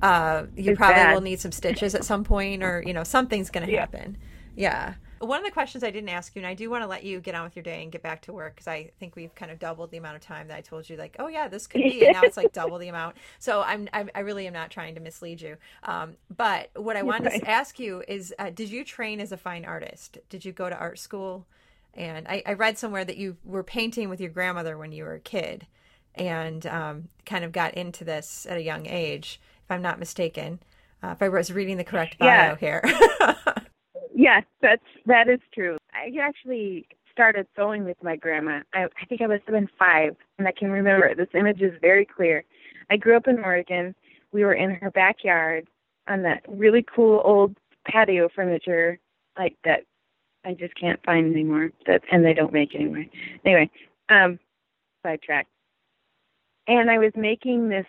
uh, 0.03 0.43
you 0.55 0.71
It's 0.71 0.77
probably 0.77 1.01
bad. 1.01 1.13
will 1.13 1.21
need 1.21 1.39
some 1.39 1.51
stitches 1.51 1.95
at 1.95 2.03
some 2.05 2.23
point, 2.23 2.61
or 2.61 2.83
you 2.85 2.93
know 2.93 3.03
something's 3.03 3.49
going 3.49 3.65
to 3.65 3.71
Yeah. 3.71 3.79
happen. 3.81 4.17
Yeah. 4.55 4.93
One 5.21 5.37
of 5.39 5.45
the 5.45 5.51
questions 5.51 5.83
I 5.83 5.91
didn't 5.91 6.09
ask 6.09 6.35
you, 6.35 6.39
and 6.39 6.47
I 6.47 6.55
do 6.55 6.69
want 6.69 6.83
to 6.83 6.87
let 6.87 7.03
you 7.03 7.19
get 7.19 7.35
on 7.35 7.43
with 7.43 7.55
your 7.55 7.61
day 7.63 7.83
and 7.83 7.91
get 7.91 8.01
back 8.01 8.21
to 8.23 8.33
work 8.33 8.55
because 8.55 8.67
I 8.67 8.89
think 8.99 9.15
we've 9.15 9.33
kind 9.35 9.51
of 9.51 9.59
doubled 9.59 9.91
the 9.91 9.97
amount 9.97 10.15
of 10.15 10.21
time 10.21 10.47
that 10.47 10.57
I 10.57 10.61
told 10.61 10.89
you. 10.89 10.97
Like, 10.97 11.15
oh 11.19 11.27
yeah, 11.27 11.47
this 11.47 11.67
could 11.67 11.83
be, 11.83 12.03
and 12.03 12.13
now 12.13 12.25
it's 12.25 12.37
like 12.37 12.53
double 12.53 12.77
the 12.79 12.87
amount. 12.87 13.15
So 13.39 13.61
I'm, 13.61 13.87
I'm 13.93 14.09
I 14.15 14.19
really 14.21 14.47
am 14.47 14.53
not 14.53 14.71
trying 14.71 14.95
to 14.95 15.01
mislead 15.01 15.41
you. 15.41 15.57
Um, 15.83 16.15
but 16.35 16.69
what 16.75 16.97
I 16.97 17.03
wanted 17.03 17.31
right. 17.31 17.41
to 17.41 17.49
ask 17.49 17.79
you 17.79 18.03
is, 18.07 18.33
uh, 18.39 18.49
did 18.49 18.69
you 18.69 18.83
train 18.83 19.19
as 19.19 19.31
a 19.31 19.37
fine 19.37 19.63
artist? 19.65 20.17
Did 20.29 20.43
you 20.45 20.51
go 20.51 20.69
to 20.69 20.75
art 20.77 20.99
school? 20.99 21.45
And 21.93 22.27
I, 22.27 22.41
I 22.45 22.53
read 22.53 22.77
somewhere 22.77 23.03
that 23.05 23.17
you 23.17 23.37
were 23.43 23.63
painting 23.63 24.09
with 24.09 24.21
your 24.21 24.29
grandmother 24.29 24.77
when 24.77 24.91
you 24.91 25.03
were 25.03 25.13
a 25.15 25.19
kid, 25.19 25.67
and 26.15 26.65
um, 26.67 27.09
kind 27.25 27.43
of 27.43 27.51
got 27.51 27.73
into 27.75 28.03
this 28.03 28.45
at 28.49 28.57
a 28.57 28.61
young 28.63 28.85
age, 28.87 29.39
if 29.65 29.71
I'm 29.71 29.81
not 29.81 29.99
mistaken. 29.99 30.59
Uh, 31.03 31.09
if 31.09 31.21
I 31.21 31.29
was 31.29 31.51
reading 31.51 31.77
the 31.77 31.83
correct 31.83 32.17
bio 32.19 32.27
Yeah. 32.27 32.55
here. 32.55 32.83
yes, 34.21 34.43
that's 34.61 34.83
that 35.07 35.27
is 35.27 35.39
true. 35.53 35.77
I 35.93 36.11
actually 36.21 36.87
started 37.11 37.47
sewing 37.55 37.83
with 37.83 37.97
my 38.03 38.15
grandma. 38.15 38.61
I, 38.73 38.83
I 38.83 39.05
think 39.09 39.21
I 39.21 39.27
must 39.27 39.43
have 39.45 39.53
been 39.53 39.69
five, 39.77 40.15
and 40.37 40.47
I 40.47 40.51
can 40.51 40.71
remember. 40.71 41.13
This 41.15 41.27
image 41.33 41.61
is 41.61 41.73
very 41.81 42.05
clear. 42.05 42.43
I 42.89 42.97
grew 42.97 43.17
up 43.17 43.27
in 43.27 43.39
Oregon. 43.39 43.95
We 44.31 44.45
were 44.45 44.53
in 44.53 44.71
her 44.75 44.91
backyard 44.91 45.67
on 46.07 46.21
that 46.23 46.43
really 46.47 46.85
cool 46.95 47.21
old 47.25 47.55
patio 47.85 48.29
furniture, 48.33 48.99
like 49.37 49.57
that 49.65 49.81
I 50.45 50.53
just 50.53 50.75
can't 50.75 51.03
find 51.03 51.31
anymore. 51.31 51.71
That 51.87 52.01
and 52.11 52.23
they 52.23 52.33
don't 52.33 52.53
make 52.53 52.75
anymore. 52.75 53.05
Anyway, 53.43 53.69
um, 54.09 54.39
sidetrack. 55.03 55.47
And 56.67 56.91
I 56.91 56.99
was 56.99 57.11
making 57.15 57.69
this 57.69 57.87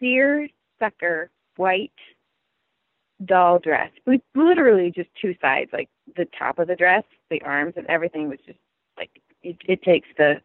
seersucker 0.00 1.30
white 1.56 1.92
doll 3.24 3.58
dress 3.58 3.90
with 4.06 4.20
literally 4.34 4.90
just 4.90 5.08
two 5.20 5.34
sides, 5.40 5.70
like 5.72 5.88
the 6.16 6.26
top 6.38 6.58
of 6.58 6.68
the 6.68 6.76
dress, 6.76 7.04
the 7.30 7.40
arms, 7.42 7.74
and 7.76 7.86
everything 7.86 8.28
was 8.28 8.38
just 8.46 8.58
like 8.96 9.10
it, 9.42 9.56
it 9.66 9.82
takes 9.82 10.08
the 10.16 10.40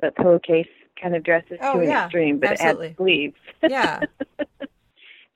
the 0.00 0.10
pillowcase 0.12 0.68
kind 1.00 1.14
of 1.16 1.22
dresses 1.24 1.58
Oh, 1.60 1.74
to 1.74 1.80
an 1.80 1.88
yeah, 1.88 2.04
extreme, 2.04 2.38
but 2.38 2.52
absolutely. 2.52 2.86
it 2.86 2.90
adds 2.90 2.96
sleeves. 2.98 3.36
yeah. 3.68 4.00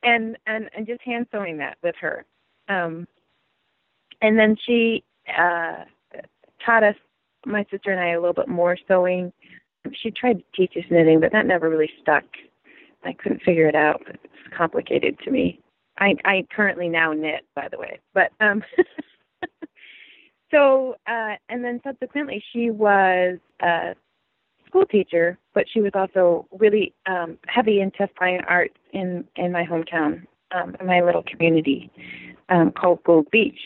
and 0.02 0.36
and 0.46 0.70
and 0.76 0.86
just 0.86 1.02
hand 1.02 1.26
sewing 1.32 1.59
that 1.59 1.78
with 1.82 1.94
her. 2.00 2.24
Um, 2.68 3.06
and 4.20 4.38
then 4.38 4.56
she 4.66 5.05
uh, 5.36 5.84
taught 6.64 6.82
us, 6.82 6.96
my 7.46 7.64
sister 7.70 7.90
and 7.90 8.00
I, 8.00 8.10
a 8.10 8.20
little 8.20 8.34
bit 8.34 8.48
more 8.48 8.76
sewing. 8.88 9.32
She 9.92 10.10
tried 10.10 10.38
to 10.38 10.44
teach 10.55 10.76
us 10.76 10.84
knitting, 10.90 11.20
but 11.20 11.32
that 11.32 11.46
never 11.46 11.70
really 11.70 11.90
stuck. 12.02 12.24
I 13.05 13.12
couldn't 13.12 13.42
figure 13.42 13.68
it 13.68 13.76
out. 13.76 14.02
It's 14.09 14.56
complicated 14.56 15.18
to 15.20 15.30
me. 15.30 15.60
I 15.98 16.14
I 16.24 16.46
currently 16.54 16.88
now 16.88 17.12
knit, 17.12 17.44
by 17.54 17.68
the 17.68 17.78
way, 17.78 18.00
but 18.14 18.32
um. 18.40 18.62
so 20.50 20.96
uh, 21.06 21.34
and 21.48 21.64
then 21.64 21.80
subsequently 21.84 22.42
she 22.52 22.70
was 22.70 23.38
a 23.60 23.94
school 24.66 24.86
teacher, 24.86 25.38
but 25.54 25.64
she 25.72 25.80
was 25.80 25.92
also 25.94 26.46
really 26.58 26.94
um, 27.06 27.38
heavy 27.46 27.80
into 27.80 28.08
fine 28.18 28.40
arts 28.46 28.76
in 28.92 29.24
in 29.36 29.52
my 29.52 29.64
hometown, 29.64 30.24
um, 30.52 30.76
in 30.80 30.86
my 30.86 31.00
little 31.00 31.24
community 31.24 31.90
um, 32.48 32.70
called 32.70 33.02
Gold 33.04 33.30
Beach, 33.30 33.58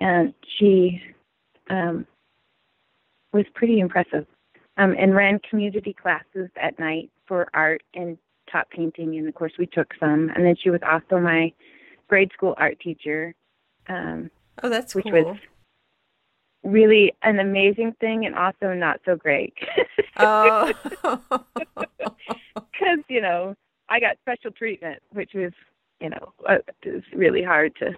and 0.00 0.34
she 0.58 1.00
um, 1.70 2.06
was 3.32 3.44
pretty 3.54 3.80
impressive, 3.80 4.26
um, 4.76 4.94
and 4.98 5.14
ran 5.14 5.38
community 5.48 5.92
classes 5.94 6.50
at 6.60 6.78
night 6.78 7.10
for 7.26 7.48
art 7.54 7.82
and 7.94 8.18
painting, 8.70 9.16
and 9.16 9.28
of 9.28 9.34
course 9.34 9.52
we 9.58 9.66
took 9.66 9.92
some, 9.98 10.30
and 10.34 10.44
then 10.44 10.56
she 10.56 10.70
was 10.70 10.80
also 10.88 11.18
my 11.18 11.52
grade 12.08 12.30
school 12.32 12.54
art 12.58 12.78
teacher. 12.80 13.34
Um, 13.88 14.30
Oh, 14.62 14.68
that's 14.68 14.94
which 14.94 15.04
cool. 15.04 15.24
was 15.24 15.36
really 16.62 17.12
an 17.22 17.40
amazing 17.40 17.94
thing 18.00 18.24
and 18.24 18.34
also 18.34 18.72
not 18.72 19.00
so 19.04 19.16
great 19.16 19.52
oh. 20.16 20.72
because 22.54 22.98
you 23.08 23.20
know 23.20 23.54
I 23.88 24.00
got 24.00 24.16
special 24.20 24.50
treatment, 24.50 25.02
which 25.12 25.32
was 25.34 25.52
you 26.00 26.10
know 26.10 26.32
uh, 26.48 26.58
it 26.82 26.94
was 26.94 27.02
really 27.14 27.42
hard 27.42 27.74
to 27.76 27.92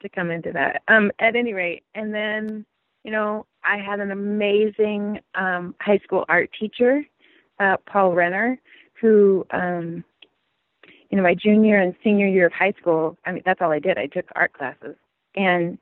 to 0.00 0.08
come 0.08 0.30
into 0.30 0.52
that. 0.52 0.82
Um, 0.88 1.10
at 1.18 1.36
any 1.36 1.52
rate, 1.52 1.84
and 1.94 2.14
then 2.14 2.64
you 3.04 3.10
know 3.10 3.46
I 3.64 3.78
had 3.78 4.00
an 4.00 4.10
amazing 4.10 5.20
um, 5.34 5.74
high 5.80 5.98
school 5.98 6.24
art 6.28 6.50
teacher, 6.58 7.02
uh, 7.60 7.76
Paul 7.86 8.14
Renner, 8.14 8.58
who 9.02 9.44
um, 9.50 10.04
you 11.10 11.16
know 11.18 11.22
my 11.22 11.34
junior 11.34 11.78
and 11.78 11.94
senior 12.02 12.26
year 12.26 12.46
of 12.46 12.52
high 12.52 12.72
school. 12.80 13.18
I 13.26 13.32
mean 13.32 13.42
that's 13.44 13.60
all 13.60 13.72
I 13.72 13.80
did. 13.80 13.98
I 13.98 14.06
took 14.06 14.26
art 14.34 14.54
classes 14.54 14.96
and 15.36 15.76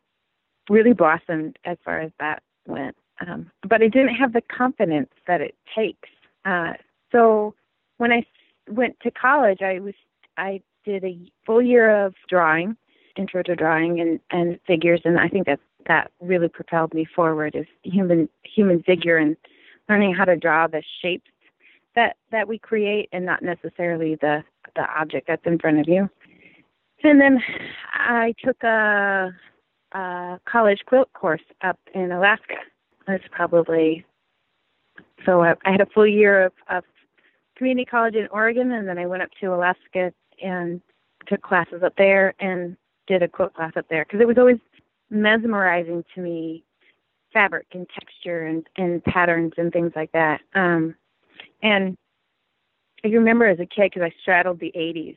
really 0.68 0.92
blossomed 0.92 1.58
as 1.64 1.76
far 1.84 2.00
as 2.00 2.10
that 2.18 2.42
went. 2.66 2.96
Um, 3.24 3.50
but 3.68 3.82
I 3.82 3.88
didn't 3.88 4.14
have 4.14 4.32
the 4.32 4.40
confidence 4.40 5.10
that 5.26 5.40
it 5.40 5.54
takes. 5.76 6.08
Uh, 6.44 6.72
so 7.12 7.54
when 7.98 8.12
i 8.12 8.24
went 8.68 8.98
to 9.00 9.10
college, 9.10 9.60
I 9.62 9.78
was 9.80 9.94
I 10.36 10.62
did 10.84 11.04
a 11.04 11.18
full 11.44 11.60
year 11.60 12.04
of 12.06 12.14
drawing, 12.28 12.76
intro 13.16 13.42
to 13.42 13.54
drawing 13.54 14.00
and 14.00 14.20
and 14.30 14.58
figures, 14.66 15.02
and 15.04 15.20
I 15.20 15.28
think 15.28 15.46
that 15.46 15.60
that 15.86 16.10
really 16.20 16.48
propelled 16.48 16.94
me 16.94 17.04
forward 17.04 17.54
is 17.54 17.66
human 17.82 18.28
human 18.42 18.82
figure 18.82 19.16
and 19.16 19.36
learning 19.88 20.14
how 20.14 20.24
to 20.24 20.36
draw 20.36 20.66
the 20.66 20.82
shapes 21.02 21.30
that 21.94 22.16
that 22.30 22.46
we 22.46 22.58
create 22.58 23.08
and 23.12 23.24
not 23.24 23.42
necessarily 23.42 24.16
the 24.16 24.42
the 24.76 24.86
object 24.98 25.26
that's 25.26 25.46
in 25.46 25.58
front 25.58 25.80
of 25.80 25.88
you. 25.88 26.08
And 27.02 27.20
then 27.20 27.42
I 27.94 28.34
took 28.44 28.62
a, 28.62 29.30
a 29.92 30.40
college 30.44 30.80
quilt 30.86 31.12
course 31.12 31.42
up 31.62 31.78
in 31.94 32.12
Alaska. 32.12 32.56
that's 33.06 33.24
probably 33.30 34.04
so 35.24 35.42
I, 35.42 35.54
I 35.64 35.72
had 35.72 35.80
a 35.80 35.86
full 35.86 36.06
year 36.06 36.46
of, 36.46 36.52
of 36.68 36.84
community 37.56 37.84
college 37.84 38.14
in 38.14 38.28
Oregon, 38.28 38.72
and 38.72 38.88
then 38.88 38.98
I 38.98 39.06
went 39.06 39.22
up 39.22 39.30
to 39.40 39.54
Alaska 39.54 40.12
and 40.42 40.80
took 41.26 41.42
classes 41.42 41.82
up 41.82 41.94
there 41.96 42.34
and 42.40 42.76
did 43.06 43.22
a 43.22 43.28
quilt 43.28 43.54
class 43.54 43.72
up 43.76 43.86
there 43.90 44.04
because 44.04 44.20
it 44.20 44.26
was 44.26 44.38
always 44.38 44.58
mesmerizing 45.10 46.04
to 46.14 46.20
me 46.20 46.64
fabric 47.32 47.66
and 47.72 47.86
texture 47.88 48.46
and, 48.46 48.66
and 48.76 49.04
patterns 49.04 49.52
and 49.56 49.72
things 49.72 49.92
like 49.94 50.10
that. 50.12 50.40
Um, 50.54 50.94
and 51.62 51.96
I 53.04 53.08
remember 53.08 53.46
as 53.46 53.58
a 53.58 53.66
kid 53.66 53.92
because 53.92 54.02
I 54.02 54.12
straddled 54.20 54.60
the 54.60 54.72
80s 54.76 55.16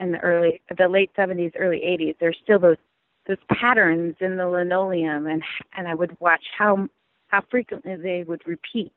in 0.00 0.12
the 0.12 0.18
early, 0.18 0.62
the 0.76 0.88
late 0.88 1.10
70s, 1.16 1.52
early 1.58 1.78
80s. 1.78 2.16
There's 2.18 2.38
still 2.42 2.58
those 2.58 2.76
those 3.26 3.38
patterns 3.50 4.16
in 4.20 4.36
the 4.36 4.46
linoleum, 4.46 5.26
and 5.26 5.42
and 5.76 5.88
I 5.88 5.94
would 5.94 6.16
watch 6.20 6.44
how 6.56 6.88
how 7.28 7.42
frequently 7.50 7.96
they 7.96 8.24
would 8.26 8.46
repeat. 8.46 8.94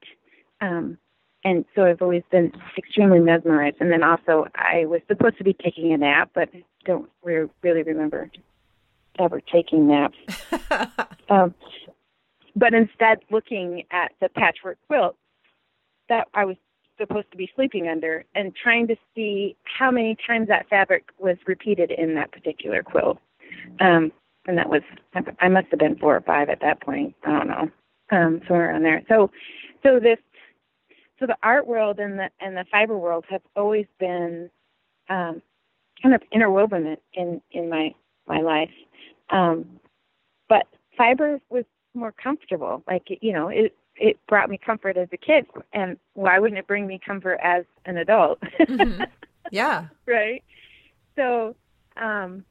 Um, 0.62 0.98
and 1.44 1.66
so 1.76 1.86
I've 1.86 2.02
always 2.02 2.24
been 2.32 2.52
extremely 2.78 3.20
mesmerized. 3.20 3.78
And 3.80 3.92
then 3.92 4.04
also, 4.04 4.48
I 4.56 4.86
was 4.86 5.02
supposed 5.08 5.38
to 5.38 5.44
be 5.44 5.54
taking 5.54 5.94
a 5.94 5.98
nap, 5.98 6.32
but 6.34 6.50
don't 6.84 7.10
re- 7.24 7.48
really 7.62 7.84
remember 7.84 8.30
ever 9.20 9.42
taking 9.42 9.88
naps. 9.88 10.18
Um, 11.30 11.54
but 12.56 12.74
instead, 12.74 13.20
looking 13.30 13.84
at 13.92 14.14
the 14.22 14.30
patchwork 14.30 14.78
quilt 14.88 15.18
that 16.10 16.28
I 16.34 16.46
was 16.46 16.58
supposed 17.00 17.30
to 17.32 17.38
be 17.38 17.50
sleeping 17.56 17.88
under 17.88 18.26
and 18.36 18.54
trying 18.56 18.88
to 18.88 18.96
see 19.16 19.56
how 19.64 19.92
many 19.92 20.18
times 20.26 20.48
that 20.48 20.68
fabric 20.70 21.06
was 21.20 21.38
repeated 21.46 21.92
in 21.92 22.16
that 22.16 22.32
particular 22.32 22.82
quilt. 22.82 23.20
Um, 23.80 24.12
and 24.48 24.58
that 24.58 24.70
was, 24.70 24.82
I 25.40 25.50
must 25.50 25.68
have 25.72 25.80
been 25.80 25.98
four 25.98 26.16
or 26.16 26.22
five 26.22 26.50
at 26.50 26.62
that 26.62 26.82
point. 26.82 27.14
I 27.26 27.32
don't 27.32 27.48
know, 27.48 27.70
um, 28.12 28.42
somewhere 28.48 28.72
around 28.72 28.84
there. 28.84 29.04
So, 29.10 29.30
so 29.84 30.00
this, 30.00 30.18
so 31.20 31.26
the 31.26 31.38
art 31.44 31.68
world 31.68 32.00
and 32.00 32.20
the 32.20 32.30
and 32.40 32.56
the 32.56 32.66
fiber 32.72 32.98
world 32.98 33.26
have 33.30 33.42
always 33.56 33.86
been 34.00 34.50
um, 35.10 35.42
kind 36.02 36.14
of 36.14 36.22
interwoven 36.32 36.98
in 37.14 37.42
in, 37.52 37.70
my 37.70 37.94
my 38.28 38.40
life. 38.42 38.70
Um, 39.30 39.66
but 40.48 40.68
fiber 40.98 41.40
was 41.50 41.66
more 41.94 42.12
comfortable. 42.12 42.84
Like 42.88 43.08
you 43.22 43.34
know, 43.34 43.48
it 43.50 43.76
it 44.00 44.20
brought 44.28 44.50
me 44.50 44.58
comfort 44.58 44.98
as 44.98 45.10
a 45.12 45.18
kid, 45.18 45.46
and 45.74 45.98
why 46.14 46.40
wouldn't 46.40 46.60
it 46.60 46.68
bring 46.68 46.88
me 46.88 47.00
comfort 47.04 47.40
as 47.42 47.66
an 47.86 47.98
adult? 47.98 48.40
Mhm. 48.60 49.08
Yeah. 49.50 49.86
right. 50.06 50.44
so, 51.16 51.56
um, 51.96 52.44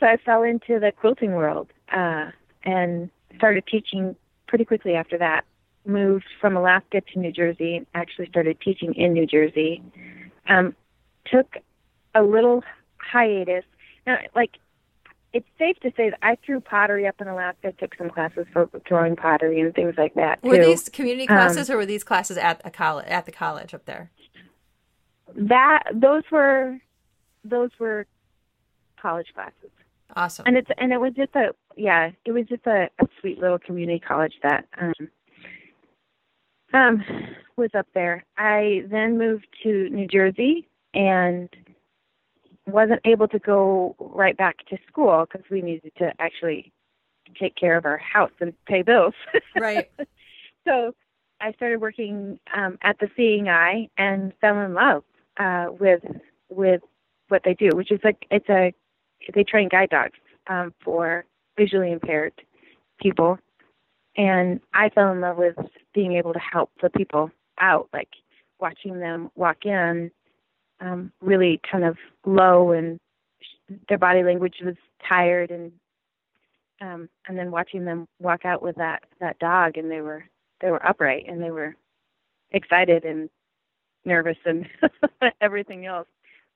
so 0.00 0.06
I 0.06 0.16
fell 0.16 0.42
into 0.42 0.80
the 0.80 0.90
quilting 0.90 1.34
world 1.34 1.68
uh, 1.92 2.32
and 2.64 3.08
started 3.36 3.64
teaching 3.68 4.16
pretty 4.48 4.64
quickly 4.64 4.94
after 4.96 5.16
that. 5.18 5.44
Moved 5.86 6.24
from 6.40 6.56
Alaska 6.56 7.02
to 7.12 7.18
New 7.20 7.30
Jersey. 7.30 7.86
Actually, 7.94 8.26
started 8.26 8.60
teaching 8.60 8.94
in 8.94 9.12
New 9.12 9.26
Jersey. 9.26 9.80
Um, 10.48 10.74
took 11.26 11.56
a 12.16 12.22
little 12.22 12.64
hiatus. 12.98 13.64
Now, 14.04 14.18
like 14.34 14.58
it's 15.32 15.48
safe 15.58 15.78
to 15.80 15.90
say 15.96 16.10
that 16.10 16.18
I 16.22 16.36
threw 16.44 16.60
pottery 16.60 17.06
up 17.06 17.20
in 17.20 17.28
Alaska. 17.28 17.72
Took 17.72 17.94
some 17.96 18.10
classes 18.10 18.46
for 18.52 18.68
throwing 18.86 19.16
pottery 19.16 19.60
and 19.60 19.74
things 19.74 19.94
like 19.96 20.14
that. 20.14 20.42
Were 20.42 20.58
these 20.58 20.88
community 20.88 21.26
classes 21.26 21.70
um, 21.70 21.74
or 21.74 21.78
were 21.78 21.86
these 21.86 22.04
classes 22.04 22.36
at 22.36 22.60
a 22.64 22.70
college 22.70 23.06
at 23.06 23.24
the 23.26 23.32
college 23.32 23.72
up 23.72 23.86
there? 23.86 24.10
That 25.34 25.84
those 25.94 26.24
were 26.30 26.78
those 27.44 27.70
were 27.78 28.06
college 29.00 29.28
classes. 29.34 29.70
Awesome. 30.14 30.44
And 30.46 30.56
it's 30.56 30.68
and 30.76 30.92
it 30.92 31.00
was 31.00 31.14
just 31.14 31.34
a 31.34 31.54
yeah, 31.76 32.10
it 32.24 32.32
was 32.32 32.46
just 32.46 32.66
a, 32.66 32.88
a 33.00 33.06
sweet 33.20 33.38
little 33.38 33.58
community 33.58 33.98
college 33.98 34.34
that 34.42 34.66
um 34.78 34.92
um 36.74 37.04
was 37.56 37.70
up 37.74 37.86
there. 37.94 38.24
I 38.36 38.82
then 38.90 39.16
moved 39.18 39.46
to 39.62 39.88
New 39.88 40.06
Jersey 40.06 40.68
and 40.94 41.48
wasn't 42.66 43.00
able 43.04 43.28
to 43.28 43.38
go 43.38 43.96
right 43.98 44.36
back 44.36 44.58
to 44.68 44.78
school 44.86 45.26
because 45.30 45.48
we 45.50 45.62
needed 45.62 45.92
to 45.98 46.12
actually 46.18 46.72
take 47.38 47.56
care 47.56 47.76
of 47.76 47.84
our 47.84 47.98
house 47.98 48.30
and 48.40 48.52
pay 48.66 48.82
bills. 48.82 49.14
Right. 49.60 49.90
so 50.66 50.94
I 51.40 51.52
started 51.52 51.80
working 51.80 52.38
um, 52.54 52.78
at 52.82 52.98
the 52.98 53.08
Seeing 53.16 53.48
Eye 53.48 53.88
and 53.98 54.32
fell 54.40 54.60
in 54.60 54.74
love 54.74 55.04
uh, 55.38 55.66
with 55.78 56.02
with 56.48 56.82
what 57.28 57.42
they 57.44 57.54
do, 57.54 57.70
which 57.74 57.90
is 57.90 58.00
like 58.04 58.26
it's 58.30 58.48
a 58.48 58.72
they 59.34 59.44
train 59.44 59.68
guide 59.68 59.90
dogs 59.90 60.18
um, 60.48 60.72
for 60.84 61.24
visually 61.56 61.92
impaired 61.92 62.32
people, 63.00 63.38
and 64.16 64.60
I 64.72 64.88
fell 64.90 65.12
in 65.12 65.20
love 65.20 65.36
with 65.36 65.56
being 65.94 66.14
able 66.14 66.32
to 66.32 66.38
help 66.38 66.70
the 66.80 66.90
people 66.90 67.30
out, 67.58 67.88
like 67.92 68.08
watching 68.60 69.00
them 69.00 69.30
walk 69.34 69.64
in 69.64 70.10
um, 70.82 71.12
really 71.20 71.60
kind 71.70 71.84
of 71.84 71.96
low 72.26 72.72
and 72.72 72.98
their 73.88 73.98
body 73.98 74.22
language 74.22 74.56
was 74.62 74.74
tired 75.08 75.50
and 75.50 75.72
um 76.80 77.08
and 77.26 77.38
then 77.38 77.50
watching 77.50 77.84
them 77.84 78.06
walk 78.20 78.44
out 78.44 78.62
with 78.62 78.76
that 78.76 79.04
that 79.20 79.38
dog 79.38 79.76
and 79.78 79.90
they 79.90 80.00
were 80.00 80.24
they 80.60 80.70
were 80.70 80.84
upright 80.86 81.24
and 81.28 81.42
they 81.42 81.50
were 81.50 81.74
excited 82.50 83.04
and 83.04 83.30
nervous 84.04 84.36
and 84.44 84.68
everything 85.40 85.86
else. 85.86 86.08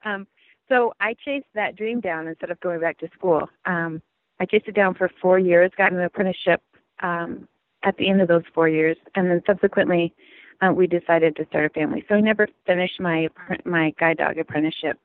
Um 0.04 0.26
so 0.68 0.92
i 1.00 1.14
chased 1.24 1.46
that 1.54 1.76
dream 1.76 2.00
down 2.00 2.26
instead 2.26 2.50
of 2.50 2.60
going 2.60 2.80
back 2.80 2.98
to 2.98 3.08
school. 3.16 3.48
Um 3.64 4.02
i 4.40 4.44
chased 4.44 4.68
it 4.68 4.74
down 4.74 4.94
for 4.94 5.10
four 5.22 5.38
years 5.38 5.70
got 5.78 5.92
an 5.92 6.00
apprenticeship 6.00 6.60
um 7.02 7.48
at 7.84 7.96
the 7.96 8.08
end 8.08 8.20
of 8.20 8.28
those 8.28 8.42
four 8.52 8.68
years. 8.68 8.96
And 9.14 9.30
then 9.30 9.42
subsequently 9.46 10.12
uh, 10.60 10.72
we 10.72 10.86
decided 10.86 11.36
to 11.36 11.46
start 11.46 11.66
a 11.66 11.68
family. 11.70 12.04
So 12.08 12.14
I 12.14 12.20
never 12.20 12.48
finished 12.66 13.00
my 13.00 13.28
my 13.64 13.94
guide 13.98 14.18
dog 14.18 14.38
apprenticeship 14.38 14.98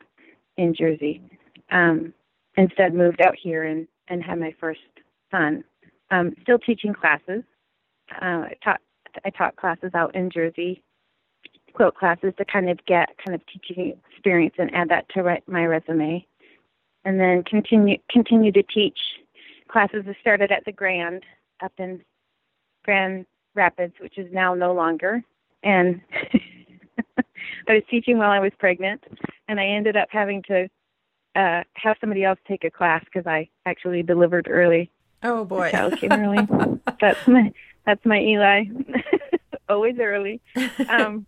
in 0.57 0.73
Jersey. 0.73 1.22
Um, 1.72 2.14
instead, 2.57 2.94
moved 2.94 3.22
out 3.22 3.36
here 3.41 3.64
and 3.64 3.88
and 4.07 4.23
had 4.23 4.40
my 4.40 4.56
first 4.60 4.80
son. 5.30 5.64
Um, 6.10 6.34
still 6.41 6.60
teaching 6.60 6.94
classes. 6.94 7.44
Uh, 8.22 8.45
I 8.49 8.56
taught 8.64 8.82
I 9.26 9.30
taught 9.30 9.56
classes 9.56 9.91
out 9.94 10.15
in 10.15 10.30
Jersey, 10.30 10.84
quilt 11.73 11.95
classes 11.95 12.34
to 12.38 12.45
kind 12.45 12.69
of 12.69 12.84
get 12.86 13.10
kind 13.26 13.36
of 13.36 13.41
teaching 13.48 13.94
experience 14.11 14.56
and 14.57 14.73
add 14.73 14.90
that 14.90 15.07
to 15.10 15.41
my 15.48 15.65
resume, 15.65 16.26
and 17.06 17.19
then 17.19 17.44
continue 17.44 17.98
continue 18.10 18.52
to 18.52 18.64
teach 18.64 18.99
classes 19.68 20.03
I 20.07 20.15
started 20.19 20.52
at 20.52 20.65
the 20.65 20.72
Grand 20.72 21.23
up 21.61 21.72
in 21.78 22.02
Grand 22.84 23.26
Rapids, 23.56 23.94
which 24.02 24.18
is 24.18 24.32
now 24.34 24.53
no 24.53 24.73
longer 24.73 25.23
and 25.63 26.01
I 27.67 27.73
was 27.73 27.83
teaching 27.89 28.17
while 28.17 28.31
I 28.31 28.39
was 28.39 28.51
pregnant, 28.59 29.03
and 29.47 29.59
I 29.59 29.65
ended 29.65 29.95
up 29.95 30.09
having 30.11 30.43
to 30.43 30.67
uh, 31.35 31.63
have 31.73 31.97
somebody 31.99 32.23
else 32.23 32.39
take 32.47 32.63
a 32.63 32.71
class 32.71 33.03
because 33.05 33.27
I 33.27 33.49
actually 33.65 34.03
delivered 34.03 34.47
early. 34.49 34.91
Oh 35.23 35.45
boy, 35.45 35.65
the 35.65 35.71
child 35.71 35.97
came 35.97 36.11
early. 36.11 36.47
that's 37.01 37.27
my 37.27 37.51
that's 37.85 38.05
my 38.05 38.19
Eli, 38.19 38.65
always 39.69 39.95
early. 39.99 40.41
Um, 40.89 41.25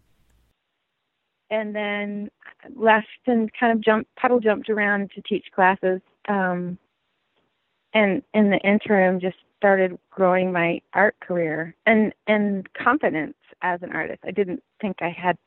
and 1.50 1.76
then 1.76 2.30
left 2.76 3.08
and 3.28 3.52
kind 3.60 3.72
of 3.72 3.82
jumped, 3.82 4.14
puddle 4.16 4.40
jumped 4.40 4.70
around 4.70 5.12
to 5.16 5.22
teach 5.22 5.46
classes. 5.54 6.02
Um, 6.28 6.78
and 7.94 8.24
in 8.34 8.50
the 8.50 8.58
interim, 8.60 9.20
just 9.20 9.38
started 9.58 9.98
growing 10.10 10.52
my 10.52 10.82
art 10.94 11.16
career 11.22 11.76
and 11.86 12.14
and 12.28 12.68
confidence 12.74 13.36
as 13.64 13.82
an 13.82 13.92
artist. 13.92 14.20
I 14.26 14.32
didn't 14.32 14.62
think 14.82 14.98
I 15.02 15.10
had 15.10 15.38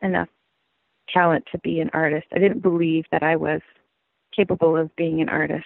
enough 0.00 0.28
talent 1.12 1.44
to 1.52 1.58
be 1.58 1.80
an 1.80 1.90
artist. 1.92 2.26
I 2.32 2.38
didn't 2.38 2.60
believe 2.60 3.04
that 3.12 3.22
I 3.22 3.36
was 3.36 3.60
capable 4.34 4.76
of 4.76 4.94
being 4.96 5.20
an 5.20 5.28
artist. 5.28 5.64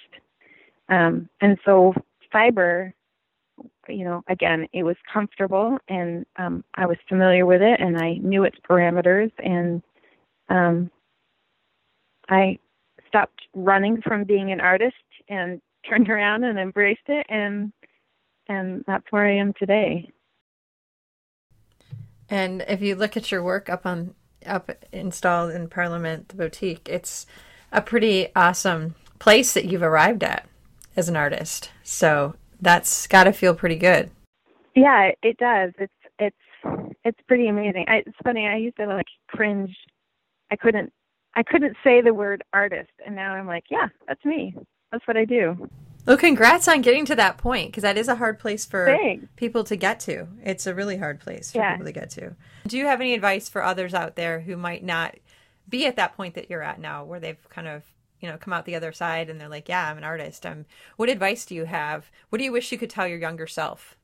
Um, 0.88 1.28
and 1.40 1.58
so 1.64 1.94
fiber, 2.32 2.92
you 3.88 4.04
know, 4.04 4.22
again, 4.28 4.66
it 4.72 4.82
was 4.82 4.96
comfortable 5.12 5.78
and 5.88 6.26
um, 6.36 6.64
I 6.74 6.86
was 6.86 6.96
familiar 7.08 7.46
with 7.46 7.62
it 7.62 7.80
and 7.80 7.96
I 7.96 8.14
knew 8.14 8.44
its 8.44 8.58
parameters 8.68 9.32
and 9.38 9.82
um, 10.48 10.90
I 12.28 12.58
stopped 13.06 13.42
running 13.54 14.00
from 14.02 14.24
being 14.24 14.52
an 14.52 14.60
artist 14.60 14.94
and 15.28 15.60
turned 15.88 16.10
around 16.10 16.44
and 16.44 16.58
embraced 16.58 17.08
it 17.08 17.26
and 17.28 17.72
and 18.48 18.84
that's 18.86 19.04
where 19.10 19.26
I 19.26 19.36
am 19.36 19.52
today. 19.58 20.12
And 22.28 22.64
if 22.68 22.82
you 22.82 22.94
look 22.94 23.16
at 23.16 23.30
your 23.30 23.42
work 23.42 23.68
up 23.68 23.86
on 23.86 24.14
up 24.44 24.70
installed 24.92 25.52
in 25.52 25.68
Parliament, 25.68 26.28
the 26.28 26.36
boutique, 26.36 26.88
it's 26.88 27.26
a 27.72 27.80
pretty 27.80 28.28
awesome 28.34 28.94
place 29.18 29.54
that 29.54 29.64
you've 29.64 29.82
arrived 29.82 30.22
at 30.22 30.46
as 30.96 31.08
an 31.08 31.16
artist. 31.16 31.70
So 31.82 32.34
that's 32.60 33.06
got 33.06 33.24
to 33.24 33.32
feel 33.32 33.54
pretty 33.54 33.76
good. 33.76 34.10
Yeah, 34.74 35.10
it 35.22 35.36
does. 35.38 35.72
It's 35.78 35.92
it's 36.18 36.96
it's 37.04 37.20
pretty 37.28 37.48
amazing. 37.48 37.86
I, 37.88 38.02
it's 38.06 38.16
funny. 38.22 38.46
I 38.46 38.56
used 38.56 38.76
to 38.76 38.86
like 38.86 39.06
cringe. 39.28 39.74
I 40.50 40.56
couldn't 40.56 40.92
I 41.34 41.42
couldn't 41.42 41.76
say 41.84 42.00
the 42.00 42.14
word 42.14 42.42
artist, 42.52 42.92
and 43.04 43.14
now 43.14 43.34
I'm 43.34 43.46
like, 43.46 43.64
yeah, 43.70 43.88
that's 44.08 44.24
me. 44.24 44.54
That's 44.90 45.06
what 45.06 45.16
I 45.16 45.24
do. 45.24 45.68
Well, 46.06 46.16
congrats 46.16 46.68
on 46.68 46.82
getting 46.82 47.04
to 47.06 47.16
that 47.16 47.36
point 47.36 47.68
because 47.68 47.82
that 47.82 47.98
is 47.98 48.08
a 48.08 48.14
hard 48.14 48.38
place 48.38 48.64
for 48.64 48.86
Thanks. 48.86 49.26
people 49.34 49.64
to 49.64 49.76
get 49.76 49.98
to. 50.00 50.28
It's 50.42 50.66
a 50.66 50.74
really 50.74 50.96
hard 50.96 51.18
place 51.20 51.50
for 51.50 51.58
yeah. 51.58 51.72
people 51.72 51.86
to 51.86 51.92
get 51.92 52.10
to. 52.10 52.36
Do 52.66 52.78
you 52.78 52.86
have 52.86 53.00
any 53.00 53.12
advice 53.12 53.48
for 53.48 53.62
others 53.62 53.92
out 53.92 54.14
there 54.14 54.40
who 54.40 54.56
might 54.56 54.84
not 54.84 55.16
be 55.68 55.84
at 55.84 55.96
that 55.96 56.16
point 56.16 56.34
that 56.34 56.48
you're 56.48 56.62
at 56.62 56.80
now, 56.80 57.04
where 57.04 57.18
they've 57.18 57.48
kind 57.50 57.66
of 57.66 57.82
you 58.20 58.28
know 58.28 58.38
come 58.38 58.52
out 58.52 58.64
the 58.64 58.76
other 58.76 58.92
side 58.92 59.28
and 59.28 59.40
they're 59.40 59.48
like, 59.48 59.68
"Yeah, 59.68 59.90
I'm 59.90 59.98
an 59.98 60.04
artist." 60.04 60.46
Um, 60.46 60.64
what 60.96 61.08
advice 61.08 61.44
do 61.44 61.54
you 61.54 61.64
have? 61.64 62.10
What 62.28 62.38
do 62.38 62.44
you 62.44 62.52
wish 62.52 62.70
you 62.70 62.78
could 62.78 62.90
tell 62.90 63.08
your 63.08 63.18
younger 63.18 63.48
self, 63.48 63.96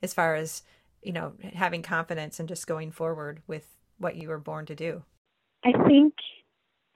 as 0.00 0.14
far 0.14 0.36
as 0.36 0.62
you 1.02 1.12
know, 1.12 1.32
having 1.54 1.82
confidence 1.82 2.40
and 2.40 2.48
just 2.48 2.66
going 2.66 2.90
forward 2.90 3.40
with 3.46 3.66
what 3.98 4.16
you 4.16 4.28
were 4.28 4.38
born 4.38 4.66
to 4.66 4.74
do? 4.74 5.02
I 5.64 5.72
think 5.86 6.14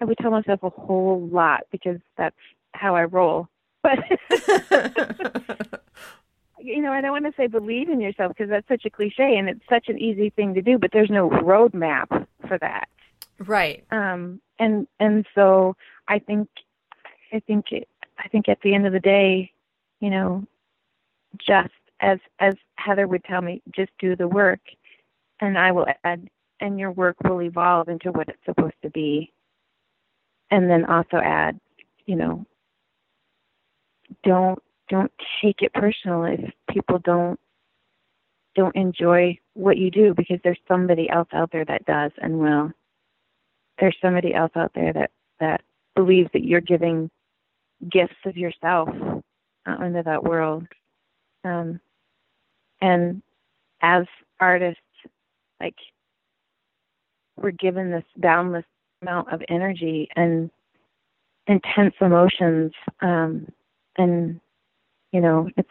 I 0.01 0.05
would 0.05 0.19
tell 0.19 0.31
myself 0.31 0.63
a 0.63 0.71
whole 0.71 1.29
lot 1.33 1.63
because 1.71 1.99
that's 2.17 2.37
how 2.75 2.95
I 2.95 3.05
roll 3.05 3.49
but 3.83 3.99
you 6.61 6.81
know, 6.81 6.93
I 6.93 7.01
don't 7.01 7.11
want 7.11 7.25
to 7.27 7.33
say 7.37 7.47
believe 7.47 7.89
in 7.89 8.01
yourself 8.01 8.33
because 8.37 8.51
that's 8.51 8.69
such 8.69 8.85
a 8.85 8.91
cliche 8.91 9.37
and 9.37 9.49
it's 9.49 9.65
such 9.69 9.89
an 9.89 9.99
easy 9.99 10.31
thing 10.31 10.55
to 10.55 10.63
do, 10.63 10.79
but 10.79 10.91
there's 10.93 11.11
no 11.11 11.29
roadmap 11.29 12.27
for 12.47 12.59
that. 12.59 12.89
Right. 13.39 13.85
Um 13.91 14.41
and 14.59 14.87
and 15.01 15.27
so 15.35 15.77
I 16.09 16.19
think 16.19 16.49
I 17.33 17.41
think 17.41 17.73
it, 17.73 17.89
I 18.19 18.29
think 18.29 18.49
at 18.49 18.61
the 18.63 18.75
end 18.75 18.87
of 18.87 18.93
the 18.93 19.01
day, 19.01 19.53
you 20.01 20.11
know, 20.11 20.45
just 21.39 21.73
as 22.01 22.19
as 22.39 22.55
Heather 22.77 23.09
would 23.09 23.25
tell 23.25 23.43
me, 23.43 23.63
just 23.75 23.91
do 23.99 24.15
the 24.15 24.29
work 24.29 24.61
and 25.41 25.59
I 25.59 25.73
will 25.73 25.87
add 26.05 26.29
and 26.61 26.79
your 26.79 26.93
work 26.93 27.17
will 27.25 27.43
evolve 27.43 27.89
into 27.89 28.13
what 28.13 28.29
it's 28.29 28.45
supposed 28.45 28.81
to 28.83 28.91
be. 28.91 29.33
And 30.51 30.71
then 30.71 30.85
also 30.85 31.17
add, 31.17 31.59
you 32.07 32.15
know, 32.15 32.47
don't 34.25 34.63
don't 34.89 35.13
take 35.43 35.63
it 35.63 35.73
personal 35.73 36.25
if 36.25 36.41
people 36.71 36.99
don't 36.99 37.39
don't 38.55 38.77
enjoy 38.77 39.39
what 39.55 39.79
you 39.79 39.91
do 39.91 40.13
because 40.15 40.39
there's 40.45 40.59
somebody 40.69 41.09
else 41.09 41.29
out 41.33 41.51
there 41.53 41.65
that 41.65 41.87
does 41.87 42.11
and 42.21 42.39
will. 42.39 42.71
There's 43.79 43.97
somebody 44.03 44.35
else 44.35 44.53
out 44.55 44.73
there 44.75 44.93
that 44.93 45.11
that 45.41 45.63
believes 45.95 46.31
that 46.33 46.45
you're 46.45 46.61
giving 46.61 47.11
gifts 47.91 48.15
of 48.27 48.37
yourself 48.37 48.89
out 49.67 49.83
into 49.83 50.03
that 50.03 50.23
world. 50.23 50.65
Um, 51.45 51.81
and 52.81 53.23
as 53.81 54.05
artists, 54.41 54.81
like 55.61 55.77
we're 57.37 57.51
given 57.53 57.91
this 57.91 58.05
boundless 58.17 58.65
amount 59.01 59.33
of 59.33 59.43
energy 59.49 60.09
and 60.15 60.51
intense 61.49 61.95
emotions 62.01 62.73
um 63.01 63.47
and 63.97 64.41
you 65.13 65.21
know 65.21 65.49
it's 65.57 65.69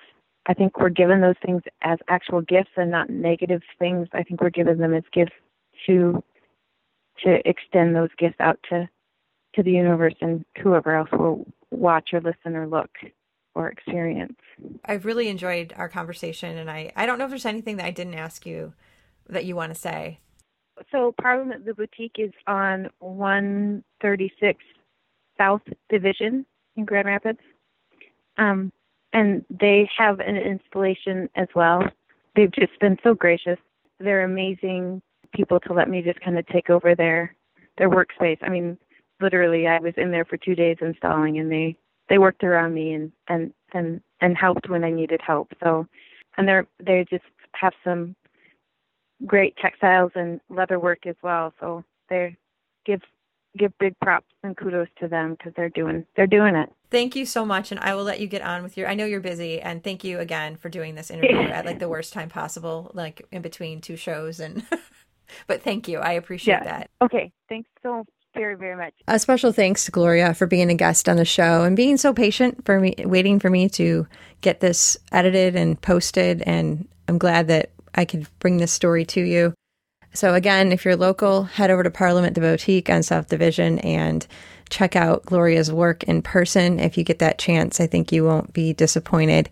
i 0.47 0.53
think 0.53 0.79
we're 0.79 0.89
given 0.89 1.21
those 1.21 1.35
things 1.45 1.61
as 1.81 1.99
actual 2.07 2.41
gifts 2.41 2.71
and 2.77 2.91
not 2.91 3.09
negative 3.09 3.61
things 3.79 4.07
i 4.13 4.23
think 4.23 4.41
we're 4.41 4.49
given 4.49 4.77
them 4.77 4.93
as 4.93 5.03
gifts 5.13 5.33
to 5.85 6.23
to 7.23 7.47
extend 7.47 7.95
those 7.95 8.09
gifts 8.17 8.39
out 8.39 8.59
to 8.69 8.87
to 9.53 9.63
the 9.63 9.71
universe 9.71 10.15
and 10.21 10.45
whoever 10.61 10.95
else 10.95 11.09
will 11.11 11.45
watch 11.71 12.09
or 12.13 12.21
listen 12.21 12.55
or 12.55 12.67
look 12.67 12.89
or 13.53 13.67
experience 13.69 14.37
I've 14.85 15.05
really 15.05 15.27
enjoyed 15.27 15.73
our 15.75 15.89
conversation, 15.89 16.57
and 16.57 16.69
I, 16.69 16.91
I 16.95 17.05
don't 17.05 17.17
know 17.17 17.25
if 17.25 17.29
there's 17.29 17.45
anything 17.45 17.77
that 17.77 17.85
I 17.85 17.91
didn't 17.91 18.15
ask 18.15 18.45
you 18.45 18.73
that 19.29 19.45
you 19.45 19.55
want 19.55 19.73
to 19.73 19.79
say. 19.79 20.19
so 20.91 21.13
Parliament 21.21 21.65
the 21.65 21.73
boutique 21.73 22.17
is 22.17 22.31
on 22.47 22.89
136 22.99 24.63
South 25.37 25.61
Division 25.89 26.45
in 26.75 26.85
Grand 26.85 27.07
Rapids. 27.07 27.39
Um 28.41 28.71
and 29.13 29.45
they 29.49 29.89
have 29.97 30.19
an 30.19 30.37
installation 30.37 31.29
as 31.35 31.47
well. 31.53 31.83
They've 32.35 32.51
just 32.51 32.77
been 32.79 32.97
so 33.03 33.13
gracious. 33.13 33.57
They're 33.99 34.23
amazing 34.23 35.01
people 35.33 35.59
to 35.61 35.73
let 35.73 35.89
me 35.89 36.01
just 36.01 36.19
kind 36.21 36.37
of 36.39 36.47
take 36.47 36.69
over 36.69 36.95
their 36.95 37.35
their 37.77 37.89
workspace. 37.89 38.37
I 38.41 38.49
mean, 38.49 38.77
literally 39.21 39.67
I 39.67 39.79
was 39.79 39.93
in 39.97 40.11
there 40.11 40.25
for 40.25 40.37
2 40.37 40.55
days 40.55 40.77
installing 40.81 41.39
and 41.39 41.51
they 41.51 41.77
they 42.09 42.17
worked 42.17 42.43
around 42.43 42.73
me 42.73 42.93
and 42.93 43.11
and 43.27 43.53
and 43.73 44.01
and 44.21 44.37
helped 44.37 44.69
when 44.69 44.83
I 44.83 44.91
needed 44.91 45.21
help. 45.25 45.51
So 45.63 45.87
and 46.37 46.47
they're 46.47 46.67
they 46.83 47.05
just 47.09 47.23
have 47.53 47.73
some 47.83 48.15
great 49.25 49.55
textiles 49.57 50.11
and 50.15 50.41
leather 50.49 50.79
work 50.79 51.05
as 51.05 51.15
well. 51.21 51.53
So 51.59 51.83
they 52.09 52.35
give 52.85 53.01
give 53.57 53.77
big 53.79 53.93
props 53.99 54.27
and 54.43 54.55
kudos 54.57 54.87
to 54.99 55.07
them 55.07 55.31
because 55.35 55.53
they're 55.55 55.69
doing 55.69 56.05
they're 56.15 56.27
doing 56.27 56.55
it. 56.55 56.69
Thank 56.89 57.15
you 57.15 57.25
so 57.25 57.45
much, 57.45 57.71
and 57.71 57.79
I 57.79 57.95
will 57.95 58.03
let 58.03 58.19
you 58.19 58.27
get 58.27 58.41
on 58.41 58.63
with 58.63 58.75
your. 58.77 58.87
I 58.87 58.95
know 58.95 59.05
you're 59.05 59.19
busy, 59.21 59.61
and 59.61 59.83
thank 59.83 60.03
you 60.03 60.19
again 60.19 60.57
for 60.57 60.69
doing 60.69 60.95
this 60.95 61.09
interview 61.09 61.37
at 61.49 61.65
like 61.65 61.79
the 61.79 61.87
worst 61.89 62.13
time 62.13 62.29
possible, 62.29 62.91
like 62.93 63.25
in 63.31 63.41
between 63.41 63.81
two 63.81 63.95
shows. 63.95 64.39
And 64.39 64.63
but 65.47 65.61
thank 65.61 65.87
you, 65.87 65.99
I 65.99 66.13
appreciate 66.13 66.55
Yeah. 66.55 66.63
that. 66.63 66.89
Okay, 67.01 67.31
thanks 67.49 67.69
so 67.83 68.05
very 68.33 68.55
very 68.55 68.75
much. 68.75 68.93
A 69.07 69.19
special 69.19 69.51
thanks 69.51 69.85
to 69.85 69.91
Gloria 69.91 70.33
for 70.33 70.47
being 70.47 70.69
a 70.69 70.75
guest 70.75 71.07
on 71.07 71.17
the 71.17 71.25
show 71.25 71.63
and 71.63 71.75
being 71.75 71.97
so 71.97 72.13
patient 72.13 72.65
for 72.65 72.79
me, 72.79 72.95
waiting 72.99 73.39
for 73.39 73.49
me 73.49 73.69
to 73.69 74.07
get 74.41 74.59
this 74.59 74.97
edited 75.11 75.55
and 75.55 75.79
posted. 75.81 76.41
And 76.43 76.87
I'm 77.07 77.17
glad 77.17 77.47
that 77.47 77.71
I 77.95 78.05
could 78.05 78.27
bring 78.39 78.57
this 78.57 78.71
story 78.71 79.05
to 79.05 79.21
you. 79.21 79.53
So, 80.13 80.33
again, 80.33 80.71
if 80.71 80.83
you're 80.83 80.95
local, 80.95 81.43
head 81.43 81.71
over 81.71 81.83
to 81.83 81.91
Parliament 81.91 82.35
the 82.35 82.41
Boutique 82.41 82.89
on 82.89 83.03
South 83.03 83.29
Division 83.29 83.79
and 83.79 84.25
check 84.69 84.95
out 84.95 85.25
Gloria's 85.25 85.71
work 85.71 86.03
in 86.03 86.21
person. 86.21 86.79
If 86.79 86.97
you 86.97 87.03
get 87.03 87.19
that 87.19 87.37
chance, 87.37 87.79
I 87.79 87.87
think 87.87 88.11
you 88.11 88.23
won't 88.23 88.53
be 88.53 88.73
disappointed. 88.73 89.49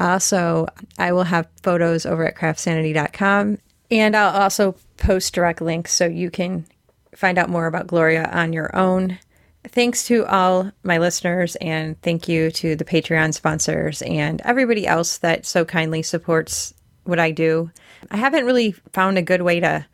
Also, 0.00 0.66
I 0.98 1.12
will 1.12 1.24
have 1.24 1.48
photos 1.62 2.06
over 2.06 2.26
at 2.26 2.36
craftsanity.com 2.36 3.58
and 3.90 4.16
I'll 4.16 4.42
also 4.42 4.76
post 4.96 5.34
direct 5.34 5.60
links 5.60 5.92
so 5.92 6.06
you 6.06 6.30
can 6.30 6.66
find 7.14 7.38
out 7.38 7.48
more 7.48 7.66
about 7.66 7.86
Gloria 7.86 8.28
on 8.32 8.52
your 8.52 8.74
own. 8.76 9.18
Thanks 9.64 10.06
to 10.06 10.24
all 10.26 10.70
my 10.82 10.98
listeners, 10.98 11.56
and 11.56 12.00
thank 12.00 12.28
you 12.28 12.50
to 12.52 12.76
the 12.76 12.84
Patreon 12.84 13.34
sponsors 13.34 14.02
and 14.02 14.40
everybody 14.44 14.86
else 14.86 15.18
that 15.18 15.44
so 15.44 15.64
kindly 15.64 16.02
supports 16.02 16.72
what 17.04 17.18
I 17.18 17.32
do. 17.32 17.70
I 18.10 18.16
haven't 18.16 18.46
really 18.46 18.72
found 18.92 19.18
a 19.18 19.22
good 19.22 19.42
way 19.42 19.60
to 19.60 19.84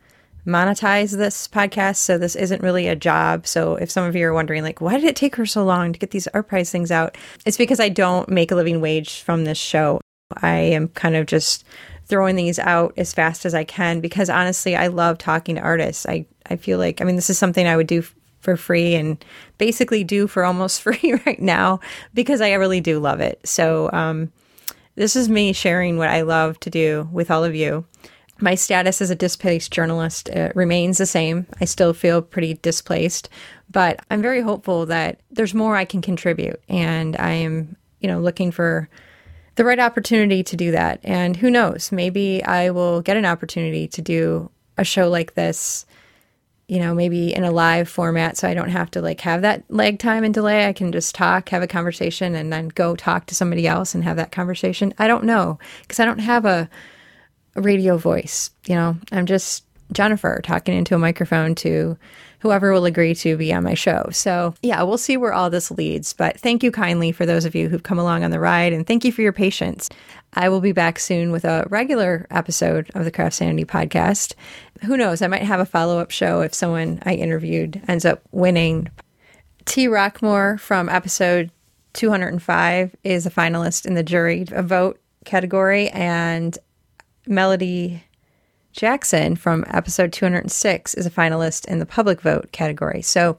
monetize 0.45 1.17
this 1.17 1.47
podcast, 1.47 1.97
so 1.97 2.17
this 2.17 2.35
isn't 2.35 2.61
really 2.61 2.87
a 2.87 2.95
job. 2.95 3.47
So 3.47 3.75
if 3.75 3.89
some 3.89 4.05
of 4.05 4.15
you 4.15 4.27
are 4.27 4.33
wondering, 4.33 4.63
like, 4.63 4.81
why 4.81 4.95
did 4.95 5.05
it 5.05 5.15
take 5.15 5.35
her 5.35 5.45
so 5.45 5.63
long 5.63 5.93
to 5.93 5.99
get 5.99 6.11
these 6.11 6.27
ArtPrize 6.33 6.69
things 6.69 6.91
out? 6.91 7.17
It's 7.45 7.57
because 7.57 7.79
I 7.79 7.89
don't 7.89 8.29
make 8.29 8.51
a 8.51 8.55
living 8.55 8.81
wage 8.81 9.21
from 9.21 9.43
this 9.43 9.57
show. 9.57 9.99
I 10.41 10.57
am 10.57 10.87
kind 10.89 11.15
of 11.15 11.25
just 11.25 11.65
throwing 12.05 12.35
these 12.35 12.59
out 12.59 12.93
as 12.97 13.13
fast 13.13 13.45
as 13.45 13.53
I 13.53 13.63
can 13.63 13.99
because 13.99 14.29
honestly, 14.29 14.75
I 14.75 14.87
love 14.87 15.17
talking 15.17 15.55
to 15.55 15.61
artists. 15.61 16.05
I, 16.05 16.25
I 16.45 16.55
feel 16.55 16.77
like, 16.77 17.01
I 17.01 17.03
mean, 17.03 17.15
this 17.15 17.29
is 17.29 17.37
something 17.37 17.67
I 17.67 17.75
would 17.75 17.87
do 17.87 17.99
f- 17.99 18.15
for 18.39 18.57
free 18.57 18.93
and 18.93 19.23
basically 19.57 20.03
do 20.03 20.27
for 20.27 20.45
almost 20.45 20.81
free 20.83 21.19
right 21.25 21.41
now 21.41 21.79
because 22.13 22.41
I 22.41 22.53
really 22.53 22.81
do 22.81 22.99
love 22.99 23.19
it. 23.19 23.39
So, 23.43 23.89
um, 23.91 24.31
this 24.95 25.17
is 25.17 25.27
me 25.27 25.51
sharing 25.51 25.97
what 25.97 26.09
I 26.09 26.21
love 26.21 26.57
to 26.61 26.69
do 26.69 27.09
with 27.11 27.29
all 27.29 27.43
of 27.43 27.53
you. 27.53 27.85
My 28.39 28.55
status 28.55 29.01
as 29.01 29.09
a 29.09 29.15
displaced 29.15 29.71
journalist 29.71 30.29
uh, 30.29 30.49
remains 30.55 30.97
the 30.97 31.05
same. 31.05 31.45
I 31.61 31.65
still 31.65 31.93
feel 31.93 32.21
pretty 32.21 32.55
displaced, 32.55 33.29
but 33.71 33.99
I'm 34.11 34.21
very 34.21 34.41
hopeful 34.41 34.85
that 34.87 35.21
there's 35.31 35.53
more 35.53 35.77
I 35.77 35.85
can 35.85 36.01
contribute. 36.01 36.61
And 36.67 37.15
I 37.17 37.31
am, 37.31 37.77
you 38.01 38.09
know, 38.09 38.19
looking 38.19 38.51
for 38.51 38.89
the 39.55 39.63
right 39.63 39.79
opportunity 39.79 40.43
to 40.43 40.57
do 40.57 40.71
that. 40.71 40.99
And 41.03 41.37
who 41.37 41.49
knows, 41.49 41.91
maybe 41.93 42.43
I 42.43 42.71
will 42.71 43.01
get 43.01 43.15
an 43.15 43.25
opportunity 43.25 43.87
to 43.87 44.01
do 44.01 44.51
a 44.77 44.83
show 44.83 45.09
like 45.09 45.35
this, 45.35 45.85
you 46.67 46.79
know, 46.79 46.93
maybe 46.93 47.33
in 47.33 47.45
a 47.45 47.51
live 47.51 47.87
format 47.87 48.35
so 48.35 48.49
I 48.49 48.53
don't 48.53 48.69
have 48.69 48.91
to 48.91 49.01
like 49.01 49.21
have 49.21 49.43
that 49.43 49.63
lag 49.69 49.97
time 49.97 50.25
and 50.25 50.33
delay. 50.33 50.67
I 50.67 50.73
can 50.73 50.91
just 50.91 51.15
talk, 51.15 51.49
have 51.49 51.63
a 51.63 51.67
conversation, 51.67 52.35
and 52.35 52.51
then 52.51 52.67
go 52.67 52.97
talk 52.97 53.27
to 53.27 53.35
somebody 53.35 53.65
else 53.65 53.95
and 53.95 54.03
have 54.03 54.17
that 54.17 54.33
conversation. 54.33 54.93
I 54.97 55.07
don't 55.07 55.23
know 55.23 55.57
because 55.83 56.01
I 56.01 56.05
don't 56.05 56.19
have 56.19 56.43
a, 56.43 56.69
radio 57.55 57.97
voice. 57.97 58.51
You 58.67 58.75
know, 58.75 58.97
I'm 59.11 59.25
just 59.25 59.65
Jennifer 59.91 60.41
talking 60.43 60.75
into 60.75 60.95
a 60.95 60.99
microphone 60.99 61.55
to 61.55 61.97
whoever 62.39 62.71
will 62.71 62.85
agree 62.85 63.15
to 63.15 63.37
be 63.37 63.51
on 63.53 63.63
my 63.63 63.73
show. 63.73 64.07
So, 64.11 64.53
yeah, 64.61 64.83
we'll 64.83 64.99
see 64.99 65.17
where 65.17 65.33
all 65.33 65.49
this 65.49 65.71
leads. 65.71 66.13
But 66.13 66.39
thank 66.39 66.63
you 66.63 66.71
kindly 66.71 67.11
for 67.11 67.25
those 67.25 67.45
of 67.45 67.55
you 67.55 67.69
who've 67.69 67.81
come 67.81 67.97
along 67.97 68.23
on 68.23 68.31
the 68.31 68.39
ride, 68.39 68.73
and 68.73 68.85
thank 68.85 69.03
you 69.03 69.11
for 69.11 69.21
your 69.21 69.33
patience. 69.33 69.89
I 70.33 70.49
will 70.49 70.61
be 70.61 70.71
back 70.71 70.99
soon 70.99 71.31
with 71.31 71.45
a 71.45 71.65
regular 71.69 72.27
episode 72.29 72.91
of 72.93 73.05
the 73.05 73.11
CraftSanity 73.11 73.65
podcast. 73.65 74.33
Who 74.83 74.97
knows? 74.97 75.21
I 75.21 75.27
might 75.27 75.43
have 75.43 75.59
a 75.59 75.65
follow 75.65 75.97
up 75.97 76.11
show 76.11 76.41
if 76.41 76.53
someone 76.53 76.99
I 77.03 77.13
interviewed 77.13 77.81
ends 77.87 78.05
up 78.05 78.21
winning. 78.31 78.89
T. 79.65 79.87
Rockmore 79.87 80.59
from 80.59 80.89
episode 80.89 81.49
205 81.93 82.95
is 83.03 83.25
a 83.25 83.31
finalist 83.31 83.85
in 83.85 83.95
the 83.95 84.03
jury 84.03 84.43
vote 84.43 84.99
category, 85.23 85.89
and 85.89 86.57
Melody 87.27 88.03
Jackson 88.71 89.35
from 89.35 89.63
episode 89.67 90.11
206 90.11 90.93
is 90.95 91.05
a 91.05 91.11
finalist 91.11 91.65
in 91.65 91.79
the 91.79 91.85
public 91.85 92.21
vote 92.21 92.51
category. 92.51 93.01
So 93.01 93.37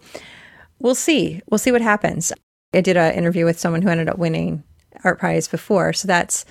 we'll 0.79 0.95
see. 0.95 1.43
We'll 1.51 1.59
see 1.59 1.73
what 1.73 1.83
happens. 1.83 2.33
I 2.73 2.81
did 2.81 2.97
an 2.97 3.15
interview 3.15 3.45
with 3.45 3.59
someone 3.59 3.83
who 3.83 3.89
ended 3.89 4.09
up 4.09 4.19
winning 4.19 4.65
ArtPrize 5.05 5.51
before. 5.51 5.93
So 5.93 6.09
that's 6.09 6.45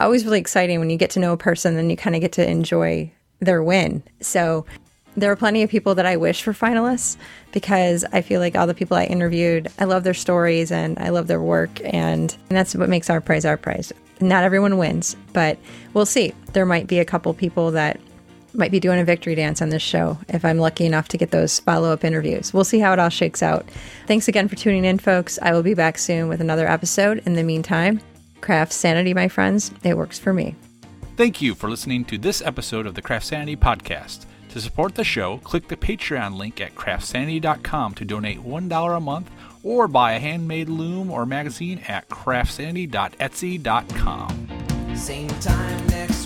always 0.00 0.24
really 0.24 0.40
exciting 0.40 0.80
when 0.80 0.90
you 0.90 0.96
get 0.96 1.10
to 1.10 1.20
know 1.20 1.32
a 1.32 1.36
person 1.36 1.76
and 1.76 1.90
you 1.90 1.96
kind 1.96 2.16
of 2.16 2.20
get 2.20 2.32
to 2.32 2.48
enjoy 2.48 3.12
their 3.40 3.62
win. 3.62 4.02
So 4.20 4.66
there 5.16 5.30
are 5.30 5.36
plenty 5.36 5.62
of 5.62 5.70
people 5.70 5.94
that 5.94 6.06
I 6.06 6.16
wish 6.16 6.42
for 6.42 6.52
finalists 6.52 7.16
because 7.52 8.04
I 8.12 8.20
feel 8.20 8.40
like 8.40 8.56
all 8.56 8.66
the 8.66 8.74
people 8.74 8.96
I 8.96 9.04
interviewed, 9.04 9.68
I 9.78 9.84
love 9.84 10.02
their 10.02 10.14
stories 10.14 10.72
and 10.72 10.98
I 10.98 11.10
love 11.10 11.28
their 11.28 11.40
work. 11.40 11.80
And, 11.84 12.36
and 12.48 12.56
that's 12.56 12.74
what 12.74 12.88
makes 12.88 13.08
ArtPrize 13.08 13.48
Art 13.48 13.62
Prize. 13.62 13.92
Not 14.20 14.44
everyone 14.44 14.78
wins, 14.78 15.16
but 15.32 15.58
we'll 15.92 16.06
see. 16.06 16.32
There 16.52 16.66
might 16.66 16.86
be 16.86 16.98
a 16.98 17.04
couple 17.04 17.34
people 17.34 17.70
that 17.72 18.00
might 18.54 18.70
be 18.70 18.80
doing 18.80 19.00
a 19.00 19.04
victory 19.04 19.34
dance 19.34 19.60
on 19.60 19.70
this 19.70 19.82
show 19.82 20.16
if 20.28 20.44
I'm 20.44 20.58
lucky 20.58 20.86
enough 20.86 21.08
to 21.08 21.18
get 21.18 21.32
those 21.32 21.58
follow 21.58 21.92
up 21.92 22.04
interviews. 22.04 22.54
We'll 22.54 22.64
see 22.64 22.78
how 22.78 22.92
it 22.92 22.98
all 22.98 23.08
shakes 23.08 23.42
out. 23.42 23.68
Thanks 24.06 24.28
again 24.28 24.48
for 24.48 24.54
tuning 24.56 24.84
in, 24.84 24.98
folks. 24.98 25.38
I 25.42 25.52
will 25.52 25.62
be 25.62 25.74
back 25.74 25.98
soon 25.98 26.28
with 26.28 26.40
another 26.40 26.68
episode. 26.68 27.22
In 27.26 27.34
the 27.34 27.42
meantime, 27.42 28.00
craft 28.40 28.72
sanity, 28.72 29.12
my 29.12 29.28
friends. 29.28 29.72
It 29.82 29.96
works 29.96 30.18
for 30.18 30.32
me. 30.32 30.54
Thank 31.16 31.40
you 31.40 31.54
for 31.54 31.70
listening 31.70 32.04
to 32.06 32.18
this 32.18 32.42
episode 32.42 32.86
of 32.86 32.94
the 32.94 33.02
CraftSanity 33.02 33.56
Podcast. 33.56 34.26
To 34.50 34.60
support 34.60 34.94
the 34.94 35.04
show, 35.04 35.38
click 35.38 35.68
the 35.68 35.76
Patreon 35.76 36.36
link 36.36 36.60
at 36.60 36.74
craftsanity.com 36.74 37.94
to 37.94 38.04
donate 38.04 38.40
$1 38.40 38.96
a 38.96 39.00
month 39.00 39.30
or 39.64 39.88
buy 39.88 40.12
a 40.12 40.20
handmade 40.20 40.68
loom 40.68 41.10
or 41.10 41.26
magazine 41.26 41.80
at 41.88 42.08
craftsanity.etsy.com. 42.08 44.94
Same 44.94 45.28
time 45.28 45.86
next 45.88 46.23